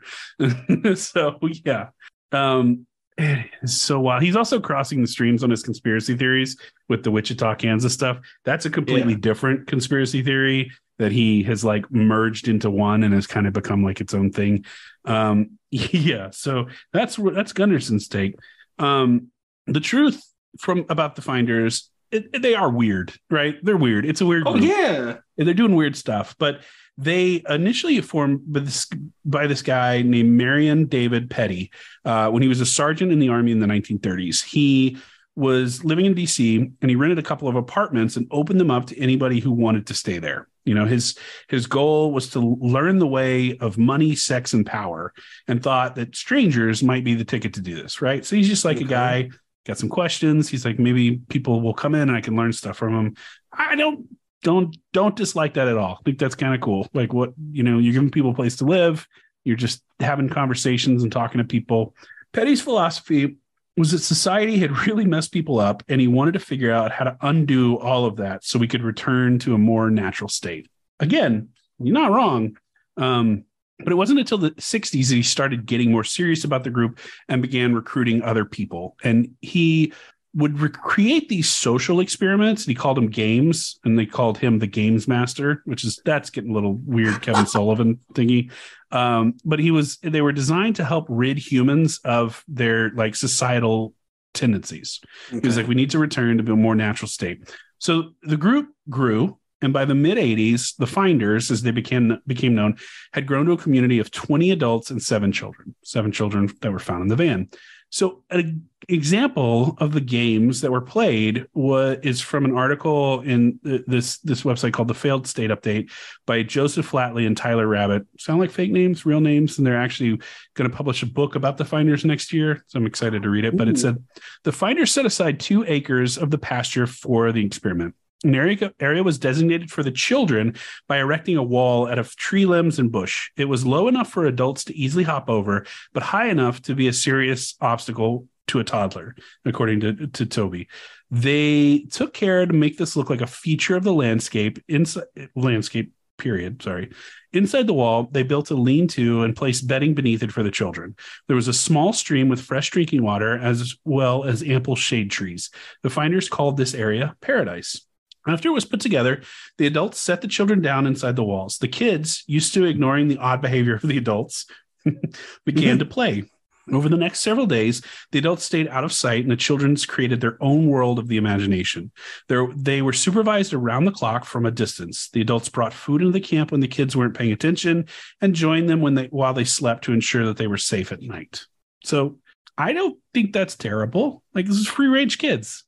so 0.97 1.39
yeah. 1.65 1.89
Um 2.33 2.87
it's 3.19 3.75
so 3.75 4.01
wild. 4.01 4.23
He's 4.23 4.37
also 4.37 4.61
crossing 4.61 5.01
the 5.03 5.07
streams 5.09 5.45
on 5.45 5.51
his 5.51 5.63
conspiracy 5.63 6.17
theories 6.17 6.57
with 6.89 7.03
the 7.05 7.11
Wichita, 7.11 7.55
Kansas 7.57 7.93
stuff. 7.93 8.19
That's 8.45 8.67
a 8.67 8.71
completely 8.71 9.13
Yeah. 9.13 9.19
different 9.21 9.67
conspiracy 9.67 10.23
theory 10.23 10.71
that 10.99 11.13
he 11.13 11.43
has 11.45 11.65
like 11.65 11.91
merged 11.91 12.49
into 12.49 12.71
one 12.71 13.03
and 13.03 13.15
has 13.15 13.27
kind 13.27 13.47
of 13.47 13.53
become 13.53 13.83
like 13.83 14.01
its 14.01 14.15
own 14.15 14.31
thing. 14.33 14.65
Um, 15.05 15.59
yeah, 15.71 16.31
so 16.31 16.67
that's 16.93 17.17
that's 17.17 17.53
Gunderson's 17.53 18.09
take. 18.09 18.35
Um, 18.79 19.29
the 19.67 19.81
truth 19.81 20.23
from 20.59 20.85
about 20.89 21.15
the 21.17 21.23
finders, 21.23 21.91
it, 22.11 22.29
it- 22.33 22.43
they 22.43 22.55
are 22.55 22.71
weird, 22.71 23.13
right? 23.31 23.57
They're 23.63 23.77
weird. 23.77 24.05
It's 24.07 24.21
a 24.21 24.27
weird. 24.27 24.45
Oh 24.47 24.53
group 24.53 24.65
yeah. 24.65 25.17
they're 25.37 25.55
doing 25.55 25.75
weird 25.75 25.97
stuff 25.97 26.35
but 26.39 26.61
they 27.01 27.43
initially 27.49 28.01
formed 28.01 28.41
by 28.53 28.61
this, 28.61 28.87
by 29.25 29.47
this 29.47 29.63
guy 29.63 30.03
named 30.03 30.33
Marion 30.33 30.87
David 30.87 31.31
Pettie 31.31 31.71
uh, 32.05 32.31
when 32.31 32.43
he 32.43 32.49
was 32.49 32.61
a 32.61 32.67
sergeant 32.67 33.11
in 33.11 33.19
the 33.19 33.29
army 33.31 33.53
in 33.53 33.61
the 33.61 33.67
1930s. 33.67 34.45
He 34.45 34.99
was 35.37 35.85
living 35.85 36.05
in 36.07 36.15
DC 36.15 36.73
and 36.81 36.91
he 36.91 36.97
rented 36.97 37.19
a 37.19 37.23
couple 37.23 37.49
of 37.49 37.57
apartments 37.57 38.17
and 38.17 38.27
opened 38.31 38.61
them 38.61 38.71
up 38.71 38.87
to 38.87 38.99
anybody 39.01 39.41
who 39.41 39.51
wanted 39.51 39.87
to 39.87 39.95
stay 39.95 40.19
there. 40.19 40.49
You 40.67 40.75
know, 40.75 40.85
his 40.85 41.17
his 41.49 41.67
goal 41.67 42.13
was 42.13 42.29
to 42.31 42.41
learn 42.61 42.99
the 42.99 43.07
way 43.07 43.57
of 43.59 43.79
money, 43.79 44.15
sex, 44.15 44.53
and 44.53 44.67
power, 44.67 45.15
and 45.49 45.63
thought 45.63 45.95
that 45.95 46.15
strangers 46.15 46.83
might 46.83 47.03
be 47.03 47.15
the 47.15 47.25
ticket 47.25 47.55
to 47.55 47.63
do 47.63 47.81
this, 47.81 48.03
right? 48.03 48.25
So 48.27 48.37
he's 48.37 48.49
just 48.49 48.65
like 48.67 48.77
Okay. 48.77 48.85
a 48.85 48.89
guy, 48.89 49.31
got 49.67 49.79
some 49.79 49.89
questions. 49.89 50.51
He's 50.51 50.67
like, 50.67 50.79
maybe 50.79 51.19
people 51.29 51.63
will 51.63 51.73
come 51.73 51.95
in 51.95 52.03
and 52.03 52.17
I 52.17 52.21
can 52.21 52.37
learn 52.37 52.53
stuff 52.53 52.77
from 52.77 52.93
them. 52.95 53.15
I 53.51 53.75
don't 53.75 54.07
don't 54.43 54.77
don't 54.93 55.17
dislike 55.17 55.55
that 55.55 55.69
at 55.69 55.77
all. 55.77 55.99
I 56.01 56.03
think 56.05 56.19
that's 56.19 56.35
kind 56.35 56.55
of 56.55 56.61
cool. 56.61 56.89
Like 56.95 57.13
what, 57.13 57.33
you 57.53 57.63
know, 57.63 57.79
you're 57.79 57.93
giving 57.93 58.11
people 58.11 58.31
a 58.31 58.35
place 58.35 58.57
to 58.57 58.65
live, 58.65 59.07
you're 59.45 59.57
just 59.57 59.83
having 60.01 60.29
conversations 60.29 61.03
and 61.03 61.13
talking 61.13 61.39
to 61.39 61.45
people. 61.45 61.95
Pettie's 62.33 62.63
philosophy 62.63 63.37
was 63.77 63.93
that 63.93 63.99
society 63.99 64.59
had 64.59 64.87
really 64.87 65.05
messed 65.05 65.33
people 65.33 65.59
up 65.59 65.83
and 65.89 66.01
he 66.01 66.09
wanted 66.09 66.33
to 66.33 66.39
figure 66.39 66.73
out 66.73 66.93
how 66.93 67.05
to 67.05 67.17
undo 67.23 67.79
all 67.79 68.05
of 68.05 68.17
that 68.17 68.45
so 68.45 68.59
we 68.59 68.69
could 68.69 68.83
return 68.83 69.39
to 69.41 69.55
a 69.55 69.59
more 69.59 69.91
natural 69.91 70.29
state. 70.29 70.69
Again, 70.99 71.49
you're 71.79 71.95
not 71.95 72.13
wrong. 72.13 72.57
Um, 72.97 73.45
but 73.79 73.93
it 73.93 73.97
wasn't 73.97 74.21
until 74.21 74.39
the 74.39 74.51
60s 74.53 75.09
that 75.09 75.15
he 75.15 75.23
started 75.23 75.67
getting 75.67 75.91
more 75.91 76.05
serious 76.05 76.45
about 76.45 76.65
the 76.65 76.71
group 76.71 76.99
and 77.29 77.41
began 77.41 77.75
recruiting 77.75 78.23
other 78.23 78.45
people. 78.45 78.97
And 79.03 79.37
he 79.41 79.93
would 80.35 80.59
re- 80.61 80.69
create 80.69 81.29
these 81.29 81.49
social 81.49 82.01
experiments. 82.01 82.65
And 82.65 82.71
he 82.71 82.75
called 82.75 82.97
them 82.97 83.09
games, 83.09 83.79
and 83.85 83.99
they 83.99 84.07
called 84.07 84.39
him 84.39 84.59
the 84.59 84.67
games 84.67 85.09
master, 85.09 85.63
which 85.65 85.85
is 85.85 86.01
that's 86.05 86.31
getting 86.31 86.51
a 86.51 86.55
little 86.55 86.75
weird, 86.75 87.23
Kevin 87.23 87.47
Sullivan 87.55 88.01
thingy. 88.15 88.51
Um, 88.93 89.35
but 89.45 89.59
he 89.59 89.71
was 89.71 89.99
they 89.99 90.21
were 90.21 90.33
designed 90.33 90.77
to 90.77 90.85
help 90.85 91.07
rid 91.09 91.39
humans 91.39 92.01
of 92.05 92.45
their 92.49 92.91
like 92.91 93.15
societal 93.15 93.95
tendencies. 94.35 95.01
He 95.31 95.41
was 95.41 95.57
like, 95.57 95.67
we 95.67 95.75
need 95.75 95.91
to 95.91 95.99
return 95.99 96.39
to 96.39 96.53
a 96.53 96.57
more 96.57 96.75
natural 96.75 97.09
state. 97.09 97.53
So 97.79 98.13
the 98.23 98.37
group 98.37 98.69
grew, 98.89 99.39
and 99.63 99.73
by 99.73 99.85
the 99.85 99.95
mid 99.95 100.19
80s, 100.19 100.77
the 100.77 100.87
finders, 100.87 101.51
as 101.51 101.63
they 101.63 101.71
became 101.71 102.21
became 102.27 102.55
known, 102.55 102.77
had 103.13 103.27
grown 103.27 103.47
to 103.47 103.53
a 103.53 103.59
community 103.59 103.99
of 103.99 104.11
20 104.11 104.51
adults 104.51 104.91
and 104.91 105.03
seven 105.03 105.33
children, 105.33 105.75
seven 105.83 106.13
children 106.13 106.51
that 106.61 106.73
were 106.73 106.79
found 106.79 107.03
in 107.03 107.09
the 107.09 107.17
van. 107.17 107.49
So 107.91 108.23
an 108.31 108.69
example 108.89 109.77
of 109.79 109.93
the 109.93 110.01
games 110.01 110.61
that 110.61 110.71
were 110.71 110.81
played 110.81 111.47
was 111.55 111.99
is 112.03 112.21
from 112.21 112.45
an 112.45 112.57
article 112.57 113.21
in 113.21 113.59
this 113.63 114.19
this 114.19 114.43
website 114.43 114.73
called 114.73 114.89
the 114.89 114.95
Failed 114.95 115.27
State 115.27 115.51
Update 115.51 115.91
by 116.27 116.43
Joseph 116.43 116.91
Flatley 116.91 117.27
and 117.27 117.37
Tyler 117.37 117.67
Rabbit. 117.67 118.07
Sound 118.19 118.41
like 118.41 118.51
fake 118.51 118.71
names, 118.71 119.05
real 119.05 119.21
names, 119.21 119.59
and 119.59 119.67
they're 119.67 119.81
actually 119.81 120.21
going 120.55 120.71
to 120.71 120.77
publish 120.77 121.03
a 121.03 121.07
book 121.07 121.35
about 121.35 121.57
the 121.57 121.65
finders 121.65 122.05
next 122.05 122.33
year. 122.33 122.65
So 122.69 122.79
I'm 122.79 122.87
excited 122.87 123.23
to 123.23 123.29
read 123.29 123.45
it. 123.45 123.57
But 123.57 123.69
it 123.69 123.79
said 123.79 124.03
the 124.45 124.53
finders 124.53 124.93
set 124.93 125.05
aside 125.05 125.41
two 125.41 125.65
acres 125.67 126.17
of 126.17 126.31
the 126.31 126.39
pasture 126.39 126.87
for 126.87 127.33
the 127.33 127.45
experiment. 127.45 127.95
An 128.23 128.35
area, 128.35 128.73
area 128.81 129.03
was 129.03 129.19
designated 129.19 129.71
for 129.71 129.83
the 129.83 129.91
children 129.91 130.55
by 130.87 130.99
erecting 130.99 131.39
a 131.39 131.43
wall 131.43 131.89
out 131.89 131.99
of 131.99 132.15
tree 132.17 132.45
limbs 132.45 132.79
and 132.79 132.93
bush. 132.93 133.31
It 133.37 133.47
was 133.47 133.65
low 133.65 133.89
enough 133.89 134.11
for 134.11 134.27
adults 134.27 134.65
to 134.65 134.77
easily 134.77 135.05
hop 135.05 135.31
over, 135.31 135.65
but 135.95 136.03
high 136.03 136.29
enough 136.29 136.61
to 136.63 136.75
be 136.75 136.89
a 136.89 136.93
serious 136.93 137.55
obstacle 137.61 138.27
to 138.49 138.59
a 138.59 138.65
toddler, 138.65 139.15
according 139.45 139.81
to, 139.81 140.07
to 140.09 140.27
Toby. 140.27 140.69
They 141.11 141.87
took 141.91 142.13
care 142.13 142.45
to 142.45 142.53
make 142.53 142.77
this 142.77 142.97
look 142.97 143.09
like 143.09 143.23
a 143.23 143.27
feature 143.27 143.77
of 143.77 143.85
the 143.85 143.95
landscape 143.95 144.63
inside 144.69 145.05
landscape 145.35 145.93
period. 146.19 146.63
Sorry. 146.63 146.91
Inside 147.33 147.67
the 147.67 147.75
wall, 147.75 148.09
they 148.11 148.23
built 148.23 148.51
a 148.51 148.55
lean 148.55 148.87
to 148.89 149.23
and 149.23 149.35
placed 149.35 149.67
bedding 149.67 149.95
beneath 149.95 150.23
it 150.23 150.33
for 150.33 150.43
the 150.43 150.51
children. 150.51 150.95
There 151.27 151.37
was 151.37 151.49
a 151.49 151.53
small 151.53 151.93
stream 151.93 152.29
with 152.29 152.41
fresh 152.41 152.71
drinking 152.71 153.03
water 153.03 153.39
as 153.39 153.77
well 153.85 154.25
as 154.25 154.43
ample 154.43 154.77
shade 154.77 155.11
trees. 155.11 155.51
The 155.83 155.91
finders 155.91 156.29
called 156.29 156.57
this 156.57 156.75
area 156.75 157.17
paradise. 157.21 157.87
After 158.27 158.49
it 158.49 158.53
was 158.53 158.65
put 158.65 158.81
together, 158.81 159.23
the 159.57 159.67
adults 159.67 159.99
set 159.99 160.21
the 160.21 160.29
children 160.29 160.61
down 160.61 160.87
inside 160.87 161.17
the 161.17 161.25
walls. 161.25 161.59
The 161.59 161.69
kids, 161.69 162.23
used 162.27 162.55
to 162.55 162.65
ignoring 162.65 163.09
the 163.09 163.19
odd 163.19 163.41
behavior 163.41 163.75
of 163.75 163.83
the 163.83 163.99
adults, 163.99 164.47
began 165.45 165.79
to 165.79 165.85
mm-hmm. 165.85 165.93
play. 165.93 166.25
Over 166.73 166.89
the 166.89 166.97
next 166.97 167.21
several 167.21 167.47
days, 167.47 167.83
the 168.13 168.19
adults 168.19 168.45
stayed 168.45 168.69
out 168.69 168.85
of 168.85 168.93
sight 168.93 169.23
and 169.23 169.31
the 169.31 169.37
children 169.37 169.75
created 169.77 170.21
their 170.21 170.37
own 170.41 170.69
world 170.69 170.99
of 170.99 171.09
the 171.09 171.17
imagination. 171.17 171.91
There, 172.29 172.47
they 172.55 172.81
were 172.81 172.93
supervised 172.93 173.53
around 173.53 173.87
the 173.87 173.91
clock 173.91 174.25
from 174.25 174.47
a 174.47 174.51
distance. 174.51 175.09
The 175.09 175.21
adults 175.21 175.49
brought 175.49 175.73
food 175.73 176.01
into 176.01 176.13
the 176.13 176.21
camp 176.21 176.53
when 176.53 176.61
the 176.61 176.69
kids 176.69 176.95
weren't 176.95 177.17
paying 177.17 177.33
attention 177.33 177.87
and 178.21 178.35
joined 178.35 178.69
them 178.69 178.81
when 178.81 178.95
they 178.95 179.07
while 179.07 179.35
they 179.35 179.45
slept 179.45 179.85
to 179.85 179.93
ensure 179.93 180.27
that 180.27 180.37
they 180.37 180.47
were 180.47 180.59
safe 180.59 180.93
at 180.93 181.03
night. 181.03 181.47
So 181.83 182.19
I 182.57 182.73
don't 182.73 182.99
think 183.15 183.33
that's 183.33 183.57
terrible. 183.57 184.23
Like 184.35 184.47
this 184.47 184.57
is 184.57 184.69
free 184.69 184.89
range 184.89 185.19
kids. 185.19 185.65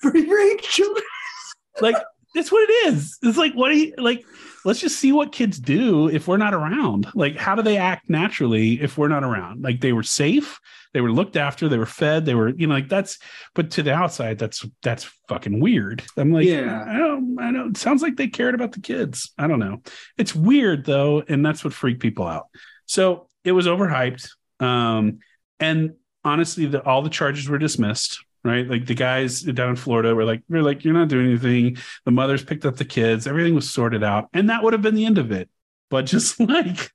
Free 0.00 0.26
range 0.26 0.62
children. 0.62 1.04
Like 1.80 1.96
that's 2.34 2.50
what 2.50 2.68
it 2.68 2.72
is. 2.94 3.18
It's 3.22 3.38
like 3.38 3.54
what 3.54 3.70
do 3.70 3.78
you 3.78 3.94
like? 3.98 4.24
Let's 4.64 4.80
just 4.80 4.98
see 4.98 5.12
what 5.12 5.30
kids 5.30 5.58
do 5.58 6.08
if 6.08 6.26
we're 6.26 6.38
not 6.38 6.54
around. 6.54 7.06
Like 7.14 7.36
how 7.36 7.54
do 7.54 7.62
they 7.62 7.76
act 7.76 8.08
naturally 8.08 8.80
if 8.80 8.96
we're 8.96 9.08
not 9.08 9.22
around? 9.22 9.62
Like 9.62 9.80
they 9.80 9.92
were 9.92 10.02
safe, 10.02 10.58
they 10.94 11.00
were 11.00 11.12
looked 11.12 11.36
after, 11.36 11.68
they 11.68 11.76
were 11.76 11.86
fed, 11.86 12.24
they 12.24 12.34
were 12.34 12.48
you 12.48 12.66
know 12.66 12.74
like 12.74 12.88
that's. 12.88 13.18
But 13.54 13.70
to 13.72 13.82
the 13.82 13.92
outside, 13.92 14.38
that's 14.38 14.64
that's 14.82 15.10
fucking 15.28 15.60
weird. 15.60 16.02
I'm 16.16 16.32
like, 16.32 16.46
Yeah. 16.46 16.84
I 16.88 16.98
don't, 16.98 17.36
I 17.38 17.52
don't. 17.52 17.70
It 17.70 17.76
sounds 17.76 18.02
like 18.02 18.16
they 18.16 18.28
cared 18.28 18.54
about 18.54 18.72
the 18.72 18.80
kids. 18.80 19.32
I 19.36 19.46
don't 19.46 19.58
know. 19.60 19.82
It's 20.16 20.34
weird 20.34 20.84
though, 20.86 21.22
and 21.28 21.44
that's 21.44 21.62
what 21.64 21.74
freaked 21.74 22.00
people 22.00 22.26
out. 22.26 22.46
So 22.86 23.28
it 23.44 23.52
was 23.52 23.66
overhyped. 23.66 24.28
Um, 24.60 25.18
and 25.60 25.94
honestly, 26.24 26.66
the, 26.66 26.82
all 26.82 27.02
the 27.02 27.10
charges 27.10 27.48
were 27.48 27.58
dismissed. 27.58 28.24
Right, 28.44 28.68
like 28.68 28.84
the 28.84 28.94
guys 28.94 29.40
down 29.40 29.70
in 29.70 29.76
Florida 29.76 30.14
were 30.14 30.26
like, 30.26 30.42
"We're 30.50 30.62
like, 30.62 30.84
you're 30.84 30.92
not 30.92 31.08
doing 31.08 31.28
anything." 31.28 31.78
The 32.04 32.10
mothers 32.10 32.44
picked 32.44 32.66
up 32.66 32.76
the 32.76 32.84
kids. 32.84 33.26
Everything 33.26 33.54
was 33.54 33.70
sorted 33.70 34.04
out, 34.04 34.28
and 34.34 34.50
that 34.50 34.62
would 34.62 34.74
have 34.74 34.82
been 34.82 34.94
the 34.94 35.06
end 35.06 35.16
of 35.16 35.32
it. 35.32 35.48
But 35.88 36.04
just 36.04 36.38
like, 36.40 36.92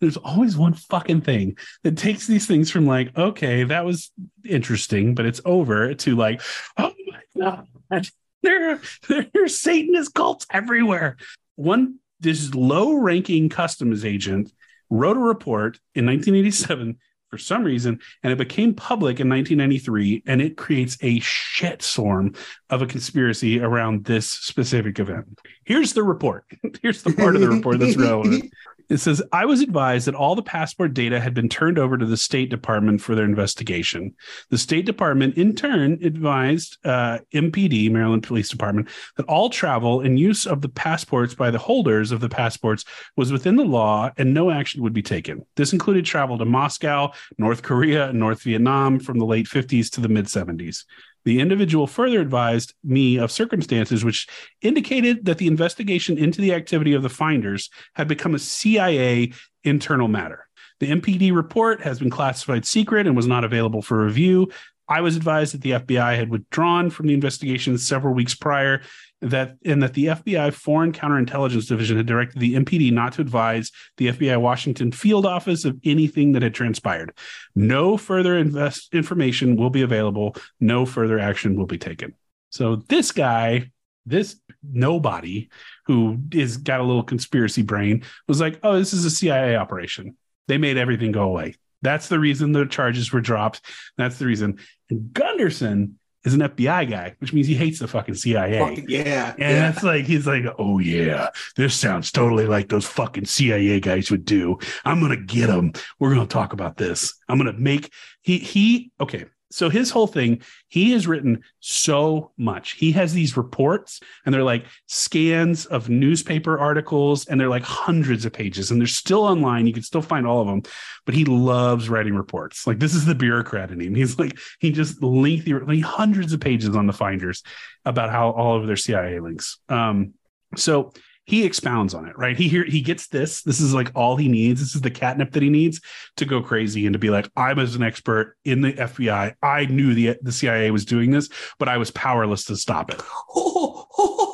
there's 0.00 0.16
always 0.18 0.56
one 0.56 0.74
fucking 0.74 1.22
thing 1.22 1.56
that 1.82 1.96
takes 1.96 2.26
these 2.26 2.46
things 2.46 2.70
from 2.70 2.86
like, 2.86 3.16
okay, 3.16 3.64
that 3.64 3.84
was 3.84 4.12
interesting, 4.44 5.14
but 5.14 5.26
it's 5.26 5.40
over 5.44 5.94
to 5.94 6.14
like, 6.14 6.42
oh 6.76 6.92
my 7.06 7.20
god, 7.36 7.66
there, 8.42 8.80
there 9.08 9.26
are 9.34 9.48
Satanist 9.48 10.14
cults 10.14 10.46
everywhere. 10.50 11.16
One, 11.56 11.96
this 12.20 12.54
low-ranking 12.54 13.48
customs 13.48 14.04
agent 14.04 14.52
wrote 14.90 15.16
a 15.16 15.20
report 15.20 15.78
in 15.94 16.06
1987 16.06 16.98
for 17.34 17.38
some 17.38 17.64
reason, 17.64 17.98
and 18.22 18.32
it 18.32 18.36
became 18.36 18.72
public 18.74 19.18
in 19.18 19.28
1993, 19.28 20.22
and 20.24 20.40
it 20.40 20.56
creates 20.56 20.96
a 21.00 21.18
shitstorm 21.18 22.36
of 22.70 22.80
a 22.80 22.86
conspiracy 22.86 23.58
around 23.60 24.04
this 24.04 24.30
specific 24.30 25.00
event. 25.00 25.40
Here's 25.64 25.94
the 25.94 26.04
report. 26.04 26.44
Here's 26.82 27.02
the 27.02 27.12
part 27.12 27.34
of 27.34 27.40
the 27.40 27.48
report 27.48 27.80
that's 27.80 27.96
relevant. 27.96 28.52
It 28.88 28.98
says, 28.98 29.22
I 29.32 29.46
was 29.46 29.60
advised 29.60 30.06
that 30.06 30.14
all 30.14 30.34
the 30.34 30.42
passport 30.42 30.94
data 30.94 31.18
had 31.18 31.34
been 31.34 31.48
turned 31.48 31.78
over 31.78 31.96
to 31.96 32.04
the 32.04 32.16
State 32.16 32.50
Department 32.50 33.00
for 33.00 33.14
their 33.14 33.24
investigation. 33.24 34.14
The 34.50 34.58
State 34.58 34.84
Department, 34.84 35.36
in 35.36 35.54
turn, 35.54 35.98
advised 36.02 36.78
uh, 36.84 37.18
MPD, 37.32 37.90
Maryland 37.90 38.22
Police 38.22 38.48
Department, 38.48 38.88
that 39.16 39.26
all 39.26 39.48
travel 39.48 40.00
and 40.00 40.18
use 40.18 40.46
of 40.46 40.60
the 40.60 40.68
passports 40.68 41.34
by 41.34 41.50
the 41.50 41.58
holders 41.58 42.12
of 42.12 42.20
the 42.20 42.28
passports 42.28 42.84
was 43.16 43.32
within 43.32 43.56
the 43.56 43.64
law 43.64 44.10
and 44.18 44.34
no 44.34 44.50
action 44.50 44.82
would 44.82 44.92
be 44.92 45.02
taken. 45.02 45.44
This 45.56 45.72
included 45.72 46.04
travel 46.04 46.36
to 46.38 46.44
Moscow, 46.44 47.12
North 47.38 47.62
Korea, 47.62 48.08
and 48.10 48.18
North 48.18 48.42
Vietnam 48.42 49.00
from 49.00 49.18
the 49.18 49.26
late 49.26 49.46
50s 49.46 49.90
to 49.92 50.00
the 50.00 50.08
mid 50.08 50.26
70s. 50.26 50.84
The 51.24 51.40
individual 51.40 51.86
further 51.86 52.20
advised 52.20 52.74
me 52.84 53.18
of 53.18 53.32
circumstances 53.32 54.04
which 54.04 54.26
indicated 54.60 55.24
that 55.24 55.38
the 55.38 55.46
investigation 55.46 56.18
into 56.18 56.40
the 56.40 56.52
activity 56.52 56.92
of 56.92 57.02
the 57.02 57.08
finders 57.08 57.70
had 57.94 58.08
become 58.08 58.34
a 58.34 58.38
CIA 58.38 59.32
internal 59.62 60.08
matter. 60.08 60.46
The 60.80 60.90
MPD 60.90 61.34
report 61.34 61.82
has 61.82 61.98
been 61.98 62.10
classified 62.10 62.66
secret 62.66 63.06
and 63.06 63.16
was 63.16 63.26
not 63.26 63.44
available 63.44 63.80
for 63.80 64.04
review. 64.04 64.50
I 64.88 65.00
was 65.00 65.16
advised 65.16 65.54
that 65.54 65.62
the 65.62 65.70
FBI 65.70 66.16
had 66.16 66.28
withdrawn 66.28 66.90
from 66.90 67.06
the 67.06 67.14
investigation 67.14 67.78
several 67.78 68.12
weeks 68.12 68.34
prior, 68.34 68.82
that 69.24 69.56
and 69.64 69.82
that 69.82 69.94
the 69.94 70.06
FBI 70.06 70.52
Foreign 70.52 70.92
Counterintelligence 70.92 71.68
Division 71.68 71.96
had 71.96 72.06
directed 72.06 72.40
the 72.40 72.54
MPD 72.54 72.92
not 72.92 73.14
to 73.14 73.22
advise 73.22 73.72
the 73.96 74.08
FBI 74.08 74.40
Washington 74.40 74.92
field 74.92 75.26
office 75.26 75.64
of 75.64 75.78
anything 75.84 76.32
that 76.32 76.42
had 76.42 76.54
transpired. 76.54 77.16
No 77.54 77.96
further 77.96 78.36
invest 78.36 78.94
information 78.94 79.56
will 79.56 79.70
be 79.70 79.82
available. 79.82 80.36
No 80.60 80.84
further 80.84 81.18
action 81.18 81.56
will 81.56 81.66
be 81.66 81.78
taken. 81.78 82.14
So 82.50 82.76
this 82.76 83.12
guy, 83.12 83.70
this 84.06 84.36
nobody 84.62 85.48
who 85.86 86.18
is 86.32 86.58
got 86.58 86.80
a 86.80 86.84
little 86.84 87.02
conspiracy 87.02 87.62
brain 87.62 88.04
was 88.28 88.40
like, 88.40 88.60
"Oh, 88.62 88.78
this 88.78 88.92
is 88.92 89.04
a 89.04 89.10
CIA 89.10 89.56
operation. 89.56 90.16
They 90.48 90.58
made 90.58 90.76
everything 90.76 91.12
go 91.12 91.22
away." 91.22 91.56
That's 91.82 92.08
the 92.08 92.18
reason 92.18 92.52
the 92.52 92.64
charges 92.64 93.12
were 93.12 93.20
dropped. 93.20 93.60
That's 93.96 94.18
the 94.18 94.26
reason. 94.26 94.58
And 94.88 95.12
Gunderson 95.12 95.98
is 96.24 96.34
an 96.34 96.40
FBI 96.40 96.90
guy, 96.90 97.14
which 97.18 97.32
means 97.32 97.46
he 97.46 97.54
hates 97.54 97.78
the 97.78 97.88
fucking 97.88 98.14
CIA. 98.14 98.58
Fucking 98.58 98.86
yeah. 98.88 99.32
And 99.32 99.40
yeah. 99.40 99.70
it's 99.70 99.82
like 99.82 100.04
he's 100.04 100.26
like, 100.26 100.44
oh 100.58 100.78
yeah, 100.78 101.28
this 101.56 101.74
sounds 101.74 102.10
totally 102.10 102.46
like 102.46 102.68
those 102.68 102.86
fucking 102.86 103.26
CIA 103.26 103.80
guys 103.80 104.10
would 104.10 104.24
do. 104.24 104.58
I'm 104.84 105.00
gonna 105.00 105.16
get 105.16 105.48
them. 105.48 105.72
We're 105.98 106.14
gonna 106.14 106.26
talk 106.26 106.52
about 106.52 106.76
this. 106.76 107.14
I'm 107.28 107.38
gonna 107.38 107.52
make 107.52 107.92
he 108.22 108.38
he 108.38 108.90
okay. 109.00 109.26
So 109.54 109.70
his 109.70 109.90
whole 109.90 110.08
thing, 110.08 110.42
he 110.66 110.90
has 110.92 111.06
written 111.06 111.44
so 111.60 112.32
much. 112.36 112.72
He 112.72 112.90
has 112.92 113.12
these 113.12 113.36
reports, 113.36 114.00
and 114.26 114.34
they're 114.34 114.42
like 114.42 114.66
scans 114.86 115.64
of 115.66 115.88
newspaper 115.88 116.58
articles, 116.58 117.26
and 117.26 117.40
they're 117.40 117.48
like 117.48 117.62
hundreds 117.62 118.24
of 118.24 118.32
pages, 118.32 118.72
and 118.72 118.80
they're 118.80 118.88
still 118.88 119.22
online. 119.22 119.68
You 119.68 119.72
can 119.72 119.84
still 119.84 120.02
find 120.02 120.26
all 120.26 120.40
of 120.40 120.48
them. 120.48 120.62
But 121.06 121.14
he 121.14 121.24
loves 121.24 121.88
writing 121.88 122.16
reports. 122.16 122.66
Like 122.66 122.80
this 122.80 122.94
is 122.94 123.04
the 123.04 123.14
bureaucrat 123.14 123.70
in 123.70 123.80
him. 123.80 123.94
He's 123.94 124.18
like 124.18 124.36
he 124.58 124.72
just 124.72 125.00
lengthy, 125.00 125.54
like 125.54 125.82
hundreds 125.82 126.32
of 126.32 126.40
pages 126.40 126.74
on 126.74 126.88
the 126.88 126.92
finders 126.92 127.44
about 127.84 128.10
how 128.10 128.30
all 128.30 128.58
of 128.58 128.66
their 128.66 128.76
CIA 128.76 129.20
links. 129.20 129.58
Um, 129.68 130.14
so 130.56 130.92
he 131.24 131.44
expounds 131.44 131.94
on 131.94 132.06
it, 132.06 132.16
right? 132.18 132.36
He 132.36 132.48
here 132.48 132.64
he 132.64 132.80
gets 132.80 133.08
this. 133.08 133.42
This 133.42 133.60
is 133.60 133.74
like 133.74 133.90
all 133.94 134.16
he 134.16 134.28
needs. 134.28 134.60
This 134.60 134.74
is 134.74 134.82
the 134.82 134.90
catnip 134.90 135.32
that 135.32 135.42
he 135.42 135.50
needs 135.50 135.80
to 136.16 136.24
go 136.24 136.42
crazy 136.42 136.86
and 136.86 136.92
to 136.92 136.98
be 136.98 137.10
like, 137.10 137.28
I'm 137.36 137.58
as 137.58 137.74
an 137.74 137.82
expert 137.82 138.36
in 138.44 138.60
the 138.60 138.72
FBI. 138.72 139.34
I 139.42 139.64
knew 139.66 139.94
the 139.94 140.16
the 140.22 140.32
CIA 140.32 140.70
was 140.70 140.84
doing 140.84 141.10
this, 141.10 141.28
but 141.58 141.68
I 141.68 141.78
was 141.78 141.90
powerless 141.90 142.44
to 142.46 142.56
stop 142.56 142.90
it. 142.90 143.02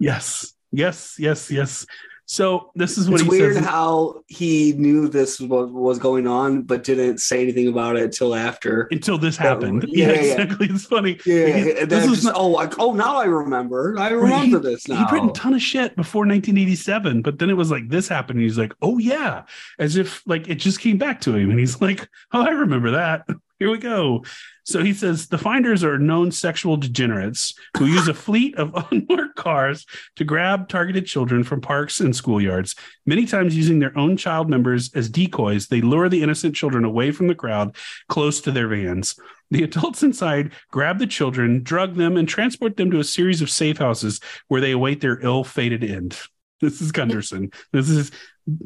Yes, 0.00 0.54
yes, 0.72 1.16
yes, 1.18 1.50
yes. 1.50 1.86
So 2.30 2.70
this 2.76 2.96
is 2.96 3.10
what 3.10 3.22
it's 3.22 3.28
weird 3.28 3.56
says. 3.56 3.64
how 3.64 4.22
he 4.28 4.72
knew 4.74 5.08
this 5.08 5.40
was, 5.40 5.68
was 5.72 5.98
going 5.98 6.28
on, 6.28 6.62
but 6.62 6.84
didn't 6.84 7.18
say 7.18 7.42
anything 7.42 7.66
about 7.66 7.96
it 7.96 8.04
until 8.04 8.36
after. 8.36 8.86
until 8.92 9.18
this 9.18 9.36
happened. 9.36 9.84
yeah, 9.88 10.06
Yeah, 10.06 10.12
yeah. 10.12 10.20
exactly. 10.20 10.68
It's 10.70 10.84
funny. 10.84 11.18
Yeah, 11.26 11.86
this 11.86 12.06
is 12.06 12.22
not- 12.22 12.36
oh, 12.36 12.46
like, 12.46 12.78
oh, 12.78 12.92
now 12.92 13.16
I 13.16 13.24
remember. 13.24 13.96
I 13.98 14.10
remember 14.10 14.60
this 14.60 14.86
now. 14.86 14.98
He'd 15.04 15.12
written 15.12 15.30
a 15.30 15.32
ton 15.32 15.54
of 15.54 15.60
shit 15.60 15.96
before 15.96 16.20
1987, 16.20 17.22
but 17.22 17.40
then 17.40 17.50
it 17.50 17.56
was 17.56 17.72
like 17.72 17.88
this 17.88 18.06
happened. 18.06 18.38
And 18.38 18.44
he's 18.44 18.58
like, 18.58 18.74
oh, 18.80 18.98
yeah, 18.98 19.42
as 19.80 19.96
if 19.96 20.22
like 20.24 20.48
it 20.48 20.60
just 20.60 20.78
came 20.78 20.98
back 20.98 21.20
to 21.22 21.34
him. 21.34 21.50
And 21.50 21.58
he's 21.58 21.80
like, 21.80 22.08
oh, 22.32 22.46
I 22.46 22.50
remember 22.50 22.92
that. 22.92 23.26
Here 23.60 23.70
we 23.70 23.76
go. 23.76 24.24
So 24.64 24.82
he 24.82 24.94
says 24.94 25.26
the 25.26 25.36
finders 25.36 25.84
are 25.84 25.98
known 25.98 26.32
sexual 26.32 26.78
degenerates 26.78 27.52
who 27.76 27.84
use 27.84 28.08
a 28.08 28.14
fleet 28.14 28.56
of 28.56 28.72
unmarked 28.90 29.36
cars 29.36 29.84
to 30.16 30.24
grab 30.24 30.66
targeted 30.68 31.04
children 31.04 31.44
from 31.44 31.60
parks 31.60 32.00
and 32.00 32.14
schoolyards. 32.14 32.74
Many 33.04 33.26
times 33.26 33.54
using 33.54 33.78
their 33.78 33.96
own 33.98 34.16
child 34.16 34.48
members 34.48 34.90
as 34.94 35.10
decoys, 35.10 35.66
they 35.66 35.82
lure 35.82 36.08
the 36.08 36.22
innocent 36.22 36.56
children 36.56 36.86
away 36.86 37.10
from 37.10 37.26
the 37.26 37.34
crowd 37.34 37.76
close 38.08 38.40
to 38.40 38.50
their 38.50 38.66
vans. 38.66 39.14
The 39.50 39.62
adults 39.64 40.02
inside 40.02 40.52
grab 40.70 40.98
the 40.98 41.06
children, 41.06 41.62
drug 41.62 41.96
them, 41.96 42.16
and 42.16 42.26
transport 42.26 42.78
them 42.78 42.90
to 42.92 43.00
a 43.00 43.04
series 43.04 43.42
of 43.42 43.50
safe 43.50 43.76
houses 43.76 44.20
where 44.48 44.62
they 44.62 44.70
await 44.70 45.02
their 45.02 45.20
ill-fated 45.20 45.84
end. 45.84 46.18
This 46.62 46.82
is 46.82 46.92
Gunderson. 46.92 47.52
This 47.72 47.88
is 47.88 48.10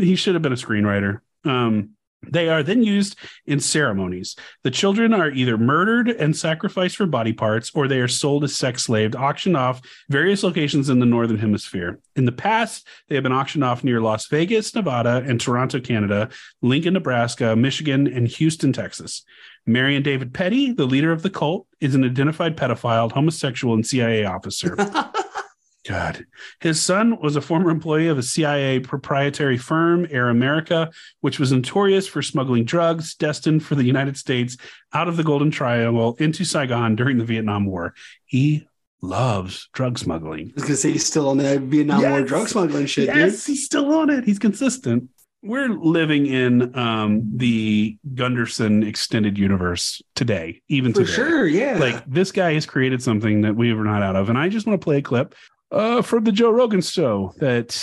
he 0.00 0.16
should 0.16 0.34
have 0.34 0.42
been 0.42 0.52
a 0.52 0.56
screenwriter. 0.56 1.20
Um, 1.44 1.90
they 2.30 2.48
are 2.48 2.62
then 2.62 2.82
used 2.82 3.16
in 3.46 3.60
ceremonies. 3.60 4.36
The 4.62 4.70
children 4.70 5.12
are 5.12 5.30
either 5.30 5.56
murdered 5.56 6.08
and 6.08 6.36
sacrificed 6.36 6.96
for 6.96 7.06
body 7.06 7.32
parts, 7.32 7.70
or 7.74 7.88
they 7.88 8.00
are 8.00 8.08
sold 8.08 8.44
as 8.44 8.54
sex 8.54 8.84
slaves, 8.84 9.16
auctioned 9.16 9.56
off 9.56 9.80
various 10.08 10.42
locations 10.42 10.88
in 10.88 10.98
the 10.98 11.06
northern 11.06 11.38
hemisphere. 11.38 12.00
In 12.16 12.24
the 12.24 12.32
past, 12.32 12.86
they 13.08 13.14
have 13.14 13.24
been 13.24 13.32
auctioned 13.32 13.64
off 13.64 13.84
near 13.84 14.00
Las 14.00 14.26
Vegas, 14.26 14.74
Nevada, 14.74 15.24
and 15.26 15.40
Toronto, 15.40 15.80
Canada, 15.80 16.28
Lincoln, 16.62 16.94
Nebraska, 16.94 17.56
Michigan, 17.56 18.06
and 18.06 18.28
Houston, 18.28 18.72
Texas. 18.72 19.24
Marion 19.66 20.02
David 20.02 20.34
Pettie, 20.34 20.72
the 20.72 20.84
leader 20.84 21.10
of 21.10 21.22
the 21.22 21.30
cult, 21.30 21.66
is 21.80 21.94
an 21.94 22.04
identified 22.04 22.56
pedophile, 22.56 23.10
homosexual, 23.10 23.74
and 23.74 23.86
CIA 23.86 24.24
officer. 24.24 24.76
God. 25.84 26.26
His 26.60 26.80
son 26.80 27.20
was 27.20 27.36
a 27.36 27.40
former 27.40 27.70
employee 27.70 28.08
of 28.08 28.18
a 28.18 28.22
CIA 28.22 28.80
proprietary 28.80 29.58
firm, 29.58 30.06
Air 30.10 30.30
America, 30.30 30.90
which 31.20 31.38
was 31.38 31.52
notorious 31.52 32.06
for 32.06 32.22
smuggling 32.22 32.64
drugs 32.64 33.14
destined 33.14 33.64
for 33.64 33.74
the 33.74 33.84
United 33.84 34.16
States 34.16 34.56
out 34.92 35.08
of 35.08 35.16
the 35.16 35.24
Golden 35.24 35.50
Triangle 35.50 36.16
into 36.18 36.44
Saigon 36.44 36.96
during 36.96 37.18
the 37.18 37.24
Vietnam 37.24 37.66
War. 37.66 37.94
He 38.24 38.66
loves 39.02 39.68
drug 39.74 39.98
smuggling. 39.98 40.48
I 40.48 40.52
was 40.54 40.64
gonna 40.64 40.76
say 40.76 40.92
he's 40.92 41.06
still 41.06 41.28
on 41.28 41.36
that 41.38 41.60
Vietnam 41.60 42.02
War 42.02 42.22
drug 42.22 42.48
smuggling 42.48 42.86
shit, 42.86 43.06
yes, 43.06 43.44
he's 43.44 43.64
still 43.64 43.94
on 43.94 44.08
it. 44.08 44.24
He's 44.24 44.38
consistent. 44.38 45.10
We're 45.42 45.68
living 45.68 46.24
in 46.24 46.74
um, 46.74 47.30
the 47.36 47.98
Gunderson 48.14 48.82
extended 48.82 49.36
universe 49.36 50.00
today, 50.14 50.62
even. 50.68 50.94
For 50.94 51.00
today 51.00 51.12
sure, 51.12 51.46
yeah. 51.46 51.76
like 51.76 52.02
this 52.06 52.32
guy 52.32 52.54
has 52.54 52.64
created 52.64 53.02
something 53.02 53.42
that 53.42 53.54
we 53.54 53.74
were 53.74 53.84
not 53.84 54.02
out 54.02 54.16
of 54.16 54.30
and 54.30 54.38
i 54.38 54.48
just 54.48 54.66
want 54.66 54.80
to 54.80 54.84
play 54.84 54.96
a 54.96 55.02
clip 55.02 55.34
uh, 55.70 56.02
from 56.02 56.24
the 56.24 56.32
joe 56.32 56.50
rogan 56.50 56.80
show 56.80 57.32
that 57.38 57.76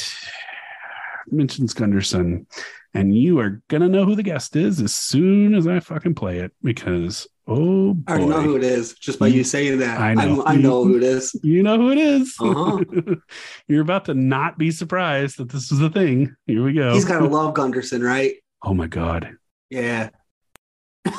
mentions 1.27 1.73
gunderson 1.73 2.45
and 2.93 3.15
you 3.17 3.39
are 3.39 3.61
gonna 3.69 3.88
know 3.88 4.03
who 4.05 4.15
the 4.15 4.23
guest 4.23 4.55
is 4.55 4.82
as 4.82 4.93
soon 4.93 5.53
as 5.55 5.67
i 5.67 5.79
fucking 5.79 6.13
play 6.15 6.39
it 6.39 6.51
because 6.63 7.27
oh 7.47 7.93
boy. 7.93 8.03
I 8.07 8.13
already 8.17 8.27
know 8.29 8.41
who 8.41 8.55
it 8.57 8.63
is 8.63 8.93
just 8.93 9.17
by 9.19 9.27
you 9.27 9.43
saying 9.43 9.79
that. 9.79 9.99
I 9.99 10.13
know. 10.13 10.41
I, 10.43 10.53
I 10.53 10.55
know 10.57 10.84
who 10.86 10.97
it 10.97 11.03
is. 11.03 11.34
you 11.43 11.63
know 11.63 11.77
who 11.77 11.91
it 11.91 11.97
is 11.97 12.36
Uh-huh. 12.39 12.84
you're 13.67 13.82
about 13.82 14.05
to 14.05 14.13
not 14.13 14.57
be 14.57 14.71
surprised 14.71 15.38
that 15.38 15.49
this 15.49 15.71
is 15.71 15.82
a 15.82 15.89
thing 15.89 16.36
here 16.47 16.63
we 16.63 16.73
go 16.73 16.93
He's 16.93 17.03
gotta 17.05 17.27
love 17.27 17.53
Gunderson, 17.55 18.01
right? 18.03 18.36
oh 18.63 18.73
my 18.73 18.88
god 18.88 19.36
Yeah. 19.69 20.09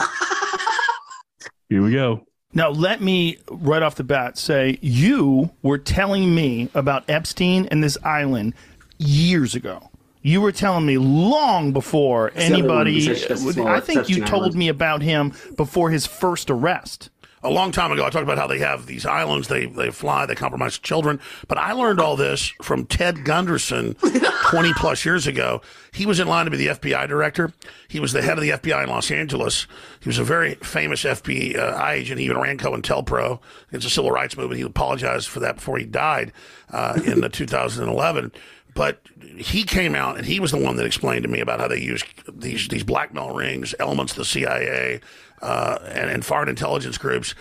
here 1.69 1.83
we 1.83 1.93
go 1.93 2.25
Now, 2.55 2.71
let 2.71 3.01
me 3.01 3.39
right 3.51 3.83
off 3.83 3.95
the 3.95 4.05
bat 4.05 4.37
say 4.37 4.79
you 4.83 5.51
were 5.63 5.79
telling 5.79 6.35
me 6.35 6.69
about 6.75 7.09
Epstein 7.09 7.67
and 7.71 7.83
this 7.83 7.97
island 8.05 8.55
years 8.99 9.55
ago. 9.55 9.91
You 10.23 10.41
were 10.41 10.53
telling 10.53 10.87
me 10.87 10.99
long 10.99 11.73
before 11.73 12.31
the 12.31 12.45
other 12.45 12.53
one 12.53 12.53
anybody. 12.53 12.95
was 12.95 13.07
just 13.07 13.31
a 13.31 13.37
small 13.37 13.67
I 13.67 13.81
think 13.81 14.09
you 14.09 14.25
told 14.25 14.55
me 14.55 14.69
about 14.69 15.03
him 15.03 15.33
before 15.57 15.91
his 15.91 16.07
first 16.07 16.51
arrest. 16.51 17.11
A 17.45 17.51
long 17.51 17.73
time 17.73 17.91
ago, 17.91 18.05
I 18.05 18.11
talked 18.11 18.23
about 18.23 18.39
how 18.39 18.47
they 18.47 18.59
have 18.61 18.87
these 18.87 19.05
islands, 19.05 19.49
they 19.49 19.67
they 19.67 19.91
fly, 19.91 20.27
they 20.27 20.35
compromise 20.35 20.79
children. 20.79 21.21
But 21.49 21.59
I 21.59 21.73
learned 21.73 22.01
all 22.01 22.17
this 22.17 22.53
from 22.63 22.87
Ted 22.87 23.25
Gunderson 23.25 23.95
20 24.51 24.73
plus 24.75 25.05
years 25.05 25.27
ago. 25.27 25.61
He 25.93 26.07
was 26.07 26.21
in 26.21 26.29
line 26.29 26.45
to 26.45 26.51
be 26.51 26.57
the 26.57 26.69
FBI 26.69 27.09
director. 27.09 27.53
He 27.89 28.01
was 28.01 28.13
the 28.13 28.23
head 28.23 28.39
of 28.39 28.43
the 28.43 28.51
FBI 28.51 28.85
in 28.85 28.89
Los 28.89 29.11
Angeles. 29.11 29.67
He 30.01 30.09
was 30.09 30.19
a 30.19 30.25
very 30.25 30.55
famous 30.57 31.03
FBI 31.05 31.91
agent. 31.91 32.19
He 32.21 32.27
even 32.27 32.39
ran 32.39 32.59
COINTELPRO 32.59 33.41
against 33.69 33.85
the 33.87 33.91
civil 33.91 34.11
rights 34.11 34.37
movement. 34.37 34.59
He 34.59 34.65
apologized 34.65 35.29
for 35.29 35.41
that 35.41 35.57
before 35.57 35.79
he 35.79 35.85
died 35.85 36.33
uh, 36.71 36.99
in 37.05 37.21
the 37.21 37.29
2011. 37.31 38.33
But 38.75 39.01
he 39.37 39.65
came 39.65 39.95
out 39.95 40.17
and 40.17 40.27
he 40.27 40.41
was 40.41 40.51
the 40.51 40.59
one 40.59 40.77
that 40.77 40.87
explained 40.87 41.25
to 41.25 41.29
me 41.29 41.41
about 41.41 41.61
how 41.61 41.69
they 41.69 41.81
use 41.81 42.05
these 42.33 42.69
these 42.69 42.85
blackmail 42.85 43.35
rings, 43.35 43.75
elements 43.79 44.13
of 44.13 44.19
the 44.19 44.25
CIA, 44.25 45.01
uh, 45.43 45.79
and, 45.87 46.11
and 46.11 46.25
foreign 46.25 46.49
intelligence 46.49 46.97
groups, 46.97 47.35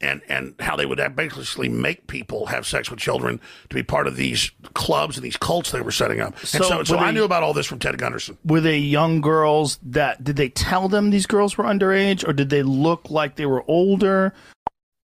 and 0.00 0.22
and 0.28 0.54
how 0.60 0.76
they 0.76 0.86
would 0.86 1.00
basically 1.16 1.68
make 1.68 2.06
people 2.06 2.46
have 2.46 2.66
sex 2.66 2.90
with 2.90 3.00
children 3.00 3.40
to 3.68 3.74
be 3.74 3.82
part 3.82 4.06
of 4.06 4.16
these 4.16 4.50
clubs 4.74 5.16
and 5.16 5.24
these 5.24 5.36
cults 5.36 5.70
they 5.70 5.80
were 5.80 5.90
setting 5.90 6.20
up. 6.20 6.38
So 6.40 6.58
and 6.58 6.66
so, 6.66 6.84
so 6.84 6.96
were 6.96 7.04
I 7.04 7.10
knew 7.10 7.24
about 7.24 7.42
all 7.42 7.52
this 7.52 7.66
from 7.66 7.78
Ted 7.78 7.98
Gunderson. 7.98 8.38
Were 8.44 8.60
they 8.60 8.78
young 8.78 9.20
girls 9.20 9.78
that 9.82 10.22
did 10.22 10.36
they 10.36 10.48
tell 10.48 10.88
them 10.88 11.10
these 11.10 11.26
girls 11.26 11.58
were 11.58 11.64
underage 11.64 12.26
or 12.26 12.32
did 12.32 12.50
they 12.50 12.62
look 12.62 13.10
like 13.10 13.36
they 13.36 13.46
were 13.46 13.64
older? 13.68 14.32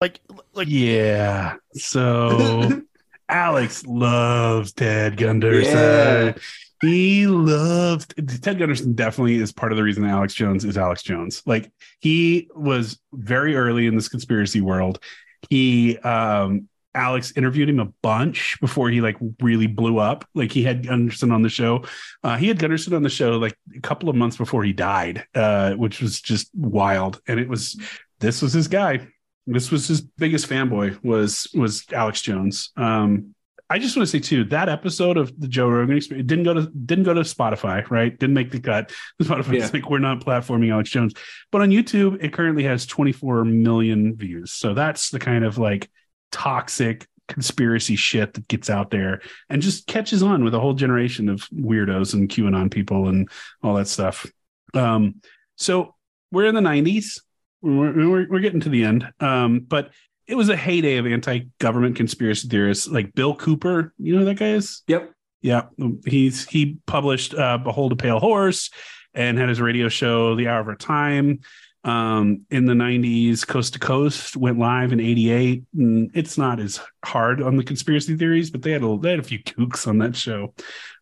Like 0.00 0.20
like 0.54 0.68
Yeah. 0.68 1.56
So 1.74 2.82
Alex 3.32 3.86
loves 3.86 4.72
Ted 4.72 5.16
Gunderson. 5.16 5.72
Yeah. 5.72 6.32
He 6.82 7.26
loves 7.26 8.06
Ted 8.06 8.58
Gunderson 8.58 8.94
definitely 8.94 9.36
is 9.36 9.52
part 9.52 9.72
of 9.72 9.76
the 9.76 9.84
reason 9.84 10.04
Alex 10.04 10.34
Jones 10.34 10.64
is 10.64 10.76
Alex 10.76 11.02
Jones. 11.02 11.42
Like 11.46 11.70
he 12.00 12.48
was 12.54 13.00
very 13.12 13.56
early 13.56 13.86
in 13.86 13.94
this 13.94 14.08
conspiracy 14.08 14.60
world. 14.60 14.98
He 15.48 15.96
um 15.98 16.68
Alex 16.94 17.32
interviewed 17.36 17.70
him 17.70 17.80
a 17.80 17.86
bunch 18.02 18.58
before 18.60 18.90
he 18.90 19.00
like 19.00 19.16
really 19.40 19.66
blew 19.66 19.98
up. 19.98 20.26
Like 20.34 20.52
he 20.52 20.62
had 20.62 20.86
Gunderson 20.86 21.32
on 21.32 21.40
the 21.40 21.48
show. 21.48 21.84
Uh, 22.22 22.36
he 22.36 22.48
had 22.48 22.58
Gunderson 22.58 22.92
on 22.92 23.02
the 23.02 23.08
show 23.08 23.38
like 23.38 23.56
a 23.74 23.80
couple 23.80 24.10
of 24.10 24.16
months 24.16 24.36
before 24.36 24.62
he 24.62 24.74
died, 24.74 25.24
uh, 25.34 25.72
which 25.74 26.02
was 26.02 26.20
just 26.20 26.50
wild. 26.54 27.20
And 27.26 27.40
it 27.40 27.48
was 27.48 27.80
this 28.20 28.42
was 28.42 28.52
his 28.52 28.68
guy 28.68 29.06
this 29.46 29.70
was 29.70 29.88
his 29.88 30.00
biggest 30.00 30.48
fanboy 30.48 31.02
was 31.02 31.48
was 31.54 31.84
Alex 31.92 32.22
Jones. 32.22 32.70
Um, 32.76 33.34
I 33.70 33.78
just 33.78 33.96
want 33.96 34.06
to 34.06 34.10
say 34.10 34.20
too 34.20 34.44
that 34.44 34.68
episode 34.68 35.16
of 35.16 35.38
the 35.40 35.48
Joe 35.48 35.68
Rogan 35.68 35.96
experience 35.96 36.28
didn't 36.28 36.44
go 36.44 36.54
to 36.54 36.66
didn't 36.66 37.04
go 37.04 37.14
to 37.14 37.20
Spotify, 37.22 37.88
right? 37.90 38.16
Didn't 38.18 38.34
make 38.34 38.50
the 38.50 38.60
cut. 38.60 38.92
Spotify's 39.22 39.52
Yeah. 39.64 39.70
like 39.72 39.88
we're 39.88 39.98
not 39.98 40.20
platforming 40.20 40.70
Alex 40.70 40.90
Jones, 40.90 41.14
but 41.50 41.62
on 41.62 41.70
YouTube 41.70 42.22
it 42.22 42.32
currently 42.32 42.64
has 42.64 42.84
24 42.86 43.44
million 43.46 44.14
views. 44.16 44.52
So 44.52 44.74
that's 44.74 45.10
the 45.10 45.18
kind 45.18 45.44
of 45.44 45.58
like 45.58 45.90
toxic 46.30 47.06
conspiracy 47.28 47.96
shit 47.96 48.34
that 48.34 48.46
gets 48.48 48.68
out 48.68 48.90
there 48.90 49.22
and 49.48 49.62
just 49.62 49.86
catches 49.86 50.22
on 50.22 50.44
with 50.44 50.54
a 50.54 50.60
whole 50.60 50.74
generation 50.74 51.28
of 51.30 51.48
weirdos 51.48 52.12
and 52.14 52.28
QAnon 52.28 52.70
people 52.70 53.08
and 53.08 53.30
all 53.62 53.74
that 53.74 53.88
stuff. 53.88 54.26
Um, 54.74 55.22
so 55.56 55.94
we're 56.30 56.46
in 56.46 56.54
the 56.54 56.60
90s 56.60 57.20
we're, 57.62 58.10
we're, 58.10 58.28
we're 58.28 58.40
getting 58.40 58.60
to 58.60 58.68
the 58.68 58.84
end. 58.84 59.08
Um, 59.20 59.60
but 59.60 59.90
it 60.26 60.34
was 60.34 60.48
a 60.48 60.56
heyday 60.56 60.96
of 60.96 61.06
anti-government 61.06 61.96
conspiracy 61.96 62.48
theorists 62.48 62.88
like 62.88 63.14
Bill 63.14 63.34
Cooper. 63.34 63.92
You 63.98 64.14
know 64.14 64.18
who 64.20 64.24
that 64.26 64.38
guy 64.38 64.50
is? 64.50 64.82
Yep. 64.86 65.12
Yeah, 65.40 65.62
he's 66.06 66.46
he 66.46 66.78
published 66.86 67.34
uh, 67.34 67.58
"Behold 67.58 67.92
a 67.92 67.96
Pale 67.96 68.20
Horse" 68.20 68.70
and 69.12 69.36
had 69.36 69.48
his 69.48 69.60
radio 69.60 69.88
show 69.88 70.36
"The 70.36 70.46
Hour 70.46 70.60
of 70.60 70.68
Our 70.68 70.76
Time." 70.76 71.40
Um, 71.84 72.42
in 72.48 72.64
the 72.64 72.74
'90s, 72.74 73.44
Coast 73.44 73.72
to 73.72 73.80
Coast 73.80 74.36
went 74.36 74.60
live 74.60 74.92
in 74.92 75.00
'88, 75.00 75.64
and 75.76 76.10
it's 76.14 76.38
not 76.38 76.60
as 76.60 76.80
hard 77.04 77.42
on 77.42 77.56
the 77.56 77.64
conspiracy 77.64 78.16
theories, 78.16 78.52
but 78.52 78.62
they 78.62 78.70
had 78.70 78.84
a 78.84 78.98
they 78.98 79.10
had 79.10 79.18
a 79.18 79.24
few 79.24 79.40
kooks 79.40 79.88
on 79.88 79.98
that 79.98 80.14
show. 80.14 80.54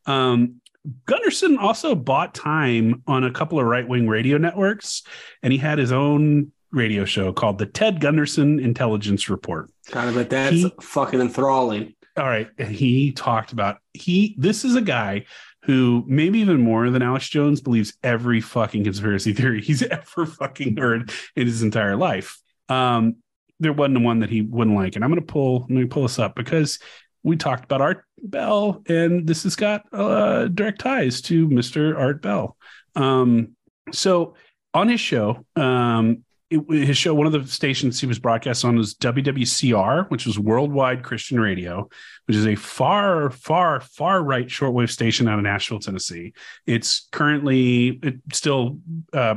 Um, 0.06 0.59
Gunderson 1.06 1.58
also 1.58 1.94
bought 1.94 2.34
time 2.34 3.02
on 3.06 3.24
a 3.24 3.30
couple 3.30 3.58
of 3.60 3.66
right 3.66 3.86
wing 3.86 4.08
radio 4.08 4.38
networks, 4.38 5.02
and 5.42 5.52
he 5.52 5.58
had 5.58 5.78
his 5.78 5.92
own 5.92 6.52
radio 6.72 7.04
show 7.04 7.32
called 7.32 7.58
the 7.58 7.66
Ted 7.66 8.00
Gunderson 8.00 8.58
Intelligence 8.60 9.28
Report. 9.28 9.70
God, 9.90 10.08
I 10.08 10.14
bet 10.14 10.30
that's 10.30 10.52
He- 10.56 10.72
fucking 10.80 11.20
enthralling. 11.20 11.94
All 12.16 12.26
right. 12.26 12.48
And 12.58 12.68
he 12.74 13.12
talked 13.12 13.52
about 13.52 13.78
he 13.92 14.34
this 14.38 14.64
is 14.64 14.74
a 14.74 14.80
guy 14.80 15.26
who 15.64 16.04
maybe 16.08 16.40
even 16.40 16.60
more 16.60 16.90
than 16.90 17.02
Alex 17.02 17.28
Jones 17.28 17.60
believes 17.60 17.92
every 18.02 18.40
fucking 18.40 18.84
conspiracy 18.84 19.32
theory 19.32 19.60
he's 19.62 19.82
ever 19.90 20.26
fucking 20.26 20.76
heard 20.76 21.12
in 21.36 21.46
his 21.46 21.62
entire 21.62 21.96
life. 21.96 22.38
Um, 22.68 23.16
there 23.60 23.72
wasn't 23.72 24.02
one 24.02 24.20
that 24.20 24.30
he 24.30 24.40
wouldn't 24.42 24.76
like. 24.76 24.96
And 24.96 25.04
I'm 25.04 25.10
gonna 25.10 25.22
pull 25.22 25.60
let 25.60 25.70
me 25.70 25.84
pull 25.84 26.02
this 26.02 26.18
up 26.18 26.34
because 26.34 26.78
we 27.22 27.36
talked 27.36 27.64
about 27.64 27.80
Art 27.80 28.04
Bell, 28.22 28.82
and 28.88 29.26
this 29.26 29.42
has 29.44 29.56
got 29.56 29.84
uh, 29.92 30.48
direct 30.48 30.80
ties 30.80 31.20
to 31.22 31.48
Mr. 31.48 31.96
Art 31.96 32.22
Bell. 32.22 32.56
Um, 32.96 33.56
so 33.92 34.34
on 34.74 34.88
his 34.88 35.00
show, 35.00 35.44
um, 35.56 36.24
it, 36.50 36.68
his 36.68 36.98
show, 36.98 37.14
one 37.14 37.26
of 37.26 37.32
the 37.32 37.46
stations 37.46 38.00
he 38.00 38.06
was 38.06 38.18
broadcast 38.18 38.64
on 38.64 38.76
was 38.76 38.94
WWCR, 38.94 40.10
which 40.10 40.26
was 40.26 40.38
Worldwide 40.38 41.04
Christian 41.04 41.38
Radio, 41.38 41.88
which 42.26 42.36
is 42.36 42.46
a 42.46 42.56
far, 42.56 43.30
far, 43.30 43.80
far 43.80 44.22
right 44.22 44.46
shortwave 44.46 44.90
station 44.90 45.28
out 45.28 45.38
of 45.38 45.44
Nashville, 45.44 45.78
Tennessee. 45.78 46.32
It's 46.66 47.08
currently 47.12 48.00
it 48.02 48.16
still 48.32 48.78
uh. 49.12 49.34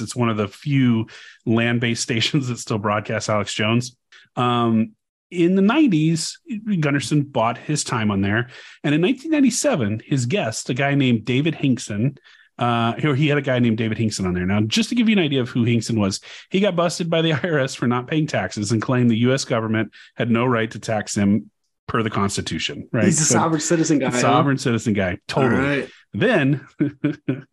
It's 0.00 0.16
one 0.16 0.28
of 0.28 0.36
the 0.36 0.48
few 0.48 1.06
land 1.46 1.80
based 1.80 2.02
stations 2.08 2.48
that 2.48 2.58
still 2.58 2.78
broadcasts 2.78 3.28
Alex 3.28 3.54
Jones. 3.54 3.96
Um, 4.34 4.94
in 5.30 5.54
the 5.56 5.62
90s, 5.62 6.32
Gunderson 6.80 7.22
bought 7.22 7.58
his 7.58 7.84
time 7.84 8.10
on 8.10 8.20
there. 8.22 8.48
And 8.82 8.94
in 8.94 9.00
1997, 9.02 10.02
his 10.06 10.26
guest, 10.26 10.70
a 10.70 10.74
guy 10.74 10.94
named 10.94 11.24
David 11.24 11.54
Hinkson, 11.54 12.16
uh, 12.58 12.94
he- 13.14 13.28
had 13.28 13.38
a 13.38 13.42
guy 13.42 13.58
named 13.60 13.78
David 13.78 13.98
Hinkson 13.98 14.26
on 14.26 14.34
there. 14.34 14.46
Now, 14.46 14.60
just 14.62 14.88
to 14.88 14.94
give 14.94 15.08
you 15.08 15.12
an 15.16 15.22
idea 15.22 15.40
of 15.40 15.48
who 15.48 15.64
Hinkson 15.64 15.98
was, 16.00 16.20
he 16.50 16.60
got 16.60 16.74
busted 16.76 17.08
by 17.10 17.22
the 17.22 17.30
IRS 17.32 17.76
for 17.76 17.86
not 17.86 18.06
paying 18.08 18.26
taxes 18.26 18.72
and 18.72 18.82
claimed 18.82 19.10
the 19.10 19.18
U.S. 19.18 19.44
government 19.44 19.92
had 20.16 20.30
no 20.30 20.44
right 20.44 20.70
to 20.70 20.78
tax 20.78 21.14
him 21.16 21.50
per 21.86 22.02
the 22.02 22.10
Constitution. 22.10 22.88
Right? 22.92 23.04
He's 23.04 23.20
a 23.20 23.24
So- 23.24 23.34
sovereign 23.34 23.60
citizen 23.60 23.98
guy. 24.00 24.10
huh? 24.10 24.18
sovereign 24.20 24.58
citizen 24.58 24.92
guy. 24.94 25.18
Totally. 25.28 25.60
Right. 25.80 25.90
Then 26.14 26.66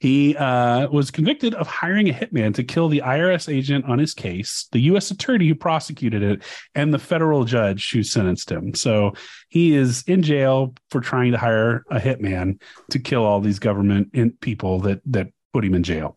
he 0.00 0.36
uh, 0.36 0.88
was 0.88 1.10
convicted 1.10 1.54
of 1.54 1.66
hiring 1.66 2.08
a 2.08 2.12
hitman 2.12 2.54
to 2.54 2.62
kill 2.62 2.88
the 2.88 3.02
IRS 3.04 3.52
agent 3.52 3.84
on 3.86 3.98
his 3.98 4.14
case, 4.14 4.68
the 4.70 4.80
U.S. 4.80 5.10
attorney 5.10 5.48
who 5.48 5.54
prosecuted 5.54 6.22
it, 6.22 6.42
and 6.74 6.94
the 6.94 6.98
federal 6.98 7.44
judge 7.44 7.90
who 7.90 8.02
sentenced 8.02 8.50
him. 8.50 8.74
So 8.74 9.14
he 9.48 9.74
is 9.74 10.04
in 10.06 10.22
jail 10.22 10.74
for 10.90 11.00
trying 11.00 11.32
to 11.32 11.38
hire 11.38 11.84
a 11.90 11.98
hitman 11.98 12.60
to 12.90 12.98
kill 12.98 13.24
all 13.24 13.40
these 13.40 13.58
government 13.58 14.10
in- 14.12 14.32
people 14.40 14.80
that 14.80 15.00
that 15.06 15.28
put 15.52 15.64
him 15.64 15.74
in 15.74 15.82
jail. 15.82 16.16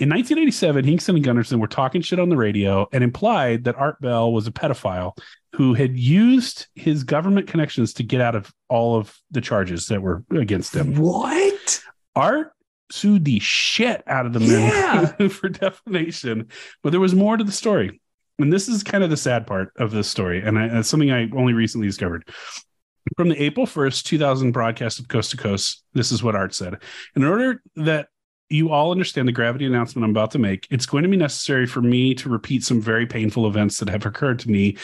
In 0.00 0.08
1987, 0.10 0.84
Hinkson 0.84 1.14
and 1.14 1.24
Gunderson 1.24 1.60
were 1.60 1.68
talking 1.68 2.02
shit 2.02 2.18
on 2.18 2.28
the 2.28 2.36
radio 2.36 2.88
and 2.92 3.04
implied 3.04 3.64
that 3.64 3.76
Art 3.76 4.00
Bell 4.00 4.32
was 4.32 4.46
a 4.46 4.52
pedophile 4.52 5.16
who 5.54 5.72
had 5.72 5.96
used 5.96 6.66
his 6.74 7.04
government 7.04 7.46
connections 7.46 7.94
to 7.94 8.02
get 8.02 8.20
out 8.20 8.34
of 8.34 8.52
all 8.68 8.96
of 8.96 9.16
the 9.30 9.40
charges 9.40 9.86
that 9.86 10.02
were 10.02 10.24
against 10.32 10.74
him. 10.74 10.96
What? 10.96 11.80
Art 12.16 12.53
sued 12.94 13.24
the 13.24 13.38
shit 13.40 14.02
out 14.06 14.26
of 14.26 14.32
the 14.32 14.40
men 14.40 15.28
for 15.28 15.48
defamation, 15.48 16.48
but 16.82 16.90
there 16.90 17.00
was 17.00 17.14
more 17.14 17.36
to 17.36 17.44
the 17.44 17.52
story. 17.52 18.00
And 18.38 18.52
this 18.52 18.68
is 18.68 18.82
kind 18.82 19.04
of 19.04 19.10
the 19.10 19.16
sad 19.16 19.46
part 19.46 19.72
of 19.76 19.90
this 19.90 20.08
story. 20.08 20.42
And 20.42 20.58
I, 20.58 20.78
it's 20.78 20.88
something 20.88 21.12
I 21.12 21.28
only 21.34 21.52
recently 21.52 21.86
discovered. 21.86 22.28
From 23.16 23.28
the 23.28 23.42
April 23.42 23.66
1st, 23.66 24.04
2000 24.04 24.52
broadcast 24.52 24.98
of 24.98 25.08
Coast 25.08 25.30
to 25.32 25.36
Coast, 25.36 25.84
this 25.92 26.10
is 26.10 26.22
what 26.22 26.34
Art 26.34 26.54
said. 26.54 26.78
In 27.14 27.24
order 27.24 27.62
that 27.76 28.08
you 28.48 28.70
all 28.70 28.92
understand 28.92 29.28
the 29.28 29.32
gravity 29.32 29.66
announcement 29.66 30.04
I'm 30.04 30.10
about 30.10 30.30
to 30.32 30.38
make, 30.38 30.66
it's 30.70 30.86
going 30.86 31.02
to 31.02 31.08
be 31.08 31.16
necessary 31.16 31.66
for 31.66 31.82
me 31.82 32.14
to 32.14 32.28
repeat 32.28 32.64
some 32.64 32.80
very 32.80 33.06
painful 33.06 33.46
events 33.46 33.78
that 33.78 33.88
have 33.88 34.06
occurred 34.06 34.38
to 34.40 34.50
me 34.50 34.76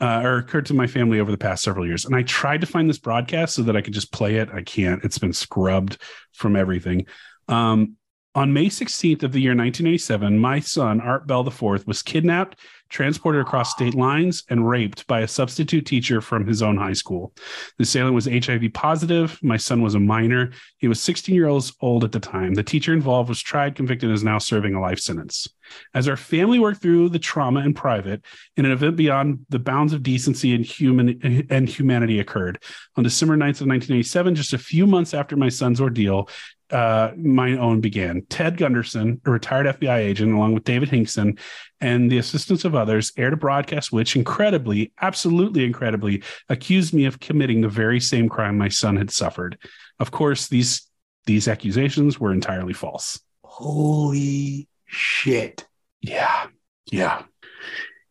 uh, 0.00 0.20
or 0.22 0.38
occurred 0.38 0.66
to 0.66 0.74
my 0.74 0.86
family 0.86 1.20
over 1.20 1.30
the 1.30 1.38
past 1.38 1.62
several 1.62 1.86
years. 1.86 2.04
And 2.04 2.14
I 2.14 2.22
tried 2.22 2.60
to 2.62 2.66
find 2.66 2.88
this 2.88 2.98
broadcast 2.98 3.54
so 3.54 3.62
that 3.62 3.76
I 3.76 3.80
could 3.80 3.94
just 3.94 4.12
play 4.12 4.36
it. 4.36 4.50
I 4.52 4.62
can't. 4.62 5.02
It's 5.04 5.18
been 5.18 5.32
scrubbed 5.32 5.98
from 6.32 6.56
everything. 6.56 7.06
Um, 7.48 7.96
on 8.34 8.54
May 8.54 8.66
16th 8.66 9.24
of 9.24 9.32
the 9.32 9.40
year 9.42 9.50
1987, 9.50 10.38
my 10.38 10.58
son, 10.58 11.02
Art 11.02 11.26
Bell 11.26 11.46
IV, 11.46 11.86
was 11.86 12.02
kidnapped, 12.02 12.60
transported 12.88 13.42
across 13.42 13.72
state 13.72 13.94
lines, 13.94 14.44
and 14.48 14.66
raped 14.66 15.06
by 15.06 15.20
a 15.20 15.28
substitute 15.28 15.84
teacher 15.84 16.22
from 16.22 16.46
his 16.46 16.62
own 16.62 16.78
high 16.78 16.94
school. 16.94 17.34
The 17.76 17.82
assailant 17.82 18.14
was 18.14 18.24
HIV 18.24 18.72
positive. 18.72 19.38
My 19.42 19.58
son 19.58 19.82
was 19.82 19.94
a 19.94 20.00
minor. 20.00 20.52
He 20.78 20.88
was 20.88 20.98
16 21.02 21.34
years 21.34 21.72
old 21.82 22.04
at 22.04 22.12
the 22.12 22.20
time. 22.20 22.54
The 22.54 22.62
teacher 22.62 22.94
involved 22.94 23.28
was 23.28 23.42
tried, 23.42 23.74
convicted, 23.74 24.08
and 24.08 24.16
is 24.16 24.24
now 24.24 24.38
serving 24.38 24.74
a 24.74 24.80
life 24.80 24.98
sentence. 24.98 25.46
As 25.94 26.08
our 26.08 26.16
family 26.16 26.58
worked 26.58 26.82
through 26.82 27.08
the 27.10 27.18
trauma 27.18 27.60
in 27.60 27.74
private, 27.74 28.24
in 28.56 28.64
an 28.64 28.72
event 28.72 28.96
beyond 28.96 29.46
the 29.48 29.58
bounds 29.58 29.92
of 29.92 30.02
decency 30.02 30.54
and 30.54 30.64
human 30.64 31.46
and 31.50 31.68
humanity 31.68 32.18
occurred. 32.18 32.62
On 32.96 33.04
December 33.04 33.34
9th 33.34 33.60
of 33.60 33.68
1987, 33.68 34.34
just 34.34 34.52
a 34.52 34.58
few 34.58 34.86
months 34.86 35.14
after 35.14 35.36
my 35.36 35.48
son's 35.48 35.80
ordeal, 35.80 36.28
uh, 36.72 37.12
my 37.16 37.52
own 37.52 37.80
began. 37.80 38.22
Ted 38.30 38.56
Gunderson, 38.56 39.20
a 39.26 39.30
retired 39.30 39.66
FBI 39.66 39.98
agent, 39.98 40.32
along 40.32 40.54
with 40.54 40.64
David 40.64 40.88
Hinkson 40.88 41.38
and 41.80 42.10
the 42.10 42.16
assistance 42.16 42.64
of 42.64 42.74
others, 42.74 43.12
aired 43.18 43.34
a 43.34 43.36
broadcast 43.36 43.92
which 43.92 44.16
incredibly, 44.16 44.92
absolutely 45.00 45.64
incredibly, 45.64 46.22
accused 46.48 46.94
me 46.94 47.04
of 47.04 47.20
committing 47.20 47.60
the 47.60 47.68
very 47.68 48.00
same 48.00 48.28
crime 48.28 48.56
my 48.56 48.68
son 48.70 48.96
had 48.96 49.10
suffered. 49.10 49.58
Of 49.98 50.10
course, 50.10 50.48
these 50.48 50.88
these 51.24 51.46
accusations 51.46 52.18
were 52.18 52.32
entirely 52.32 52.72
false. 52.72 53.20
Holy 53.44 54.66
shit. 54.92 55.66
Yeah. 56.00 56.46
Yeah. 56.90 57.22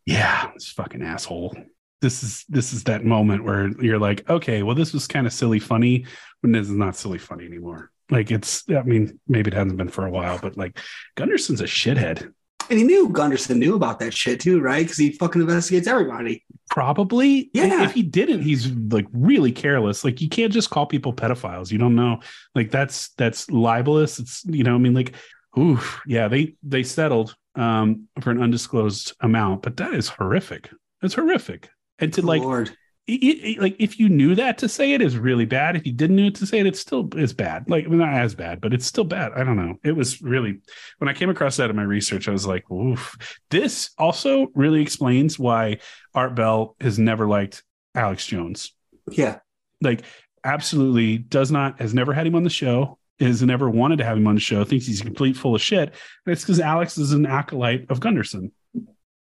Yeah. 0.05 0.51
This 0.53 0.69
fucking 0.69 1.03
asshole. 1.03 1.55
This 2.01 2.23
is 2.23 2.45
this 2.49 2.73
is 2.73 2.85
that 2.85 3.05
moment 3.05 3.43
where 3.43 3.69
you're 3.79 3.99
like, 3.99 4.27
okay, 4.29 4.63
well, 4.63 4.75
this 4.75 4.91
was 4.91 5.07
kind 5.07 5.27
of 5.27 5.33
silly 5.33 5.59
funny, 5.59 6.05
when 6.41 6.51
this 6.51 6.67
is 6.67 6.75
not 6.75 6.95
silly 6.95 7.19
funny 7.19 7.45
anymore. 7.45 7.91
Like 8.09 8.31
it's 8.31 8.63
I 8.69 8.81
mean, 8.81 9.19
maybe 9.27 9.49
it 9.49 9.53
hasn't 9.53 9.77
been 9.77 9.89
for 9.89 10.05
a 10.05 10.11
while, 10.11 10.39
but 10.41 10.57
like 10.57 10.79
Gunderson's 11.15 11.61
a 11.61 11.65
shithead. 11.65 12.33
And 12.69 12.79
he 12.79 12.85
knew 12.85 13.09
Gunderson 13.09 13.59
knew 13.59 13.75
about 13.75 13.99
that 13.99 14.13
shit 14.13 14.39
too, 14.39 14.61
right? 14.61 14.83
Because 14.83 14.97
he 14.97 15.11
fucking 15.11 15.41
investigates 15.41 15.87
everybody. 15.87 16.45
Probably. 16.69 17.51
Yeah. 17.53 17.83
If 17.83 17.93
he 17.93 18.01
didn't, 18.01 18.41
he's 18.41 18.69
like 18.69 19.07
really 19.11 19.51
careless. 19.51 20.03
Like 20.03 20.21
you 20.21 20.29
can't 20.29 20.53
just 20.53 20.69
call 20.69 20.85
people 20.85 21.13
pedophiles. 21.13 21.71
You 21.71 21.77
don't 21.77 21.95
know. 21.95 22.21
Like 22.55 22.71
that's 22.71 23.09
that's 23.17 23.51
libelous. 23.51 24.19
It's 24.19 24.43
you 24.45 24.63
know, 24.63 24.75
I 24.75 24.77
mean, 24.77 24.93
like, 24.93 25.13
oof, 25.57 26.01
yeah, 26.05 26.27
they 26.27 26.55
they 26.63 26.83
settled 26.83 27.35
um 27.55 28.07
for 28.21 28.31
an 28.31 28.41
undisclosed 28.41 29.13
amount, 29.19 29.61
but 29.61 29.77
that 29.77 29.93
is 29.93 30.09
horrific. 30.09 30.69
It's 31.01 31.13
horrific. 31.15 31.69
And 31.99 32.13
to 32.13 32.21
like 32.21 32.41
Lord. 32.41 32.69
i- 33.09 33.55
i- 33.57 33.61
like 33.61 33.75
if 33.79 33.99
you 33.99 34.07
knew 34.07 34.35
that 34.35 34.57
to 34.59 34.69
say 34.69 34.93
it 34.93 35.01
is 35.01 35.17
really 35.17 35.45
bad. 35.45 35.75
If 35.75 35.85
you 35.85 35.91
didn't 35.91 36.15
know 36.15 36.27
it 36.27 36.35
to 36.35 36.45
say 36.45 36.59
it, 36.59 36.65
it's 36.65 36.79
still 36.79 37.09
is 37.17 37.33
bad. 37.33 37.69
Like 37.69 37.85
I 37.85 37.87
mean, 37.89 37.99
not 37.99 38.13
as 38.13 38.33
bad, 38.35 38.61
but 38.61 38.73
it's 38.73 38.85
still 38.85 39.03
bad. 39.03 39.33
I 39.33 39.43
don't 39.43 39.57
know. 39.57 39.75
It 39.83 39.91
was 39.95 40.21
really 40.21 40.61
when 40.99 41.09
I 41.09 41.13
came 41.13 41.29
across 41.29 41.57
that 41.57 41.69
in 41.69 41.75
my 41.75 41.83
research, 41.83 42.27
I 42.27 42.31
was 42.31 42.47
like, 42.47 42.69
oof. 42.71 43.15
This 43.49 43.91
also 43.97 44.47
really 44.55 44.81
explains 44.81 45.37
why 45.37 45.79
Art 46.13 46.35
Bell 46.35 46.75
has 46.79 46.97
never 46.97 47.27
liked 47.27 47.63
Alex 47.93 48.25
Jones. 48.25 48.73
Yeah. 49.11 49.39
Like, 49.81 50.03
absolutely 50.43 51.17
does 51.17 51.51
not 51.51 51.79
has 51.81 51.93
never 51.93 52.13
had 52.13 52.25
him 52.27 52.35
on 52.35 52.43
the 52.43 52.49
show. 52.49 52.97
Has 53.21 53.41
never 53.43 53.69
wanted 53.69 53.97
to 53.99 54.03
have 54.03 54.17
him 54.17 54.27
on 54.27 54.35
the 54.35 54.41
show. 54.41 54.63
Thinks 54.63 54.85
he's 54.85 55.01
complete 55.01 55.37
full 55.37 55.55
of 55.55 55.61
shit. 55.61 55.93
And 56.25 56.33
it's 56.33 56.41
because 56.41 56.59
Alex 56.59 56.97
is 56.97 57.13
an 57.13 57.25
acolyte 57.25 57.89
of 57.89 57.99
Gunderson. 57.99 58.51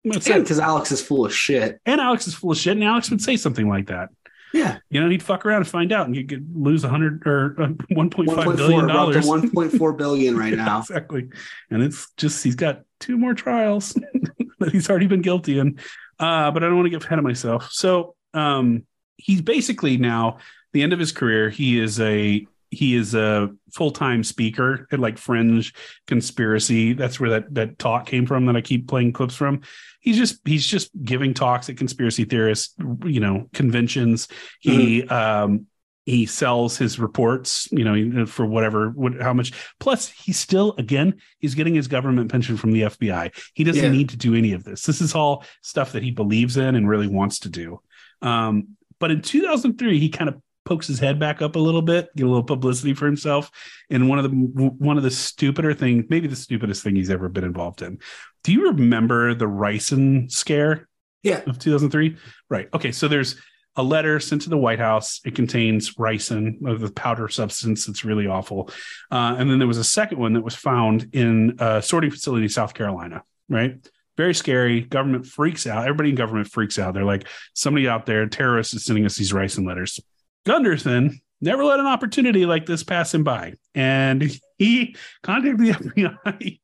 That's 0.04 0.28
And 0.28 0.42
because 0.44 0.58
Alex 0.60 0.92
is 0.92 1.02
full 1.02 1.26
of 1.26 1.34
shit. 1.34 1.80
And 1.84 2.00
Alex 2.00 2.26
is 2.26 2.34
full 2.34 2.52
of 2.52 2.56
shit. 2.58 2.76
And 2.76 2.84
Alex 2.84 3.10
would 3.10 3.20
say 3.20 3.36
something 3.36 3.68
like 3.68 3.88
that. 3.88 4.08
Yeah. 4.54 4.78
You 4.88 5.02
know, 5.02 5.10
he'd 5.10 5.22
fuck 5.22 5.44
around 5.44 5.58
and 5.58 5.68
find 5.68 5.92
out, 5.92 6.06
and 6.06 6.16
you 6.16 6.24
could 6.26 6.48
lose 6.56 6.82
a 6.84 6.88
hundred 6.88 7.26
or 7.26 7.54
uh, 7.60 7.68
one 7.90 8.08
point 8.08 8.30
five 8.30 8.46
1.4 8.46 8.56
billion 8.56 8.86
we're 8.86 8.90
up 8.92 9.12
to 9.12 9.20
dollars. 9.20 9.26
1.4 9.26 9.96
billion 9.98 10.36
right 10.38 10.54
Yeah, 10.54 10.64
now. 10.64 10.78
exactly. 10.80 11.28
And 11.70 11.82
it's 11.82 12.10
just 12.16 12.42
he's 12.42 12.54
got 12.54 12.82
two 13.00 13.18
more 13.18 13.34
trials 13.34 13.92
that 14.60 14.72
he's 14.72 14.88
already 14.88 15.06
been 15.06 15.20
guilty 15.22 15.58
in. 15.58 15.78
Uh, 16.18 16.50
but 16.50 16.62
I 16.64 16.66
don't 16.66 16.76
want 16.76 16.86
to 16.86 16.90
get 16.90 17.04
ahead 17.04 17.18
of 17.18 17.24
myself. 17.24 17.68
So 17.70 18.14
um, 18.32 18.84
he's 19.16 19.42
basically 19.42 19.98
now 19.98 20.38
the 20.72 20.82
end 20.82 20.92
of 20.92 20.98
his 20.98 21.12
career. 21.12 21.50
He 21.50 21.78
is 21.78 22.00
a 22.00 22.46
he 22.70 22.94
is 22.94 23.14
a 23.14 23.50
full-time 23.74 24.22
speaker 24.22 24.86
at 24.92 24.98
like 24.98 25.18
fringe 25.18 25.74
conspiracy. 26.06 26.92
That's 26.92 27.18
where 27.18 27.30
that 27.30 27.54
that 27.54 27.78
talk 27.78 28.06
came 28.06 28.26
from 28.26 28.46
that 28.46 28.56
i 28.56 28.60
keep 28.60 28.88
playing 28.88 29.12
clips 29.12 29.34
from. 29.34 29.62
He's 30.00 30.16
just 30.16 30.40
he's 30.44 30.66
just 30.66 30.90
giving 31.04 31.34
talks 31.34 31.68
at 31.68 31.76
conspiracy 31.76 32.24
theorists 32.24 32.74
you 33.04 33.20
know 33.20 33.48
conventions. 33.52 34.28
He 34.60 35.02
um 35.08 35.66
he 36.04 36.24
sells 36.24 36.78
his 36.78 36.98
reports 36.98 37.68
you 37.70 37.84
know 37.84 38.24
for 38.26 38.46
whatever 38.46 38.90
what, 38.90 39.20
how 39.20 39.32
much. 39.34 39.52
Plus 39.78 40.08
he's 40.08 40.38
still 40.38 40.74
again 40.78 41.14
he's 41.38 41.54
getting 41.54 41.74
his 41.74 41.88
government 41.88 42.30
pension 42.30 42.56
from 42.56 42.72
the 42.72 42.82
fbi 42.82 43.34
he 43.54 43.64
doesn't 43.64 43.82
Yeah. 43.84 43.90
need 43.90 44.08
to 44.10 44.16
do 44.16 44.34
any 44.34 44.52
of 44.52 44.64
this. 44.64 44.82
This 44.82 45.00
is 45.00 45.14
all 45.14 45.44
stuff 45.62 45.92
that 45.92 46.02
he 46.02 46.10
believes 46.10 46.56
in 46.56 46.74
and 46.74 46.88
really 46.88 47.08
wants 47.08 47.40
to 47.40 47.48
do. 47.48 47.80
Um 48.22 48.68
but 48.98 49.10
in 49.10 49.20
2003 49.20 49.98
he 49.98 50.08
kind 50.08 50.28
of 50.28 50.40
pokes 50.68 50.86
his 50.86 50.98
head 50.98 51.18
back 51.18 51.40
up 51.40 51.56
a 51.56 51.58
little 51.58 51.82
bit 51.82 52.14
get 52.14 52.24
a 52.24 52.28
little 52.28 52.42
publicity 52.44 52.92
for 52.94 53.06
himself 53.06 53.50
and 53.90 54.08
one 54.08 54.18
of 54.18 54.24
the 54.24 54.30
one 54.78 54.96
of 54.98 55.02
the 55.02 55.10
stupider 55.10 55.72
things 55.74 56.04
maybe 56.10 56.28
the 56.28 56.36
stupidest 56.36 56.82
thing 56.82 56.94
he's 56.94 57.10
ever 57.10 57.28
been 57.28 57.44
involved 57.44 57.80
in 57.82 57.98
do 58.44 58.52
you 58.52 58.66
remember 58.66 59.34
the 59.34 59.46
ricin 59.46 60.30
scare 60.30 60.86
Yeah. 61.22 61.40
of 61.46 61.58
2003 61.58 62.16
right 62.50 62.68
okay 62.74 62.92
so 62.92 63.08
there's 63.08 63.36
a 63.76 63.82
letter 63.82 64.18
sent 64.18 64.42
to 64.42 64.50
the 64.50 64.58
White 64.58 64.80
House. 64.80 65.20
It 65.24 65.36
contains 65.36 65.94
ricin, 65.94 66.56
uh, 66.66 66.74
the 66.78 66.90
powder 66.90 67.28
substance 67.28 67.86
that's 67.86 68.04
really 68.04 68.26
awful. 68.26 68.70
Uh, 69.08 69.36
and 69.38 69.48
then 69.48 69.60
there 69.60 69.68
was 69.68 69.78
a 69.78 69.84
second 69.84 70.18
one 70.18 70.32
that 70.32 70.40
was 70.42 70.56
found 70.56 71.08
in 71.12 71.54
a 71.60 71.80
sorting 71.80 72.10
facility 72.10 72.42
in 72.46 72.48
South 72.48 72.74
Carolina, 72.74 73.22
right? 73.48 73.76
Very 74.16 74.34
scary. 74.34 74.80
Government 74.80 75.26
freaks 75.26 75.64
out. 75.64 75.82
Everybody 75.84 76.08
in 76.08 76.16
government 76.16 76.48
freaks 76.48 76.76
out. 76.76 76.92
They're 76.92 77.04
like, 77.04 77.28
somebody 77.54 77.86
out 77.88 78.04
there, 78.04 78.26
terrorists, 78.26 78.74
is 78.74 78.84
sending 78.84 79.06
us 79.06 79.14
these 79.14 79.32
ricin 79.32 79.64
letters. 79.64 80.00
Gunderson 80.46 81.20
never 81.40 81.64
let 81.64 81.80
an 81.80 81.86
opportunity 81.86 82.46
like 82.46 82.66
this 82.66 82.82
pass 82.82 83.14
him 83.14 83.24
by. 83.24 83.54
And 83.74 84.30
he 84.58 84.96
contacted 85.22 85.58
the 85.58 85.72
FBI. 85.72 86.60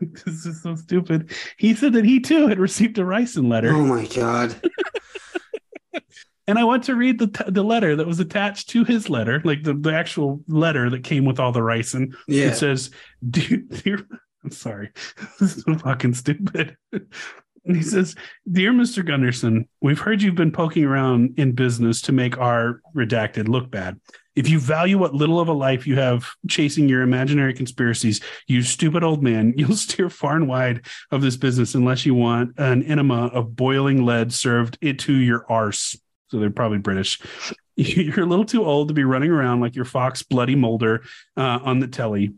this 0.24 0.46
is 0.46 0.62
so 0.62 0.74
stupid. 0.74 1.30
He 1.58 1.74
said 1.74 1.92
that 1.92 2.04
he 2.04 2.20
too 2.20 2.46
had 2.46 2.58
received 2.58 2.98
a 2.98 3.02
ricin 3.02 3.48
letter. 3.50 3.74
Oh 3.74 3.84
my 3.84 4.06
god. 4.06 4.54
And 6.46 6.58
I 6.58 6.64
went 6.64 6.84
to 6.84 6.94
read 6.94 7.18
the 7.18 7.26
t- 7.26 7.44
the 7.50 7.62
letter 7.62 7.94
that 7.94 8.06
was 8.06 8.20
attached 8.20 8.70
to 8.70 8.82
his 8.82 9.10
letter, 9.10 9.42
like 9.44 9.64
the, 9.64 9.74
the 9.74 9.92
actual 9.92 10.40
letter 10.48 10.88
that 10.88 11.04
came 11.04 11.26
with 11.26 11.38
all 11.38 11.52
the 11.52 11.60
ricin. 11.60 12.14
Yeah. 12.26 12.46
It 12.46 12.56
says, 12.56 12.90
"Dear, 13.28 13.58
dear 13.58 14.08
I'm 14.42 14.50
sorry, 14.50 14.90
this 15.38 15.58
is 15.58 15.62
so 15.62 15.74
fucking 15.76 16.14
stupid." 16.14 16.78
And 17.68 17.76
he 17.76 17.82
says, 17.82 18.16
"Dear 18.50 18.72
Mr. 18.72 19.04
Gunderson, 19.04 19.68
we've 19.82 20.00
heard 20.00 20.22
you've 20.22 20.34
been 20.34 20.50
poking 20.50 20.84
around 20.84 21.34
in 21.36 21.52
business 21.52 22.00
to 22.02 22.12
make 22.12 22.38
our 22.38 22.80
redacted 22.96 23.46
look 23.46 23.70
bad. 23.70 24.00
If 24.34 24.48
you 24.48 24.58
value 24.58 24.96
what 24.96 25.14
little 25.14 25.38
of 25.38 25.48
a 25.48 25.52
life 25.52 25.86
you 25.86 25.96
have 25.96 26.26
chasing 26.48 26.88
your 26.88 27.02
imaginary 27.02 27.52
conspiracies, 27.52 28.22
you 28.46 28.62
stupid 28.62 29.04
old 29.04 29.22
man, 29.22 29.52
you'll 29.58 29.76
steer 29.76 30.08
far 30.08 30.36
and 30.36 30.48
wide 30.48 30.86
of 31.10 31.20
this 31.20 31.36
business 31.36 31.74
unless 31.74 32.06
you 32.06 32.14
want 32.14 32.58
an 32.58 32.82
enema 32.84 33.26
of 33.26 33.54
boiling 33.54 34.04
lead 34.04 34.32
served 34.32 34.78
into 34.80 35.12
your 35.12 35.44
arse." 35.50 35.94
So 36.28 36.38
they're 36.38 36.50
probably 36.50 36.78
British. 36.78 37.20
You're 37.76 38.24
a 38.24 38.26
little 38.26 38.44
too 38.46 38.64
old 38.64 38.88
to 38.88 38.94
be 38.94 39.04
running 39.04 39.30
around 39.30 39.60
like 39.60 39.76
your 39.76 39.84
Fox 39.84 40.22
Bloody 40.22 40.56
Mulder 40.56 41.02
uh, 41.36 41.60
on 41.62 41.80
the 41.80 41.86
telly. 41.86 42.32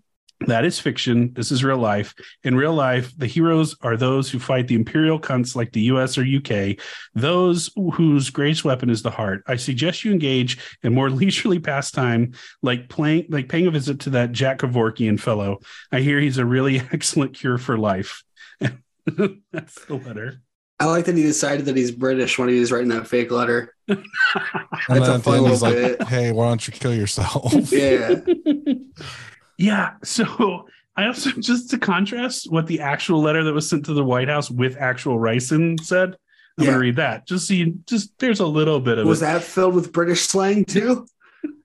That 0.46 0.64
is 0.64 0.80
fiction. 0.80 1.32
This 1.34 1.52
is 1.52 1.62
real 1.62 1.76
life. 1.76 2.14
In 2.44 2.54
real 2.56 2.72
life, 2.72 3.12
the 3.16 3.26
heroes 3.26 3.76
are 3.82 3.96
those 3.96 4.30
who 4.30 4.38
fight 4.38 4.68
the 4.68 4.74
imperial 4.74 5.20
cunts 5.20 5.54
like 5.54 5.72
the 5.72 5.82
US 5.82 6.16
or 6.16 6.24
UK, 6.24 6.78
those 7.14 7.70
whose 7.94 8.30
greatest 8.30 8.64
weapon 8.64 8.88
is 8.88 9.02
the 9.02 9.10
heart. 9.10 9.42
I 9.46 9.56
suggest 9.56 10.02
you 10.02 10.12
engage 10.12 10.58
in 10.82 10.94
more 10.94 11.10
leisurely 11.10 11.58
pastime, 11.58 12.32
like 12.62 12.88
playing, 12.88 13.26
like 13.28 13.48
paying 13.50 13.66
a 13.66 13.70
visit 13.70 14.00
to 14.00 14.10
that 14.10 14.32
Jack 14.32 14.60
Kevorkian 14.60 15.20
fellow. 15.20 15.58
I 15.92 16.00
hear 16.00 16.18
he's 16.20 16.38
a 16.38 16.46
really 16.46 16.80
excellent 16.92 17.34
cure 17.34 17.58
for 17.58 17.76
life. 17.76 18.22
That's 18.60 19.84
the 19.84 20.00
letter. 20.04 20.40
I 20.78 20.86
like 20.86 21.04
that 21.04 21.16
he 21.16 21.22
decided 21.22 21.66
that 21.66 21.76
he's 21.76 21.90
British 21.90 22.38
when 22.38 22.48
he 22.48 22.58
was 22.58 22.72
writing 22.72 22.88
that 22.88 23.06
fake 23.06 23.30
letter. 23.30 23.74
And 23.86 24.02
That's 24.88 25.00
then 25.06 25.16
a 25.16 25.18
fun 25.18 25.34
end, 25.38 25.48
he's 25.48 25.60
little 25.60 25.78
like, 25.82 25.98
bit. 25.98 26.08
"Hey, 26.08 26.32
why 26.32 26.48
don't 26.48 26.66
you 26.66 26.72
kill 26.72 26.94
yourself?" 26.94 27.52
Yeah. 27.70 28.14
Yeah. 29.60 29.92
So 30.02 30.66
I 30.96 31.06
also 31.06 31.30
just 31.38 31.70
to 31.70 31.78
contrast 31.78 32.50
what 32.50 32.66
the 32.66 32.80
actual 32.80 33.20
letter 33.20 33.44
that 33.44 33.52
was 33.52 33.68
sent 33.68 33.86
to 33.86 33.94
the 33.94 34.04
White 34.04 34.28
House 34.28 34.50
with 34.50 34.76
actual 34.78 35.18
ricin 35.18 35.78
said. 35.80 36.16
I'm 36.58 36.64
Yeah. 36.64 36.70
gonna 36.72 36.78
read 36.80 36.96
that. 36.96 37.26
Just 37.28 37.46
so 37.46 37.54
you 37.54 37.78
just 37.86 38.18
there's 38.18 38.40
a 38.40 38.46
little 38.46 38.80
bit 38.80 38.98
of 38.98 39.06
Was 39.06 39.22
it. 39.22 39.26
that 39.26 39.42
filled 39.42 39.74
with 39.74 39.92
British 39.92 40.22
slang 40.22 40.64
too? 40.64 41.06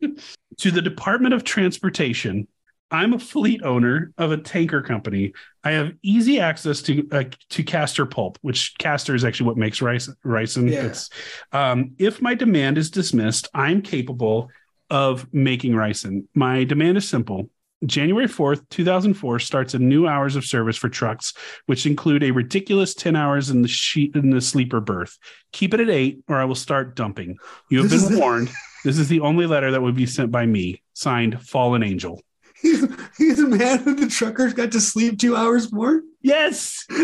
to 0.58 0.72
the 0.72 0.82
Department 0.82 1.34
of 1.34 1.44
Transportation. 1.44 2.48
I'm 2.92 3.14
a 3.14 3.20
fleet 3.20 3.62
owner 3.64 4.14
of 4.18 4.32
a 4.32 4.38
tanker 4.38 4.82
company. 4.82 5.34
I 5.64 5.72
have 5.72 5.94
easy 6.04 6.40
access 6.40 6.82
to 6.84 7.06
uh, 7.12 7.24
to 7.50 7.64
castor 7.64 8.06
pulp, 8.06 8.38
which 8.42 8.76
castor 8.78 9.16
is 9.16 9.26
actually 9.26 9.48
what 9.48 9.58
makes 9.58 9.82
rice 9.82 10.08
ricin. 10.24 10.70
Yeah. 10.72 10.86
It's, 10.86 11.10
um, 11.52 11.96
if 11.98 12.22
my 12.22 12.36
demand 12.36 12.78
is 12.78 12.92
dismissed, 12.92 13.48
I'm 13.54 13.82
capable 13.82 14.50
of 14.92 15.28
making 15.34 15.74
ricin. 15.74 16.26
My 16.36 16.64
demand 16.64 16.98
is 16.98 17.10
simple. 17.10 17.50
January 17.88 18.28
4th, 18.28 18.68
2004 18.70 19.40
starts 19.40 19.74
a 19.74 19.80
new 19.80 20.08
hours 20.08 20.36
of 20.36 20.46
service 20.46 20.78
for 20.78 20.90
trucks, 20.90 21.34
which 21.66 21.86
include 21.86 22.24
a 22.24 22.32
ridiculous 22.32 22.94
10 22.94 23.16
hours 23.16 23.50
in 23.50 23.62
the 23.62 23.68
sheet 23.68 24.16
in 24.16 24.30
the 24.30 24.42
sleeper 24.42 24.80
berth. 24.80 25.18
Keep 25.52 25.74
it 25.74 25.80
at 25.80 25.90
eight, 25.90 26.20
or 26.28 26.38
I 26.38 26.46
will 26.46 26.56
start 26.56 26.96
dumping. 26.96 27.38
You 27.70 27.80
have 27.80 27.90
This 27.90 28.08
been 28.08 28.20
warned. 28.20 28.50
This 28.84 29.00
is 29.00 29.08
the 29.08 29.22
only 29.22 29.48
letter 29.48 29.72
that 29.72 29.82
would 29.82 29.96
be 29.96 30.06
sent 30.06 30.32
by 30.32 30.46
me. 30.46 30.82
Signed, 30.94 31.42
Fallen 31.42 31.84
Angel. 31.84 32.22
He's, 32.62 32.86
he's 33.18 33.40
a 33.40 33.48
man 33.48 33.84
that 33.84 33.98
the 33.98 34.08
truckers 34.08 34.54
got 34.54 34.72
to 34.72 34.82
sleep 34.82 35.20
two 35.20 35.36
hours 35.36 35.72
more. 35.72 36.02
Yes. 36.22 36.86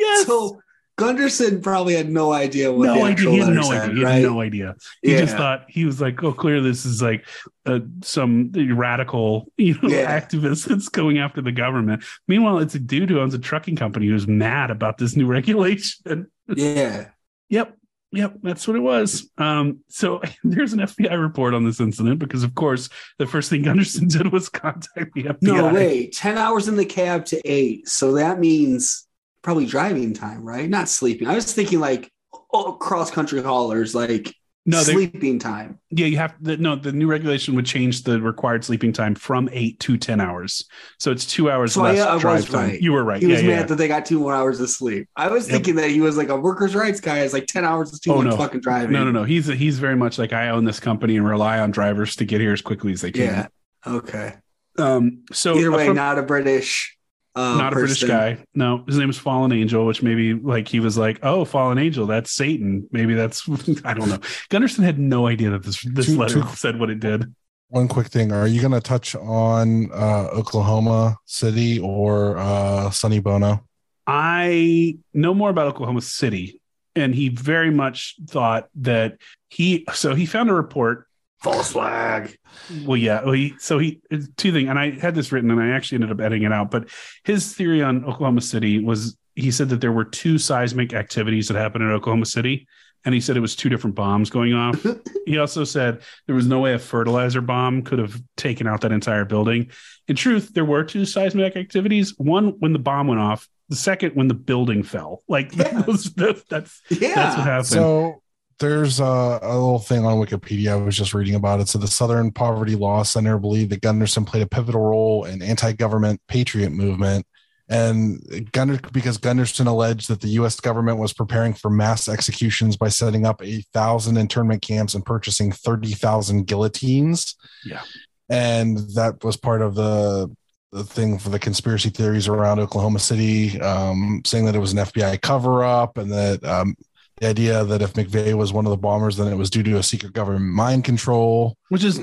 Yes. 0.00 0.26
So 0.26 0.60
Gunderson 1.00 1.62
probably 1.62 1.94
had 1.94 2.10
no 2.10 2.32
idea 2.32 2.70
what 2.70 2.86
no 2.86 3.04
idea. 3.06 3.30
He 3.30 3.38
had 3.38 3.54
no 3.54 3.72
idea. 3.72 3.94
He 3.94 4.04
right? 4.04 4.12
had 4.12 4.22
no 4.22 4.40
idea. 4.40 4.76
He 5.02 5.16
just 5.16 5.34
thought 5.34 5.64
he 5.68 5.86
was 5.86 6.00
like, 6.00 6.22
"Oh, 6.22 6.32
clearly 6.32 6.68
this 6.68 6.84
is 6.84 7.00
like 7.00 7.26
uh, 7.64 7.80
some 8.02 8.52
radical, 8.52 9.50
you 9.56 9.78
know, 9.80 9.88
Yeah. 9.88 10.20
activist 10.20 10.66
that's 10.66 10.90
going 10.90 11.18
after 11.18 11.40
the 11.40 11.52
government." 11.52 12.04
Meanwhile, 12.28 12.58
it's 12.58 12.74
a 12.74 12.78
dude 12.78 13.08
who 13.08 13.18
owns 13.18 13.32
a 13.32 13.38
trucking 13.38 13.76
company 13.76 14.08
who's 14.08 14.28
mad 14.28 14.70
about 14.70 14.98
this 14.98 15.16
new 15.16 15.26
regulation. 15.38 16.26
Yeah. 16.48 17.08
Yep. 17.48 17.76
Yep, 18.12 18.38
that's 18.42 18.66
what 18.66 18.76
it 18.76 18.80
was. 18.80 19.30
Um, 19.38 19.80
so 19.88 20.20
there's 20.44 20.72
an 20.72 20.80
FBI 20.80 21.18
report 21.20 21.54
on 21.54 21.64
this 21.64 21.80
incident 21.80 22.18
because, 22.18 22.42
of 22.42 22.54
course, 22.54 22.88
the 23.18 23.26
first 23.26 23.48
thing 23.50 23.62
Gunderson 23.62 24.08
did 24.08 24.32
was 24.32 24.48
contact 24.48 25.14
the 25.14 25.24
FBI. 25.24 25.42
No, 25.42 25.72
wait. 25.72 26.12
10 26.12 26.36
hours 26.36 26.66
in 26.68 26.76
the 26.76 26.84
cab 26.84 27.24
to 27.26 27.40
eight. 27.44 27.88
So 27.88 28.14
that 28.14 28.40
means 28.40 29.06
probably 29.42 29.66
driving 29.66 30.14
time, 30.14 30.44
right? 30.44 30.68
Not 30.68 30.88
sleeping. 30.88 31.28
I 31.28 31.34
was 31.34 31.52
thinking 31.52 31.80
like 31.80 32.10
oh, 32.52 32.72
cross 32.72 33.10
country 33.10 33.40
haulers, 33.42 33.94
like 33.94 34.34
No, 34.66 34.82
they- 34.82 34.92
sleeping 34.92 35.38
time. 35.38 35.78
Yeah, 35.90 36.06
you 36.06 36.16
have 36.18 36.34
the, 36.40 36.56
no. 36.56 36.76
The 36.76 36.92
new 36.92 37.06
regulation 37.08 37.54
would 37.56 37.66
change 37.66 38.02
the 38.04 38.20
required 38.20 38.64
sleeping 38.64 38.92
time 38.92 39.14
from 39.14 39.48
eight 39.52 39.78
to 39.80 39.96
ten 39.96 40.20
hours, 40.20 40.66
so 40.98 41.10
it's 41.10 41.24
two 41.26 41.50
hours 41.50 41.72
So 41.74 41.82
less 41.82 41.96
yeah, 41.98 42.14
I 42.14 42.18
drive 42.18 42.48
time. 42.48 42.70
right. 42.70 42.80
You 42.80 42.92
were 42.92 43.02
right. 43.04 43.20
He 43.22 43.28
yeah, 43.28 43.34
was 43.34 43.42
yeah, 43.42 43.48
mad 43.48 43.56
yeah. 43.60 43.66
that 43.66 43.74
they 43.76 43.88
got 43.88 44.04
two 44.06 44.20
more 44.20 44.34
hours 44.34 44.60
of 44.60 44.68
sleep. 44.70 45.08
I 45.16 45.28
was 45.28 45.46
Yep. 45.48 45.52
thinking 45.54 45.74
that 45.76 45.90
he 45.90 46.00
was 46.00 46.16
like 46.16 46.28
a 46.28 46.36
workers' 46.36 46.74
rights 46.74 47.00
guy. 47.00 47.20
It's 47.20 47.32
like 47.32 47.46
10 47.46 47.64
hours 47.64 47.92
is 47.92 48.00
too 48.00 48.12
Oh, 48.12 48.22
much 48.22 48.30
no. 48.32 48.36
fucking 48.36 48.60
driving. 48.60 48.92
No, 48.92 49.04
no, 49.04 49.10
no. 49.10 49.24
He's 49.24 49.46
he's 49.46 49.78
very 49.78 49.96
much 49.96 50.18
like 50.18 50.32
I 50.32 50.50
own 50.50 50.64
this 50.64 50.78
company 50.80 51.16
and 51.16 51.26
rely 51.28 51.58
on 51.58 51.70
drivers 51.72 52.14
to 52.16 52.24
get 52.24 52.40
here 52.40 52.52
as 52.52 52.62
quickly 52.62 52.92
as 52.92 53.00
they 53.00 53.10
can. 53.12 53.22
Yeah. 53.24 53.46
Okay. 53.86 54.34
Um. 54.78 55.24
So 55.32 55.56
Either 55.56 55.70
way, 55.72 55.86
from- 55.86 55.96
not 55.96 56.18
a 56.18 56.22
British. 56.22 56.96
Uh, 57.34 57.56
not 57.56 57.72
a 57.72 57.76
British 57.76 58.02
guy. 58.02 58.44
No, 58.54 58.82
his 58.86 58.98
name 58.98 59.08
is 59.08 59.16
Fallen 59.18 59.52
Angel, 59.52 59.86
which 59.86 60.02
maybe 60.02 60.34
like 60.34 60.66
he 60.66 60.80
was 60.80 60.98
like, 60.98 61.20
oh, 61.22 61.44
Fallen 61.44 61.78
Angel, 61.78 62.06
that's 62.06 62.32
Satan. 62.32 62.88
Maybe 62.90 63.14
that's 63.14 63.48
I 63.84 63.94
don't 63.94 64.08
know. 64.08 64.18
Gunderson 64.48 64.82
had 64.84 64.98
no 64.98 65.26
idea 65.26 65.50
that 65.50 65.62
this 65.62 65.80
this 65.82 66.06
Two- 66.06 66.18
letter 66.18 66.42
two- 66.42 66.48
said 66.54 66.80
what 66.80 66.90
it 66.90 67.00
did. 67.00 67.32
One 67.68 67.86
quick 67.86 68.08
thing: 68.08 68.32
Are 68.32 68.48
you 68.48 68.60
going 68.60 68.72
to 68.72 68.80
touch 68.80 69.14
on 69.14 69.92
uh, 69.92 70.28
Oklahoma 70.32 71.16
City 71.24 71.78
or 71.78 72.36
uh, 72.36 72.90
Sonny 72.90 73.20
Bono? 73.20 73.64
I 74.08 74.98
know 75.14 75.34
more 75.34 75.50
about 75.50 75.68
Oklahoma 75.68 76.00
City, 76.00 76.60
and 76.96 77.14
he 77.14 77.28
very 77.28 77.70
much 77.70 78.16
thought 78.26 78.68
that 78.80 79.18
he. 79.48 79.86
So 79.94 80.16
he 80.16 80.26
found 80.26 80.50
a 80.50 80.54
report. 80.54 81.06
False 81.42 81.72
flag. 81.72 82.36
Well, 82.84 82.96
yeah. 82.96 83.22
Well, 83.22 83.32
he, 83.32 83.54
so 83.58 83.78
he 83.78 84.00
two 84.36 84.52
things, 84.52 84.68
and 84.68 84.78
I 84.78 84.90
had 84.90 85.14
this 85.14 85.32
written, 85.32 85.50
and 85.50 85.60
I 85.60 85.70
actually 85.70 85.96
ended 85.96 86.10
up 86.12 86.20
editing 86.20 86.42
it 86.44 86.52
out. 86.52 86.70
But 86.70 86.88
his 87.24 87.54
theory 87.54 87.82
on 87.82 88.04
Oklahoma 88.04 88.42
City 88.42 88.78
was 88.82 89.16
he 89.36 89.50
said 89.50 89.68
that 89.70 89.80
there 89.80 89.92
were 89.92 90.04
two 90.04 90.36
seismic 90.38 90.92
activities 90.92 91.48
that 91.48 91.56
happened 91.56 91.84
in 91.84 91.90
Oklahoma 91.90 92.26
City, 92.26 92.66
and 93.06 93.14
he 93.14 93.20
said 93.22 93.36
it 93.38 93.40
was 93.40 93.56
two 93.56 93.70
different 93.70 93.96
bombs 93.96 94.28
going 94.28 94.52
off. 94.52 94.84
he 95.26 95.38
also 95.38 95.64
said 95.64 96.02
there 96.26 96.34
was 96.34 96.46
no 96.46 96.58
way 96.60 96.74
a 96.74 96.78
fertilizer 96.78 97.40
bomb 97.40 97.82
could 97.82 97.98
have 98.00 98.20
taken 98.36 98.66
out 98.66 98.82
that 98.82 98.92
entire 98.92 99.24
building. 99.24 99.70
In 100.08 100.16
truth, 100.16 100.52
there 100.52 100.64
were 100.66 100.84
two 100.84 101.06
seismic 101.06 101.56
activities. 101.56 102.12
One 102.18 102.48
when 102.58 102.74
the 102.74 102.78
bomb 102.78 103.06
went 103.06 103.20
off. 103.20 103.48
The 103.70 103.76
second 103.76 104.16
when 104.16 104.26
the 104.26 104.34
building 104.34 104.82
fell. 104.82 105.22
Like 105.28 105.54
Yeah. 105.56 105.82
those, 105.82 106.12
that- 106.14 106.42
that's 106.48 106.82
Yeah. 106.90 107.14
that's 107.14 107.36
what 107.36 107.46
happened. 107.46 107.66
So, 107.66 108.19
there's 108.60 109.00
a, 109.00 109.38
a 109.42 109.54
little 109.54 109.78
thing 109.78 110.04
on 110.04 110.18
Wikipedia 110.18 110.72
I 110.72 110.76
was 110.76 110.96
just 110.96 111.14
reading 111.14 111.34
about 111.34 111.60
it. 111.60 111.68
So 111.68 111.78
the 111.78 111.88
Southern 111.88 112.30
Poverty 112.30 112.76
Law 112.76 113.02
Center 113.02 113.38
believed 113.38 113.70
that 113.72 113.80
Gunderson 113.80 114.24
played 114.24 114.42
a 114.42 114.46
pivotal 114.46 114.82
role 114.82 115.24
in 115.24 115.42
anti-government 115.42 116.20
patriot 116.28 116.70
movement. 116.70 117.26
And 117.68 118.50
Gunner, 118.52 118.78
because 118.92 119.16
Gunderson 119.16 119.66
alleged 119.66 120.08
that 120.08 120.20
the 120.20 120.28
U.S. 120.28 120.58
government 120.58 120.98
was 120.98 121.12
preparing 121.12 121.54
for 121.54 121.70
mass 121.70 122.08
executions 122.08 122.76
by 122.76 122.88
setting 122.88 123.24
up 123.24 123.42
a 123.42 123.62
thousand 123.72 124.16
internment 124.16 124.60
camps 124.60 124.94
and 124.94 125.06
purchasing 125.06 125.52
thirty 125.52 125.92
thousand 125.92 126.48
guillotines. 126.48 127.36
Yeah, 127.64 127.82
and 128.28 128.76
that 128.96 129.22
was 129.22 129.36
part 129.36 129.62
of 129.62 129.76
the 129.76 130.34
the 130.72 130.82
thing 130.82 131.16
for 131.20 131.28
the 131.28 131.38
conspiracy 131.38 131.90
theories 131.90 132.26
around 132.26 132.58
Oklahoma 132.58 132.98
City, 132.98 133.60
um, 133.60 134.22
saying 134.24 134.46
that 134.46 134.56
it 134.56 134.60
was 134.60 134.72
an 134.72 134.78
FBI 134.78 135.20
cover 135.20 135.62
up 135.62 135.96
and 135.96 136.10
that 136.10 136.44
um, 136.44 136.74
the 137.20 137.28
idea 137.28 137.62
that 137.64 137.82
if 137.82 137.92
McVeigh 137.92 138.34
was 138.34 138.52
one 138.52 138.66
of 138.66 138.70
the 138.70 138.76
bombers, 138.78 139.16
then 139.16 139.28
it 139.30 139.36
was 139.36 139.50
due 139.50 139.62
to 139.62 139.76
a 139.76 139.82
secret 139.82 140.12
government 140.14 140.46
mind 140.54 140.84
control. 140.84 141.56
which 141.68 141.84
is 141.84 142.00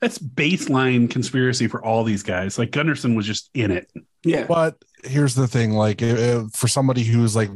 that's 0.00 0.18
baseline 0.18 1.08
conspiracy 1.10 1.68
for 1.68 1.84
all 1.84 2.02
these 2.04 2.22
guys. 2.22 2.58
Like 2.58 2.70
Gunderson 2.70 3.14
was 3.14 3.26
just 3.26 3.50
in 3.54 3.70
it. 3.70 3.90
Yeah. 4.24 4.46
But 4.46 4.76
here's 5.04 5.34
the 5.34 5.46
thing 5.46 5.72
like 5.72 6.02
it- 6.02 6.18
it- 6.18 6.52
for 6.56 6.68
somebody 6.68 7.04
who's 7.04 7.36
like 7.36 7.50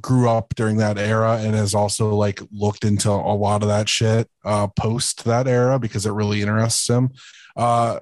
grew 0.00 0.28
up 0.30 0.54
during 0.54 0.78
that 0.78 0.96
era 0.96 1.38
and 1.42 1.54
has 1.54 1.74
also 1.74 2.14
like 2.14 2.40
looked 2.50 2.84
into 2.84 3.10
a 3.10 3.34
lot 3.36 3.62
of 3.62 3.68
that 3.68 3.86
shit 3.88 4.28
uh 4.44 4.66
post 4.68 5.24
that 5.24 5.46
era 5.46 5.78
because 5.78 6.06
it 6.06 6.10
really 6.12 6.40
interests 6.40 6.88
him 6.88 7.10
uh 7.56 7.98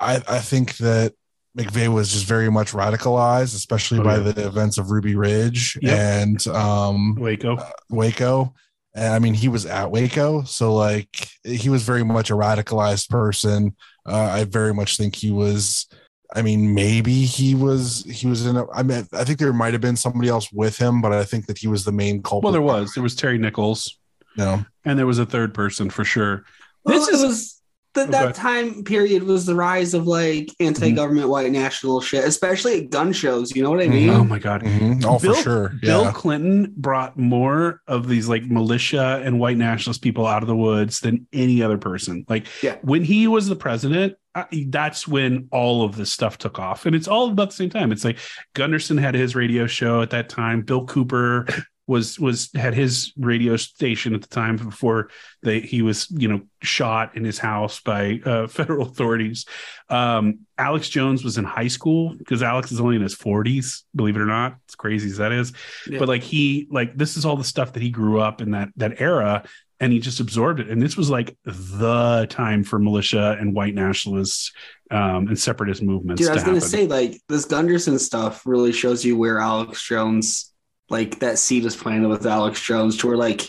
i 0.00 0.16
i 0.28 0.38
think 0.38 0.78
that 0.78 1.12
mcveigh 1.56 1.92
was 1.92 2.12
just 2.12 2.26
very 2.26 2.50
much 2.50 2.72
radicalized 2.72 3.54
especially 3.54 3.98
Oh, 4.00 4.04
by 4.04 4.16
yeah. 4.16 4.32
the 4.32 4.46
events 4.46 4.78
of 4.78 4.90
ruby 4.90 5.14
ridge 5.14 5.78
Yep. 5.82 5.98
and 5.98 6.46
um 6.48 7.14
Waco. 7.16 7.56
Waco. 7.90 8.54
And 8.94 9.12
I 9.12 9.18
mean, 9.18 9.34
he 9.34 9.48
was 9.48 9.66
at 9.66 9.90
Waco. 9.90 10.42
So, 10.44 10.74
like, 10.74 11.28
he 11.44 11.68
was 11.68 11.82
very 11.82 12.02
much 12.02 12.30
a 12.30 12.32
radicalized 12.32 13.10
person. 13.10 13.76
Uh, 14.06 14.16
I 14.32 14.44
very 14.44 14.72
much 14.72 14.96
think 14.96 15.14
he 15.14 15.30
was. 15.30 15.86
I 16.34 16.40
mean, 16.40 16.72
maybe 16.72 17.26
he 17.26 17.54
was. 17.54 18.04
He 18.10 18.26
was 18.26 18.46
in. 18.46 18.56
A, 18.56 18.64
I 18.72 18.82
mean, 18.82 19.06
I 19.12 19.24
think 19.24 19.38
there 19.38 19.52
might 19.52 19.74
have 19.74 19.82
been 19.82 19.96
somebody 19.96 20.30
else 20.30 20.50
with 20.50 20.78
him, 20.78 21.02
but 21.02 21.12
I 21.12 21.24
think 21.24 21.44
that 21.44 21.58
he 21.58 21.68
was 21.68 21.84
the 21.84 21.92
main 21.92 22.22
culprit. 22.22 22.44
Well, 22.44 22.52
there 22.54 22.62
was. 22.62 22.94
There 22.94 23.02
was 23.02 23.14
Terry 23.14 23.36
Nichols, 23.36 23.98
You 24.38 24.44
know, 24.46 24.64
and 24.86 24.98
there 24.98 25.06
was 25.06 25.18
a 25.18 25.26
third 25.26 25.52
person 25.52 25.90
for 25.90 26.02
sure. 26.06 26.46
Well, 26.84 26.98
This 26.98 27.08
is 27.08 27.22
was 27.22 27.55
that 27.96 28.08
Okay. 28.08 28.26
that 28.26 28.34
time 28.34 28.84
period 28.84 29.24
was 29.24 29.44
the 29.46 29.54
rise 29.54 29.92
of 29.94 30.06
like 30.06 30.48
anti-government 30.60 31.28
white 31.28 31.50
national 31.50 32.00
shit, 32.00 32.24
especially 32.24 32.84
at 32.84 32.90
gun 32.90 33.12
shows. 33.12 33.54
You 33.56 33.62
know 33.62 33.70
what 33.70 33.80
I 33.82 33.88
mean? 33.88 34.10
oh 34.10 34.24
my 34.24 34.38
god. 34.38 34.62
Mhm. 34.62 35.04
oh 35.04 35.18
Bill- 35.18 35.34
for 35.34 35.42
sure. 35.42 35.72
Bill 35.82 36.12
Clinton 36.12 36.72
brought 36.76 37.18
more 37.18 37.80
of 37.88 38.08
these 38.08 38.28
like 38.28 38.44
militia 38.44 39.20
and 39.24 39.40
white 39.40 39.56
nationalist 39.56 40.02
people 40.02 40.26
out 40.26 40.42
of 40.42 40.46
the 40.46 40.56
woods 40.56 41.00
than 41.00 41.26
any 41.32 41.62
other 41.62 41.78
person. 41.78 42.24
Like 42.28 42.46
Yeah. 42.62 42.76
when 42.82 43.02
he 43.04 43.26
was 43.26 43.48
the 43.48 43.56
president, 43.56 44.14
uh, 44.34 44.44
that's 44.68 45.08
when 45.08 45.48
all 45.50 45.82
of 45.84 45.96
this 45.96 46.12
stuff 46.12 46.36
took 46.38 46.58
off, 46.58 46.84
and 46.84 46.94
it's 46.94 47.08
all 47.08 47.30
about 47.30 47.48
the 47.50 47.56
same 47.56 47.70
time. 47.70 47.90
It's 47.90 48.04
like 48.04 48.18
Gunderson 48.54 48.98
had 48.98 49.14
his 49.14 49.34
radio 49.34 49.66
show 49.66 50.02
at 50.02 50.10
that 50.10 50.28
time. 50.28 50.60
Bill 50.62 50.84
Cooper 50.84 51.46
was 51.86 52.18
was 52.18 52.50
had 52.54 52.74
his 52.74 53.12
radio 53.16 53.56
station 53.56 54.14
at 54.14 54.20
the 54.22 54.26
time 54.28 54.56
before 54.56 55.08
they 55.42 55.60
he 55.60 55.82
was 55.82 56.10
you 56.10 56.26
know 56.28 56.40
shot 56.62 57.16
in 57.16 57.24
his 57.24 57.38
house 57.38 57.80
by 57.80 58.20
uh, 58.24 58.46
federal 58.58 58.86
authorities. 58.86 59.44
Um, 59.88 60.40
Alex 60.58 60.88
Jones 60.88 61.22
was 61.22 61.38
in 61.38 61.44
high 61.44 61.68
school 61.68 62.14
because 62.18 62.42
Alex 62.42 62.72
is 62.72 62.80
only 62.80 62.96
in 62.96 63.02
his 63.02 63.14
forties. 63.14 63.84
Believe 63.94 64.16
it 64.16 64.20
or 64.20 64.26
not, 64.26 64.56
as 64.68 64.74
crazy 64.74 65.08
as 65.10 65.18
that 65.18 65.32
is 65.32 65.52
Yeah. 65.86 65.98
but 66.00 66.08
like 66.08 66.22
he 66.22 66.66
like 66.70 66.96
this 66.96 67.16
is 67.16 67.24
all 67.24 67.36
the 67.36 67.44
stuff 67.44 67.72
that 67.74 67.82
he 67.82 67.90
grew 67.90 68.20
up 68.20 68.40
in 68.42 68.50
that 68.52 68.70
that 68.76 69.00
era 69.00 69.44
and 69.78 69.92
he 69.92 70.00
just 70.00 70.20
absorbed 70.20 70.58
it 70.58 70.68
and 70.70 70.80
this 70.80 70.96
was 70.96 71.10
like 71.10 71.36
the 71.44 72.26
time 72.30 72.64
for 72.64 72.78
militia 72.78 73.36
and 73.38 73.54
white 73.54 73.74
nationalists 73.74 74.50
um 74.90 75.28
and 75.28 75.38
separatist 75.38 75.82
movements 75.82 76.20
Dude, 76.22 76.30
I 76.30 76.34
was 76.34 76.42
gonna 76.42 76.56
happen. 76.56 76.68
say 76.70 76.86
like 76.86 77.20
this 77.28 77.44
Gunderson 77.44 77.98
stuff 77.98 78.46
really 78.46 78.72
shows 78.72 79.04
you 79.04 79.18
where 79.18 79.38
Alex 79.38 79.86
Jones, 79.86 80.50
like 80.88 81.18
that 81.20 81.38
seed 81.38 81.64
is 81.64 81.76
planted 81.76 82.08
with 82.08 82.26
Alex 82.26 82.60
Jones, 82.62 82.96
to 82.98 83.08
where 83.08 83.16
like 83.16 83.48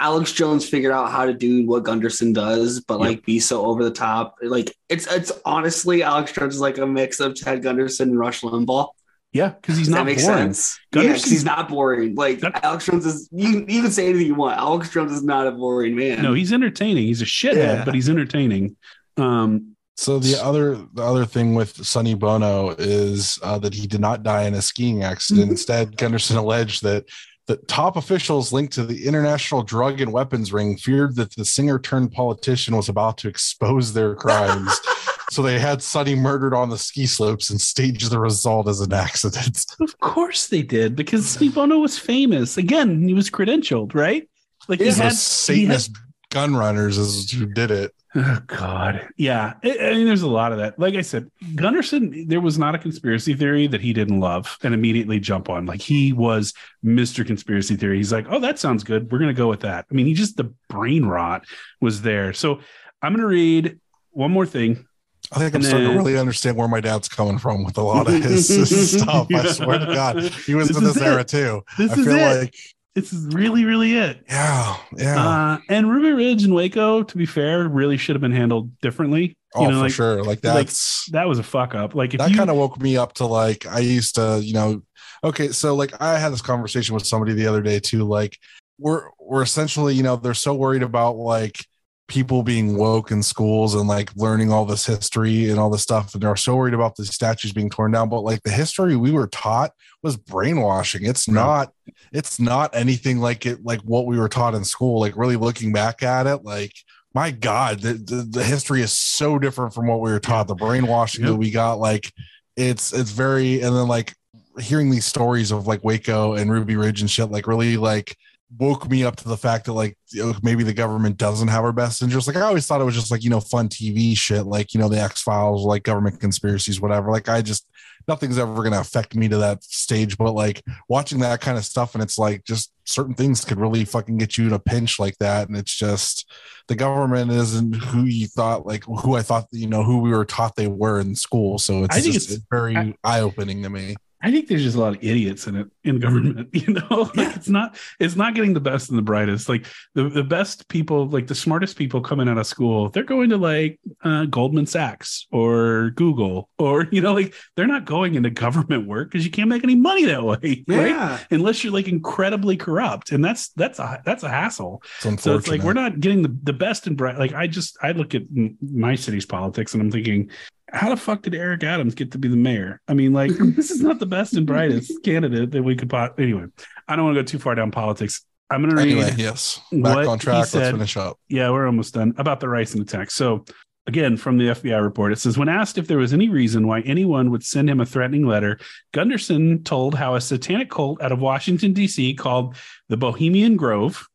Alex 0.00 0.32
Jones 0.32 0.68
figured 0.68 0.92
out 0.92 1.10
how 1.10 1.24
to 1.26 1.34
do 1.34 1.66
what 1.66 1.82
Gunderson 1.84 2.32
does, 2.32 2.80
but 2.80 3.00
like 3.00 3.24
be 3.24 3.40
so 3.40 3.66
over 3.66 3.82
the 3.84 3.90
top. 3.90 4.36
Like 4.42 4.74
it's 4.88 5.06
it's 5.12 5.32
honestly 5.44 6.02
Alex 6.02 6.32
Jones 6.32 6.54
is 6.54 6.60
like 6.60 6.78
a 6.78 6.86
mix 6.86 7.20
of 7.20 7.34
Ted 7.34 7.62
Gunderson 7.62 8.10
and 8.10 8.18
Rush 8.18 8.42
Limbaugh. 8.42 8.88
yeah 9.32 9.48
because 9.50 9.76
he's 9.76 9.88
not 9.88 9.98
that 9.98 10.04
make 10.06 10.18
boring 10.18 10.52
sense? 10.54 10.78
Yeah, 10.94 11.12
he's 11.14 11.44
not 11.44 11.68
boring. 11.68 12.14
Like 12.14 12.40
That- 12.40 12.64
Alex 12.64 12.86
Jones 12.86 13.04
is 13.06 13.28
you 13.32 13.64
you 13.68 13.82
can 13.82 13.90
say 13.90 14.08
anything 14.08 14.28
you 14.28 14.34
want. 14.36 14.56
Alex 14.58 14.90
Jones 14.90 15.12
is 15.12 15.22
not 15.24 15.46
a 15.46 15.50
boring 15.52 15.96
man. 15.96 16.22
no 16.22 16.32
he's 16.32 16.52
entertaining 16.52 17.04
he's 17.04 17.20
a 17.20 17.26
shithead 17.26 17.56
Yeah. 17.56 17.84
but 17.84 17.94
he's 17.94 18.08
entertaining 18.08 18.76
um 19.16 19.74
So 19.98 20.20
the 20.20 20.40
other 20.40 20.76
the 20.94 21.02
other 21.02 21.26
thing 21.26 21.56
with 21.56 21.84
Sonny 21.84 22.14
Bono 22.14 22.70
is 22.78 23.36
uh, 23.42 23.58
that 23.58 23.74
he 23.74 23.88
did 23.88 24.00
not 24.00 24.22
die 24.22 24.44
in 24.44 24.54
a 24.54 24.62
skiing 24.62 25.02
accident. 25.02 25.48
Mhm. 25.48 25.50
Instead, 25.50 25.96
Gunderson 25.96 26.36
alleged 26.36 26.84
that 26.84 27.06
that 27.48 27.66
top 27.66 27.96
officials 27.96 28.52
linked 28.52 28.74
to 28.74 28.86
the 28.86 29.06
international 29.08 29.64
drug 29.64 30.00
and 30.00 30.12
weapons 30.12 30.52
ring 30.52 30.76
feared 30.76 31.16
that 31.16 31.34
the 31.34 31.44
singer 31.44 31.80
turned 31.80 32.12
politician 32.12 32.76
was 32.76 32.88
about 32.88 33.18
to 33.18 33.28
expose 33.28 33.92
their 33.92 34.14
crimes. 34.14 34.78
so 35.32 35.42
they 35.42 35.58
had 35.58 35.82
Sonny 35.82 36.14
murdered 36.14 36.54
on 36.54 36.70
the 36.70 36.78
ski 36.78 37.04
slopes 37.04 37.50
and 37.50 37.60
staged 37.60 38.08
the 38.08 38.20
result 38.20 38.68
as 38.68 38.80
an 38.80 38.92
accident. 38.92 39.64
of 39.80 39.98
course 39.98 40.46
they 40.46 40.62
did 40.62 40.94
because 40.94 41.26
Sonny 41.28 41.48
Bono 41.48 41.78
was 41.80 41.98
famous 41.98 42.56
again 42.56 43.02
he 43.08 43.14
was 43.14 43.30
credentialed 43.30 43.96
right 43.96 44.30
like 44.68 44.78
he 44.78 44.86
had 44.86 44.94
he 44.94 45.00
had 45.02 45.12
Satanist 45.14 45.96
gun 46.30 46.54
runners 46.54 46.98
is 46.98 47.30
who 47.30 47.46
did 47.46 47.70
it. 47.70 47.92
Oh 48.14 48.40
God, 48.46 49.06
yeah. 49.16 49.54
I, 49.62 49.78
I 49.78 49.94
mean, 49.94 50.06
there's 50.06 50.22
a 50.22 50.28
lot 50.28 50.52
of 50.52 50.58
that. 50.58 50.78
Like 50.78 50.94
I 50.94 51.02
said, 51.02 51.30
Gunderson. 51.54 52.26
There 52.26 52.40
was 52.40 52.58
not 52.58 52.74
a 52.74 52.78
conspiracy 52.78 53.34
theory 53.34 53.66
that 53.66 53.80
he 53.82 53.92
didn't 53.92 54.18
love 54.20 54.56
and 54.62 54.72
immediately 54.72 55.20
jump 55.20 55.50
on. 55.50 55.66
Like 55.66 55.82
he 55.82 56.12
was 56.14 56.54
Mister 56.82 57.22
Conspiracy 57.22 57.76
Theory. 57.76 57.98
He's 57.98 58.12
like, 58.12 58.26
oh, 58.30 58.40
that 58.40 58.58
sounds 58.58 58.82
good. 58.82 59.12
We're 59.12 59.18
gonna 59.18 59.34
go 59.34 59.48
with 59.48 59.60
that. 59.60 59.84
I 59.90 59.94
mean, 59.94 60.06
he 60.06 60.14
just 60.14 60.36
the 60.38 60.52
brain 60.68 61.04
rot 61.04 61.44
was 61.82 62.00
there. 62.00 62.32
So 62.32 62.60
I'm 63.02 63.14
gonna 63.14 63.26
read 63.26 63.78
one 64.12 64.30
more 64.30 64.46
thing. 64.46 64.86
I 65.30 65.38
think 65.40 65.52
I'm 65.54 65.56
And 65.56 65.64
starting 65.66 65.90
to 65.90 65.96
really 65.96 66.16
understand 66.16 66.56
where 66.56 66.68
my 66.68 66.80
dad's 66.80 67.08
coming 67.08 67.36
from 67.38 67.62
with 67.62 67.76
a 67.76 67.82
lot 67.82 68.06
of 68.06 68.14
his, 68.22 68.48
his 68.48 68.92
stuff. 69.02 69.26
I 69.34 69.46
swear 69.48 69.78
to 69.80 69.86
God, 69.86 70.22
he 70.22 70.54
was 70.54 70.68
This 70.68 70.78
in 70.78 70.84
this 70.84 70.96
era 70.96 71.20
it. 71.20 71.28
too. 71.28 71.62
This 71.76 71.92
I 71.92 71.94
feel 71.96 72.08
it. 72.08 72.38
like, 72.40 72.54
This 72.94 73.12
is 73.12 73.32
really, 73.34 73.64
really 73.64 73.96
it. 73.96 74.24
yeah, 74.28 74.76
yeah. 74.96 75.28
Uh, 75.28 75.58
and 75.68 75.90
Ruby 75.90 76.12
Ridge 76.12 76.42
and 76.42 76.54
Waco, 76.54 77.02
to 77.02 77.16
be 77.16 77.26
fair, 77.26 77.68
really 77.68 77.96
should 77.96 78.16
have 78.16 78.20
been 78.20 78.32
handled 78.32 78.78
differently. 78.80 79.36
oh, 79.54 79.62
you 79.62 79.68
know, 79.68 79.76
for 79.76 79.82
like, 79.82 79.92
sure. 79.92 80.22
Like 80.24 80.44
like, 80.44 80.70
that 81.12 81.28
was 81.28 81.38
a 81.38 81.42
fuck 81.42 81.74
up. 81.74 81.94
Like 81.94 82.14
if 82.14 82.18
that 82.18 82.34
kind 82.34 82.50
of 82.50 82.56
woke 82.56 82.80
me 82.80 82.96
up 82.96 83.14
to 83.14 83.26
like 83.26 83.66
I 83.66 83.80
used 83.80 84.16
to, 84.16 84.40
you 84.42 84.52
know, 84.52 84.82
okay, 85.22 85.48
so 85.48 85.74
like 85.74 86.00
I 86.00 86.18
had 86.18 86.32
this 86.32 86.42
conversation 86.42 86.94
with 86.94 87.06
somebody 87.06 87.34
the 87.34 87.46
other 87.46 87.62
day 87.62 87.78
too. 87.78 88.04
Like 88.04 88.38
we're 88.78 89.08
we're 89.20 89.42
essentially, 89.42 89.94
you 89.94 90.02
know, 90.02 90.16
they're 90.16 90.34
so 90.34 90.54
worried 90.54 90.82
about 90.82 91.16
like 91.16 91.64
people 92.08 92.42
being 92.42 92.76
woke 92.76 93.10
in 93.10 93.22
schools 93.22 93.74
and 93.74 93.86
like 93.86 94.10
learning 94.16 94.50
all 94.50 94.64
this 94.64 94.86
history 94.86 95.50
and 95.50 95.60
all 95.60 95.70
this 95.70 95.82
stuff, 95.82 96.14
and 96.14 96.22
they're 96.22 96.34
so 96.36 96.56
worried 96.56 96.74
about 96.74 96.96
the 96.96 97.04
statues 97.04 97.52
being 97.52 97.70
torn 97.70 97.92
down. 97.92 98.08
But 98.08 98.22
like 98.22 98.42
the 98.42 98.50
history 98.50 98.96
we 98.96 99.12
were 99.12 99.28
taught 99.28 99.72
was 100.02 100.16
brainwashing. 100.16 101.04
It's 101.04 101.28
not 101.28 101.72
it's 102.12 102.40
not 102.40 102.74
anything 102.74 103.18
like 103.18 103.46
it 103.46 103.62
like 103.64 103.80
what 103.82 104.06
we 104.06 104.18
were 104.18 104.28
taught 104.28 104.54
in 104.54 104.64
school. 104.64 105.00
Like 105.00 105.16
really 105.16 105.36
looking 105.36 105.72
back 105.72 106.02
at 106.02 106.26
it, 106.26 106.44
like 106.44 106.72
my 107.14 107.30
God, 107.30 107.80
the, 107.80 107.94
the, 107.94 108.26
the 108.30 108.44
history 108.44 108.82
is 108.82 108.92
so 108.92 109.38
different 109.38 109.74
from 109.74 109.86
what 109.86 110.00
we 110.00 110.10
were 110.10 110.20
taught. 110.20 110.48
The 110.48 110.54
brainwashing 110.54 111.22
Yep. 111.22 111.32
that 111.32 111.36
we 111.36 111.50
got, 111.50 111.78
like 111.78 112.12
it's 112.56 112.92
it's 112.92 113.10
very 113.10 113.60
and 113.60 113.76
then 113.76 113.86
like 113.86 114.14
hearing 114.58 114.90
these 114.90 115.06
stories 115.06 115.50
of 115.52 115.66
like 115.66 115.84
Waco 115.84 116.34
and 116.34 116.50
Ruby 116.50 116.76
Ridge 116.76 117.00
and 117.00 117.10
shit, 117.10 117.30
like 117.30 117.46
really 117.46 117.76
like 117.76 118.16
woke 118.56 118.88
me 118.88 119.04
up 119.04 119.16
to 119.16 119.28
the 119.28 119.36
fact 119.36 119.66
that 119.66 119.74
like 119.74 119.96
maybe 120.42 120.62
the 120.64 120.72
government 120.72 121.18
doesn't 121.18 121.48
have 121.48 121.64
our 121.64 121.72
best 121.72 122.00
interest. 122.02 122.26
Like 122.26 122.36
I 122.36 122.42
always 122.42 122.66
thought 122.66 122.80
it 122.80 122.84
was 122.84 122.94
just 122.94 123.10
like 123.10 123.22
you 123.22 123.30
know 123.30 123.40
fun 123.40 123.68
TV 123.68 124.16
shit, 124.16 124.46
like 124.46 124.72
you 124.72 124.80
know 124.80 124.88
the 124.88 125.00
X 125.00 125.22
Files, 125.22 125.64
like 125.64 125.82
government 125.82 126.20
conspiracies, 126.20 126.80
whatever. 126.80 127.10
Like 127.10 127.28
I 127.28 127.42
just 127.42 127.68
nothing's 128.06 128.38
ever 128.38 128.54
going 128.54 128.72
to 128.72 128.80
affect 128.80 129.14
me 129.14 129.28
to 129.28 129.36
that 129.36 129.62
stage. 129.62 130.16
But 130.16 130.32
like 130.32 130.62
watching 130.88 131.18
that 131.20 131.42
kind 131.42 131.58
of 131.58 131.64
stuff, 131.64 131.94
and 131.94 132.02
it's 132.02 132.16
like 132.16 132.44
just 132.44 132.72
certain 132.84 133.14
things 133.14 133.44
could 133.44 133.60
really 133.60 133.84
fucking 133.84 134.16
get 134.16 134.38
you 134.38 134.46
in 134.46 134.54
a 134.54 134.58
pinch 134.58 134.98
like 134.98 135.18
that, 135.18 135.48
and 135.48 135.56
it's 135.56 135.74
just 135.74 136.30
the 136.68 136.74
government 136.74 137.30
isn't 137.30 137.74
who 137.74 138.04
you 138.04 138.26
thought 138.28 138.64
like 138.66 138.84
who 138.84 139.14
I 139.14 139.22
thought 139.22 139.46
you 139.52 139.66
know 139.68 139.82
who 139.82 139.98
we 139.98 140.10
were 140.10 140.24
taught 140.24 140.56
they 140.56 140.68
were 140.68 141.00
in 141.00 141.14
school. 141.14 141.58
So 141.58 141.84
it's 141.84 141.96
I 141.96 142.00
think 142.00 142.14
just 142.14 142.30
it's- 142.30 142.46
very 142.50 142.96
eye 143.04 143.20
opening 143.20 143.62
to 143.64 143.68
me. 143.68 143.96
I 144.20 144.32
think 144.32 144.48
there's 144.48 144.64
just 144.64 144.76
a 144.76 144.80
lot 144.80 144.96
of 144.96 145.04
idiots 145.04 145.46
in 145.46 145.56
it 145.56 145.68
in 145.84 146.00
government. 146.00 146.48
You 146.58 146.74
know, 146.74 147.10
like 147.14 147.36
it's 147.36 147.48
not 147.48 147.78
it's 148.00 148.16
not 148.16 148.34
getting 148.34 148.52
the 148.52 148.60
best 148.60 148.88
and 148.90 148.98
the 148.98 149.02
brightest. 149.02 149.48
Like 149.48 149.66
the 149.94 150.08
the 150.08 150.24
best 150.24 150.68
people, 150.68 151.06
like 151.06 151.28
the 151.28 151.34
smartest 151.34 151.76
people 151.76 152.00
coming 152.00 152.28
out 152.28 152.36
of 152.36 152.46
school, 152.46 152.88
they're 152.88 153.04
going 153.04 153.30
to 153.30 153.36
like 153.36 153.78
uh, 154.02 154.24
Goldman 154.24 154.66
Sachs 154.66 155.26
or 155.30 155.90
Google 155.90 156.48
or 156.58 156.88
you 156.90 157.00
know, 157.00 157.14
like 157.14 157.34
they're 157.54 157.66
not 157.66 157.84
going 157.84 158.16
into 158.16 158.30
government 158.30 158.88
work 158.88 159.10
because 159.10 159.24
you 159.24 159.30
can't 159.30 159.48
make 159.48 159.62
any 159.62 159.76
money 159.76 160.04
that 160.06 160.24
way, 160.24 160.64
right? 160.68 161.20
Unless 161.30 161.62
you're 161.62 161.72
like 161.72 161.86
incredibly 161.86 162.56
corrupt, 162.56 163.12
and 163.12 163.24
that's 163.24 163.50
that's 163.50 163.78
a 163.78 164.02
that's 164.04 164.24
a 164.24 164.28
hassle. 164.28 164.82
It's 165.04 165.22
So 165.22 165.36
it's 165.36 165.48
like 165.48 165.62
we're 165.62 165.74
not 165.74 166.00
getting 166.00 166.22
the, 166.22 166.36
the 166.42 166.52
best 166.52 166.86
and 166.86 166.96
bright. 166.96 167.18
Like 167.18 167.34
I 167.34 167.46
just 167.46 167.76
I 167.82 167.92
look 167.92 168.14
at 168.14 168.22
my 168.60 168.96
city's 168.96 169.26
politics 169.26 169.74
and 169.74 169.82
I'm 169.82 169.90
thinking, 169.90 170.30
how 170.72 170.90
the 170.90 170.96
fuck 170.96 171.22
did 171.22 171.34
Eric 171.34 171.62
Adams 171.64 171.94
get 171.94 172.12
to 172.12 172.18
be 172.18 172.28
the 172.28 172.36
mayor? 172.36 172.80
I 172.88 172.94
mean, 172.94 173.12
like 173.12 173.30
this 173.38 173.70
is 173.70 173.80
not 173.80 173.98
the 173.98 174.06
best 174.06 174.34
and 174.34 174.46
brightest 174.46 175.02
candidate 175.02 175.50
that 175.52 175.62
we 175.62 175.76
could 175.76 175.90
pot. 175.90 176.18
Anyway, 176.18 176.44
I 176.86 176.96
don't 176.96 177.04
want 177.04 177.16
to 177.16 177.22
go 177.22 177.26
too 177.26 177.38
far 177.38 177.54
down 177.54 177.70
politics. 177.70 178.24
I'm 178.50 178.62
going 178.62 178.74
to 178.74 178.76
read. 178.82 178.92
Anyway, 178.92 179.14
yes. 179.18 179.60
Back 179.72 179.96
what 179.96 180.06
on 180.06 180.18
he 180.18 180.24
track. 180.24 180.34
Let's 180.38 180.50
said- 180.50 180.72
finish 180.72 180.96
up. 180.96 181.18
Yeah, 181.28 181.50
we're 181.50 181.66
almost 181.66 181.94
done 181.94 182.14
about 182.16 182.40
the 182.40 182.46
ricin 182.46 182.80
attack. 182.80 183.10
So, 183.10 183.44
again, 183.88 184.18
from 184.18 184.36
the 184.36 184.48
FBI 184.48 184.80
report, 184.82 185.12
it 185.12 185.18
says 185.18 185.38
when 185.38 185.48
asked 185.48 185.78
if 185.78 185.88
there 185.88 185.96
was 185.96 186.12
any 186.12 186.28
reason 186.28 186.68
why 186.68 186.82
anyone 186.82 187.30
would 187.30 187.42
send 187.42 187.70
him 187.70 187.80
a 187.80 187.86
threatening 187.86 188.26
letter, 188.26 188.60
Gunderson 188.92 189.64
told 189.64 189.94
how 189.94 190.14
a 190.14 190.20
satanic 190.20 190.70
cult 190.70 191.02
out 191.02 191.10
of 191.10 191.20
Washington, 191.20 191.72
D.C., 191.72 192.14
called 192.14 192.54
the 192.90 192.98
Bohemian 192.98 193.56
Grove 193.56 194.06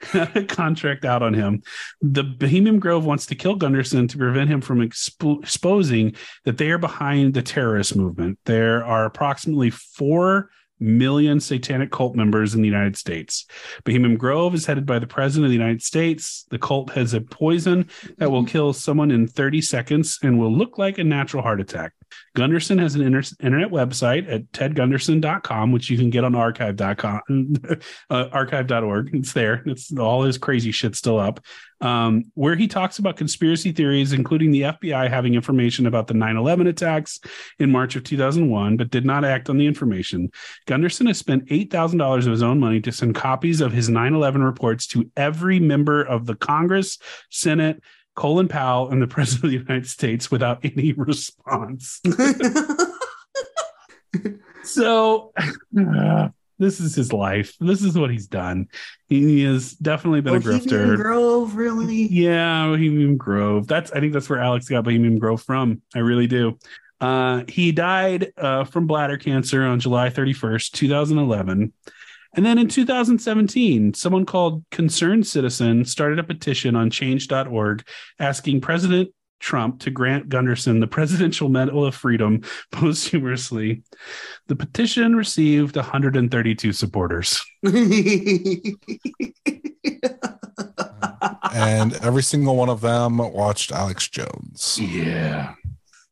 had 0.00 0.30
a 0.36 0.44
contract 0.44 1.04
out 1.04 1.24
on 1.24 1.34
him. 1.34 1.62
The 2.00 2.22
Bohemian 2.22 2.78
Grove 2.78 3.04
wants 3.04 3.26
to 3.26 3.34
kill 3.34 3.56
Gunderson 3.56 4.06
to 4.08 4.16
prevent 4.16 4.48
him 4.48 4.60
from 4.60 4.78
expo- 4.78 5.42
exposing 5.42 6.14
that 6.44 6.56
they 6.56 6.70
are 6.70 6.78
behind 6.78 7.34
the 7.34 7.42
terrorist 7.42 7.96
movement. 7.96 8.38
There 8.44 8.84
are 8.84 9.04
approximately 9.04 9.70
four 9.70 10.50
million 10.80 11.40
satanic 11.40 11.90
cult 11.90 12.14
members 12.14 12.54
in 12.54 12.62
the 12.62 12.68
United 12.68 12.96
States. 12.96 13.46
Bohemian 13.84 14.16
Grove 14.16 14.54
is 14.54 14.66
headed 14.66 14.86
by 14.86 14.98
the 14.98 15.06
President 15.06 15.46
of 15.46 15.50
the 15.50 15.56
United 15.56 15.82
States. 15.82 16.46
The 16.50 16.58
cult 16.58 16.90
has 16.90 17.14
a 17.14 17.20
poison 17.20 17.88
that 18.18 18.30
will 18.30 18.44
kill 18.44 18.72
someone 18.72 19.10
in 19.10 19.26
30 19.26 19.60
seconds 19.62 20.18
and 20.22 20.38
will 20.38 20.52
look 20.52 20.78
like 20.78 20.98
a 20.98 21.04
natural 21.04 21.42
heart 21.42 21.60
attack. 21.60 21.92
Gunderson 22.36 22.78
has 22.78 22.94
an 22.94 23.02
inter- 23.02 23.22
internet 23.40 23.70
website 23.70 24.32
at 24.32 24.50
tedgunderson.com, 24.52 25.72
which 25.72 25.90
you 25.90 25.96
can 25.96 26.10
get 26.10 26.24
on 26.24 26.34
archive.com, 26.34 27.54
uh, 28.10 28.28
archive.org. 28.32 29.10
It's 29.14 29.32
there. 29.32 29.62
It's 29.66 29.96
all 29.96 30.22
his 30.22 30.38
crazy 30.38 30.70
shit 30.70 30.94
still 30.94 31.18
up, 31.18 31.40
um, 31.80 32.24
where 32.34 32.54
he 32.54 32.68
talks 32.68 32.98
about 32.98 33.16
conspiracy 33.16 33.72
theories, 33.72 34.12
including 34.12 34.50
the 34.50 34.62
FBI 34.62 35.08
having 35.08 35.34
information 35.34 35.86
about 35.86 36.06
the 36.06 36.14
9 36.14 36.36
11 36.36 36.66
attacks 36.66 37.20
in 37.58 37.70
March 37.70 37.96
of 37.96 38.04
2001, 38.04 38.76
but 38.76 38.90
did 38.90 39.04
not 39.04 39.24
act 39.24 39.50
on 39.50 39.58
the 39.58 39.66
information. 39.66 40.30
Gunderson 40.66 41.06
has 41.06 41.18
spent 41.18 41.46
$8,000 41.46 42.18
of 42.18 42.30
his 42.30 42.42
own 42.42 42.60
money 42.60 42.80
to 42.80 42.92
send 42.92 43.14
copies 43.14 43.60
of 43.60 43.72
his 43.72 43.88
9 43.88 44.14
11 44.14 44.42
reports 44.42 44.86
to 44.88 45.10
every 45.16 45.58
member 45.58 46.02
of 46.02 46.26
the 46.26 46.34
Congress, 46.34 46.98
Senate, 47.30 47.82
Colin 48.18 48.48
Powell, 48.48 48.90
and 48.90 49.00
the 49.00 49.06
President 49.16 49.44
of 49.44 49.50
the 49.50 49.58
United 49.58 49.88
States 49.88 50.28
without 50.28 50.58
any 50.64 50.92
response. 50.96 52.00
so, 54.64 55.32
uh, 55.78 56.28
this 56.58 56.80
is 56.80 56.96
his 56.96 57.12
life. 57.12 57.54
This 57.60 57.82
is 57.82 57.96
what 57.96 58.10
he's 58.10 58.26
done. 58.26 58.66
He 59.06 59.44
has 59.44 59.74
definitely 59.74 60.20
been 60.20 60.34
a 60.34 60.40
Bohemian 60.40 60.68
grifter. 60.68 60.96
Grove, 60.96 61.54
really? 61.54 62.08
Yeah, 62.08 62.66
Bohemian 62.66 63.16
Grove. 63.16 63.68
That's 63.68 63.92
I 63.92 64.00
think 64.00 64.12
that's 64.12 64.28
where 64.28 64.40
Alex 64.40 64.68
got 64.68 64.82
Bohemian 64.82 65.20
Grove 65.20 65.42
from. 65.42 65.80
I 65.94 66.00
really 66.00 66.26
do. 66.26 66.58
Uh, 67.00 67.44
he 67.46 67.70
died 67.70 68.32
uh, 68.36 68.64
from 68.64 68.88
bladder 68.88 69.16
cancer 69.16 69.64
on 69.64 69.78
July 69.78 70.10
31st, 70.10 70.72
2011. 70.72 71.72
And 72.34 72.44
then 72.44 72.58
in 72.58 72.68
2017, 72.68 73.94
someone 73.94 74.26
called 74.26 74.64
Concerned 74.70 75.26
Citizen 75.26 75.84
started 75.84 76.18
a 76.18 76.24
petition 76.24 76.76
on 76.76 76.90
change.org 76.90 77.86
asking 78.18 78.60
President 78.60 79.10
Trump 79.40 79.80
to 79.80 79.90
grant 79.90 80.28
Gunderson 80.28 80.80
the 80.80 80.86
Presidential 80.86 81.48
Medal 81.48 81.84
of 81.84 81.94
Freedom 81.94 82.42
posthumously. 82.72 83.82
The 84.46 84.56
petition 84.56 85.16
received 85.16 85.76
132 85.76 86.72
supporters. 86.72 87.42
and 87.62 88.76
every 92.02 92.22
single 92.22 92.56
one 92.56 92.68
of 92.68 92.80
them 92.80 93.18
watched 93.18 93.72
Alex 93.72 94.08
Jones. 94.08 94.78
Yeah. 94.80 95.54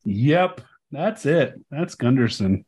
Yep. 0.04 0.60
That's 0.92 1.26
it. 1.26 1.60
That's 1.70 1.94
Gunderson. 1.94 2.64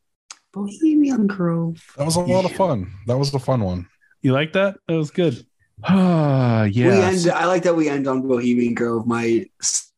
Bohemian 0.67 1.27
Grove. 1.27 1.83
That 1.97 2.05
was 2.05 2.17
a 2.17 2.21
lot 2.21 2.45
of 2.45 2.53
fun. 2.53 2.91
That 3.07 3.19
was 3.19 3.33
a 3.35 3.39
fun 3.39 3.63
one. 3.63 3.89
You 4.23 4.33
like 4.33 4.53
that? 4.55 4.77
That 4.89 4.95
was 4.97 5.11
good. 5.11 5.45
Ah, 5.85 6.65
We 6.65 6.83
end. 6.83 7.29
I 7.29 7.47
like 7.47 7.63
that 7.63 7.77
we 7.77 7.89
end 7.89 8.09
on 8.09 8.27
Bohemian 8.27 8.75
Grove. 8.75 9.07
My 9.07 9.47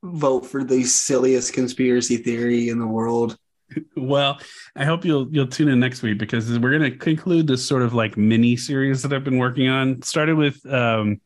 vote 0.02 0.44
for 0.44 0.62
the 0.62 0.84
silliest 0.84 1.54
conspiracy 1.54 2.18
theory 2.18 2.68
in 2.68 2.78
the 2.78 2.86
world. 2.86 3.38
Well, 3.96 4.38
I 4.76 4.84
hope 4.84 5.06
you'll 5.06 5.28
you'll 5.32 5.46
tune 5.46 5.68
in 5.68 5.80
next 5.80 6.02
week 6.02 6.18
because 6.18 6.50
we're 6.58 6.76
going 6.78 6.90
to 6.90 6.98
conclude 6.98 7.46
this 7.46 7.66
sort 7.66 7.80
of 7.82 7.94
like 7.94 8.18
mini 8.18 8.56
series 8.56 9.00
that 9.02 9.12
I've 9.14 9.24
been 9.24 9.38
working 9.38 9.68
on. 9.68 10.02
Started 10.02 10.36
with 10.36 10.64
um, 10.66 11.20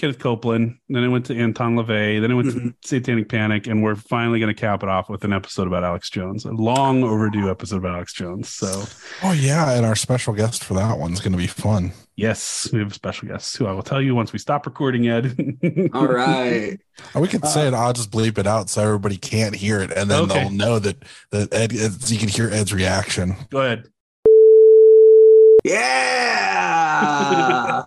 Kenneth 0.00 0.18
Copeland, 0.18 0.78
then 0.88 1.04
I 1.04 1.08
went 1.08 1.26
to 1.26 1.36
Anton 1.36 1.76
LaVey, 1.76 2.20
then 2.20 2.30
I 2.32 2.34
went 2.34 2.50
to 2.52 2.56
mm-hmm. 2.56 2.68
Satanic 2.82 3.28
Panic, 3.28 3.66
and 3.66 3.82
we're 3.82 3.94
finally 3.94 4.40
going 4.40 4.52
to 4.52 4.58
cap 4.58 4.82
it 4.82 4.88
off 4.88 5.10
with 5.10 5.24
an 5.24 5.32
episode 5.32 5.66
about 5.66 5.84
Alex 5.84 6.08
Jones, 6.08 6.46
a 6.46 6.50
long 6.52 7.04
overdue 7.04 7.50
episode 7.50 7.76
about 7.76 7.94
Alex 7.94 8.14
Jones. 8.14 8.48
So, 8.48 8.84
Oh 9.22 9.32
yeah, 9.32 9.72
and 9.72 9.84
our 9.84 9.94
special 9.94 10.32
guest 10.32 10.64
for 10.64 10.74
that 10.74 10.98
one's 10.98 11.20
going 11.20 11.32
to 11.32 11.38
be 11.38 11.46
fun. 11.46 11.92
yes, 12.16 12.68
we 12.72 12.78
have 12.78 12.90
a 12.90 12.94
special 12.94 13.28
guest 13.28 13.56
who 13.56 13.66
I 13.66 13.72
will 13.72 13.82
tell 13.82 14.00
you 14.00 14.14
once 14.14 14.32
we 14.32 14.38
stop 14.38 14.64
recording. 14.66 15.08
Ed. 15.08 15.36
All 15.94 16.06
right. 16.06 16.78
We 17.14 17.28
could 17.28 17.46
say 17.46 17.66
it. 17.66 17.74
Uh, 17.74 17.78
I'll 17.78 17.92
just 17.92 18.10
bleep 18.10 18.38
it 18.38 18.46
out 18.46 18.68
so 18.70 18.82
everybody 18.82 19.16
can't 19.16 19.54
hear 19.54 19.80
it, 19.80 19.92
and 19.92 20.10
then 20.10 20.22
Okay. 20.22 20.40
they'll 20.40 20.50
know 20.50 20.78
that 20.78 21.02
that 21.30 21.52
Ed. 21.52 21.72
You 21.72 22.18
can 22.18 22.28
hear 22.28 22.50
Ed's 22.50 22.72
reaction. 22.72 23.36
Go 23.50 23.60
ahead. 23.60 23.88
Yeah, 25.62 26.70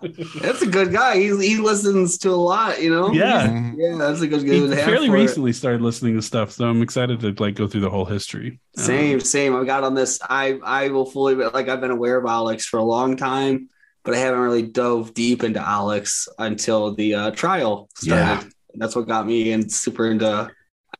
that's 0.40 0.62
a 0.62 0.66
good 0.66 0.92
guy. 0.92 1.16
He 1.18 1.26
he 1.46 1.56
listens 1.58 2.18
to 2.18 2.30
a 2.30 2.32
lot. 2.32 2.82
You 2.82 2.90
know. 2.90 3.12
Yeah. 3.12 3.72
Yeah, 3.76 3.96
that's 3.96 4.20
a 4.20 4.28
good 4.28 4.42
He 4.42 4.60
good. 4.60 4.70
have 4.76 4.84
fairly 4.84 5.08
for 5.08 5.16
it. 5.16 5.20
recently 5.20 5.52
started 5.52 5.82
listening 5.82 6.14
to 6.16 6.22
stuff, 6.22 6.52
so 6.52 6.68
I'm 6.68 6.82
excited 6.82 7.20
to 7.20 7.34
like 7.42 7.54
go 7.54 7.66
through 7.66 7.82
the 7.82 7.90
whole 7.90 8.04
history. 8.04 8.60
Um, 8.78 8.84
Same, 8.84 9.20
same. 9.20 9.56
I 9.56 9.64
got 9.64 9.84
on 9.84 9.94
this. 9.94 10.18
I 10.28 10.58
I 10.64 10.88
will 10.88 11.06
fully 11.06 11.34
like 11.34 11.68
I've 11.68 11.80
been 11.80 11.90
aware 11.90 12.16
of 12.18 12.26
Alex 12.26 12.66
for 12.66 12.78
a 12.78 12.84
long 12.84 13.16
time, 13.16 13.68
but 14.04 14.14
I 14.14 14.18
haven't 14.18 14.40
really 14.40 14.62
dove 14.62 15.14
deep 15.14 15.42
into 15.44 15.60
Alex 15.60 16.28
until 16.38 16.94
the 16.94 17.14
uh, 17.14 17.30
trial 17.32 17.88
started. 17.96 18.50
That's 18.76 18.96
what 18.96 19.06
got 19.06 19.26
me 19.26 19.52
and 19.52 19.70
super 19.70 20.10
into 20.10 20.50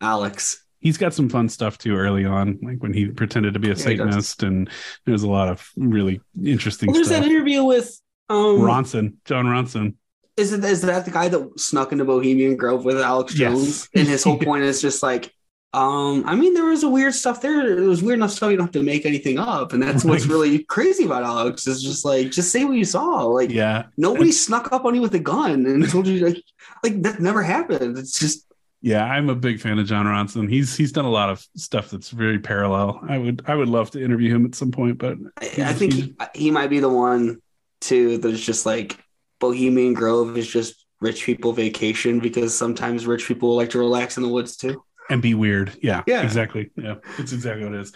Alex. 0.01 0.64
He's 0.85 0.99
got 0.99 1.13
some 1.15 1.29
fun 1.29 1.49
stuff 1.49 1.79
too 1.79 1.97
early 1.97 2.25
on, 2.25 2.59
like 2.63 2.81
when 2.83 2.93
he 2.93 3.07
pretended 3.09 3.55
to 3.55 3.59
be 3.61 3.69
a 3.69 3.75
Yeah. 3.75 3.83
Satanist, 3.83 4.43
and 4.45 4.71
there's 5.07 5.25
a 5.25 5.29
lot 5.31 5.49
of 5.49 5.69
really 5.77 6.21
interesting 6.45 6.87
Well, 6.89 6.95
there's 6.95 7.09
stuff. 7.09 7.23
that 7.23 7.29
interview 7.31 7.65
with 7.65 8.01
um. 8.29 8.59
Ronson, 8.61 9.15
Jon 9.25 9.47
Ronson. 9.47 9.95
Is 10.37 10.53
it 10.53 10.63
is 10.65 10.83
that 10.83 11.05
the 11.05 11.11
guy 11.11 11.29
that 11.29 11.59
snuck 11.61 11.93
into 11.93 12.05
Bohemian 12.05 12.57
Grove 12.57 12.85
with 12.85 13.01
Alex 13.01 13.37
Yes. 13.39 13.53
Jones? 13.53 13.89
And 13.95 14.07
his 14.07 14.23
whole 14.23 14.39
point 14.49 14.65
is 14.65 14.83
just 14.83 15.03
like, 15.03 15.33
um, 15.73 16.23
I 16.27 16.35
mean, 16.35 16.55
there 16.55 16.67
was 16.67 16.83
a 16.83 16.89
weird 16.89 17.15
stuff 17.15 17.41
there. 17.41 17.77
There 17.77 17.89
was 17.89 18.03
weird 18.03 18.19
enough 18.19 18.31
stuff 18.33 18.51
you 18.51 18.57
don't 18.57 18.67
have 18.67 18.73
to 18.73 18.83
make 18.83 19.07
anything 19.07 19.39
up, 19.39 19.73
and 19.73 19.83
that's 19.83 20.05
what's 20.09 20.27
really 20.27 20.65
crazy 20.65 21.05
about 21.05 21.23
Alex. 21.23 21.67
Is 21.67 21.83
just 21.83 22.05
like, 22.05 22.31
just 22.31 22.53
say 22.53 22.65
what 22.65 22.77
you 22.77 22.85
saw. 22.85 23.25
Like, 23.25 23.51
Yeah, 23.51 23.85
nobody 23.97 24.33
snuck 24.33 24.71
up 24.73 24.85
on 24.85 24.95
you 24.95 25.01
with 25.01 25.15
a 25.15 25.19
gun 25.21 25.65
and 25.67 25.89
told 25.89 26.07
you 26.07 26.27
like, 26.27 26.43
like 26.83 27.01
that 27.03 27.21
never 27.21 27.43
happened. 27.43 27.97
It's 27.97 28.19
just 28.19 28.45
yeah, 28.85 29.03
I'm 29.05 29.31
a 29.31 29.35
big 29.35 29.61
fan 29.61 29.79
of 29.79 29.87
Jon 29.87 30.05
Ronson. 30.05 30.47
He's 30.49 30.77
he's 30.77 30.93
done 30.93 31.07
a 31.07 31.11
lot 31.11 31.31
of 31.31 31.43
stuff 31.57 31.91
that's 31.91 32.11
very 32.11 32.39
parallel. 32.39 33.01
I 33.09 33.17
would 33.17 33.43
I 33.47 33.55
would 33.55 33.69
love 33.71 33.91
to 33.93 34.05
interview 34.05 34.35
him 34.35 34.45
at 34.45 34.55
some 34.55 34.71
point, 34.71 34.99
but 34.99 35.17
I, 35.41 35.47
I 35.71 35.73
think 35.73 35.93
he, 35.95 36.15
he 36.35 36.51
might 36.51 36.69
be 36.69 36.81
the 36.81 36.91
one 36.91 37.41
too 37.81 38.19
that 38.19 38.29
is 38.31 38.45
just 38.45 38.67
like 38.67 38.99
Bohemian 39.41 39.95
Grove 39.95 40.37
is 40.37 40.47
just 40.47 40.85
rich 41.01 41.25
people 41.25 41.55
vacation 41.55 42.21
because 42.21 42.55
sometimes 42.57 43.07
rich 43.07 43.27
people 43.27 43.57
like 43.57 43.71
to 43.71 43.79
relax 43.79 44.19
in 44.19 44.23
the 44.23 44.29
woods 44.29 44.57
too. 44.57 44.85
and 45.09 45.23
be 45.23 45.33
weird. 45.35 45.73
Yeah, 45.83 46.03
Yeah. 46.07 46.23
exactly. 46.23 46.71
Yeah, 46.77 46.97
that's 47.17 47.33
exactly 47.33 47.65
what 47.65 47.75
it 47.75 47.81
is. 47.81 47.93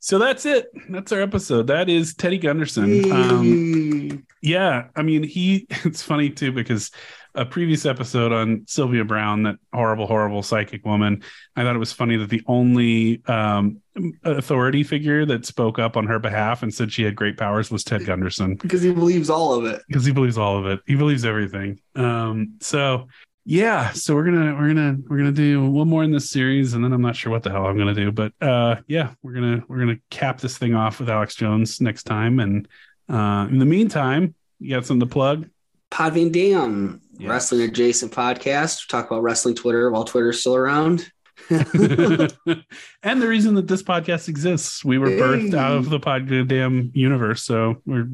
So 0.00 0.18
that's 0.18 0.46
it. 0.46 0.66
That's 0.90 1.10
our 1.10 1.20
episode. 1.22 1.66
That 1.68 1.88
is 1.88 2.14
Teddy 2.14 2.38
Gunderson. 2.38 3.10
Um, 3.12 4.26
yeah, 4.42 4.88
I 4.94 5.02
mean, 5.02 5.22
he. 5.24 5.66
It's 5.84 6.02
funny 6.02 6.30
too 6.30 6.52
because 6.52 6.90
a 7.38 7.46
previous 7.46 7.86
episode 7.86 8.32
on 8.32 8.64
Sylvia 8.66 9.04
Browne, 9.04 9.44
that 9.44 9.56
horrible, 9.72 10.06
horrible 10.06 10.42
psychic 10.42 10.84
woman. 10.84 11.22
I 11.54 11.62
thought 11.62 11.76
it 11.76 11.78
was 11.78 11.92
funny 11.92 12.16
that 12.16 12.28
the 12.30 12.42
only 12.46 13.22
um, 13.26 13.80
authority 14.24 14.82
figure 14.82 15.24
that 15.26 15.46
spoke 15.46 15.78
up 15.78 15.96
on 15.96 16.06
her 16.08 16.18
behalf 16.18 16.62
and 16.64 16.74
said 16.74 16.92
she 16.92 17.04
had 17.04 17.14
great 17.14 17.36
powers 17.36 17.70
was 17.70 17.84
Ted 17.84 18.04
Gunderson 18.04 18.56
because 18.56 18.82
he 18.82 18.92
believes 18.92 19.30
all 19.30 19.54
of 19.54 19.64
it. 19.66 19.82
because 19.86 20.04
he 20.04 20.12
believes 20.12 20.36
all 20.36 20.58
of 20.58 20.66
it. 20.66 20.80
He 20.86 20.96
believes 20.96 21.24
everything. 21.24 21.80
Um, 21.94 22.56
so 22.60 23.06
yeah 23.50 23.92
so 23.92 24.14
we're 24.14 24.26
gonna 24.26 24.54
we're 24.56 24.68
gonna 24.68 24.98
we're 25.08 25.16
gonna 25.16 25.32
do 25.32 25.64
one 25.64 25.88
more 25.88 26.04
in 26.04 26.10
this 26.10 26.28
series 26.28 26.74
and 26.74 26.84
then 26.84 26.92
i'm 26.92 27.00
not 27.00 27.16
sure 27.16 27.32
what 27.32 27.42
the 27.42 27.50
hell 27.50 27.64
i'm 27.64 27.78
gonna 27.78 27.94
do 27.94 28.12
but 28.12 28.30
uh 28.42 28.76
yeah 28.88 29.14
we're 29.22 29.32
gonna 29.32 29.64
we're 29.68 29.78
gonna 29.78 29.96
cap 30.10 30.38
this 30.38 30.58
thing 30.58 30.74
off 30.74 31.00
with 31.00 31.08
alex 31.08 31.34
jones 31.34 31.80
next 31.80 32.02
time 32.02 32.40
and 32.40 32.68
uh 33.08 33.46
in 33.50 33.58
the 33.58 33.64
meantime 33.64 34.34
you 34.58 34.74
got 34.74 34.84
something 34.84 35.08
to 35.08 35.10
plug 35.10 35.48
Pod 35.90 36.14
Van 36.14 36.30
Dam, 36.30 37.00
Wrestling 37.26 37.62
adjacent 37.62 38.12
podcast. 38.12 38.88
Talk 38.88 39.10
about 39.10 39.22
wrestling 39.22 39.54
Twitter 39.54 39.90
while 39.90 40.04
Twitter's 40.04 40.40
still 40.40 40.54
around. 40.56 41.10
and 43.02 43.22
the 43.22 43.28
reason 43.28 43.54
that 43.54 43.68
this 43.68 43.82
podcast 43.82 44.28
exists 44.28 44.84
we 44.84 44.98
were 44.98 45.10
birthed 45.10 45.54
out 45.54 45.76
of 45.76 45.90
the 45.90 46.00
pod 46.00 46.28
damn 46.48 46.90
universe 46.94 47.42
so 47.42 47.80
we're 47.86 48.06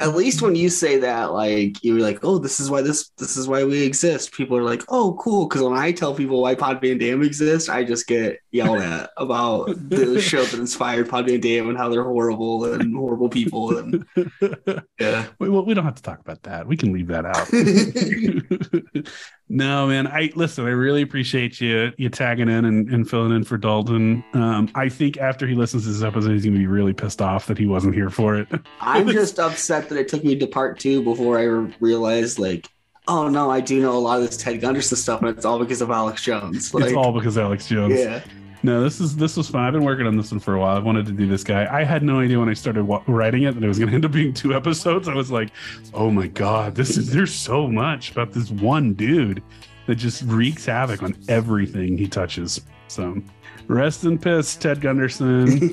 At 0.00 0.14
least 0.14 0.42
when 0.42 0.54
you 0.54 0.68
say 0.68 0.98
that, 0.98 1.32
like 1.32 1.82
you're 1.82 2.00
like, 2.00 2.20
oh, 2.22 2.38
this 2.38 2.60
is 2.60 2.70
why 2.70 2.82
this 2.82 3.10
this 3.18 3.36
is 3.36 3.48
why 3.48 3.64
we 3.64 3.82
exist. 3.82 4.32
People 4.32 4.56
are 4.56 4.62
like, 4.62 4.82
oh, 4.88 5.16
cool. 5.20 5.46
Because 5.46 5.62
when 5.62 5.76
I 5.76 5.92
tell 5.92 6.14
people 6.14 6.42
why 6.42 6.54
Pod 6.54 6.80
Van 6.80 6.98
Dam 6.98 7.22
exists, 7.22 7.68
I 7.68 7.84
just 7.84 8.06
get 8.06 8.38
yelled 8.50 8.80
at 8.80 9.10
about 9.16 9.66
the 9.66 10.20
show 10.22 10.44
that 10.44 10.58
inspired 10.58 11.08
Pod 11.08 11.26
Van 11.26 11.40
Dam 11.40 11.68
and 11.68 11.78
how 11.78 11.88
they're 11.88 12.04
horrible 12.04 12.72
and 12.72 12.94
horrible 12.94 13.28
people. 13.28 13.78
And 13.78 14.04
yeah, 15.00 15.26
we, 15.38 15.48
well, 15.48 15.64
we 15.64 15.74
don't 15.74 15.84
have 15.84 15.96
to 15.96 16.02
talk 16.02 16.20
about 16.20 16.42
that 16.44 16.66
we 16.66 16.76
can 16.76 16.92
leave 16.92 17.08
that 17.08 17.26
out 17.26 19.06
no 19.48 19.86
man 19.86 20.06
i 20.06 20.30
listen 20.34 20.64
i 20.64 20.70
really 20.70 21.02
appreciate 21.02 21.60
you 21.60 21.92
you 21.98 22.08
tagging 22.08 22.48
in 22.48 22.64
and, 22.64 22.88
and 22.88 23.08
filling 23.08 23.32
in 23.32 23.44
for 23.44 23.58
dalton 23.58 24.01
um 24.34 24.68
i 24.74 24.88
think 24.88 25.16
after 25.18 25.46
he 25.46 25.54
listens 25.54 25.84
to 25.84 25.90
this 25.90 26.02
episode 26.02 26.32
he's 26.32 26.44
gonna 26.44 26.58
be 26.58 26.66
really 26.66 26.92
pissed 26.92 27.20
off 27.22 27.46
that 27.46 27.58
he 27.58 27.66
wasn't 27.66 27.94
here 27.94 28.10
for 28.10 28.36
it. 28.36 28.48
I'm 28.80 29.08
just 29.08 29.38
upset 29.38 29.88
that 29.88 29.98
it 29.98 30.08
took 30.08 30.24
me 30.24 30.36
to 30.36 30.46
part 30.46 30.78
two 30.78 31.02
before 31.02 31.38
I 31.38 31.44
realized, 31.80 32.38
like, 32.38 32.68
oh 33.08 33.28
no, 33.28 33.50
I 33.50 33.60
do 33.60 33.80
know 33.80 33.92
a 33.92 33.98
lot 33.98 34.18
of 34.18 34.26
this 34.26 34.36
Ted 34.36 34.60
Gunderson 34.60 34.96
stuff, 34.96 35.20
and 35.20 35.30
it's 35.30 35.44
all 35.44 35.58
because 35.58 35.80
of 35.80 35.90
Alex 35.90 36.22
Jones. 36.22 36.72
Like, 36.74 36.84
it's 36.84 36.94
all 36.94 37.12
because 37.12 37.38
alex 37.38 37.66
jones. 37.66 37.98
yeah. 37.98 38.22
no 38.62 38.82
this 38.82 39.00
is 39.00 39.16
this 39.16 39.36
was 39.36 39.48
fun. 39.48 39.62
I've 39.62 39.72
been 39.72 39.84
working 39.84 40.06
on 40.06 40.16
this 40.16 40.30
one 40.30 40.40
for 40.40 40.54
a 40.54 40.60
while. 40.60 40.76
I 40.76 40.80
wanted 40.80 41.06
to 41.06 41.12
do 41.12 41.26
this 41.26 41.44
guy. 41.44 41.66
I 41.72 41.84
had 41.84 42.02
no 42.02 42.20
idea 42.20 42.38
when 42.38 42.48
i 42.48 42.54
started 42.54 42.82
writing 43.06 43.44
it 43.44 43.54
that 43.54 43.64
it 43.64 43.68
was 43.68 43.78
going 43.78 43.88
to 43.88 43.94
end 43.94 44.04
up 44.04 44.12
being 44.12 44.32
two 44.32 44.54
episodes. 44.60 45.08
I 45.08 45.14
was 45.14 45.30
like 45.30 45.50
oh 45.94 46.10
my 46.10 46.26
god 46.26 46.74
this 46.74 46.96
is 46.96 47.12
there's 47.12 47.34
so 47.34 47.66
much 47.68 48.12
about 48.12 48.32
this 48.32 48.50
one 48.50 48.94
dude 48.94 49.42
that 49.86 49.96
just 49.96 50.22
wreaks 50.22 50.66
havoc 50.66 51.02
on 51.02 51.16
everything 51.28 51.98
he 51.98 52.06
touches 52.06 52.60
so 52.86 53.20
rest 53.68 54.04
in 54.04 54.18
piss 54.18 54.56
ted 54.56 54.80
gunderson. 54.80 55.70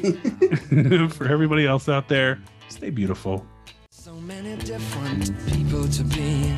For 1.10 1.28
everybody 1.28 1.66
else 1.66 1.90
out 1.90 2.08
there 2.08 2.40
stay 2.70 2.90
beautiful. 2.90 3.46
So 3.92 4.14
many 4.14 4.56
different 4.58 5.32
people 5.48 5.88
to 5.88 6.04
be. 6.04 6.56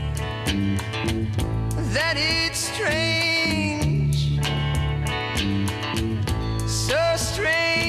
That 1.93 2.15
it's 2.17 2.59
strange, 2.59 4.39
so 6.67 7.15
strange. 7.17 7.80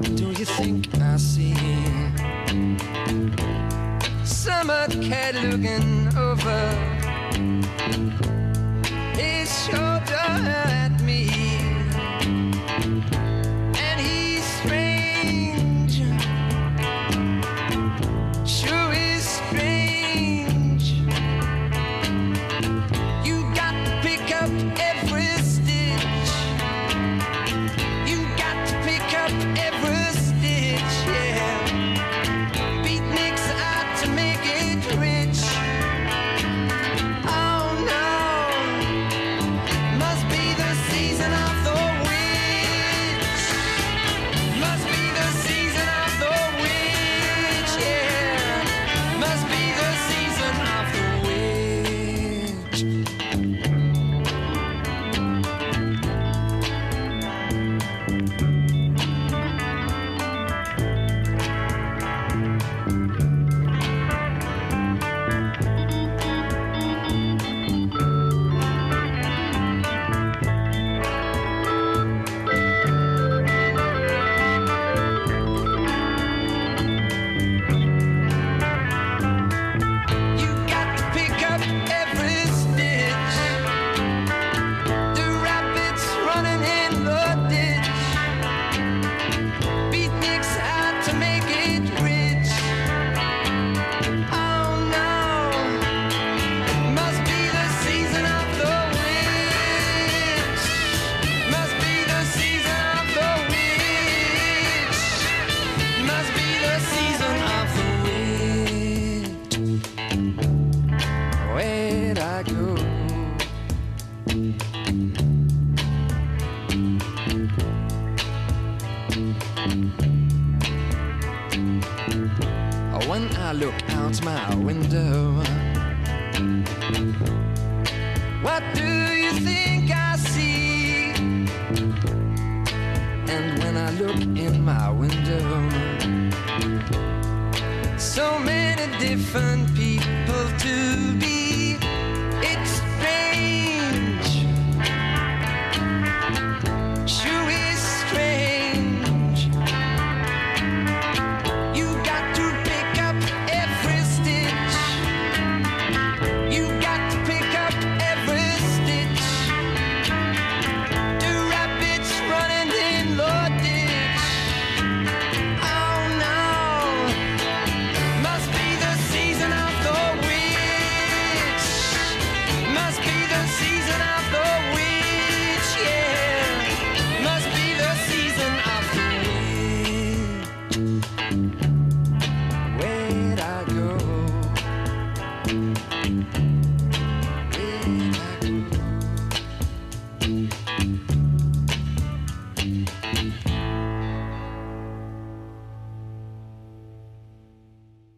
Do 0.00 0.28
you 0.30 0.44
think 0.44 0.88
I 1.00 1.16
see? 1.16 1.54
Summer 4.24 4.86
cat 5.02 5.34
looking 5.34 6.08
over 6.16 6.60
his 9.14 9.66
shoulder 9.66 10.14
at 10.14 11.00
me, 11.02 11.28